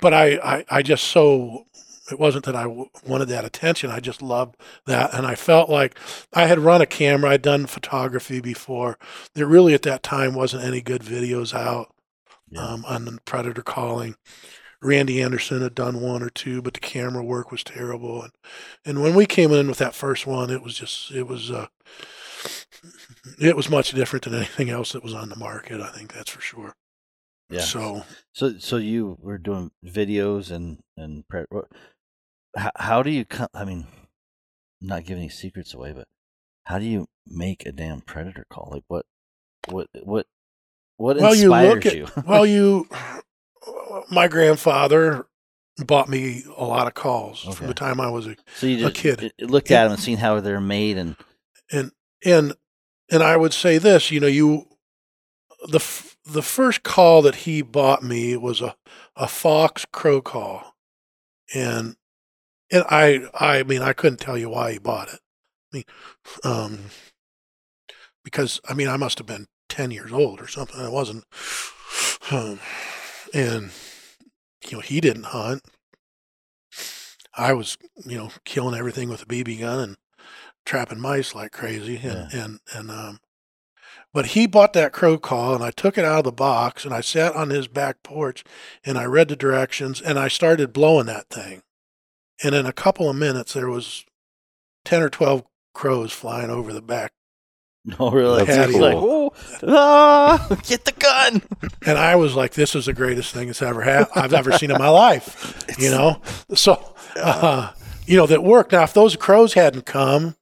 but 0.00 0.14
I, 0.14 0.36
I, 0.36 0.64
I 0.70 0.82
just 0.82 1.04
so 1.04 1.66
it 2.10 2.18
wasn't 2.18 2.44
that 2.44 2.56
I 2.56 2.64
w- 2.64 2.88
wanted 3.06 3.28
that 3.28 3.44
attention. 3.44 3.90
I 3.90 4.00
just 4.00 4.20
loved 4.22 4.56
that, 4.86 5.14
and 5.14 5.26
I 5.26 5.34
felt 5.34 5.70
like 5.70 5.98
I 6.32 6.46
had 6.46 6.58
run 6.58 6.82
a 6.82 6.86
camera. 6.86 7.30
I'd 7.30 7.42
done 7.42 7.66
photography 7.66 8.40
before. 8.40 8.98
There 9.34 9.46
really 9.46 9.74
at 9.74 9.82
that 9.82 10.02
time 10.02 10.34
wasn't 10.34 10.64
any 10.64 10.80
good 10.82 11.02
videos 11.02 11.54
out 11.54 11.94
Yeah. 12.50 12.60
um, 12.66 12.84
on 12.86 13.04
the 13.06 13.18
predator 13.24 13.62
calling. 13.62 14.16
Randy 14.82 15.22
Anderson 15.22 15.62
had 15.62 15.74
done 15.74 16.02
one 16.02 16.22
or 16.22 16.28
two, 16.28 16.60
but 16.60 16.74
the 16.74 16.80
camera 16.80 17.24
work 17.24 17.50
was 17.50 17.64
terrible. 17.64 18.22
And 18.22 18.32
and 18.84 19.02
when 19.02 19.14
we 19.14 19.24
came 19.24 19.50
in 19.50 19.66
with 19.68 19.78
that 19.78 19.94
first 19.94 20.26
one, 20.26 20.50
it 20.50 20.62
was 20.62 20.74
just 20.78 21.10
it 21.10 21.26
was 21.26 21.50
uh, 21.50 21.68
it 23.40 23.56
was 23.56 23.70
much 23.70 23.92
different 23.92 24.24
than 24.24 24.34
anything 24.34 24.68
else 24.70 24.92
that 24.92 25.02
was 25.02 25.14
on 25.14 25.28
the 25.30 25.36
market. 25.36 25.80
I 25.80 25.88
think 25.90 26.12
that's 26.12 26.30
for 26.30 26.40
sure. 26.42 26.74
Yeah. 27.50 27.60
So 27.60 28.04
So, 28.32 28.58
so 28.58 28.76
you 28.76 29.16
were 29.20 29.38
doing 29.38 29.70
videos 29.84 30.50
and 30.50 30.80
and 30.96 31.26
pre- 31.28 31.44
how, 32.56 32.70
how 32.76 33.02
do 33.02 33.10
you 33.10 33.24
come? 33.24 33.48
I 33.54 33.64
mean, 33.64 33.86
I'm 34.82 34.88
not 34.88 35.04
giving 35.04 35.22
any 35.24 35.30
secrets 35.30 35.74
away, 35.74 35.92
but 35.92 36.06
how 36.64 36.78
do 36.78 36.84
you 36.84 37.06
make 37.26 37.66
a 37.66 37.72
damn 37.72 38.00
predator 38.00 38.46
call? 38.50 38.70
Like 38.72 38.84
what, 38.88 39.06
what, 39.68 39.88
what, 40.02 40.26
what 40.96 41.16
Well, 41.16 41.34
you 41.34 41.52
inspires 41.54 41.74
look 41.74 41.86
at- 41.86 41.96
you? 41.96 42.06
well, 42.26 42.46
you, 42.46 42.88
my 44.10 44.28
grandfather 44.28 45.26
bought 45.84 46.08
me 46.08 46.44
a 46.56 46.64
lot 46.64 46.86
of 46.86 46.94
calls 46.94 47.44
Okay. 47.46 47.54
from 47.56 47.66
the 47.66 47.74
time 47.74 48.00
I 48.00 48.08
was 48.10 48.26
a 48.26 48.36
So 48.56 48.66
you 48.66 48.86
A 48.86 48.90
kid. 48.90 49.32
looked 49.40 49.70
at 49.70 49.84
them 49.84 49.92
and 49.92 50.00
seen 50.00 50.18
how 50.18 50.38
they're 50.40 50.60
made, 50.60 50.96
and 50.98 51.16
and 51.72 51.90
and 52.24 52.54
and 53.10 53.22
I 53.22 53.36
would 53.36 53.52
say 53.52 53.78
this, 53.78 54.10
you 54.10 54.20
know, 54.20 54.26
you 54.28 54.66
the 55.68 55.78
f- 55.78 56.16
the 56.24 56.42
first 56.42 56.82
call 56.82 57.22
that 57.22 57.34
he 57.36 57.60
bought 57.62 58.02
me 58.02 58.36
was 58.36 58.60
a 58.60 58.76
a 59.16 59.26
Fox 59.26 59.84
Crow 59.92 60.20
call, 60.20 60.74
and 61.54 61.96
and 62.70 62.84
I 62.88 63.28
I 63.34 63.62
mean 63.62 63.82
I 63.82 63.92
couldn't 63.92 64.20
tell 64.20 64.38
you 64.38 64.48
why 64.50 64.72
he 64.72 64.78
bought 64.78 65.08
it. 65.08 65.20
I 65.72 65.76
mean, 65.76 65.84
um, 66.44 66.78
because 68.22 68.60
I 68.68 68.74
mean 68.74 68.88
I 68.88 68.96
must 68.96 69.18
have 69.18 69.26
been 69.26 69.46
ten 69.68 69.90
years 69.90 70.12
old 70.12 70.40
or 70.40 70.48
something. 70.48 70.80
I 70.80 70.88
wasn't, 70.88 71.24
um, 72.30 72.60
and 73.32 73.70
you 74.68 74.76
know 74.76 74.80
he 74.80 75.00
didn't 75.00 75.26
hunt. 75.26 75.62
I 77.36 77.52
was, 77.52 77.76
you 78.04 78.16
know, 78.16 78.30
killing 78.44 78.78
everything 78.78 79.08
with 79.08 79.22
a 79.22 79.26
BB 79.26 79.60
gun 79.60 79.80
and 79.80 79.96
trapping 80.64 81.00
mice 81.00 81.34
like 81.34 81.52
crazy 81.52 82.00
and 82.02 82.32
and 82.32 82.60
and 82.74 82.90
um 82.90 83.20
but 84.14 84.26
he 84.26 84.46
bought 84.46 84.72
that 84.74 84.92
crow 84.92 85.18
call 85.18 85.54
and 85.54 85.64
I 85.64 85.72
took 85.72 85.98
it 85.98 86.04
out 86.04 86.18
of 86.18 86.24
the 86.24 86.32
box 86.32 86.84
and 86.84 86.94
I 86.94 87.00
sat 87.00 87.34
on 87.34 87.50
his 87.50 87.66
back 87.66 88.02
porch 88.04 88.44
and 88.84 88.96
I 88.96 89.04
read 89.04 89.28
the 89.28 89.36
directions 89.36 90.00
and 90.00 90.18
I 90.18 90.28
started 90.28 90.72
blowing 90.72 91.06
that 91.06 91.28
thing. 91.28 91.62
And 92.42 92.54
in 92.54 92.66
a 92.66 92.72
couple 92.72 93.08
of 93.08 93.16
minutes 93.16 93.52
there 93.54 93.68
was 93.68 94.04
10 94.84 95.02
or 95.02 95.08
12 95.08 95.44
crows 95.72 96.12
flying 96.12 96.50
over 96.50 96.72
the 96.72 96.82
back. 96.82 97.12
no, 97.84 98.10
really, 98.12 98.44
That's 98.44 98.70
It's 98.70 98.78
like, 98.78 98.94
"Oh, 98.96 99.32
ah, 99.66 100.46
get 100.66 100.84
the 100.84 100.92
gun. 100.92 101.42
And 101.86 101.98
I 101.98 102.16
was 102.16 102.34
like 102.34 102.54
this 102.54 102.74
is 102.74 102.86
the 102.86 102.92
greatest 102.94 103.34
thing 103.34 103.48
that's 103.48 103.60
ever 103.62 103.82
happened 103.82 104.22
I've 104.24 104.32
ever 104.32 104.52
seen 104.52 104.70
in 104.70 104.78
my 104.78 104.88
life, 104.88 105.64
you 105.78 105.90
know. 105.90 106.20
So 106.54 106.94
uh, 107.16 107.72
you 108.06 108.16
know 108.16 108.26
that 108.26 108.42
worked. 108.42 108.72
Now 108.72 108.84
if 108.84 108.94
those 108.94 109.16
crows 109.16 109.52
hadn't 109.54 109.84
come 109.86 110.36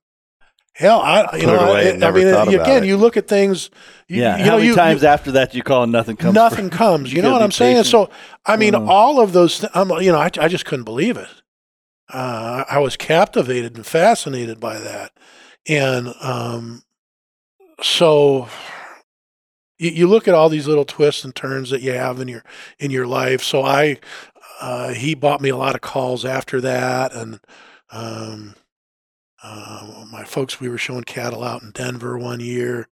Hell, 0.74 1.00
I 1.00 1.20
you 1.36 1.42
Put 1.42 1.46
know, 1.46 1.54
it 1.54 1.68
away 1.70 1.86
I, 1.88 1.90
and 1.90 2.04
I 2.04 2.10
mean, 2.12 2.32
thought 2.32 2.48
again, 2.48 2.84
it. 2.84 2.86
you 2.86 2.96
look 2.96 3.16
at 3.18 3.28
things. 3.28 3.68
You, 4.08 4.22
yeah, 4.22 4.36
you 4.38 4.44
how 4.44 4.50
know, 4.52 4.56
many 4.56 4.68
you, 4.68 4.74
times 4.74 5.02
you, 5.02 5.08
after 5.08 5.32
that 5.32 5.54
you 5.54 5.62
call 5.62 5.82
and 5.82 5.92
nothing 5.92 6.16
comes? 6.16 6.34
nothing 6.34 6.70
for- 6.70 6.76
comes. 6.76 7.12
You 7.12 7.16
You 7.16 7.22
know 7.22 7.32
what 7.32 7.42
I'm 7.42 7.50
saying? 7.52 7.84
So, 7.84 8.08
I 8.46 8.56
mean, 8.56 8.72
Mm. 8.72 8.88
all 8.88 9.20
of 9.20 9.32
those. 9.34 9.58
Th- 9.60 9.70
I'm, 9.74 9.90
you 10.00 10.10
know, 10.12 10.18
I, 10.18 10.30
I 10.40 10.48
just 10.48 10.64
couldn't 10.64 10.84
believe 10.84 11.18
it. 11.18 11.28
Uh, 12.08 12.64
I 12.68 12.78
was 12.78 12.96
captivated 12.96 13.76
and 13.76 13.86
fascinated 13.86 14.60
by 14.60 14.78
that, 14.78 15.12
and 15.66 16.14
um, 16.20 16.82
so 17.80 18.48
you, 19.78 19.90
you 19.90 20.06
look 20.06 20.28
at 20.28 20.34
all 20.34 20.48
these 20.48 20.68
little 20.68 20.84
twists 20.84 21.24
and 21.24 21.34
turns 21.34 21.70
that 21.70 21.82
you 21.82 21.92
have 21.92 22.20
in 22.20 22.28
your 22.28 22.44
in 22.78 22.90
your 22.90 23.06
life. 23.06 23.42
So 23.42 23.62
I, 23.62 23.98
uh, 24.60 24.94
he 24.94 25.14
bought 25.14 25.40
me 25.40 25.48
a 25.48 25.56
lot 25.56 25.74
of 25.74 25.80
calls 25.80 26.24
after 26.24 26.60
that, 26.60 27.14
and 27.14 27.40
um, 27.90 28.54
uh, 29.42 30.04
my 30.10 30.24
folks, 30.24 30.60
we 30.60 30.68
were 30.68 30.78
showing 30.78 31.04
cattle 31.04 31.42
out 31.42 31.62
in 31.62 31.72
Denver 31.72 32.16
one 32.16 32.40
year. 32.40 32.88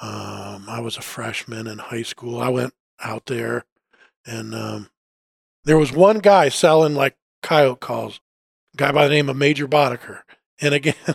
Um, 0.00 0.66
I 0.68 0.80
was 0.80 0.96
a 0.96 1.02
freshman 1.02 1.66
in 1.66 1.78
high 1.78 2.02
school. 2.02 2.40
I 2.40 2.48
went 2.48 2.74
out 3.02 3.26
there, 3.26 3.64
and 4.26 4.54
um, 4.54 4.90
there 5.64 5.78
was 5.78 5.92
one 5.92 6.18
guy 6.20 6.48
selling 6.48 6.94
like 6.94 7.16
coyote 7.42 7.80
calls, 7.80 8.20
guy 8.76 8.92
by 8.92 9.04
the 9.04 9.14
name 9.14 9.28
of 9.28 9.36
Major 9.36 9.66
Boddicker. 9.66 10.20
And 10.60 10.74
again, 10.74 10.94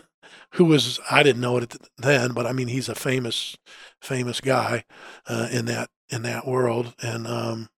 who 0.52 0.66
was 0.66 1.00
I 1.10 1.24
didn't 1.24 1.42
know 1.42 1.58
it 1.58 1.76
then, 1.98 2.34
but 2.34 2.46
I 2.46 2.52
mean 2.52 2.68
he's 2.68 2.90
a 2.90 2.96
famous, 2.96 3.58
famous 4.02 4.42
guy 4.42 4.86
uh, 5.28 5.48
in 5.52 5.66
that 5.66 5.90
in 6.10 6.24
that 6.24 6.48
world. 6.48 6.94
And 7.02 7.26
um, 7.28 7.70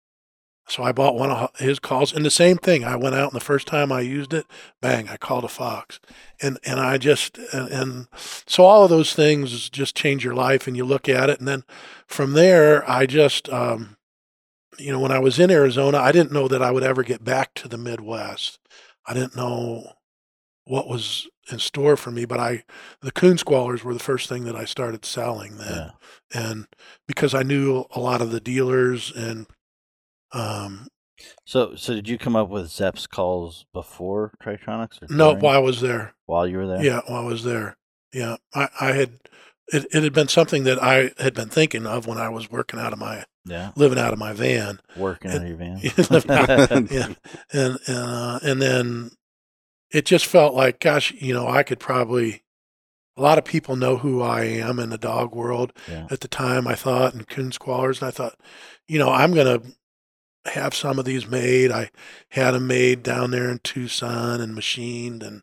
so 0.67 0.81
I 0.83 0.91
bought 0.91 1.15
one 1.15 1.29
of 1.29 1.51
his 1.59 1.79
calls, 1.79 2.13
and 2.13 2.25
the 2.25 2.31
same 2.31 2.57
thing. 2.57 2.83
I 2.83 2.95
went 2.95 3.15
out, 3.15 3.31
and 3.31 3.39
the 3.39 3.43
first 3.45 3.67
time 3.67 3.91
I 3.91 4.01
used 4.01 4.33
it, 4.33 4.45
bang, 4.81 5.09
I 5.09 5.17
called 5.17 5.43
a 5.43 5.49
fox, 5.49 5.99
and 6.41 6.57
and 6.65 6.79
I 6.79 6.97
just 6.97 7.37
and, 7.51 7.69
and 7.69 8.07
so 8.47 8.63
all 8.63 8.83
of 8.83 8.89
those 8.89 9.13
things 9.13 9.69
just 9.69 9.95
change 9.95 10.23
your 10.23 10.35
life, 10.35 10.65
and 10.65 10.77
you 10.77 10.85
look 10.85 11.09
at 11.09 11.29
it, 11.29 11.39
and 11.39 11.47
then 11.47 11.63
from 12.07 12.33
there, 12.33 12.89
I 12.89 13.05
just 13.05 13.49
um, 13.49 13.97
you 14.79 14.91
know, 14.91 14.99
when 14.99 15.11
I 15.11 15.19
was 15.19 15.39
in 15.39 15.51
Arizona, 15.51 15.97
I 15.97 16.11
didn't 16.11 16.31
know 16.31 16.47
that 16.47 16.61
I 16.61 16.71
would 16.71 16.83
ever 16.83 17.03
get 17.03 17.23
back 17.23 17.53
to 17.55 17.67
the 17.67 17.77
Midwest. 17.77 18.59
I 19.05 19.13
didn't 19.13 19.35
know 19.35 19.93
what 20.65 20.87
was 20.87 21.27
in 21.51 21.59
store 21.59 21.97
for 21.97 22.09
me, 22.11 22.23
but 22.25 22.39
I 22.39 22.63
the 23.01 23.11
coon 23.11 23.37
squallers 23.37 23.83
were 23.83 23.93
the 23.93 23.99
first 23.99 24.29
thing 24.29 24.45
that 24.45 24.55
I 24.55 24.63
started 24.65 25.03
selling 25.05 25.57
then 25.57 25.91
Yeah. 26.33 26.41
and 26.41 26.67
because 27.07 27.33
I 27.33 27.43
knew 27.43 27.85
a 27.91 27.99
lot 27.99 28.21
of 28.21 28.31
the 28.31 28.39
dealers 28.39 29.11
and 29.15 29.45
um 30.31 30.87
So, 31.45 31.75
so 31.75 31.93
did 31.93 32.07
you 32.07 32.17
come 32.17 32.35
up 32.35 32.49
with 32.49 32.69
Zepp's 32.71 33.07
calls 33.07 33.65
before 33.73 34.31
Tritronics? 34.41 35.01
Or 35.01 35.07
no 35.13 35.33
while 35.35 35.55
I 35.55 35.59
was 35.59 35.81
there 35.81 36.13
while 36.25 36.47
you 36.47 36.57
were 36.57 36.67
there. 36.67 36.83
yeah 36.83 37.01
while 37.07 37.23
I 37.23 37.25
was 37.25 37.43
there 37.43 37.77
yeah 38.13 38.37
I, 38.55 38.69
I 38.79 38.91
had 38.93 39.19
it, 39.67 39.85
it 39.93 40.03
had 40.03 40.13
been 40.13 40.27
something 40.27 40.63
that 40.65 40.81
I 40.81 41.11
had 41.17 41.33
been 41.33 41.49
thinking 41.49 41.85
of 41.85 42.07
when 42.07 42.17
I 42.17 42.29
was 42.29 42.49
working 42.51 42.79
out 42.79 42.93
of 42.93 42.99
my 42.99 43.25
yeah, 43.45 43.71
living 43.75 43.99
out 43.99 44.13
of 44.13 44.19
my 44.19 44.33
van. 44.33 44.79
Working 44.97 45.31
It- 45.31 45.35
out 45.35 45.41
of 45.41 45.47
your 45.47 45.57
van. 45.57 45.77
Out- 46.79 46.91
yeah. 46.91 47.07
And 47.53 47.79
and 47.87 47.89
uh, 47.89 48.39
and 48.43 48.61
then 48.61 49.11
it 49.91 50.05
just 50.05 50.25
felt 50.25 50.53
like 50.53 50.79
gosh 50.79 51.11
you 51.13 51.33
know 51.33 51.47
I 51.47 51.63
could 51.63 51.79
probably 51.79 52.43
a 53.15 53.21
lot 53.21 53.37
of 53.37 53.45
people 53.45 53.75
know 53.75 53.97
who 53.97 54.21
I 54.23 54.45
am 54.45 54.79
in 54.79 54.89
the 54.89 54.97
dog 54.97 55.35
world. 55.35 55.71
Yeah. 55.89 56.07
at 56.09 56.21
the 56.21 56.27
time 56.27 56.67
I 56.67 56.73
thought 56.75 57.13
and 57.13 57.27
coon 57.27 57.51
squallers 57.51 57.99
and 58.01 58.07
I 58.07 58.11
thought 58.11 58.39
you 58.87 58.97
know 58.97 59.09
I'm 59.09 59.33
gonna 59.33 59.61
have 60.45 60.73
some 60.73 60.97
of 60.99 61.05
these 61.05 61.27
made. 61.27 61.71
I 61.71 61.89
had 62.29 62.51
them 62.51 62.67
made 62.67 63.03
down 63.03 63.31
there 63.31 63.49
in 63.49 63.59
Tucson 63.59 64.41
and 64.41 64.55
machined 64.55 65.21
and 65.23 65.41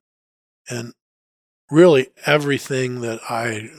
and 0.68 0.92
really 1.70 2.08
everything 2.26 3.00
that 3.02 3.20
I 3.30 3.70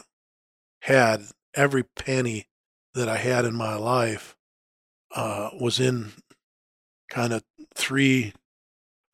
had 0.84 1.24
every 1.54 1.84
penny 1.84 2.48
that 2.94 3.10
I 3.10 3.18
had 3.18 3.46
in 3.46 3.56
my 3.56 3.76
life 3.76 4.36
uh, 5.16 5.50
was 5.60 5.80
in 5.80 6.12
kind 7.10 7.34
of 7.34 7.44
three 7.74 8.34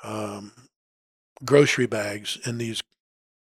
um, 0.04 0.52
grocery 1.44 1.88
bags 1.88 2.38
in 2.46 2.58
these 2.58 2.82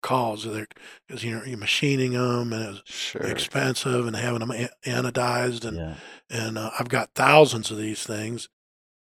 calls 0.03 0.45
because 0.45 1.23
you 1.23 1.35
know 1.35 1.43
you're 1.43 1.57
machining 1.57 2.13
them 2.13 2.53
and 2.53 2.77
it's 2.77 2.93
Sure. 2.93 3.23
expensive 3.23 4.05
and 4.05 4.15
having 4.15 4.39
them 4.39 4.51
anodized 4.85 5.65
and 5.65 5.77
yeah. 5.77 5.95
and 6.29 6.57
uh, 6.57 6.69
I've 6.79 6.87
got 6.87 7.09
thousands 7.15 7.71
of 7.71 7.77
these 7.77 8.03
things 8.03 8.47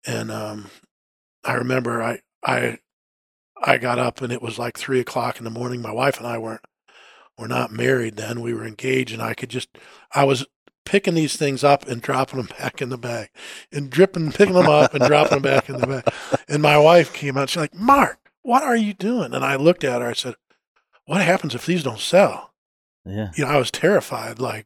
and 0.06 0.32
um, 0.32 0.70
I 1.44 1.56
remember 1.56 2.02
I 2.02 2.22
I 2.46 2.78
I 3.62 3.78
got 3.78 4.00
up 4.00 4.22
and 4.22 4.32
it 4.32 4.42
was 4.42 4.60
like 4.60 4.78
three 4.78 5.00
o'clock 5.00 5.40
in 5.40 5.44
the 5.44 5.50
morning 5.50 5.82
my 5.82 5.92
wife 5.92 6.20
and 6.20 6.28
I 6.28 6.38
weren't 6.38 6.62
were 7.38 7.48
not 7.48 7.72
married 7.72 8.16
then 8.16 8.40
we 8.40 8.54
were 8.54 8.66
engaged 8.66 9.12
and 9.14 9.22
I 9.22 9.34
could 9.34 9.50
just 9.50 9.70
I 10.14 10.24
was 10.24 10.46
picking 10.88 11.14
these 11.16 11.36
things 11.36 11.64
up 11.64 11.88
and 11.88 12.02
dropping 12.02 12.38
them 12.38 12.50
back 12.60 12.82
in 12.82 12.90
the 12.90 12.98
bag 12.98 13.30
and 13.72 13.90
dripping 13.90 14.32
picking 14.32 14.56
them 14.56 14.68
up 14.70 14.94
and 14.94 15.04
dropping 15.06 15.42
them 15.42 15.42
back 15.42 15.70
in 15.70 15.78
the 15.78 15.88
bag 15.88 16.04
and 16.48 16.62
my 16.62 16.78
wife 16.78 17.12
came 17.14 17.38
out 17.38 17.50
she's 17.50 17.58
like 17.58 17.76
Mark 17.76 18.18
what 18.42 18.64
are 18.64 18.76
you 18.78 18.94
doing 18.94 19.34
and 19.34 19.44
I 19.44 19.56
looked 19.58 19.84
at 19.84 20.02
her 20.02 20.08
I 20.08 20.14
said 20.14 20.36
what 21.06 21.22
happens 21.22 21.54
if 21.56 21.66
these 21.66 21.84
don't 21.84 22.00
sell 22.00 22.54
Yeah. 23.06 23.32
you 23.36 23.44
know 23.46 23.52
I 23.52 23.58
was 23.58 23.70
terrified 23.72 24.40
like 24.40 24.66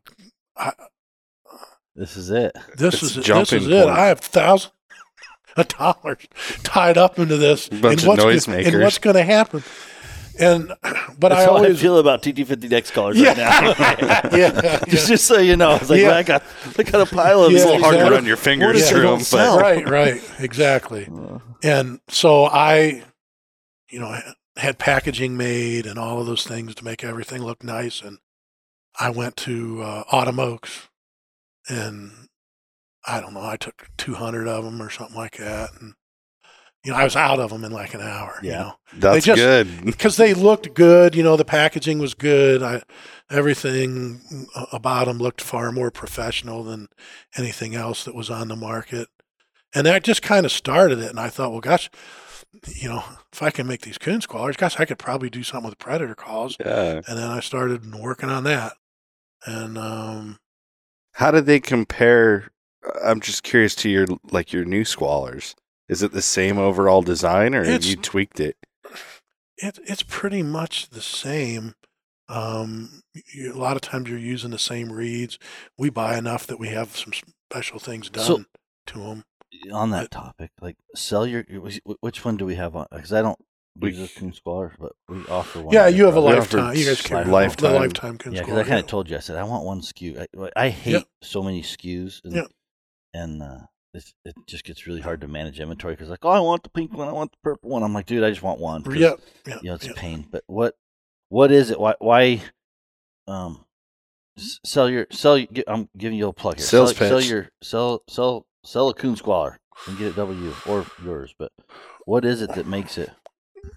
I, 0.56 0.74
This 1.96 2.16
is 2.16 2.30
it. 2.30 2.52
this 2.78 2.96
It's 2.96 3.04
is 3.04 3.16
this 3.16 3.26
jumping 3.26 3.60
is 3.64 3.68
it. 3.68 3.86
point. 3.86 3.98
I 3.98 4.06
have 4.08 4.20
thousands 4.20 4.74
of 5.58 5.68
dollars 5.70 6.28
tied 6.64 6.98
up 6.98 7.20
into 7.20 7.36
this, 7.38 7.68
Bunch 7.68 8.04
of 8.04 8.08
what's 8.08 8.24
noisemakers. 8.24 8.64
Gonna, 8.66 8.68
and 8.76 8.84
what's 8.84 8.98
going 9.00 9.16
to 9.18 9.24
happen? 9.24 9.64
And 10.40 10.68
but 11.20 11.30
That's 11.30 11.42
I 11.42 11.44
how 11.46 11.56
always 11.56 11.78
I 11.78 11.82
feel 11.82 11.98
about 11.98 12.22
TT50X 12.24 12.92
callers 12.92 13.18
Yeah. 13.20 13.30
right 13.30 13.38
now. 13.38 14.22
yeah, 14.38 14.80
just, 14.88 15.08
just 15.08 15.26
so 15.26 15.38
you 15.40 15.56
know, 15.56 15.76
it's 15.76 15.90
like 15.90 16.02
Yeah. 16.02 16.08
man, 16.10 16.18
I 16.18 16.24
got 16.24 16.44
I 16.78 16.84
got 16.84 17.02
a 17.02 17.06
pile 17.16 17.44
of 17.44 17.52
Yeah, 17.52 17.60
little 17.66 17.80
harder 17.80 17.98
exactly. 17.98 18.18
on 18.18 18.26
your 18.26 18.38
fingers, 18.38 18.82
if 18.82 18.90
they 18.90 18.92
true, 18.92 19.18
but 19.32 19.60
right, 19.62 19.88
right, 19.90 20.22
exactly. 20.40 21.08
And 21.64 22.00
so 22.08 22.46
I, 22.46 23.04
you 23.90 24.00
know, 24.00 24.18
had 24.58 24.80
packaging 24.80 25.38
made 25.38 25.86
and 25.86 26.00
all 26.00 26.20
of 26.20 26.26
those 26.28 26.46
things 26.46 26.74
to 26.76 26.84
make 26.86 27.04
everything 27.04 27.44
look 27.44 27.64
nice. 27.64 28.02
And 28.02 28.18
I 29.00 29.10
went 29.10 29.36
to 29.38 29.82
uh, 29.84 30.04
Autumn 30.12 30.40
Oaks, 30.40 30.90
and 31.70 32.28
I 33.06 33.20
don't 33.22 33.34
know, 33.34 33.44
I 33.46 33.58
took 33.58 33.90
200 33.98 34.48
of 34.48 34.64
them 34.66 34.82
or 34.82 34.90
something 34.90 35.16
like 35.16 35.38
that, 35.38 35.70
and 35.80 35.94
you 36.84 36.92
know, 36.92 36.98
I 36.98 37.04
was 37.04 37.16
out 37.16 37.40
of 37.40 37.50
them 37.52 37.64
in 37.64 37.72
like 37.72 37.94
an 37.94 38.02
hour. 38.02 38.40
You 38.42 38.50
Yeah. 38.52 38.58
know, 38.60 38.74
that's 38.94 39.26
just- 39.26 39.38
good. 39.38 39.86
because 39.86 40.18
they 40.18 40.34
looked 40.34 40.74
good. 40.74 41.16
You 41.16 41.24
know, 41.24 41.38
the 41.38 41.46
packaging 41.46 42.00
was 42.00 42.14
good. 42.14 42.64
I, 42.64 42.82
everything 43.30 44.48
about 44.72 45.06
them 45.06 45.18
looked 45.18 45.42
far 45.42 45.72
more 45.72 45.92
professional 45.92 46.64
than 46.64 46.88
anything 47.38 47.76
else 47.76 48.04
that 48.06 48.16
was 48.16 48.30
on 48.30 48.48
the 48.48 48.56
market. 48.56 49.08
And 49.74 49.86
that 49.88 50.04
just 50.04 50.22
kind 50.22 50.46
of 50.46 50.52
started 50.52 51.00
it. 51.00 51.10
And 51.10 51.20
I 51.20 51.30
thought, 51.30 51.52
well, 51.52 51.62
gosh, 51.62 51.90
you 52.76 52.90
know, 52.90 53.04
if 53.32 53.42
I 53.42 53.50
can 53.52 53.66
make 53.68 53.82
these 53.82 53.98
coon 53.98 54.20
squallers, 54.20 54.58
gosh, 54.58 54.80
I 54.80 54.86
could 54.86 55.00
probably 55.00 55.30
do 55.30 55.44
something 55.44 55.70
with 55.70 55.80
predator 55.80 56.16
calls. 56.16 56.58
Yeah. 56.60 57.02
And 57.08 57.18
then 57.18 57.30
I 57.30 57.40
started 57.40 57.94
working 57.96 58.30
on 58.30 58.44
that. 58.44 58.74
And 59.46 59.78
um, 59.78 60.40
How 61.14 61.32
did 61.32 61.46
they 61.46 61.60
compare? 61.60 62.50
I'm 63.04 63.22
just 63.22 63.44
curious 63.44 63.76
to 63.76 63.90
your 63.90 64.08
like 64.32 64.52
your 64.52 64.66
new 64.66 64.84
squallers. 64.84 65.54
Is 65.92 66.02
it 66.02 66.14
the 66.14 66.22
same 66.22 66.58
overall 66.58 67.02
design, 67.04 67.54
or 67.54 67.64
have 67.66 67.76
It's- 67.76 67.90
you 67.90 67.98
tweaked 67.98 68.40
it? 68.40 68.56
It, 69.58 69.78
it's 69.86 70.04
pretty 70.04 70.42
much 70.42 70.90
the 70.90 71.02
same. 71.02 71.76
Um, 72.30 73.02
you, 73.34 73.54
a 73.54 73.60
lot 73.60 73.76
of 73.76 73.82
times 73.82 74.10
you're 74.10 74.18
using 74.18 74.52
the 74.52 74.58
same 74.58 74.92
reeds. 74.92 75.38
We 75.78 75.90
buy 75.90 76.18
enough 76.18 76.48
that 76.48 76.60
we 76.60 76.70
have 76.70 76.96
some 76.96 77.12
special 77.52 77.78
things 77.78 78.10
done 78.10 78.26
So- 78.26 78.46
to 78.88 79.00
them. 79.00 79.24
on 79.72 79.90
that 79.92 80.10
topic, 80.10 80.50
like 80.62 80.78
sell 80.96 81.28
your 81.28 81.44
which- 81.44 81.82
which 82.00 82.24
one 82.24 82.38
do 82.38 82.46
we 82.46 82.56
have 82.56 82.74
on? 82.76 82.88
Because 82.90 83.12
I 83.12 83.22
don't 83.22 83.38
We- 83.78 83.92
use 83.94 84.10
a 84.16 84.20
coon 84.20 84.32
squaller, 84.34 84.74
but 84.80 84.94
we 85.10 85.26
offer 85.28 85.62
one. 85.62 85.74
Yeah, 85.74 85.88
you 85.90 86.06
have 86.06 86.16
a 86.16 86.22
lifetime. 86.22 86.74
You 86.76 86.86
guys 86.86 87.00
offered 87.02 87.08
carry 87.10 87.26
lifetime. 87.26 87.74
the 87.74 87.80
lifetime 87.80 88.18
Yeah, 88.32 88.42
because 88.42 88.58
I 88.58 88.64
kind 88.64 88.80
of 88.80 88.88
told 88.88 89.10
you, 89.10 89.18
I 89.18 89.20
said 89.20 89.36
I 89.36 89.44
want 89.44 89.66
one 89.66 89.82
SKU. 89.82 90.26
I, 90.56 90.66
I 90.66 90.70
hate 90.70 90.92
Yep. 90.94 91.08
so 91.22 91.44
many 91.44 91.62
SKUs, 91.62 92.22
and 92.24 92.34
Yep. 92.34 92.46
and 93.14 93.44
uh, 93.44 93.60
it's, 93.94 94.14
it 94.26 94.36
just 94.48 94.64
gets 94.64 94.88
really 94.88 95.02
hard 95.02 95.22
to 95.22 95.28
manage 95.28 95.60
inventory 95.60 95.94
because 95.94 96.10
like, 96.10 96.24
oh, 96.24 96.30
I 96.30 96.40
want 96.40 96.64
the 96.64 96.70
pink 96.70 96.94
one, 96.94 97.08
I 97.08 97.12
want 97.12 97.32
the 97.32 97.38
purple 97.44 97.70
one. 97.70 97.84
I'm 97.84 97.94
like, 97.94 98.06
dude, 98.06 98.24
I 98.24 98.30
just 98.30 98.42
want 98.42 98.60
one. 98.60 98.84
Yep. 98.90 99.20
Yeah. 99.46 99.56
you 99.62 99.70
know, 99.70 99.76
it's 99.76 99.86
yeah. 99.86 99.92
a 99.92 99.96
pain. 99.96 100.28
But 100.32 100.44
what 100.48 100.76
what 101.30 101.52
is 101.52 101.72
it? 101.72 101.80
Why 101.80 101.96
why 102.00 102.42
um 103.28 103.66
sell 104.38 104.90
your 104.90 105.08
sell? 105.12 105.44
I'm 105.68 105.90
giving 105.98 106.18
you 106.18 106.28
a 106.28 106.34
plug 106.34 106.58
here. 106.58 106.66
Sales 106.66 106.96
sell, 106.96 107.10
sell 107.10 107.22
your 107.22 107.50
sell 107.62 108.04
sell 108.10 108.46
sell 108.64 108.90
a 108.90 108.94
coon 108.94 109.16
squaller 109.16 109.60
and 109.88 109.98
get 109.98 110.08
it 110.08 110.16
W 110.16 110.54
or 110.68 110.86
yours. 111.04 111.34
But 111.38 111.52
what 112.06 112.26
is 112.26 112.42
it 112.42 112.54
that 112.56 112.68
makes 112.68 112.98
it? 112.98 113.10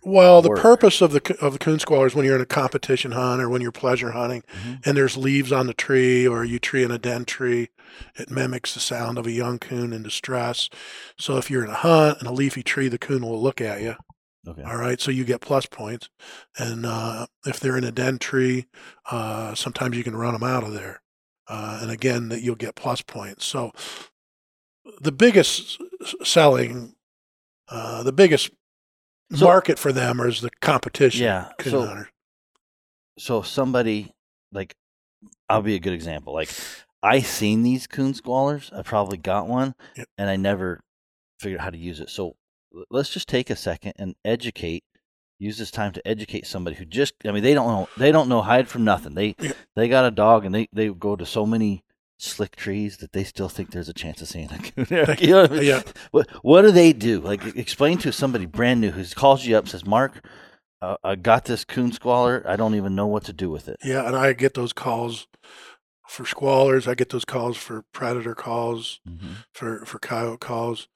Well, 0.03 0.43
the 0.43 0.51
work. 0.51 0.61
purpose 0.61 1.01
of 1.01 1.13
the 1.13 1.37
of 1.41 1.55
the 1.55 1.59
coon 1.59 1.79
squaller 1.79 2.07
is 2.07 2.15
when 2.15 2.27
you're 2.27 2.37
in 2.37 2.43
a 2.43 2.47
competition 2.47 3.13
hunt 3.13 3.41
or 3.41 3.49
when 3.49 3.63
you're 3.63 3.73
pleasure 3.73 4.11
hunting, 4.13 4.43
Mhm. 4.53 4.87
and 4.87 4.97
there's 4.97 5.17
leaves 5.17 5.51
on 5.53 5.67
the 5.67 5.75
tree 5.75 6.27
or 6.27 6.45
you 6.45 6.59
tree 6.59 6.83
in 6.83 6.91
a 6.91 6.99
den 6.99 7.25
tree. 7.25 7.71
It 8.17 8.31
mimics 8.31 8.75
the 8.75 8.81
sound 8.81 9.19
of 9.19 9.27
a 9.27 9.33
young 9.33 9.59
coon 9.59 9.93
in 9.93 10.03
distress. 10.03 10.69
So 11.19 11.39
if 11.39 11.51
you're 11.51 11.65
in 11.65 11.71
a 11.71 11.75
hunt 11.75 12.19
and 12.19 12.29
a 12.29 12.33
leafy 12.33 12.63
tree, 12.63 12.89
the 12.89 12.99
coon 12.99 13.23
will 13.23 13.41
look 13.43 13.61
at 13.61 13.81
you. 13.81 13.97
Okay. 14.47 14.63
All 14.63 14.77
right, 14.77 15.01
so 15.01 15.11
you 15.11 15.25
get 15.25 15.41
plus 15.41 15.65
points. 15.65 16.11
And 16.59 16.85
uh, 16.85 17.27
if 17.47 17.59
they're 17.59 17.79
in 17.79 17.85
a 17.85 17.93
den 17.93 18.19
tree, 18.19 18.67
uh, 19.11 19.55
sometimes 19.55 19.97
you 19.97 20.05
can 20.05 20.15
run 20.17 20.35
them 20.35 20.43
out 20.43 20.65
of 20.65 20.75
there. 20.75 21.01
Uh, 21.49 21.79
and 21.81 21.91
again, 21.91 22.29
that 22.29 22.43
you'll 22.43 22.55
get 22.57 22.75
plus 22.75 23.01
points. 23.01 23.47
So 23.47 23.73
the 25.01 25.13
biggest 25.13 25.81
selling, 26.23 26.95
uh, 27.69 28.03
the 28.03 28.13
biggest 28.13 28.51
So- 29.33 29.47
market 29.47 29.79
for 29.79 29.93
them 29.93 30.21
or 30.21 30.29
is 30.29 30.41
the 30.41 30.51
competition. 30.61 31.25
Yeah. 31.25 31.51
So 31.63 32.05
so 33.19 33.43
somebody 33.43 34.13
like 34.53 34.75
I'll 35.49 35.63
be 35.63 35.75
a 35.75 35.81
good 35.81 35.93
example. 35.93 36.35
Like 36.35 36.51
I 37.03 37.21
seen 37.21 37.63
these 37.63 37.87
coon 37.87 38.13
squallers. 38.15 38.73
I 38.77 38.83
probably 38.83 39.19
got 39.19 39.47
one, 39.47 39.75
Yep. 39.97 40.09
and 40.19 40.31
I 40.31 40.37
never 40.37 40.81
figured 41.41 41.61
out 41.61 41.65
how 41.65 41.71
to 41.71 41.79
use 41.79 42.01
it. 42.01 42.11
So 42.11 42.37
let's 42.91 43.11
just 43.11 43.29
take 43.29 43.51
a 43.51 43.57
second 43.57 43.95
and 43.97 44.15
educate. 44.25 44.85
Use 45.39 45.59
this 45.59 45.71
time 45.71 45.93
to 45.93 46.07
educate 46.07 46.47
somebody 46.47 46.77
who 46.77 46.85
just 46.85 47.15
I 47.27 47.33
mean 47.33 47.43
they 47.43 47.55
don't 47.55 47.67
know 47.69 47.89
they 47.97 48.13
don't 48.13 48.29
know 48.29 48.41
hide 48.43 48.69
from 48.69 48.85
nothing. 48.85 49.15
They 49.15 49.35
Yep. 49.39 49.57
they 49.77 49.89
got 49.89 50.05
a 50.07 50.11
dog 50.11 50.45
and 50.45 50.55
they 50.55 50.69
they 50.73 50.89
go 50.89 51.17
to 51.17 51.27
so 51.27 51.45
many 51.45 51.83
slick 52.25 52.57
trees 52.57 52.97
that 52.99 53.13
they 53.13 53.25
still 53.25 53.49
think 53.49 53.71
there's 53.71 53.89
a 53.89 53.93
chance 53.95 54.21
of 54.23 54.29
seeing 54.29 54.51
a 54.51 54.59
coon. 54.59 54.87
you 55.21 55.31
know 55.31 55.43
what 55.43 55.53
I 55.53 55.55
mean? 55.55 55.65
Yeah. 55.65 55.83
What 56.11 56.29
what 56.43 56.63
do 56.63 56.71
they 56.71 56.93
do? 56.93 57.21
Like 57.21 57.45
explain 57.57 57.99
to 57.99 58.13
somebody 58.13 58.47
brand 58.47 58.81
new 58.81 58.91
who 58.91 59.05
calls 59.15 59.45
you 59.47 59.57
up 59.57 59.69
says, 59.69 59.85
"Mark, 59.87 60.25
uh, 60.83 60.97
I 61.05 61.15
got 61.17 61.45
this 61.45 61.65
coon 61.65 61.93
squaller. 61.93 62.45
I 62.49 62.57
don't 62.57 62.75
even 62.75 62.95
know 62.95 63.07
what 63.07 63.25
to 63.25 63.33
do 63.33 63.51
with 63.51 63.69
it." 63.69 63.77
Yeah, 63.85 64.07
and 64.07 64.17
I 64.17 64.33
get 64.33 64.55
those 64.55 64.73
calls 64.73 65.27
for 66.09 66.25
squallers. 66.25 66.87
I 66.87 66.95
get 66.95 67.11
those 67.11 67.25
calls 67.25 67.57
for 67.57 67.83
predator 67.93 68.35
calls, 68.35 69.01
Mm-hmm. 69.09 69.33
for 69.53 69.85
for 69.85 69.99
coyote 69.99 70.41
calls. 70.41 70.89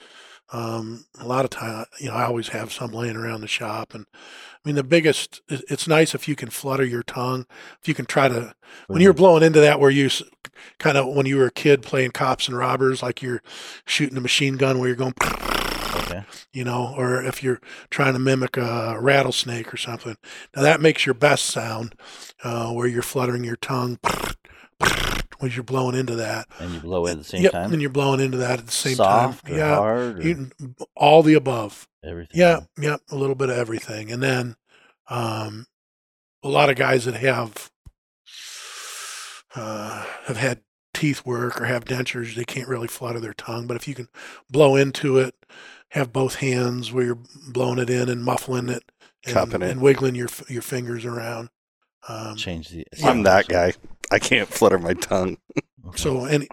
Um, 0.50 1.04
a 1.20 1.26
lot 1.26 1.44
of 1.44 1.50
time, 1.50 1.84
you 2.00 2.08
know, 2.08 2.14
I 2.14 2.24
always 2.24 2.48
have 2.48 2.72
some 2.72 2.92
laying 2.92 3.16
around 3.16 3.42
the 3.42 3.48
shop, 3.48 3.94
and 3.94 4.06
I 4.12 4.68
mean, 4.68 4.76
the 4.76 4.84
biggest. 4.84 5.42
It's 5.48 5.86
nice 5.86 6.14
if 6.14 6.26
you 6.26 6.34
can 6.34 6.48
flutter 6.50 6.84
your 6.84 7.02
tongue. 7.02 7.46
If 7.82 7.88
you 7.88 7.94
can 7.94 8.06
try 8.06 8.28
to 8.28 8.54
when 8.86 9.02
you're 9.02 9.12
blowing 9.12 9.42
into 9.42 9.60
that, 9.60 9.78
where 9.78 9.90
you 9.90 10.08
kind 10.78 10.96
of 10.96 11.14
when 11.14 11.26
you 11.26 11.36
were 11.36 11.46
a 11.46 11.52
kid 11.52 11.82
playing 11.82 12.12
cops 12.12 12.48
and 12.48 12.56
robbers, 12.56 13.02
like 13.02 13.20
you're 13.20 13.42
shooting 13.84 14.16
a 14.16 14.22
machine 14.22 14.56
gun, 14.56 14.78
where 14.78 14.88
you're 14.88 14.96
going, 14.96 15.14
okay, 15.94 16.24
you 16.52 16.64
know, 16.64 16.94
or 16.96 17.22
if 17.22 17.42
you're 17.42 17.60
trying 17.90 18.14
to 18.14 18.18
mimic 18.18 18.56
a 18.56 18.96
rattlesnake 18.98 19.72
or 19.72 19.76
something. 19.76 20.16
Now 20.56 20.62
that 20.62 20.80
makes 20.80 21.04
your 21.04 21.14
best 21.14 21.44
sound, 21.44 21.94
uh, 22.42 22.70
where 22.72 22.86
you're 22.86 23.02
fluttering 23.02 23.44
your 23.44 23.56
tongue 23.56 23.98
when 25.38 25.50
you're 25.52 25.62
blowing 25.64 25.96
into 25.96 26.16
that. 26.16 26.46
and 26.58 26.72
you 26.72 26.80
blow 26.80 27.06
it 27.06 27.12
at 27.12 27.18
the 27.18 27.24
same 27.24 27.42
yep, 27.42 27.52
time. 27.52 27.72
and 27.72 27.80
you're 27.80 27.90
blowing 27.90 28.20
into 28.20 28.38
that 28.38 28.58
at 28.58 28.66
the 28.66 28.72
same 28.72 28.96
Soft 28.96 29.46
time. 29.46 29.54
or 29.54 29.58
Yeah, 29.58 29.74
hard 29.76 30.18
or 30.18 30.22
you, 30.28 30.50
all 30.96 31.22
the 31.22 31.34
above. 31.34 31.88
everything. 32.04 32.38
Yeah, 32.40 32.60
yeah, 32.80 32.96
a 33.10 33.16
little 33.16 33.34
bit 33.34 33.50
of 33.50 33.56
everything, 33.56 34.10
and 34.12 34.22
then 34.22 34.56
um, 35.08 35.66
a 36.42 36.48
lot 36.48 36.70
of 36.70 36.76
guys 36.76 37.04
that 37.04 37.14
have 37.16 37.70
uh, 39.54 40.04
have 40.26 40.36
had 40.36 40.60
teeth 40.94 41.24
work 41.24 41.60
or 41.60 41.64
have 41.66 41.84
dentures, 41.84 42.34
they 42.34 42.44
can't 42.44 42.68
really 42.68 42.88
flutter 42.88 43.20
their 43.20 43.34
tongue. 43.34 43.66
But 43.66 43.76
if 43.76 43.86
you 43.88 43.94
can 43.94 44.08
blow 44.50 44.76
into 44.76 45.18
it, 45.18 45.34
have 45.90 46.12
both 46.12 46.36
hands 46.36 46.92
where 46.92 47.04
you're 47.04 47.18
blowing 47.48 47.78
it 47.78 47.88
in 47.90 48.08
and 48.08 48.22
muffling 48.24 48.68
it, 48.68 48.82
and, 49.26 49.54
it. 49.54 49.62
and 49.62 49.80
wiggling 49.80 50.14
your 50.14 50.28
your 50.48 50.62
fingers 50.62 51.04
around. 51.04 51.50
Um, 52.08 52.36
change 52.36 52.68
the. 52.68 52.84
I'm 53.04 53.22
that 53.24 53.48
guy. 53.48 53.72
I 54.10 54.18
can't 54.18 54.48
flutter 54.48 54.78
my 54.78 54.94
tongue. 54.94 55.38
Okay. 55.88 55.96
so 55.96 56.24
any 56.26 56.48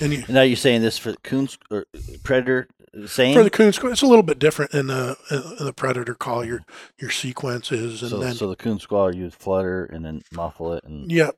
and 0.00 0.12
you, 0.12 0.24
now 0.28 0.42
you're 0.42 0.56
saying 0.56 0.82
this 0.82 0.98
for 0.98 1.14
coon 1.22 1.44
s- 1.44 1.58
or 1.70 1.84
predator 2.24 2.68
same. 3.06 3.34
for 3.34 3.44
the 3.44 3.50
coon 3.50 3.72
squad, 3.72 3.90
it's 3.92 4.02
a 4.02 4.06
little 4.06 4.22
bit 4.22 4.38
different 4.38 4.72
in 4.74 4.86
the 4.88 5.16
in 5.58 5.64
the 5.66 5.72
predator 5.72 6.14
call. 6.14 6.44
Your 6.44 6.60
your 6.98 7.10
sequences 7.10 8.02
and 8.02 8.10
so, 8.10 8.18
then 8.18 8.34
so 8.34 8.48
the 8.48 8.56
coon 8.56 8.78
squaller 8.78 9.12
use 9.12 9.34
flutter 9.34 9.84
and 9.84 10.04
then 10.04 10.22
muffle 10.32 10.72
it 10.74 10.84
and 10.84 11.10
yeah, 11.12 11.30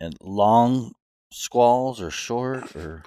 and 0.00 0.16
long 0.20 0.92
squalls 1.32 2.00
or 2.00 2.10
short 2.10 2.74
or 2.76 3.02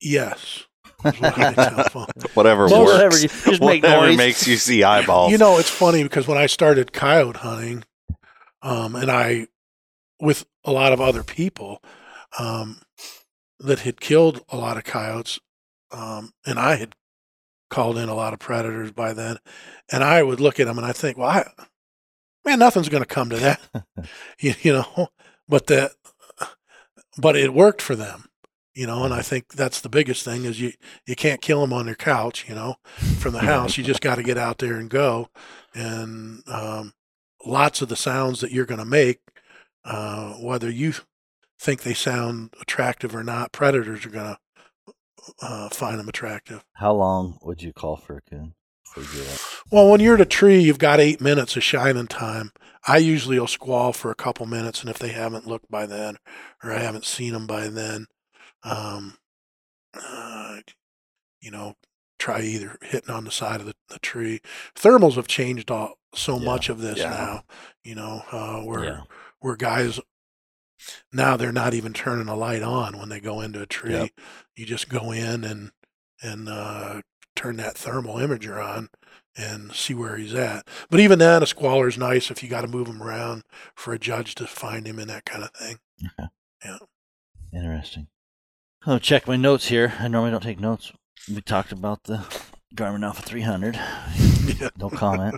yes. 0.00 0.64
is 1.04 1.20
what 1.20 1.38
I 1.38 1.52
tell 1.54 2.04
them. 2.06 2.06
Whatever 2.34 2.62
Most- 2.68 2.72
works. 2.72 2.92
whatever 2.92 3.16
you 3.18 3.28
just 3.28 3.60
make 3.60 3.82
Whatever 3.82 4.06
noise. 4.08 4.16
makes 4.16 4.46
you 4.46 4.56
see 4.56 4.82
eyeballs. 4.84 5.32
You 5.32 5.38
know, 5.38 5.58
it's 5.58 5.70
funny 5.70 6.02
because 6.02 6.26
when 6.26 6.38
I 6.38 6.46
started 6.46 6.92
coyote 6.92 7.38
hunting, 7.38 7.84
um, 8.62 8.94
and 8.96 9.10
I, 9.10 9.46
with 10.24 10.46
a 10.64 10.72
lot 10.72 10.92
of 10.92 11.00
other 11.00 11.22
people, 11.22 11.82
um, 12.38 12.80
that 13.60 13.80
had 13.80 14.00
killed 14.00 14.42
a 14.48 14.56
lot 14.56 14.76
of 14.76 14.84
coyotes, 14.84 15.38
um, 15.92 16.32
and 16.44 16.58
I 16.58 16.76
had 16.76 16.94
called 17.70 17.98
in 17.98 18.08
a 18.08 18.14
lot 18.14 18.32
of 18.32 18.38
predators 18.38 18.92
by 18.92 19.12
then, 19.12 19.38
and 19.92 20.02
I 20.02 20.22
would 20.22 20.40
look 20.40 20.58
at 20.58 20.66
them 20.66 20.78
and 20.78 20.86
I 20.86 20.92
think, 20.92 21.16
well, 21.16 21.28
I, 21.28 21.50
man, 22.44 22.58
nothing's 22.58 22.88
going 22.88 23.02
to 23.02 23.08
come 23.08 23.30
to 23.30 23.36
that, 23.36 23.60
you, 24.38 24.54
you 24.62 24.72
know, 24.72 25.08
but 25.48 25.66
that, 25.68 25.92
but 27.16 27.36
it 27.36 27.54
worked 27.54 27.82
for 27.82 27.94
them. 27.94 28.26
You 28.74 28.88
know, 28.88 29.04
and 29.04 29.14
I 29.14 29.22
think 29.22 29.52
that's 29.52 29.80
the 29.80 29.88
biggest 29.88 30.24
thing 30.24 30.44
is 30.44 30.60
you 30.60 30.72
you 31.06 31.14
can't 31.14 31.40
kill 31.40 31.60
them 31.60 31.72
on 31.72 31.86
their 31.86 31.94
couch. 31.94 32.46
You 32.48 32.56
know, 32.56 32.74
from 33.20 33.32
the 33.32 33.38
house. 33.38 33.78
You 33.78 33.84
just 33.84 34.00
got 34.00 34.16
to 34.16 34.24
get 34.24 34.36
out 34.36 34.58
there 34.58 34.74
and 34.74 34.90
go. 34.90 35.28
And 35.76 36.42
um, 36.48 36.92
lots 37.46 37.82
of 37.82 37.88
the 37.88 37.94
sounds 37.94 38.40
that 38.40 38.50
you're 38.50 38.66
going 38.66 38.80
to 38.80 38.84
make, 38.84 39.20
uh, 39.84 40.32
whether 40.34 40.70
you 40.70 40.94
think 41.58 41.82
they 41.82 41.94
sound 41.94 42.54
attractive 42.60 43.14
or 43.14 43.24
not, 43.24 43.52
predators 43.52 44.04
are 44.06 44.10
going 44.10 44.34
to 44.34 44.38
uh, 45.42 45.68
find 45.70 45.98
them 45.98 46.08
attractive. 46.08 46.64
How 46.74 46.92
long 46.92 47.38
would 47.42 47.62
you 47.62 47.72
call 47.72 47.96
for 47.96 48.16
a 48.16 48.20
coon? 48.22 48.54
Well, 49.72 49.90
when 49.90 50.00
you're 50.00 50.14
at 50.14 50.20
a 50.20 50.24
tree, 50.26 50.60
you've 50.60 50.78
got 50.78 51.00
eight 51.00 51.20
minutes 51.20 51.56
of 51.56 51.64
shining 51.64 52.06
time. 52.06 52.52
I 52.86 52.98
usually 52.98 53.40
will 53.40 53.46
squall 53.48 53.92
for 53.92 54.10
a 54.10 54.14
couple 54.14 54.46
minutes, 54.46 54.80
and 54.82 54.90
if 54.90 54.98
they 54.98 55.08
haven't 55.08 55.48
looked 55.48 55.70
by 55.70 55.86
then, 55.86 56.16
or 56.62 56.70
I 56.72 56.78
haven't 56.78 57.04
seen 57.04 57.32
them 57.32 57.46
by 57.46 57.68
then, 57.68 58.06
um, 58.62 59.16
uh, 59.94 60.58
you 61.40 61.50
know, 61.50 61.74
try 62.18 62.40
either 62.42 62.78
hitting 62.82 63.10
on 63.12 63.24
the 63.24 63.30
side 63.32 63.60
of 63.60 63.66
the, 63.66 63.74
the 63.88 63.98
tree. 63.98 64.40
Thermals 64.76 65.14
have 65.14 65.26
changed 65.26 65.70
all, 65.70 65.94
so 66.14 66.38
Yeah. 66.38 66.44
much 66.44 66.68
of 66.68 66.80
this 66.80 66.98
Yeah. 66.98 67.10
now. 67.10 67.42
You 67.82 67.96
know, 67.96 68.22
uh, 68.30 68.60
where 68.60 68.84
Yeah. 68.84 69.00
Where 69.44 69.56
guys 69.56 70.00
now 71.12 71.36
they're 71.36 71.52
not 71.52 71.74
even 71.74 71.92
turning 71.92 72.28
a 72.28 72.34
light 72.34 72.62
on 72.62 72.98
when 72.98 73.10
they 73.10 73.20
go 73.20 73.42
into 73.42 73.60
a 73.60 73.66
tree. 73.66 73.92
Yep. 73.92 74.10
You 74.56 74.64
just 74.64 74.88
go 74.88 75.12
in 75.12 75.44
and 75.44 75.70
and 76.22 76.48
uh, 76.48 77.02
turn 77.36 77.56
that 77.56 77.76
thermal 77.76 78.14
imager 78.16 78.64
on 78.64 78.88
and 79.36 79.72
see 79.72 79.92
where 79.92 80.16
he's 80.16 80.34
at. 80.34 80.66
But 80.88 81.00
even 81.00 81.18
then, 81.18 81.42
a 81.42 81.46
squaller's 81.46 81.98
nice 81.98 82.30
if 82.30 82.42
you 82.42 82.48
got 82.48 82.62
to 82.62 82.68
move 82.68 82.86
him 82.86 83.02
around 83.02 83.42
for 83.74 83.92
a 83.92 83.98
judge 83.98 84.34
to 84.36 84.46
find 84.46 84.86
him 84.86 84.98
and 84.98 85.10
that 85.10 85.26
kind 85.26 85.44
of 85.44 85.50
thing. 85.50 85.76
Yeah, 86.00 86.78
Interesting. 87.52 88.06
Oh, 88.86 88.98
check 88.98 89.26
my 89.28 89.36
notes 89.36 89.68
here. 89.68 89.92
I 90.00 90.08
normally 90.08 90.30
don't 90.30 90.42
take 90.42 90.60
notes. 90.60 90.90
We 91.28 91.42
talked 91.42 91.72
about 91.72 92.04
the 92.04 92.24
Garmin 92.74 93.04
Alpha 93.04 93.22
300. 93.22 93.78
Yeah. 94.60 94.68
No 94.76 94.90
comment. 94.90 95.36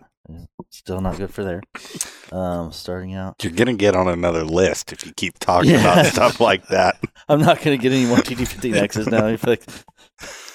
Still 0.71 1.01
not 1.01 1.17
good 1.17 1.33
for 1.33 1.45
there. 1.45 1.63
Um, 2.33 2.73
starting 2.73 3.15
out, 3.15 3.37
You're 3.43 3.53
gonna 3.53 3.75
get 3.75 3.95
on 3.95 4.09
another 4.09 4.45
list 4.45 4.93
if 4.93 5.07
you 5.07 5.13
keep 5.17 5.39
talking 5.39 5.71
Yeah. 5.71 5.81
about 5.81 6.07
stuff 6.07 6.41
like 6.41 6.67
that. 6.69 6.99
I'm 7.29 7.41
not 7.41 7.61
going 7.63 7.77
to 7.77 7.83
get 7.83 7.93
any 7.93 8.07
more 8.07 8.19
TT15Xs 8.19 9.11
now. 9.11 9.27
If 9.27 9.45
like, 9.47 9.65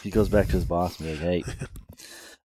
he 0.03 0.09
goes 0.09 0.29
back 0.29 0.45
to 0.47 0.53
his 0.53 0.63
boss 0.65 0.99
and 0.99 1.09
be 1.19 1.25
like, 1.25 1.45
"Hey, 1.45 1.65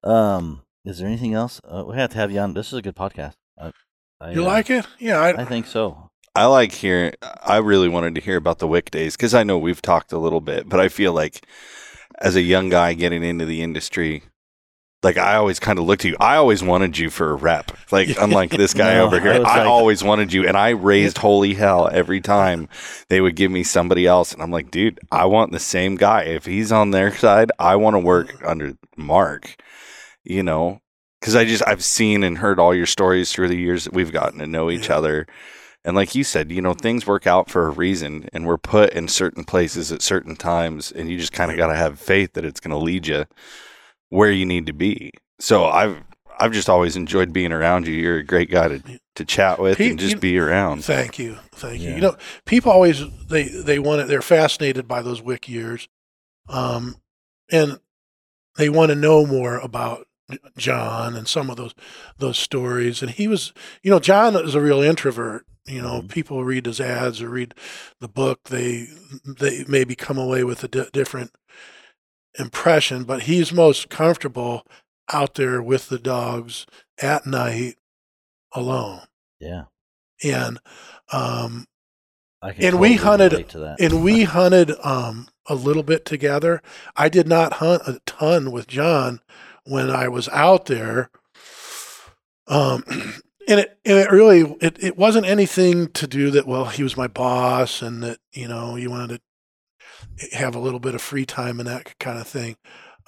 um, 0.04 0.62
is 0.84 0.98
there 1.00 1.08
anything 1.08 1.34
else? 1.34 1.62
Uh, 1.64 1.84
we 1.88 1.96
have 1.96 2.10
to 2.12 2.18
have 2.18 2.32
you 2.32 2.40
on. 2.40 2.54
This 2.54 2.68
is 2.68 2.74
a 2.74 2.82
good 2.82 2.96
podcast. 2.96 3.34
I, 3.60 3.72
I, 4.20 4.32
You 4.32 4.42
uh, 4.44 4.48
like 4.48 4.70
it? 4.70 4.86
Yeah, 5.00 5.20
I, 5.20 5.42
I 5.42 5.46
think 5.46 5.68
so. 5.68 6.10
I 6.36 6.46
like 6.46 6.72
hearing. 6.72 7.14
I 7.44 7.58
really 7.58 7.88
wanted 7.88 8.16
to 8.16 8.22
hear 8.22 8.38
about 8.38 8.60
the 8.60 8.68
Wick 8.68 8.92
days 8.92 9.16
because 9.16 9.34
I 9.34 9.44
know 9.44 9.58
we've 9.58 9.82
talked 9.82 10.12
a 10.12 10.18
little 10.18 10.42
bit, 10.42 10.68
but 10.68 10.80
I 10.80 10.90
feel 10.90 11.14
like 11.14 11.46
as 12.20 12.36
a 12.36 12.42
young 12.42 12.70
guy 12.70 12.94
getting 12.94 13.24
into 13.24 13.46
the 13.46 13.62
industry, 13.62 14.24
like 15.06 15.18
I 15.18 15.36
always 15.36 15.60
kind 15.60 15.80
of 15.80 15.86
looked 15.86 16.04
at 16.04 16.12
you. 16.12 16.18
I 16.20 16.36
always 16.36 16.62
wanted 16.62 16.98
you 16.98 17.10
for 17.10 17.30
a 17.32 17.36
rep. 17.36 17.72
Like 17.92 18.10
unlike 18.20 18.50
this 18.52 18.74
guy 18.74 18.96
No, 18.96 19.06
over 19.06 19.20
here, 19.22 19.40
was 19.40 19.48
I, 19.48 19.60
like- 19.60 19.68
always 19.68 20.04
wanted 20.04 20.34
you, 20.34 20.46
and 20.48 20.58
I 20.58 20.70
raised 20.72 21.18
holy 21.20 21.54
hell 21.54 21.88
every 21.92 22.20
time 22.20 22.68
they 23.08 23.22
would 23.22 23.36
give 23.38 23.52
me 23.52 23.64
somebody 23.64 24.06
else, 24.06 24.34
and 24.34 24.42
I'm 24.42 24.52
like, 24.52 24.72
dude, 24.72 25.00
I 25.12 25.26
want 25.26 25.52
the 25.54 25.60
same 25.60 25.96
guy. 25.96 26.24
If 26.24 26.46
he's 26.46 26.72
on 26.72 26.92
their 26.92 27.16
side, 27.16 27.52
I 27.58 27.78
want 27.78 27.94
to 27.94 28.00
work 28.00 28.44
under 28.46 28.74
Mark. 28.98 29.56
You 30.24 30.42
know, 30.44 30.82
because 31.22 31.36
I 31.36 31.46
just 31.46 31.64
I've 31.68 31.84
seen 31.84 32.24
and 32.24 32.40
heard 32.40 32.60
all 32.60 32.74
your 32.76 32.88
stories 32.88 33.32
through 33.32 33.48
the 33.50 33.56
years 33.58 33.84
that 33.86 33.94
we've 33.94 34.12
gotten 34.12 34.40
to 34.40 34.48
know 34.48 34.70
each 34.72 34.90
Yeah. 34.90 34.98
other. 34.98 35.28
And 35.84 35.96
like 35.96 36.16
you 36.16 36.24
said, 36.24 36.52
you 36.52 36.64
know, 36.64 36.74
things 36.74 37.06
work 37.06 37.28
out 37.28 37.48
for 37.48 37.68
a 37.68 37.70
reason 37.70 38.28
and 38.34 38.48
we're 38.48 38.58
put 38.58 38.92
in 38.94 39.08
certain 39.08 39.44
places 39.44 39.92
at 39.92 40.02
certain 40.02 40.36
times 40.36 40.92
and 40.92 41.12
you 41.12 41.20
just 41.20 41.32
kind 41.32 41.52
of 41.52 41.58
got 41.58 41.68
to 41.68 41.76
have 41.76 42.00
faith 42.00 42.34
that 42.34 42.44
it's 42.44 42.60
going 42.60 42.72
to 42.72 42.84
lead 42.84 43.06
you 43.06 43.26
where 44.16 44.32
you 44.32 44.46
need 44.46 44.66
to 44.68 44.74
be. 44.74 45.12
So 45.40 45.66
I've 45.66 45.98
I've 46.40 46.52
just 46.52 46.70
always 46.70 46.96
enjoyed 46.96 47.32
being 47.32 47.52
around 47.54 47.88
you. 47.88 47.94
You're 47.94 48.18
a 48.18 48.24
great 48.24 48.50
guy 48.52 48.68
to, 48.68 49.00
to 49.16 49.24
chat 49.26 49.58
with 49.60 49.78
Pete, 49.78 49.92
and 49.92 50.00
just 50.00 50.16
you- 50.16 50.20
be 50.20 50.38
around. 50.38 50.84
Thank 50.84 51.18
you, 51.20 51.38
thank 51.54 51.82
you. 51.82 51.90
Yeah. 51.90 51.96
You 51.96 52.02
know, 52.02 52.18
people 52.46 52.72
always 52.72 53.04
they 53.28 53.44
they 53.44 53.80
want 53.80 54.02
it. 54.02 54.08
They're 54.08 54.22
fascinated 54.22 54.88
by 54.88 55.02
those 55.02 55.22
Wick 55.22 55.48
years, 55.48 55.88
um, 56.50 56.96
and 57.52 57.80
they 58.58 58.70
want 58.70 58.90
to 58.90 58.96
know 58.96 59.26
more 59.26 59.58
about 59.60 60.08
John 60.58 61.16
and 61.16 61.28
some 61.28 61.50
of 61.50 61.58
those 61.58 61.74
those 62.18 62.38
stories. 62.38 63.02
And 63.02 63.12
he 63.12 63.28
was, 63.28 63.54
you 63.84 63.92
know, 63.92 64.00
John 64.00 64.36
is 64.36 64.56
a 64.56 64.62
real 64.62 64.82
introvert. 64.82 65.46
You 65.68 65.82
know, 65.82 66.02
Mhm. 66.02 66.10
people 66.10 66.44
read 66.44 66.66
his 66.68 66.80
ads 66.80 67.22
or 67.22 67.30
read 67.30 67.54
the 68.00 68.08
book. 68.08 68.46
They 68.50 68.88
they 69.40 69.66
maybe 69.68 69.96
come 69.96 70.18
away 70.18 70.44
with 70.44 70.64
a 70.64 70.68
di- 70.68 70.90
different 70.94 71.32
impression, 72.40 73.04
but 73.04 73.24
he's 73.24 73.52
most 73.54 73.90
comfortable 73.90 74.66
out 75.12 75.36
there 75.36 75.62
with 75.62 75.90
the 75.90 76.00
dogs 76.00 76.66
at 77.02 77.26
night 77.26 77.76
alone. 78.54 79.02
Yeah, 79.40 79.66
And 80.24 80.60
um. 81.12 81.66
And 82.60 82.80
we 82.80 82.94
hunted- 82.96 83.50
to 83.50 83.60
that. 83.60 83.80
and 83.80 84.04
we 84.04 84.24
hunted 84.24 84.72
um, 84.84 85.28
a 85.48 85.56
little 85.56 85.82
bit 85.82 86.06
together. 86.06 86.62
I 86.96 87.10
did 87.10 87.28
not 87.28 87.54
hunt 87.54 87.82
a 87.88 88.00
ton 88.06 88.52
with 88.52 88.68
John 88.68 89.20
when 89.64 89.90
I 89.90 90.08
was 90.08 90.30
out 90.30 90.68
there. 90.68 91.10
Um, 92.48 92.84
and 93.48 93.60
it 93.62 93.80
and 93.84 93.98
it 93.98 94.12
really 94.12 94.56
it, 94.62 94.78
it 94.84 94.98
wasn't 94.98 95.26
anything 95.26 95.88
to 95.94 96.06
do 96.08 96.30
that. 96.32 96.46
Well, 96.48 96.66
he 96.66 96.84
was 96.84 96.96
my 96.98 97.08
boss, 97.08 97.82
and 97.82 98.04
that 98.04 98.20
you 98.32 98.48
know 98.48 98.76
you 98.76 98.90
wanted 98.92 99.16
to 99.18 99.22
have 100.34 100.56
a 100.56 100.60
little 100.60 100.80
bit 100.80 100.96
of 100.96 101.02
free 101.02 101.26
time 101.26 101.60
and 101.60 101.68
that 101.68 101.98
kind 102.00 102.20
of 102.20 102.28
thing. 102.28 102.56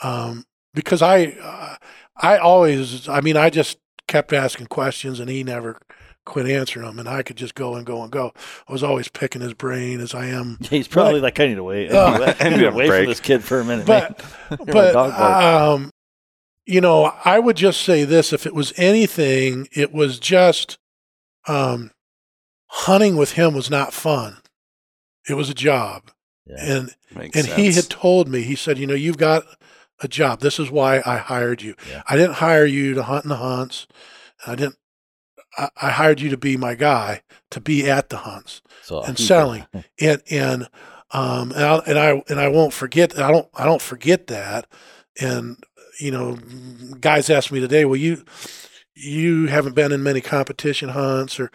Um, 0.04 0.46
because 0.74 1.02
I 1.02 1.38
uh, 1.42 1.76
I 2.18 2.38
always 2.38 3.08
I 3.10 3.22
mean 3.22 3.38
I 3.38 3.50
just 3.50 3.78
kept 4.08 4.32
asking 4.34 4.68
questions, 4.68 5.20
and 5.20 5.30
he 5.30 5.44
never 5.44 5.80
quit 6.26 6.46
answering 6.48 6.86
them, 6.86 7.00
and 7.00 7.08
I 7.08 7.24
could 7.24 7.38
just 7.38 7.56
go 7.56 7.76
and 7.76 7.86
go 7.86 8.04
and 8.04 8.12
go. 8.12 8.34
I 8.68 8.72
was 8.72 8.84
always 8.84 9.08
picking 9.08 9.42
his 9.42 9.54
brain 9.54 10.00
as 10.02 10.14
I 10.14 10.26
am 10.28 10.58
He's 10.70 10.88
probably 10.88 11.22
like, 11.22 11.40
I 11.40 11.48
need 11.48 11.56
to 11.56 11.64
wait. 11.64 11.90
Oh. 11.92 12.06
I 12.40 12.50
need 12.50 12.58
to 12.58 12.62
Need 12.64 12.74
wait 12.74 12.88
break. 12.88 13.04
for 13.04 13.08
this 13.08 13.20
kid 13.20 13.44
for 13.44 13.60
a 13.62 13.66
minute. 13.66 13.86
But- 13.86 14.20
man. 14.20 14.30
Hear 14.50 14.66
my 14.68 14.74
but 14.74 14.96
um, 14.96 15.92
you 16.66 16.82
know, 16.82 17.14
I 17.24 17.40
would 17.40 17.56
just 17.56 17.82
say 17.82 18.04
this: 18.04 18.34
if 18.34 18.46
it 18.46 18.54
was 18.54 18.74
anything, 18.76 19.70
it 19.72 19.94
was 19.94 20.20
just 20.20 20.78
um, 21.48 21.92
hunting 22.68 23.16
with 23.16 23.32
him 23.34 23.54
was 23.54 23.70
not 23.72 23.94
fun. 23.94 24.38
It 25.30 25.36
was 25.36 25.50
a 25.50 25.54
job, 25.54 26.12
yeah. 26.50 26.78
and 26.78 26.96
and 27.34 27.46
he 27.46 27.74
had 27.74 27.90
told 27.90 28.28
me. 28.28 28.42
He 28.42 28.56
said, 28.56 28.78
"You 28.78 28.88
know, 28.88 28.94
you've 28.94 29.18
got 29.18 29.44
a 30.00 30.08
job. 30.08 30.40
This 30.42 30.60
is 30.60 30.70
why 30.70 31.02
I 31.06 31.18
hired 31.18 31.62
you. 31.62 31.76
Yeah. 31.90 32.04
I 32.08 32.16
didn't 32.16 32.36
hire 32.36 32.66
you 32.66 32.94
to 32.94 33.04
hunt 33.04 33.26
in 33.26 33.30
the 33.30 33.38
hunts. 33.38 33.88
I 34.46 34.56
didn't. 34.56 34.78
I, 35.58 35.70
I 35.82 35.90
hired 35.92 36.22
you 36.22 36.30
to 36.30 36.38
be 36.38 36.58
my 36.58 36.76
guy 36.76 37.22
to 37.52 37.60
be 37.60 37.90
at 37.90 38.10
the 38.10 38.18
hunts." 38.18 38.62
so 38.88 39.02
and 39.08 39.20
selling. 39.20 39.66
and 40.00 40.22
and 40.32 40.70
um 41.12 41.52
and 41.52 41.64
I, 41.64 41.78
and 41.86 42.00
I 42.00 42.24
and 42.30 42.40
I 42.40 42.48
won't 42.48 42.74
forget 42.74 43.20
I 43.20 43.32
don't 43.32 43.50
I 43.54 43.66
don't 43.66 43.82
forget 43.82 44.28
that 44.28 44.68
and 45.20 45.58
you 46.00 46.12
know 46.12 46.38
guys 47.00 47.30
ask 47.30 47.52
me 47.52 47.60
today 47.60 47.86
well 47.86 47.98
you 47.98 48.24
you 48.96 49.48
haven't 49.48 49.76
been 49.76 49.92
in 49.92 50.04
many 50.04 50.22
competition 50.22 50.90
hunts 50.90 51.40
or 51.40 51.52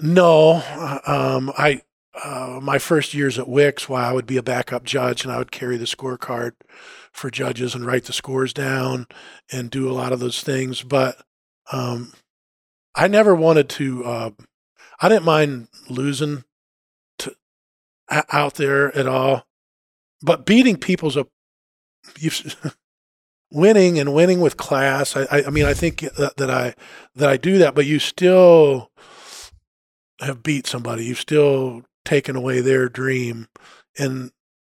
no 0.00 0.62
um 1.06 1.52
I 1.56 1.82
uh, 2.24 2.58
my 2.62 2.78
first 2.78 3.14
years 3.14 3.38
at 3.38 3.48
Wick's 3.48 3.88
while 3.88 4.08
I 4.08 4.12
would 4.12 4.26
be 4.26 4.36
a 4.36 4.42
backup 4.42 4.84
judge 4.84 5.24
and 5.24 5.32
I 5.32 5.38
would 5.38 5.52
carry 5.52 5.76
the 5.76 5.84
scorecard 5.84 6.52
for 7.12 7.30
judges 7.30 7.74
and 7.74 7.84
write 7.84 8.04
the 8.04 8.12
scores 8.12 8.52
down 8.52 9.06
and 9.52 9.70
do 9.70 9.88
a 9.88 9.92
lot 9.92 10.12
of 10.12 10.20
those 10.20 10.42
things 10.42 10.82
but 10.82 11.22
um 11.72 12.12
I 12.94 13.08
never 13.08 13.34
wanted 13.34 13.68
to 13.70 14.04
uh 14.04 14.30
I 15.00 15.08
didn't 15.08 15.24
mind 15.24 15.68
losing 15.88 16.44
to 17.18 17.34
o- 18.10 18.22
out 18.32 18.54
there 18.54 18.96
at 18.96 19.06
all, 19.06 19.46
but 20.22 20.44
beating 20.46 20.76
people's 20.76 21.16
a 21.16 21.26
winning 23.50 23.98
and 23.98 24.14
winning 24.14 24.40
with 24.40 24.56
class. 24.56 25.16
I, 25.16 25.22
I, 25.30 25.44
I 25.46 25.50
mean, 25.50 25.64
I 25.64 25.74
think 25.74 26.00
that, 26.00 26.36
that 26.36 26.50
I 26.50 26.74
that 27.14 27.28
I 27.28 27.36
do 27.36 27.58
that, 27.58 27.74
but 27.74 27.86
you 27.86 27.98
still 27.98 28.90
have 30.20 30.42
beat 30.42 30.66
somebody. 30.66 31.04
You've 31.04 31.20
still 31.20 31.84
taken 32.08 32.36
away 32.36 32.60
their 32.60 32.88
dream, 32.88 33.48
and 33.98 34.30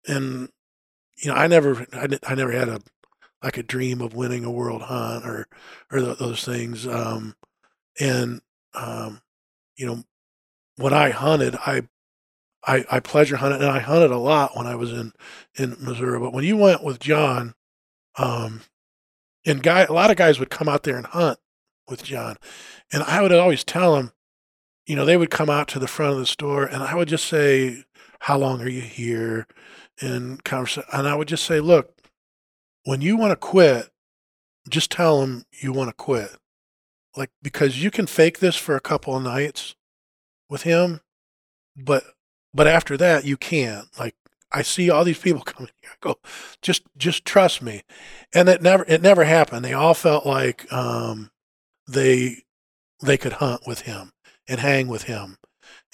and 0.08 0.50
you 1.18 1.30
know, 1.30 1.36
I 1.36 1.48
never 1.48 1.86
I, 1.94 2.08
I 2.28 2.36
never 2.36 2.52
had 2.52 2.70
a 2.70 2.82
like 3.44 3.58
a 3.58 3.64
dream 3.64 4.02
of 4.02 4.14
winning 4.16 4.44
a 4.44 4.52
world 4.52 4.82
hunt 4.84 5.26
or 5.26 5.48
or 5.92 6.00
th- 6.00 6.18
those 6.18 6.44
things. 6.44 6.88
Um, 6.88 7.36
and 8.00 8.42
um, 8.74 9.22
you 9.78 9.86
know, 9.86 10.04
when 10.76 10.94
I 10.94 11.10
hunted, 11.12 11.56
I, 11.56 11.84
I, 12.66 12.86
I 12.90 13.00
pleasure 13.00 13.38
hunted, 13.38 13.62
and 13.62 13.72
I 13.72 13.80
hunted 13.80 14.12
a 14.12 14.18
lot 14.18 14.56
when 14.56 14.68
I 14.68 14.76
was 14.76 14.92
in, 14.92 15.14
in 15.58 15.78
Missouri. 15.80 16.20
But 16.20 16.34
when 16.34 16.44
you 16.44 16.58
went 16.58 16.84
with 16.84 17.00
John, 17.00 17.54
um, 18.18 18.62
and 19.46 19.64
guy, 19.64 19.82
a 19.84 19.94
lot 19.94 20.12
of 20.12 20.18
guys 20.18 20.40
would 20.40 20.50
come 20.50 20.68
out 20.68 20.84
there 20.84 20.98
and 20.98 21.06
hunt 21.06 21.40
with 21.88 22.04
John, 22.04 22.38
and 22.92 23.04
I 23.04 23.22
would 23.22 23.32
always 23.32 23.64
tell 23.64 23.96
them, 23.96 24.12
you 24.90 24.96
know, 24.96 25.06
they 25.06 25.18
would 25.18 25.30
come 25.30 25.52
out 25.52 25.68
to 25.68 25.78
the 25.78 25.88
front 25.88 26.14
of 26.14 26.18
the 26.18 26.26
store, 26.26 26.66
and 26.66 26.82
I 26.82 26.96
would 26.96 27.08
just 27.08 27.28
say, 27.28 27.86
"How 28.22 28.40
long 28.40 28.60
are 28.60 28.68
you 28.68 28.82
here?" 28.82 29.46
And 30.02 30.44
conversa- 30.44 30.88
and 30.92 31.08
I 31.08 31.14
would 31.14 31.28
just 31.28 31.46
say, 31.46 31.60
"Look, 31.60 31.96
when 32.86 33.00
you 33.00 33.16
want 33.16 33.32
to 33.32 33.36
quit, 33.36 33.92
just 34.68 34.90
tell 34.92 35.22
them 35.22 35.46
you 35.62 35.72
want 35.74 35.90
to 35.90 35.94
quit." 35.94 36.32
Like 37.16 37.30
because 37.44 37.84
you 37.84 37.92
can 37.92 38.08
fake 38.08 38.40
this 38.40 38.56
for 38.56 38.76
a 38.76 38.82
couple 38.82 39.16
of 39.16 39.22
nights 39.22 39.76
with 40.50 40.64
him, 40.64 41.02
but 41.76 42.04
but 42.52 42.66
after 42.66 42.98
that 42.98 43.26
you 43.26 43.38
can't. 43.38 43.88
Like 44.00 44.16
I 44.52 44.64
see 44.64 44.90
all 44.90 45.04
these 45.04 45.20
people 45.20 45.42
coming 45.46 45.72
here. 45.84 45.92
I 45.94 45.98
go, 46.02 46.20
just 46.64 46.82
just 46.98 47.26
trust 47.26 47.62
me, 47.62 47.84
and 48.34 48.50
it 48.50 48.64
never 48.64 48.86
it 48.88 49.04
never 49.04 49.26
happened. 49.26 49.64
They 49.66 49.74
all 49.74 49.94
felt 49.94 50.26
like 50.26 50.72
um, 50.74 51.30
they 51.88 52.44
they 53.04 53.18
could 53.18 53.34
hunt 53.34 53.68
with 53.68 53.82
him 53.82 54.14
and 54.50 54.60
hang 54.60 54.88
with 54.88 55.04
him, 55.04 55.38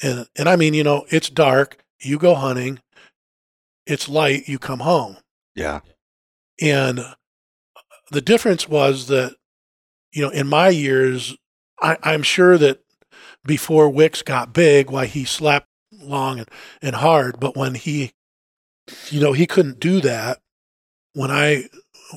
and 0.01 0.27
and 0.35 0.49
I 0.49 0.55
mean 0.55 0.73
you 0.73 0.83
know 0.83 1.05
it's 1.09 1.29
dark. 1.29 1.77
You 1.99 2.17
go 2.17 2.35
hunting. 2.35 2.79
It's 3.85 4.09
light. 4.09 4.47
You 4.47 4.57
come 4.57 4.79
home, 4.79 5.17
yeah. 5.53 5.81
and 6.59 6.99
uh, 6.99 7.13
the 8.11 8.21
difference 8.21 8.67
was 8.67 9.07
that 9.07 9.35
you 10.11 10.23
know 10.23 10.29
in 10.29 10.47
my 10.47 10.69
years, 10.69 11.35
I, 11.79 11.97
I'm 12.01 12.23
sure 12.23 12.57
that 12.57 12.79
before 13.45 13.89
Wick's 13.89 14.21
got 14.21 14.53
big, 14.53 14.89
why 14.89 15.05
he 15.05 15.23
slapped 15.23 15.67
long 15.91 16.39
and, 16.39 16.49
and 16.81 16.95
hard. 16.95 17.39
But 17.39 17.55
when 17.55 17.75
he, 17.75 18.13
you 19.09 19.19
know, 19.19 19.33
he 19.33 19.45
couldn't 19.45 19.79
do 19.79 20.01
that 20.01 20.39
when 21.13 21.31
I 21.31 21.69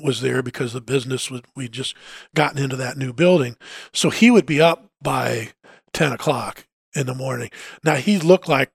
was 0.02 0.20
there 0.20 0.42
because 0.42 0.72
the 0.72 0.80
business 0.80 1.30
was, 1.30 1.42
we'd 1.54 1.72
just 1.72 1.94
gotten 2.34 2.62
into 2.62 2.76
that 2.76 2.96
new 2.96 3.12
building. 3.12 3.56
So 3.92 4.10
he 4.10 4.30
would 4.30 4.46
be 4.46 4.60
up 4.60 4.90
by 5.00 5.50
10 5.92 6.12
o'clock 6.12 6.66
in 6.94 7.06
the 7.06 7.14
morning. 7.14 7.50
Now 7.84 7.96
he 7.96 8.18
looked 8.18 8.48
like 8.48 8.70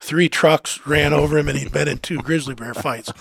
three 0.00 0.28
trucks 0.28 0.84
ran 0.86 1.12
over 1.12 1.38
him 1.38 1.48
and 1.48 1.58
he'd 1.58 1.72
been 1.72 1.88
in 1.88 1.98
two 1.98 2.18
grizzly 2.18 2.54
bear 2.54 2.74
fights, 2.74 3.12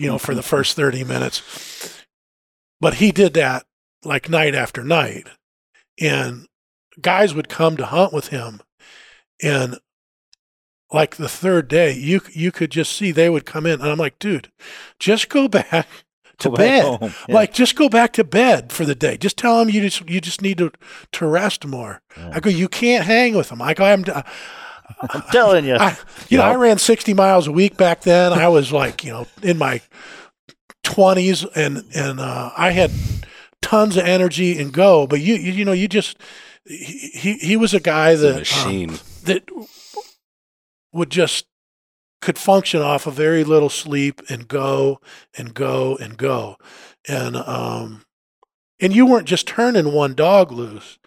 you 0.00 0.06
know, 0.06 0.18
for 0.18 0.34
the 0.34 0.42
first 0.42 0.76
30 0.76 1.04
minutes. 1.04 2.04
But 2.80 2.94
he 2.94 3.10
did 3.12 3.34
that 3.34 3.64
like 4.04 4.28
night 4.28 4.54
after 4.54 4.84
night. 4.84 5.28
and 6.00 6.46
guys 7.00 7.34
would 7.34 7.48
come 7.48 7.76
to 7.76 7.86
hunt 7.86 8.12
with 8.12 8.28
him, 8.28 8.60
and 9.42 9.78
like 10.92 11.16
the 11.16 11.28
third 11.28 11.68
day, 11.68 11.92
you 11.92 12.20
you 12.32 12.52
could 12.52 12.70
just 12.70 12.92
see 12.92 13.10
they 13.10 13.28
would 13.30 13.44
come 13.46 13.66
in, 13.66 13.80
and 13.80 13.90
I'm 13.90 13.98
like, 13.98 14.18
dude, 14.18 14.50
just 14.98 15.28
go 15.28 15.48
back 15.48 15.88
to 16.38 16.48
Go 16.50 16.56
bed. 16.56 16.98
Yeah. 17.00 17.10
Like, 17.28 17.52
just 17.52 17.76
go 17.76 17.88
back 17.88 18.12
to 18.14 18.24
bed 18.24 18.72
for 18.72 18.84
the 18.84 18.94
day. 18.94 19.16
Just 19.16 19.36
tell 19.36 19.58
them 19.58 19.68
you 19.68 19.80
just 19.80 20.08
you 20.08 20.20
just 20.20 20.42
need 20.42 20.58
to 20.58 20.72
to 21.12 21.26
rest 21.26 21.66
more. 21.66 22.02
Yeah. 22.16 22.32
I 22.34 22.40
go, 22.40 22.50
you 22.50 22.68
can't 22.68 23.04
hang 23.04 23.34
with 23.34 23.48
them. 23.48 23.62
I 23.62 23.74
go, 23.74 23.84
I'm. 23.84 24.04
I'm 25.12 25.22
telling 25.32 25.64
you. 25.64 25.74
I, 25.80 25.96
you 26.28 26.38
know, 26.38 26.44
I 26.44 26.54
ran 26.54 26.78
60 26.78 27.12
miles 27.14 27.48
a 27.48 27.52
week 27.52 27.76
back 27.76 28.02
then. 28.02 28.32
I 28.32 28.48
was 28.48 28.72
like, 28.72 29.02
you 29.02 29.10
know, 29.10 29.26
in 29.42 29.58
my 29.58 29.80
20s, 30.84 31.44
and 31.56 31.84
and 31.94 32.20
uh, 32.20 32.52
I 32.56 32.70
had 32.70 32.92
tons 33.62 33.96
of 33.96 34.04
energy 34.04 34.60
and 34.60 34.72
go. 34.72 35.06
But 35.06 35.20
you, 35.20 35.34
you, 35.34 35.52
you 35.52 35.64
know, 35.64 35.72
you 35.72 35.88
just 35.88 36.18
he 36.64 37.38
he, 37.40 37.56
was 37.56 37.74
a 37.74 37.80
guy 37.80 38.10
It's 38.10 38.22
a 38.22 38.24
that 38.24 38.32
um, 38.34 38.38
machine. 38.38 38.98
that 39.24 39.48
would 40.92 41.10
just 41.10 41.46
could 42.20 42.38
function 42.38 42.80
off 42.80 43.06
of 43.06 43.14
very 43.14 43.44
little 43.44 43.68
sleep 43.68 44.20
and 44.28 44.48
go 44.48 45.00
and 45.36 45.54
go 45.54 45.96
and 45.96 46.16
go. 46.16 46.56
And 47.08 47.36
um 47.36 48.04
and 48.80 48.94
you 48.94 49.06
weren't 49.06 49.28
just 49.28 49.46
turning 49.46 49.92
one 49.92 50.14
dog 50.14 50.52
loose. 50.52 50.98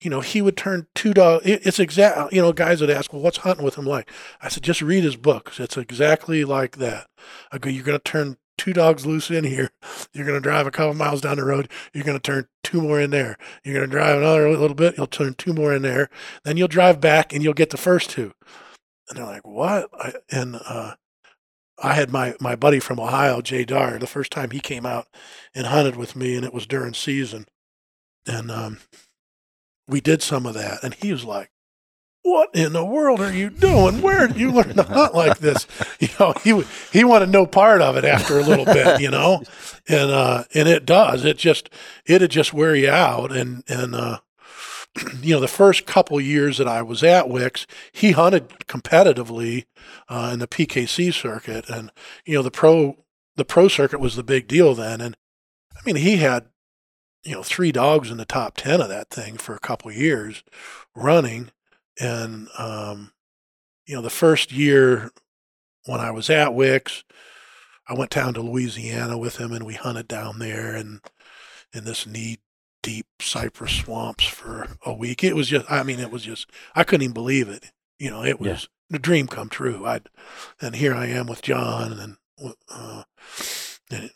You 0.00 0.10
know 0.10 0.20
he 0.20 0.42
would 0.42 0.56
turn 0.56 0.86
two 0.94 1.14
dogs. 1.14 1.46
it, 1.46 1.66
it's 1.66 1.78
exact 1.78 2.32
you 2.32 2.40
know 2.40 2.52
guys 2.52 2.80
would 2.80 2.90
ask 2.90 3.12
well 3.12 3.22
what's 3.22 3.38
hunting 3.38 3.64
with 3.64 3.76
him 3.76 3.86
like? 3.86 4.10
I 4.40 4.48
said 4.48 4.62
just 4.62 4.82
read 4.82 5.04
his 5.04 5.16
books. 5.16 5.60
It's 5.60 5.76
exactly 5.76 6.44
like 6.44 6.76
that. 6.76 7.08
I 7.50 7.58
go 7.58 7.68
you're 7.68 7.84
going 7.84 7.98
to 7.98 8.04
turn 8.04 8.36
two 8.56 8.72
dogs 8.72 9.04
loose 9.04 9.30
in 9.30 9.44
here. 9.44 9.70
You're 10.12 10.26
going 10.26 10.40
to 10.40 10.48
drive 10.48 10.66
a 10.66 10.70
couple 10.70 10.94
miles 10.94 11.20
down 11.20 11.36
the 11.36 11.44
road. 11.44 11.68
You're 11.92 12.04
going 12.04 12.18
to 12.18 12.22
turn 12.22 12.46
two 12.62 12.80
more 12.80 13.00
in 13.00 13.10
there. 13.10 13.36
You're 13.64 13.74
going 13.74 13.90
to 13.90 13.90
drive 13.90 14.18
another 14.18 14.48
little 14.50 14.76
bit. 14.76 14.96
You'll 14.96 15.08
turn 15.08 15.34
two 15.34 15.52
more 15.52 15.74
in 15.74 15.82
there. 15.82 16.08
Then 16.44 16.56
you'll 16.56 16.68
drive 16.68 17.00
back 17.00 17.32
and 17.32 17.42
you'll 17.42 17.52
get 17.52 17.70
the 17.70 17.76
first 17.76 18.10
two 18.10 18.32
and 19.08 19.18
they're 19.18 19.24
like, 19.26 19.46
"What?" 19.46 19.88
I, 19.92 20.14
and 20.30 20.56
uh, 20.66 20.94
I 21.82 21.94
had 21.94 22.10
my 22.10 22.34
my 22.40 22.56
buddy 22.56 22.80
from 22.80 23.00
Ohio, 23.00 23.40
Jay 23.40 23.64
Dar, 23.64 23.98
the 23.98 24.06
first 24.06 24.30
time 24.32 24.50
he 24.50 24.60
came 24.60 24.86
out 24.86 25.08
and 25.54 25.66
hunted 25.66 25.96
with 25.96 26.16
me, 26.16 26.36
and 26.36 26.44
it 26.44 26.54
was 26.54 26.66
during 26.66 26.94
season, 26.94 27.46
and 28.26 28.50
um, 28.50 28.78
we 29.88 30.00
did 30.00 30.22
some 30.22 30.46
of 30.46 30.54
that, 30.54 30.82
and 30.82 30.94
he 30.94 31.12
was 31.12 31.24
like. 31.24 31.50
What 32.26 32.54
in 32.54 32.72
the 32.72 32.86
world 32.86 33.20
are 33.20 33.34
you 33.34 33.50
doing? 33.50 34.00
Where 34.00 34.26
did 34.26 34.38
you 34.38 34.50
learn 34.50 34.76
to 34.76 34.82
hunt 34.82 35.14
like 35.14 35.40
this? 35.40 35.66
You 36.00 36.08
know, 36.18 36.32
he 36.42 36.62
he 36.90 37.04
wanted 37.04 37.28
no 37.28 37.44
part 37.44 37.82
of 37.82 37.98
it 37.98 38.04
after 38.06 38.38
a 38.38 38.42
little 38.42 38.64
bit, 38.64 38.98
you 38.98 39.10
know, 39.10 39.42
and 39.86 40.10
uh, 40.10 40.44
and 40.54 40.66
it 40.66 40.86
does. 40.86 41.26
It 41.26 41.36
just 41.36 41.68
it'd 42.06 42.30
just 42.30 42.54
wear 42.54 42.74
you 42.74 42.88
out, 42.88 43.30
and 43.30 43.62
and 43.68 43.94
uh, 43.94 44.20
you 45.22 45.34
know, 45.34 45.40
the 45.40 45.48
first 45.48 45.86
couple 45.86 46.20
years 46.20 46.58
that 46.58 46.68
I 46.68 46.82
was 46.82 47.02
at 47.02 47.28
Wick's, 47.28 47.66
he 47.92 48.12
hunted 48.12 48.48
competitively 48.66 49.64
uh, 50.08 50.30
in 50.32 50.38
the 50.38 50.46
PKC 50.46 51.12
circuit, 51.12 51.68
and 51.68 51.90
you 52.24 52.36
know, 52.36 52.42
the 52.42 52.50
pro 52.50 52.96
the 53.36 53.44
pro 53.44 53.68
circuit 53.68 53.98
was 54.00 54.16
the 54.16 54.22
big 54.22 54.46
deal 54.46 54.74
then. 54.74 55.00
And 55.00 55.16
I 55.76 55.80
mean, 55.84 55.96
he 55.96 56.16
had 56.18 56.46
you 57.24 57.34
know 57.34 57.42
three 57.42 57.72
dogs 57.72 58.10
in 58.10 58.18
the 58.18 58.24
top 58.24 58.56
ten 58.56 58.80
of 58.80 58.88
that 58.88 59.10
thing 59.10 59.36
for 59.36 59.54
a 59.54 59.60
couple 59.60 59.90
years 59.90 60.44
running, 60.94 61.50
and 62.00 62.48
um, 62.58 63.12
you 63.86 63.94
know, 63.96 64.02
the 64.02 64.10
first 64.10 64.52
year 64.52 65.10
when 65.86 66.00
I 66.00 66.10
was 66.10 66.30
at 66.30 66.54
Wick's, 66.54 67.04
I 67.88 67.94
went 67.94 68.10
down 68.10 68.34
to 68.34 68.40
Louisiana 68.40 69.18
with 69.18 69.36
him, 69.36 69.52
and 69.52 69.66
we 69.66 69.74
hunted 69.74 70.08
down 70.08 70.38
there, 70.38 70.74
and 70.74 71.00
in 71.72 71.84
this 71.84 72.06
knee 72.06 72.38
deep 72.84 73.06
cypress 73.20 73.72
swamps 73.72 74.24
for 74.26 74.68
a 74.84 74.92
week. 74.92 75.24
It 75.24 75.34
was 75.34 75.48
just, 75.48 75.64
I 75.70 75.82
mean, 75.82 75.98
it 75.98 76.10
was 76.10 76.22
just, 76.22 76.50
I 76.74 76.84
couldn't 76.84 77.02
even 77.04 77.14
believe 77.14 77.48
it. 77.48 77.72
You 77.98 78.10
know, 78.10 78.22
it 78.22 78.38
was 78.38 78.68
Yeah. 78.90 78.96
a 78.96 78.98
dream 79.00 79.26
come 79.26 79.48
true. 79.48 79.86
I, 79.86 80.00
and 80.60 80.76
here 80.76 80.94
I 80.94 81.06
am 81.06 81.26
with 81.26 81.40
John 81.42 81.92
and, 81.92 82.16
uh, 82.68 83.04
and, 83.90 84.10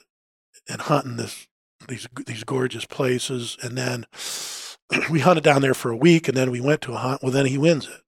and 0.69 0.81
hunting 0.83 1.17
this, 1.17 1.49
these, 1.89 2.07
these 2.27 2.45
gorgeous 2.45 2.85
places. 2.85 3.57
And 3.63 3.79
then 3.79 4.05
we 5.11 5.21
hunted 5.21 5.45
down 5.45 5.63
there 5.63 5.75
for 5.75 5.91
a 5.91 5.97
week 5.97 6.29
and 6.29 6.37
then 6.37 6.51
we 6.51 6.61
went 6.61 6.83
to 6.83 6.93
a 6.93 6.99
hunt. 6.99 7.23
Well, 7.23 7.33
then 7.33 7.47
he 7.47 7.57
wins 7.57 7.87
it, 7.89 8.03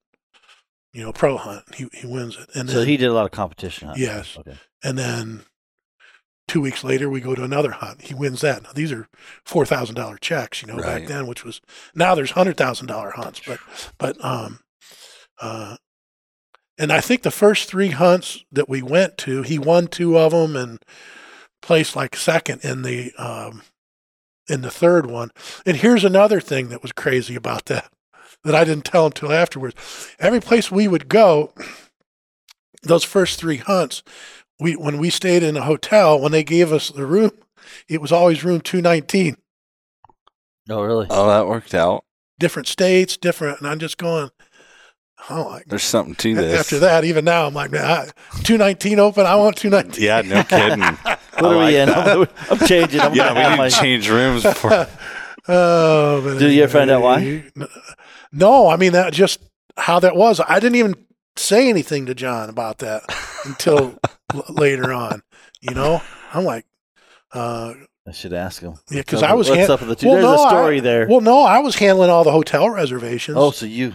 you 0.93 1.01
know, 1.03 1.11
pro 1.11 1.37
hunt. 1.37 1.73
He, 1.73 1.87
he 1.91 2.05
wins 2.05 2.37
it. 2.37 2.49
And 2.55 2.69
so 2.69 2.79
then, 2.79 2.87
he 2.87 2.97
did 2.97 3.07
a 3.07 3.13
lot 3.13 3.25
of 3.25 3.31
competition. 3.31 3.87
hunting. 3.87 4.03
Yes. 4.05 4.37
Okay. 4.37 4.57
and 4.83 4.97
then 4.97 5.41
two 6.51 6.59
weeks 6.59 6.83
later, 6.83 7.09
we 7.09 7.21
go 7.21 7.33
to 7.33 7.45
another 7.45 7.71
hunt. 7.71 8.01
He 8.01 8.13
wins 8.13 8.41
that. 8.41 8.63
Now, 8.63 8.73
these 8.73 8.91
are 8.91 9.07
four 9.45 9.65
thousand 9.65 9.95
dollar 9.95 10.17
checks, 10.17 10.61
you 10.61 10.67
know, 10.67 10.75
back 10.83 11.07
then, 11.07 11.25
which 11.25 11.45
was 11.45 11.61
now 11.95 12.13
there's 12.13 12.31
hundred 12.31 12.57
thousand 12.57 12.87
dollar 12.87 13.11
hunts, 13.11 13.39
but 13.47 13.57
but 13.97 14.23
um, 14.23 14.59
uh, 15.39 15.77
and 16.77 16.91
I 16.91 16.99
think 16.99 17.21
the 17.21 17.31
first 17.31 17.69
three 17.69 17.91
hunts 17.91 18.43
that 18.51 18.67
we 18.67 18.81
went 18.81 19.17
to, 19.19 19.43
he 19.43 19.57
won 19.57 19.87
two 19.87 20.17
of 20.17 20.33
them 20.33 20.57
and 20.57 20.79
placed 21.61 21.95
like 21.95 22.17
second 22.17 22.65
in 22.65 22.81
the 22.81 23.13
um, 23.17 23.61
in 24.49 24.59
the 24.61 24.71
third 24.71 25.05
one. 25.05 25.31
And 25.65 25.77
here's 25.77 26.03
another 26.03 26.41
thing 26.41 26.67
that 26.67 26.81
was 26.81 26.91
crazy 26.91 27.35
about 27.35 27.67
that 27.67 27.89
that 28.43 28.55
I 28.55 28.65
didn't 28.65 28.83
tell 28.83 29.05
him 29.05 29.13
till 29.13 29.31
afterwards. 29.31 29.75
Every 30.19 30.41
place 30.41 30.69
we 30.69 30.89
would 30.89 31.07
go, 31.07 31.53
those 32.83 33.05
first 33.05 33.39
three 33.39 33.57
hunts, 33.57 34.03
we 34.61 34.75
when 34.75 34.97
we 34.99 35.09
stayed 35.09 35.43
in 35.43 35.57
a 35.57 35.61
hotel, 35.63 36.19
when 36.19 36.31
they 36.31 36.43
gave 36.43 36.71
us 36.71 36.89
the 36.89 37.05
room, 37.05 37.31
it 37.89 37.99
was 37.99 38.11
always 38.11 38.43
room 38.43 38.61
two 38.61 38.81
nineteen. 38.81 39.35
Oh, 40.69 40.83
really? 40.83 41.07
Oh, 41.09 41.27
that 41.27 41.47
worked 41.47 41.73
out. 41.73 42.05
Different 42.39 42.67
states, 42.67 43.17
different, 43.17 43.59
and 43.59 43.67
I'm 43.67 43.79
just 43.79 43.97
going, 43.97 44.29
oh, 45.29 45.47
like, 45.49 45.65
There's 45.65 45.83
something 45.83 46.15
to 46.15 46.35
this. 46.35 46.59
after 46.59 46.79
that, 46.79 47.03
even 47.03 47.25
now, 47.25 47.47
I'm 47.47 47.53
like, 47.53 47.71
man, 47.71 48.09
two 48.43 48.57
nineteen 48.57 48.99
open. 48.99 49.25
I 49.25 49.35
want 49.35 49.57
two 49.57 49.69
nineteen. 49.69 50.03
Yeah, 50.05 50.21
no 50.21 50.43
kidding. 50.43 50.81
What 51.39 51.45
I 51.45 51.53
are 51.53 51.55
like 51.55 51.67
we 51.69 51.77
in? 51.77 51.89
I'm, 51.89 52.27
I'm 52.51 52.67
changing. 52.67 52.99
I'm 52.99 53.15
Yeah, 53.15 53.33
we 53.33 53.39
have 53.39 53.51
need 53.53 53.57
my, 53.57 53.69
to 53.69 53.75
change 53.75 54.09
rooms 54.09 54.43
for 54.43 54.69
Oh, 55.47 56.21
but 56.23 56.37
Did 56.37 56.51
you 56.53 56.61
ever 56.63 56.71
find 56.71 56.91
out 56.91 57.01
why? 57.01 57.43
No, 58.31 58.67
I 58.67 58.75
mean 58.75 58.91
that 58.91 59.11
just 59.13 59.39
how 59.77 59.99
that 60.01 60.15
was. 60.15 60.39
I 60.39 60.59
didn't 60.59 60.75
even 60.75 60.93
say 61.37 61.69
anything 61.69 62.05
to 62.05 62.13
John 62.13 62.49
about 62.49 62.77
that 62.79 63.03
until 63.45 63.77
l- 63.79 63.99
later 64.49 64.91
on. 64.93 65.21
You 65.61 65.73
know, 65.75 66.01
I'm 66.33 66.43
like, 66.43 66.65
uh, 67.33 67.73
I 68.07 68.11
should 68.11 68.33
ask 68.33 68.61
him. 68.61 68.73
yeah, 68.89 69.01
because 69.01 69.23
I 69.23 69.33
was. 69.33 69.47
What's 69.49 69.61
han- 69.61 69.71
up 69.71 69.79
with 69.81 69.89
the 69.89 69.95
two? 69.95 70.07
Well, 70.07 70.15
There's 70.15 70.25
no, 70.25 70.45
a 70.45 70.49
story 70.49 70.77
I- 70.77 70.81
there. 70.81 71.07
Well, 71.07 71.21
no, 71.21 71.43
I 71.43 71.59
was 71.59 71.75
handling 71.75 72.09
all 72.09 72.23
the 72.23 72.31
hotel 72.31 72.69
reservations. 72.69 73.37
oh, 73.37 73.51
so 73.51 73.65
you? 73.65 73.93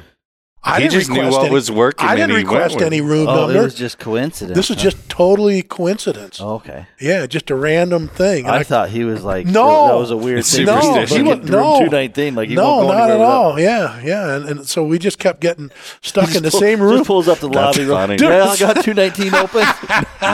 I 0.68 0.76
he 0.78 0.82
didn't 0.88 0.92
just 0.94 1.10
knew 1.10 1.16
request 1.20 1.36
what 1.38 1.44
any, 1.46 1.54
was 1.54 1.70
working. 1.70 2.08
I 2.08 2.16
didn't 2.16 2.30
he 2.30 2.36
request 2.42 2.80
any 2.80 2.98
it. 2.98 3.02
room 3.02 3.26
Oh, 3.28 3.48
it 3.48 3.56
was 3.62 3.74
just 3.74 3.98
coincidence. 3.98 4.56
This 4.56 4.68
is 4.70 4.76
huh? 4.76 4.82
just 4.82 5.08
totally 5.08 5.62
coincidence. 5.62 6.40
Oh, 6.40 6.54
okay. 6.56 6.86
Yeah, 7.00 7.26
just 7.26 7.50
a 7.50 7.54
random 7.54 8.08
thing. 8.08 8.46
I, 8.46 8.56
I- 8.58 8.62
thought 8.64 8.90
he 8.90 9.04
was 9.04 9.22
like 9.22 9.46
No. 9.46 9.86
that 9.88 9.94
was 9.94 10.10
a 10.10 10.16
weird 10.16 10.40
It's 10.40 10.54
thing. 10.54 10.66
No, 10.66 10.80
Superstition. 10.80 11.16
he 11.16 11.22
wa- 11.30 11.34
Room 11.36 11.44
no. 11.46 11.78
219, 11.78 12.34
like 12.34 12.48
he 12.48 12.54
no, 12.56 12.64
won't 12.64 12.86
go 12.88 12.92
not 12.92 12.96
at 12.96 13.10
anywhere 13.10 13.18
without- 13.18 13.32
all. 13.42 13.60
Yeah, 13.60 14.00
yeah, 14.02 14.34
and, 14.36 14.48
and 14.48 14.66
so 14.68 14.82
we 14.84 14.98
just 14.98 15.18
kept 15.20 15.40
getting 15.40 15.70
stuck 16.02 16.34
in 16.34 16.42
the 16.42 16.50
pull- 16.50 16.60
same 16.60 16.80
room. 16.80 16.96
Just 16.98 17.06
pulls 17.06 17.28
up 17.28 17.38
the 17.38 17.48
That's 17.48 17.78
lobby. 17.78 17.88
room. 17.88 17.96
funny. 17.96 18.16
Yeah, 18.20 18.44
I 18.44 18.56
got 18.56 18.82
219 18.84 19.34
open. 19.36 19.60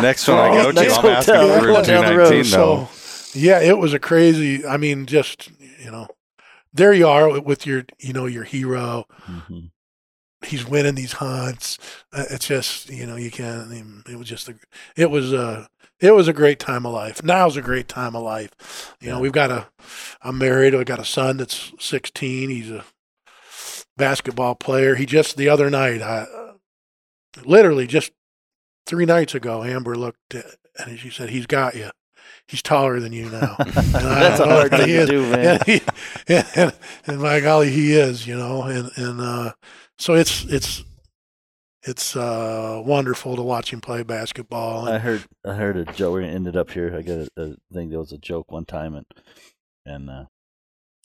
Next 0.02 0.26
one 0.28 0.38
I 0.38 0.54
go 0.62 0.72
to, 0.72 0.72
Next 0.72 0.96
I'm 0.98 1.06
asking 1.06 1.34
hotel, 1.34 1.60
for 1.60 1.66
room 1.66 1.82
down 1.82 2.04
the 2.06 2.16
road, 2.16 2.28
219 2.30 2.50
though. 2.52 2.88
So, 2.92 3.38
yeah, 3.38 3.60
it 3.60 3.76
was 3.76 3.92
a 3.92 3.98
crazy. 3.98 4.64
I 4.66 4.78
mean, 4.78 5.04
just 5.06 5.50
you 5.84 5.90
know, 5.90 6.06
there 6.72 6.92
you 6.94 7.06
are 7.06 7.38
with 7.40 7.66
your, 7.66 7.84
you 7.98 8.12
know, 8.14 8.24
your 8.26 8.44
hero. 8.44 9.04
Mhm. 9.28 9.70
He's 10.44 10.66
winning 10.66 10.94
these 10.96 11.12
hunts. 11.14 11.78
Uh, 12.12 12.24
It's 12.30 12.46
just, 12.48 12.90
you 12.90 13.06
know, 13.06 13.16
you 13.16 13.30
can't. 13.30 13.72
even- 13.72 14.02
It 14.08 14.16
was 14.16 14.28
just, 14.28 14.48
a, 14.48 14.54
it 14.96 15.10
was 15.10 15.32
a, 15.32 15.68
it 16.00 16.12
was 16.14 16.26
a 16.28 16.32
great 16.32 16.58
time 16.58 16.84
of 16.84 16.92
life. 16.92 17.22
Now's 17.22 17.56
a 17.56 17.62
great 17.62 17.86
time 17.88 18.16
of 18.16 18.22
life. 18.22 18.94
You 19.00 19.10
know, 19.10 19.20
we've 19.20 19.30
got 19.32 19.50
a, 19.52 19.68
I'm 20.22 20.36
married. 20.38 20.74
I've 20.74 20.86
got 20.86 20.98
a 20.98 21.04
son 21.04 21.36
that's 21.36 21.72
16. 21.78 22.50
He's 22.50 22.70
a 22.70 22.84
basketball 23.96 24.54
player. 24.56 24.94
He 24.96 25.06
just 25.06 25.36
the 25.36 25.48
other 25.48 25.70
night, 25.70 26.02
I, 26.02 26.26
literally 27.44 27.86
just 27.86 28.10
three 28.86 29.04
nights 29.06 29.34
ago, 29.34 29.62
Amber 29.62 29.94
looked 29.96 30.34
at, 30.34 30.44
and 30.78 30.98
she 30.98 31.10
said, 31.10 31.30
"He's 31.30 31.46
got 31.46 31.74
you. 31.76 31.90
He's 32.48 32.62
taller 32.62 32.98
than 33.00 33.12
you 33.12 33.30
now." 33.30 33.56
And 33.60 33.68
I 33.96 34.20
That's 34.20 34.40
a 34.40 34.46
hard 34.46 34.70
thing 34.70 34.86
to 34.88 35.06
do, 35.06 35.30
man. 35.30 35.60
And, 35.66 35.66
he, 35.66 35.80
and, 36.60 36.72
and 37.06 37.20
by 37.22 37.40
golly, 37.40 37.70
he 37.70 37.92
is, 37.92 38.26
you 38.26 38.36
know, 38.36 38.62
and 38.62 38.90
and 38.96 39.20
uh, 39.20 39.52
so 40.02 40.14
it's 40.14 40.44
it's 40.46 40.84
it's 41.84 42.16
uh, 42.16 42.82
wonderful 42.84 43.36
to 43.36 43.42
watch 43.42 43.72
him 43.72 43.80
play 43.80 44.02
basketball. 44.02 44.88
I 44.88 44.98
heard 44.98 45.24
I 45.46 45.54
heard 45.54 45.76
a 45.76 45.84
joke. 45.84 46.16
We 46.16 46.26
ended 46.26 46.56
up 46.56 46.72
here. 46.72 46.92
I 46.96 47.02
got 47.02 47.18
a, 47.18 47.28
a 47.36 47.56
thing. 47.72 47.90
There 47.90 48.00
was 48.00 48.10
a 48.10 48.18
joke 48.18 48.50
one 48.50 48.64
time, 48.64 48.96
and 48.96 49.06
and 49.86 50.10
uh, 50.10 50.24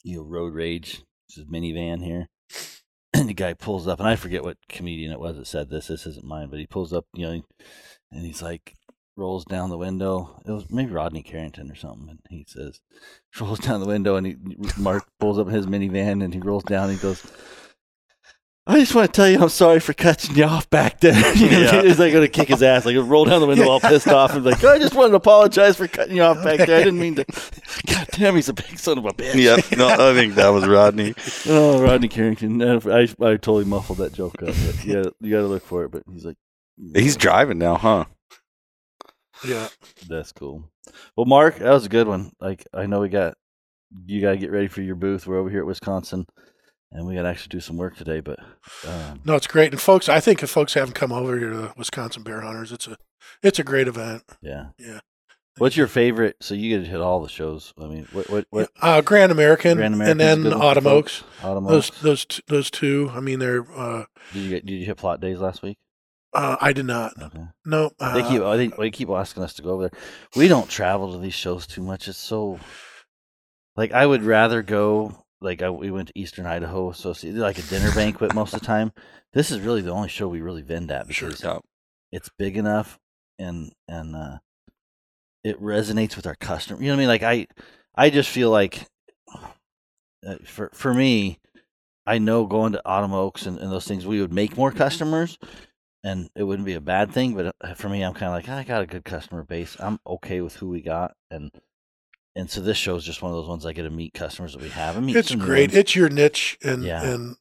you 0.02 0.16
know, 0.16 0.24
road 0.24 0.52
rage. 0.52 1.04
This 1.28 1.38
is 1.38 1.44
minivan 1.44 2.04
here, 2.04 2.26
and 3.14 3.28
the 3.28 3.34
guy 3.34 3.54
pulls 3.54 3.86
up, 3.86 4.00
and 4.00 4.08
I 4.08 4.16
forget 4.16 4.42
what 4.42 4.56
comedian 4.68 5.12
it 5.12 5.20
was 5.20 5.36
that 5.36 5.46
said 5.46 5.70
this. 5.70 5.86
This 5.86 6.04
isn't 6.04 6.26
mine, 6.26 6.48
but 6.50 6.58
he 6.58 6.66
pulls 6.66 6.92
up, 6.92 7.06
you 7.14 7.24
know, 7.24 7.42
and 8.10 8.26
he's 8.26 8.42
like, 8.42 8.74
rolls 9.16 9.44
down 9.44 9.70
the 9.70 9.78
window. 9.78 10.40
It 10.44 10.50
was 10.50 10.70
maybe 10.70 10.90
Rodney 10.90 11.22
Carrington 11.22 11.70
or 11.70 11.76
something, 11.76 12.08
and 12.08 12.18
he 12.30 12.44
says, 12.48 12.80
rolls 13.40 13.60
down 13.60 13.78
the 13.78 13.86
window, 13.86 14.16
and 14.16 14.26
he 14.26 14.36
Mark 14.76 15.06
pulls 15.20 15.38
up 15.38 15.46
his 15.46 15.66
minivan, 15.66 16.24
and 16.24 16.34
he 16.34 16.40
rolls 16.40 16.64
down, 16.64 16.90
and 16.90 16.98
he 16.98 17.02
goes. 17.02 17.24
I 18.68 18.78
just 18.80 18.94
want 18.94 19.12
to 19.12 19.16
tell 19.16 19.28
you 19.28 19.40
I'm 19.40 19.48
sorry 19.48 19.80
for 19.80 19.94
cutting 19.94 20.36
you 20.36 20.44
off 20.44 20.68
back 20.68 21.00
there. 21.00 21.14
You 21.36 21.50
know, 21.50 21.58
Yeah. 21.60 21.82
He's 21.82 21.98
like 21.98 22.12
going 22.12 22.24
to 22.24 22.28
kick 22.28 22.48
his 22.48 22.62
ass, 22.62 22.84
like 22.84 22.96
roll 22.96 23.24
down 23.24 23.40
the 23.40 23.46
window 23.46 23.68
all 23.68 23.80
pissed 23.80 24.08
off, 24.08 24.34
and 24.34 24.44
be 24.44 24.50
like, 24.50 24.62
I 24.62 24.78
just 24.78 24.94
wanted 24.94 25.10
to 25.10 25.16
apologize 25.16 25.76
for 25.76 25.88
cutting 25.88 26.16
you 26.16 26.22
off 26.22 26.44
back 26.44 26.58
there. 26.66 26.76
I 26.78 26.84
didn't 26.84 27.00
mean 27.00 27.14
to. 27.14 27.24
God 27.86 28.06
damn, 28.12 28.34
he's 28.34 28.48
a 28.50 28.52
big 28.52 28.78
son 28.78 28.98
of 28.98 29.06
a 29.06 29.12
bitch. 29.14 29.34
Yep. 29.34 29.78
No, 29.78 29.88
I 29.88 30.12
think 30.14 30.34
that 30.34 30.48
was 30.48 30.66
Rodney. 30.66 31.14
Oh, 31.48 31.80
Rodney 31.82 32.08
Carrington. 32.08 32.60
Uh, 32.60 32.80
I, 32.86 33.00
I 33.24 33.36
totally 33.36 33.64
muffled 33.64 33.98
that 33.98 34.12
joke 34.12 34.42
up. 34.42 34.48
But 34.48 34.84
yeah, 34.84 35.04
you 35.20 35.30
got 35.30 35.40
to 35.40 35.46
look 35.46 35.62
for 35.64 35.84
it. 35.84 35.90
But 35.90 36.02
he's 36.12 36.24
like, 36.24 36.36
He's 36.94 37.16
driving 37.16 37.58
now, 37.58 37.76
huh? 37.76 38.04
Yeah. 39.46 39.68
That's 40.08 40.32
cool. 40.32 40.70
Well, 41.16 41.26
Mark, 41.26 41.58
that 41.58 41.70
was 41.72 41.86
a 41.86 41.88
good 41.88 42.06
one. 42.06 42.32
Like, 42.40 42.66
I 42.74 42.86
know 42.86 43.00
we 43.00 43.08
got 43.08 43.34
you 44.06 44.20
got 44.20 44.32
to 44.32 44.36
get 44.36 44.50
ready 44.50 44.68
for 44.68 44.82
your 44.82 44.96
booth. 44.96 45.26
We're 45.26 45.38
over 45.38 45.48
here 45.50 45.60
at 45.60 45.66
Wisconsin, 45.66 46.26
and 46.92 47.06
we 47.06 47.14
got 47.14 47.22
to 47.22 47.28
actually 47.28 47.48
do 47.50 47.60
some 47.60 47.76
work 47.76 47.96
today. 47.96 48.20
But 48.20 48.38
um, 48.86 49.20
No, 49.24 49.34
it's 49.36 49.46
great. 49.46 49.72
And 49.72 49.80
folks, 49.80 50.08
I 50.08 50.20
think 50.20 50.42
if 50.42 50.50
folks 50.50 50.74
haven't 50.74 50.94
come 50.94 51.12
over 51.12 51.38
here 51.38 51.50
to 51.50 51.56
the 51.56 51.72
Wisconsin 51.76 52.22
Bear 52.22 52.40
Hunters, 52.40 52.72
it's 52.72 52.86
a 52.86 52.96
it's 53.42 53.58
a 53.58 53.64
great 53.64 53.88
event. 53.88 54.22
yeah, 54.42 54.68
Yeah. 54.78 55.00
What's 55.58 55.76
your 55.76 55.88
favorite? 55.88 56.36
So 56.40 56.54
you 56.54 56.76
get 56.78 56.84
to 56.84 56.90
hit 56.90 57.00
all 57.00 57.20
the 57.20 57.28
shows. 57.28 57.74
I 57.80 57.86
mean, 57.88 58.06
what 58.12 58.30
what 58.30 58.46
what? 58.50 58.70
Uh, 58.80 59.00
Grand 59.00 59.32
American, 59.32 59.76
Grand 59.78 60.00
and 60.00 60.20
then 60.20 60.42
good 60.42 60.52
one 60.52 60.60
for 60.60 60.64
Autumn. 60.66 60.86
Oaks. 60.86 61.24
Autumn 61.42 61.64
Those 61.64 61.88
Oaks? 61.90 62.00
those 62.02 62.24
t- 62.26 62.42
those 62.46 62.70
two. 62.70 63.10
I 63.12 63.18
mean, 63.18 63.40
they're. 63.40 63.66
Uh, 63.76 64.04
Did 64.32 64.40
you 64.44 64.50
get? 64.50 64.66
Did 64.66 64.74
you 64.74 64.86
hit 64.86 64.96
plot 64.98 65.20
days 65.20 65.40
last 65.40 65.62
week? 65.62 65.76
uh, 66.32 66.56
I 66.60 66.72
did 66.72 66.84
not. 66.86 67.12
Okay. 67.20 67.42
No. 67.66 67.90
Uh, 67.98 68.14
They 68.14 68.22
keep. 68.28 68.40
I 68.42 68.56
think 68.56 68.76
they 68.76 68.90
keep 68.92 69.08
asking 69.10 69.42
us 69.42 69.54
to 69.54 69.62
go 69.62 69.70
over 69.70 69.88
there. 69.88 70.00
We 70.36 70.46
don't 70.46 70.68
travel 70.70 71.10
to 71.12 71.18
these 71.18 71.34
shows 71.34 71.66
too 71.66 71.82
much. 71.82 72.06
It's 72.06 72.18
so. 72.18 72.60
Like 73.76 73.90
I 73.90 74.06
would 74.06 74.22
rather 74.22 74.62
go. 74.62 75.24
Like 75.40 75.62
I, 75.62 75.70
we 75.70 75.90
went 75.90 76.08
to 76.08 76.18
Eastern 76.18 76.46
Idaho, 76.46 76.92
so 76.92 77.10
it's 77.10 77.24
like 77.24 77.58
a 77.58 77.62
dinner 77.62 77.92
banquet 77.94 78.34
most 78.34 78.54
of 78.54 78.60
the 78.60 78.66
time. 78.66 78.92
This 79.32 79.50
is 79.50 79.60
really 79.60 79.82
the 79.82 79.92
only 79.92 80.08
show 80.08 80.26
we 80.28 80.40
really 80.40 80.62
vend 80.62 80.90
at 80.90 81.06
because 81.06 81.42
Yep. 81.42 81.62
it's 82.12 82.30
big 82.38 82.56
enough 82.56 82.98
and 83.38 83.72
and 83.86 84.16
uh, 84.16 84.38
it 85.44 85.60
resonates 85.62 86.16
with 86.16 86.26
our 86.26 86.34
customer. 86.34 86.80
You 86.80 86.88
know 86.88 86.94
what 86.94 86.96
I 86.96 87.00
mean? 87.00 87.08
Like 87.08 87.22
I, 87.22 87.46
I 87.94 88.10
just 88.10 88.30
feel 88.30 88.50
like 88.50 88.86
uh, 90.26 90.36
for 90.44 90.70
for 90.74 90.92
me, 90.92 91.38
I 92.06 92.18
know 92.18 92.46
going 92.46 92.72
to 92.72 92.82
Autumn 92.84 93.14
Oaks 93.14 93.46
and, 93.46 93.58
and 93.58 93.70
those 93.70 93.86
things, 93.86 94.06
we 94.06 94.20
would 94.20 94.32
make 94.32 94.56
more 94.56 94.72
customers, 94.72 95.38
and 96.02 96.28
it 96.34 96.42
wouldn't 96.42 96.66
be 96.66 96.74
a 96.74 96.80
bad 96.80 97.12
thing. 97.12 97.34
But 97.34 97.54
uh, 97.60 97.74
for 97.74 97.88
me, 97.88 98.02
I'm 98.02 98.14
kind 98.14 98.26
of 98.26 98.32
like 98.32 98.48
I 98.48 98.64
got 98.64 98.82
a 98.82 98.86
good 98.86 99.04
customer 99.04 99.44
base. 99.44 99.76
I'm 99.78 100.00
okay 100.06 100.40
with 100.40 100.56
who 100.56 100.68
we 100.68 100.80
got, 100.80 101.14
and 101.30 101.52
and 102.38 102.48
so 102.50 102.60
this 102.62 102.76
show 102.78 102.96
is 102.96 103.04
just 103.04 103.20
one 103.20 103.30
of 103.32 103.36
those 103.36 103.48
ones 103.48 103.66
I 103.66 103.72
get 103.72 103.82
to 103.82 103.90
meet 103.90 104.14
customers 104.14 104.52
that 104.54 104.62
we 104.62 104.68
have. 104.70 104.96
and 104.96 105.04
meet 105.06 105.16
It's 105.16 105.34
great. 105.34 105.74
It's 105.74 105.94
your 105.94 106.08
niche, 106.08 106.56
and 106.62 106.82
Yeah. 106.84 107.02
and 107.02 107.36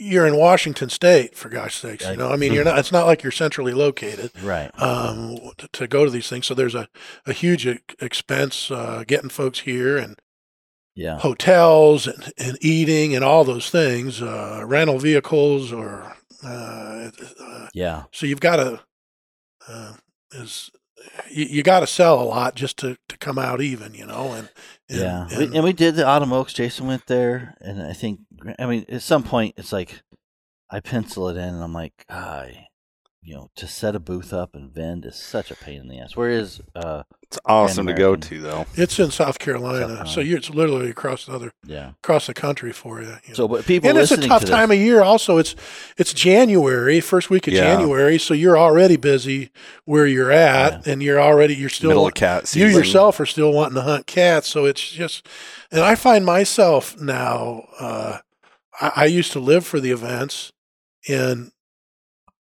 you're 0.00 0.26
in 0.28 0.36
Washington 0.36 0.88
State 0.88 1.34
for 1.36 1.48
gosh 1.48 1.74
sakes. 1.76 2.06
I- 2.06 2.12
You 2.12 2.16
know, 2.18 2.30
I 2.30 2.36
mean, 2.36 2.52
you're 2.52 2.64
not. 2.64 2.78
It's 2.78 2.92
not 2.92 3.06
like 3.06 3.22
you're 3.24 3.32
centrally 3.32 3.72
located. 3.72 4.30
right. 4.42 4.70
um, 4.80 5.38
to, 5.58 5.68
to 5.72 5.86
go 5.88 6.04
to 6.04 6.10
these 6.10 6.28
things. 6.28 6.46
So 6.46 6.54
there's 6.54 6.76
a, 6.76 6.88
a 7.26 7.32
huge 7.32 7.66
expense 8.00 8.70
uh, 8.70 9.02
getting 9.06 9.28
folks 9.30 9.60
here 9.60 9.96
and 9.98 10.16
Yeah. 10.94 11.18
hotels 11.18 12.06
and, 12.06 12.32
and 12.38 12.56
eating 12.60 13.14
and 13.16 13.24
all 13.24 13.42
those 13.44 13.70
things, 13.70 14.22
uh, 14.22 14.62
rental 14.64 14.98
vehicles 15.00 15.72
or 15.72 16.14
uh, 16.44 17.10
uh, 17.40 17.68
Yeah. 17.74 18.04
so 18.12 18.24
you've 18.26 18.40
got 18.40 18.56
to 18.56 18.80
uh, 19.68 19.94
is 20.30 20.70
you, 21.30 21.44
you 21.46 21.62
got 21.62 21.80
to 21.80 21.86
sell 21.86 22.20
a 22.20 22.24
lot 22.24 22.54
just 22.54 22.76
to, 22.78 22.96
to 23.08 23.16
come 23.18 23.38
out 23.38 23.60
even, 23.60 23.94
you 23.94 24.06
know, 24.06 24.32
and, 24.32 24.48
and 24.88 24.98
yeah, 25.00 25.26
and- 25.30 25.38
we, 25.38 25.56
and 25.56 25.64
we 25.64 25.72
did 25.72 25.94
the 25.96 26.06
Autumn 26.06 26.32
Oaks. 26.32 26.52
Jason 26.52 26.86
went 26.86 27.06
there, 27.06 27.54
and 27.60 27.82
I 27.82 27.92
think, 27.92 28.20
I 28.58 28.66
mean, 28.66 28.84
at 28.88 29.02
some 29.02 29.22
point, 29.22 29.54
it's 29.56 29.72
like 29.72 30.02
I 30.70 30.80
pencil 30.80 31.28
it 31.28 31.36
in, 31.36 31.54
and 31.54 31.62
I'm 31.62 31.72
like, 31.72 32.04
I, 32.08 32.66
you 33.22 33.34
know, 33.34 33.48
to 33.56 33.66
set 33.66 33.94
a 33.94 34.00
booth 34.00 34.32
up 34.32 34.54
and 34.54 34.72
vend 34.72 35.04
is 35.04 35.16
such 35.16 35.50
a 35.50 35.56
pain 35.56 35.80
in 35.80 35.88
the 35.88 35.98
ass. 35.98 36.16
Whereas, 36.16 36.60
uh, 36.74 37.02
It's 37.30 37.38
awesome 37.44 37.86
to 37.88 37.92
go 37.92 38.16
to, 38.16 38.40
though. 38.40 38.64
it's 38.74 38.98
in 38.98 39.10
South 39.10 39.38
Carolina, 39.38 39.98
South 39.98 40.08
so 40.08 40.20
you're, 40.20 40.38
it's 40.38 40.48
literally 40.48 40.88
across 40.88 41.26
the 41.26 41.32
other 41.34 41.52
yeah. 41.66 41.90
across 42.02 42.26
the 42.26 42.32
country 42.32 42.72
for 42.72 43.02
you. 43.02 43.08
you 43.08 43.28
know. 43.28 43.34
So, 43.34 43.46
but 43.48 43.66
people 43.66 43.90
and 43.90 43.98
it's 43.98 44.10
a 44.10 44.16
tough 44.16 44.46
to 44.46 44.46
time 44.46 44.70
this, 44.70 44.78
of 44.78 44.82
year. 44.82 45.02
Also, 45.02 45.36
it's 45.36 45.54
it's 45.98 46.14
January, 46.14 47.00
first 47.00 47.28
week 47.28 47.46
of 47.46 47.52
Yeah. 47.52 47.64
January, 47.74 48.16
so 48.16 48.32
you're 48.32 48.56
already 48.56 48.96
busy 48.96 49.50
where 49.84 50.06
you're 50.06 50.30
at, 50.32 50.86
and 50.86 51.02
you're 51.02 51.20
already 51.20 51.54
you're 51.54 51.68
still 51.68 51.90
Middle 51.90 52.06
of 52.06 52.14
cat 52.14 52.48
season. 52.48 52.70
you 52.70 52.74
yourself 52.78 53.20
are 53.20 53.26
still 53.26 53.52
wanting 53.52 53.74
to 53.74 53.82
hunt 53.82 54.06
cats. 54.06 54.48
So 54.48 54.64
it's 54.64 54.88
just, 54.88 55.28
and 55.70 55.82
I 55.82 55.96
find 55.96 56.24
myself 56.24 56.98
now. 56.98 57.66
Uh, 57.78 58.18
I, 58.80 58.92
I 58.96 59.04
used 59.04 59.32
to 59.32 59.38
live 59.38 59.66
for 59.66 59.80
the 59.80 59.90
events, 59.90 60.50
and 61.06 61.52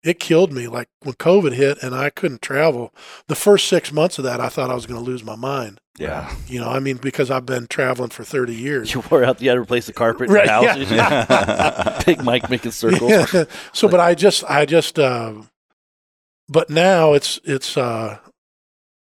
it 0.02 0.18
killed 0.20 0.52
me. 0.52 0.66
Like 0.66 0.88
when 1.02 1.14
COVID 1.14 1.52
hit, 1.52 1.82
and 1.82 1.94
I 1.94 2.10
couldn't 2.10 2.42
travel. 2.42 2.94
The 3.26 3.34
first 3.34 3.68
six 3.68 3.92
months 3.92 4.18
of 4.18 4.24
that, 4.24 4.40
I 4.40 4.48
thought 4.48 4.70
I 4.70 4.74
was 4.74 4.86
going 4.86 5.02
to 5.02 5.04
lose 5.10 5.22
my 5.24 5.36
mind. 5.36 5.80
Yeah. 5.98 6.34
You 6.46 6.60
know, 6.60 6.68
I 6.68 6.78
mean, 6.80 6.96
because 6.96 7.30
I've 7.30 7.44
been 7.44 7.66
traveling 7.66 8.08
for 8.10 8.24
thirty 8.24 8.54
years. 8.54 8.94
you 8.94 9.02
wore 9.10 9.22
out, 9.24 9.42
you 9.42 9.50
had 9.50 9.56
to 9.56 9.60
replace 9.60 9.86
the 9.86 9.92
carpet 9.92 10.28
in 10.28 10.34
Right, 10.34 10.46
the 10.46 10.52
house. 10.52 10.90
yeah. 10.90 12.02
Big 12.06 12.24
Mike 12.24 12.48
making 12.48 12.70
circles. 12.70 13.10
Yeah. 13.10 13.44
so, 13.72 13.88
but 13.88 14.00
I 14.00 14.14
just, 14.14 14.42
I 14.48 14.64
just, 14.64 14.98
uh, 14.98 15.34
but 16.48 16.70
now 16.70 17.12
it's, 17.12 17.38
it's, 17.44 17.76
uh, 17.76 18.18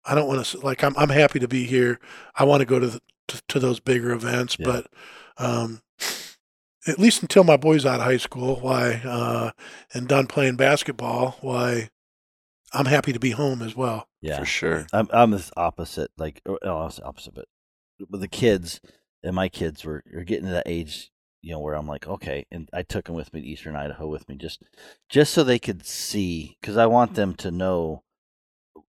I 0.06 0.16
don't 0.16 0.28
want 0.28 0.44
to 0.46 0.60
like, 0.60 0.84
I'm, 0.84 0.98
I'm 0.98 1.10
happy 1.10 1.40
to 1.40 1.48
be 1.48 1.66
here. 1.66 2.00
I 2.36 2.46
want 2.46 2.62
to 2.62 2.66
go 2.66 2.80
to, 2.80 2.88
the, 2.88 3.00
to, 3.28 3.42
to 3.50 3.60
those 3.60 3.80
bigger 3.80 4.12
events, 4.12 4.58
Yeah. 4.60 4.66
but, 4.66 4.88
um, 5.38 5.82
at 6.88 7.00
least 7.00 7.22
until 7.22 7.44
my 7.44 7.58
boy's 7.58 7.86
out 7.86 8.00
of 8.00 8.06
high 8.06 8.18
school, 8.18 8.58
why, 8.58 9.02
uh, 9.04 9.52
and 9.94 10.08
done 10.08 10.28
playing 10.28 10.56
basketball, 10.56 11.38
why 11.42 11.90
I'm 12.74 12.86
happy 12.86 13.14
to 13.14 13.20
be 13.20 13.32
home 13.32 13.62
as 13.62 13.76
well. 13.76 14.08
Yeah. 14.22 14.40
For 14.40 14.46
sure. 14.46 14.88
I'm 14.94 15.08
I'm 15.12 15.32
the 15.32 15.50
opposite. 15.56 16.12
Like, 16.18 16.42
no, 16.46 16.58
I 16.64 16.86
was 16.86 16.98
the 16.98 17.06
opposite, 17.06 17.34
but 17.34 17.46
with 18.10 18.22
the 18.22 18.28
kids 18.28 18.80
and 19.24 19.36
my 19.36 19.50
kids 19.50 19.84
were 19.84 20.04
are 20.16 20.24
getting 20.24 20.46
to 20.46 20.52
that 20.52 20.68
age, 20.68 21.12
you 21.42 21.52
know, 21.52 21.60
where 21.60 21.76
I'm 21.76 21.88
like, 21.88 22.08
okay, 22.08 22.46
and 22.52 22.70
I 22.74 22.84
took 22.84 23.06
them 23.06 23.16
with 23.16 23.34
me 23.34 23.42
to 23.42 23.48
Eastern 23.48 23.76
Idaho 23.76 24.08
with 24.08 24.28
me 24.28 24.36
just 24.36 24.64
just 25.10 25.34
so 25.34 25.44
they 25.44 25.60
could 25.60 25.86
see, 25.86 26.58
because 26.62 26.78
I 26.78 26.86
want 26.86 27.16
them 27.16 27.36
to 27.36 27.52
know. 27.52 28.04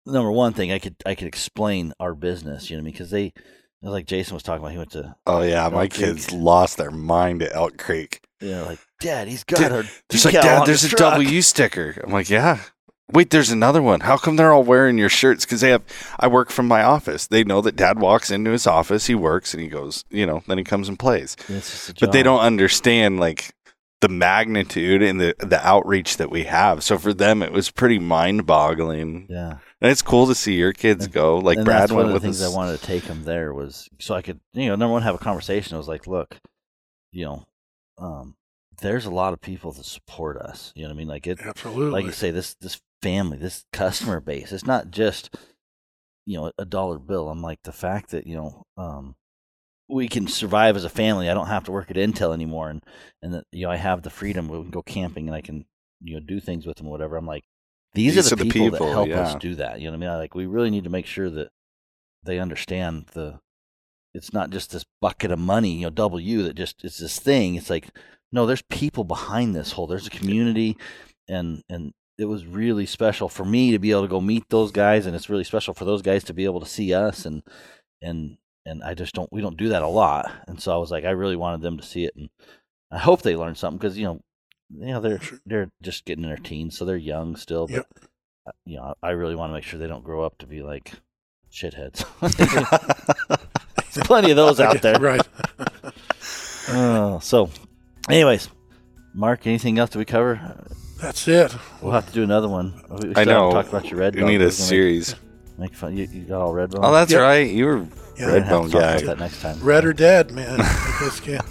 Number 0.07 0.33
one 0.33 0.55
thing, 0.55 0.73
I 0.73 0.79
could 0.79 0.97
I 1.05 1.15
could 1.15 1.29
explain 1.29 1.93
our 2.01 2.15
business, 2.15 2.71
you 2.71 2.79
know, 2.79 2.83
because 2.83 3.11
they, 3.11 3.35
like 3.83 4.07
Jason 4.07 4.35
was 4.35 4.43
talking 4.43 4.61
about, 4.61 4.73
he 4.73 4.79
went 4.79 4.93
to, 4.93 5.15
Oh, 5.27 5.43
yeah. 5.43 5.69
My 5.69 5.89
Creek. 5.89 5.93
kids 5.93 6.33
lost 6.33 6.77
their 6.77 6.91
mind 6.91 7.43
at 7.43 7.55
Elk 7.55 7.79
Creek. 7.79 8.21
Yeah, 8.41 8.63
like, 8.63 8.79
Dad, 9.01 9.29
he's 9.29 9.45
got 9.45 9.59
Dad, 9.61 9.73
our 9.73 9.85
There's 10.09 10.25
like, 10.25 10.35
Dad, 10.35 10.67
there's 10.67 10.83
the 10.83 10.89
a 10.89 10.91
truck." 10.91 11.13
W 11.15 11.43
sticker. 11.43 12.01
I'm 12.05 12.13
like, 12.13 12.31
yeah. 12.31 12.61
Wait, 13.11 13.31
there's 13.31 13.51
another 13.51 13.81
one. 13.81 14.01
How 14.01 14.17
come 14.19 14.37
they're 14.37 14.53
all 14.53 14.63
wearing 14.63 14.99
your 14.99 15.09
shirts? 15.09 15.45
Because 15.47 15.63
they 15.63 15.71
have. 15.71 15.83
I 16.21 16.29
work 16.29 16.51
from 16.51 16.69
my 16.69 16.83
office. 16.83 17.27
They 17.27 17.43
know 17.43 17.63
that 17.63 17.75
Dad 17.75 17.99
walks 17.99 18.31
into 18.31 18.51
his 18.51 18.67
office, 18.67 19.07
he 19.07 19.15
works, 19.15 19.55
and 19.55 19.63
he 19.63 19.69
goes. 19.69 20.05
You 20.11 20.27
know, 20.27 20.43
then 20.47 20.59
he 20.59 20.65
comes 20.65 20.89
and 20.91 20.99
plays. 20.99 21.35
A 21.49 21.95
But 21.99 22.13
they 22.13 22.23
don't 22.23 22.41
understand 22.41 23.19
like 23.19 23.55
the 24.03 24.11
magnitude 24.11 25.03
and 25.03 25.19
the 25.19 25.35
the 25.39 25.67
outreach 25.67 26.19
that 26.19 26.31
we 26.31 26.45
have. 26.45 26.85
So 26.85 26.99
for 26.99 27.15
them, 27.15 27.43
it 27.43 27.51
was 27.51 27.71
pretty 27.71 27.99
mind 27.99 28.45
boggling. 28.45 29.27
Yeah. 29.31 29.55
And 29.81 29.91
it's 29.93 30.03
cool 30.03 30.27
to 30.27 30.35
see 30.35 30.55
your 30.55 30.73
kids 30.73 31.05
And- 31.05 31.15
go. 31.15 31.39
Like 31.39 31.59
and 31.59 31.65
Brad 31.65 31.83
that's 31.83 31.93
one 31.93 31.99
went 31.99 32.07
of 32.09 32.11
the 32.11 32.15
with 32.15 32.23
things 32.25 32.43
us. 32.43 32.53
I 32.53 32.57
wanted 32.57 32.79
to 32.81 32.87
take 32.87 33.05
him 33.05 33.25
there 33.25 33.55
was 33.55 33.89
so 34.01 34.15
I 34.15 34.23
could, 34.23 34.41
you 34.53 34.67
know, 34.69 34.75
number 34.75 34.93
one, 34.93 35.03
have 35.03 35.15
a 35.15 35.19
conversation. 35.19 35.75
I 35.75 35.79
was 35.79 35.89
like, 35.89 36.07
look, 36.07 36.37
you 37.13 37.25
know, 37.25 37.47
um, 37.99 38.35
there's 38.81 39.07
a 39.07 39.11
lot 39.11 39.33
of 39.33 39.41
people 39.41 39.73
that 39.73 39.85
support 39.85 40.37
us. 40.37 40.73
You 40.75 40.83
know 40.83 40.89
what 40.89 40.95
I 40.95 40.99
mean? 40.99 41.09
Like 41.09 41.27
it, 41.27 41.39
Absolutely. 41.41 41.91
like 41.91 42.05
you 42.07 42.13
say, 42.13 42.31
this 42.31 42.55
this 42.61 42.81
family, 43.03 43.39
this 43.39 43.65
customer 43.73 44.21
base. 44.21 44.53
It's 44.53 44.67
not 44.67 44.91
just 44.91 45.35
you 46.27 46.37
know 46.39 46.53
a 46.59 46.65
dollar 46.65 46.99
bill. 46.99 47.29
I'm 47.29 47.43
like 47.43 47.61
the 47.63 47.73
fact 47.73 48.11
that 48.11 48.27
you 48.27 48.37
know 48.37 48.65
um, 48.77 49.15
we 49.89 50.09
can 50.09 50.27
survive 50.29 50.77
as 50.77 50.85
a 50.85 50.89
family. 50.91 51.29
I 51.31 51.35
don't 51.35 51.47
have 51.47 51.65
to 51.65 51.73
work 51.73 51.91
at 51.91 51.97
Intel 51.97 52.35
anymore, 52.35 52.69
and 52.69 52.83
and 53.23 53.35
that 53.35 53.45
you 53.53 53.65
know 53.67 53.71
I 53.73 53.77
have 53.77 54.03
the 54.03 54.11
freedom. 54.11 54.49
We 54.49 54.61
can 54.61 54.71
go 54.71 54.83
camping, 54.83 55.27
and 55.29 55.35
I 55.37 55.41
can 55.41 55.65
you 56.01 56.15
know 56.15 56.21
do 56.21 56.41
things 56.41 56.67
with 56.67 56.77
them, 56.79 56.87
or 56.87 56.91
whatever. 56.91 57.17
I'm 57.17 57.27
like, 57.27 57.45
these, 57.99 58.15
These 58.15 58.33
are 58.33 58.37
the 58.37 58.43
are 58.43 58.45
the 58.45 58.51
people, 58.51 58.71
people, 58.71 58.87
that 58.87 58.93
help 58.93 59.11
us 59.11 59.35
do 59.37 59.55
that. 59.57 59.81
You 59.81 59.87
know 59.87 59.99
what 59.99 60.07
I 60.07 60.11
mean? 60.11 60.19
Like 60.19 60.35
we 60.35 60.47
really 60.47 60.71
need 60.71 60.85
to 60.85 60.91
make 60.91 61.07
sure 61.07 61.31
that 61.31 61.51
they 62.25 62.39
understand 62.39 63.07
the. 63.13 63.41
It's 64.15 64.33
not 64.33 64.51
just 64.51 64.73
this 64.73 64.87
bucket 65.01 65.31
of 65.31 65.39
money, 65.39 65.75
you 65.75 65.83
know, 65.83 65.91
W 65.91 66.43
that 66.45 66.55
just 66.55 66.83
it's 66.83 66.99
this 66.99 67.19
thing. 67.19 67.57
It's 67.57 67.71
like 67.71 67.89
no, 68.33 68.47
there's 68.47 68.63
people 68.63 69.05
behind 69.05 69.55
this 69.55 69.73
whole. 69.73 69.87
There's 69.87 70.07
a 70.07 70.11
community, 70.11 70.77
and 71.29 71.63
and 71.69 71.93
it 72.19 72.27
was 72.27 72.47
really 72.47 72.85
special 72.87 73.29
for 73.29 73.45
me 73.45 73.71
to 73.71 73.79
be 73.79 73.91
able 73.91 74.03
to 74.03 74.09
go 74.09 74.21
meet 74.21 74.45
those 74.49 74.73
guys, 74.73 75.07
and 75.07 75.15
it's 75.15 75.31
really 75.31 75.45
special 75.45 75.73
for 75.75 75.85
those 75.85 76.03
guys 76.03 76.25
to 76.25 76.35
be 76.35 76.45
able 76.45 76.61
to 76.61 76.67
see 76.67 76.93
us, 76.93 77.25
and 77.25 77.43
and 78.03 78.37
and 78.67 78.83
I 78.83 78.95
just 78.95 79.15
don't 79.15 79.33
we 79.33 79.41
don't 79.41 79.57
do 79.57 79.71
that 79.71 79.83
a 79.83 79.89
lot, 79.89 80.31
and 80.47 80.61
so 80.61 80.73
I 80.73 80.77
was 80.77 80.91
like, 80.91 81.05
I 81.05 81.11
really 81.11 81.37
wanted 81.37 81.63
them 81.63 81.79
to 81.79 81.87
see 81.87 82.05
it, 82.05 82.15
and 82.17 82.29
I 82.91 82.99
hope 82.99 83.23
they 83.23 83.37
learned 83.37 83.57
something 83.57 83.79
because 83.79 83.97
you 83.97 84.05
know, 84.05 84.21
you 84.71 84.87
know 84.87 85.01
they're 85.01 85.21
Sure. 85.21 85.39
they're 85.47 85.71
just 85.83 86.05
getting 86.05 86.25
in 86.25 86.31
their 86.31 86.39
teens, 86.39 86.77
so 86.77 86.85
they're 86.85 86.97
young 86.97 87.37
still, 87.37 87.67
but 87.67 87.75
Yep. 87.77 87.87
uh, 88.47 88.51
you 88.65 88.77
know, 88.77 88.95
I 89.03 89.11
really 89.11 89.35
want 89.35 89.51
to 89.51 89.55
make 89.55 89.65
sure 89.65 89.79
they 89.79 89.87
don't 89.87 90.05
grow 90.05 90.23
up 90.25 90.39
to 90.39 90.47
be 90.47 90.63
like 90.63 90.93
shitheads. 91.53 92.05
There's 93.95 94.07
plenty 94.07 94.31
of 94.31 94.37
those 94.37 94.61
out 94.67 94.81
there. 94.83 94.99
right. 95.01 95.27
Oh, 96.71 97.19
so, 97.21 97.49
anyways, 98.11 98.51
Mark, 99.15 99.47
anything 99.47 99.79
else 99.79 99.89
that 99.89 99.99
we 99.99 100.05
cover? 100.05 100.39
That's 101.01 101.27
it. 101.27 101.57
We'll 101.81 101.93
have 101.93 102.07
to 102.09 102.13
do 102.13 102.23
another 102.23 102.47
one. 102.47 102.75
We 102.91 103.09
we 103.09 103.15
I 103.17 103.23
still 103.23 103.25
haven't 103.25 103.27
know. 103.29 103.51
talked 103.53 103.69
about 103.71 103.89
your 103.89 103.99
red. 104.01 104.15
We 104.15 104.21
need 104.21 104.27
a 104.35 104.39
gonna 104.39 104.45
make- 104.45 104.53
series. 104.53 105.15
Make, 105.57 105.75
fun. 105.75 105.97
You, 105.97 106.07
you 106.13 106.25
got 106.25 106.43
all 106.43 106.53
red 106.53 106.71
bone. 106.71 106.85
Oh, 106.85 106.93
that's 106.93 107.11
Yep. 107.11 107.23
right. 107.23 107.51
You 107.51 107.65
were 107.65 107.79
Yeah. 108.19 108.27
We're 108.27 108.33
Red 108.41 108.49
bone 108.51 108.71
to 108.71 108.79
guy. 108.79 109.01
that 109.01 109.19
next 109.19 109.41
time. 109.41 109.59
Red 109.63 109.87
or 109.87 109.95
dead, 109.95 110.31
man. 110.33 110.61
I 110.61 110.97
just 111.01 111.23
can't. 111.23 111.43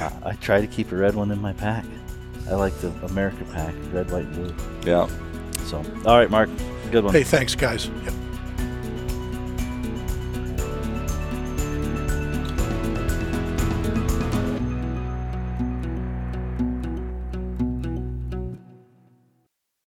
I, 0.00 0.12
I 0.30 0.32
try 0.34 0.60
to 0.60 0.66
keep 0.66 0.92
a 0.92 0.96
red 0.96 1.14
one 1.14 1.30
in 1.30 1.40
my 1.40 1.52
pack. 1.52 1.84
I 2.48 2.54
like 2.54 2.74
the 2.80 2.88
America 3.06 3.44
pack, 3.52 3.74
red, 3.92 4.10
white, 4.10 4.24
and 4.24 4.34
blue. 4.34 4.54
yeah. 4.90 5.08
So, 5.66 5.84
all 6.04 6.18
right, 6.18 6.30
Mark, 6.30 6.48
good 6.90 7.04
one. 7.04 7.12
Hey, 7.14 7.22
thanks, 7.22 7.54
guys. 7.54 7.86
Yep. 8.04 8.14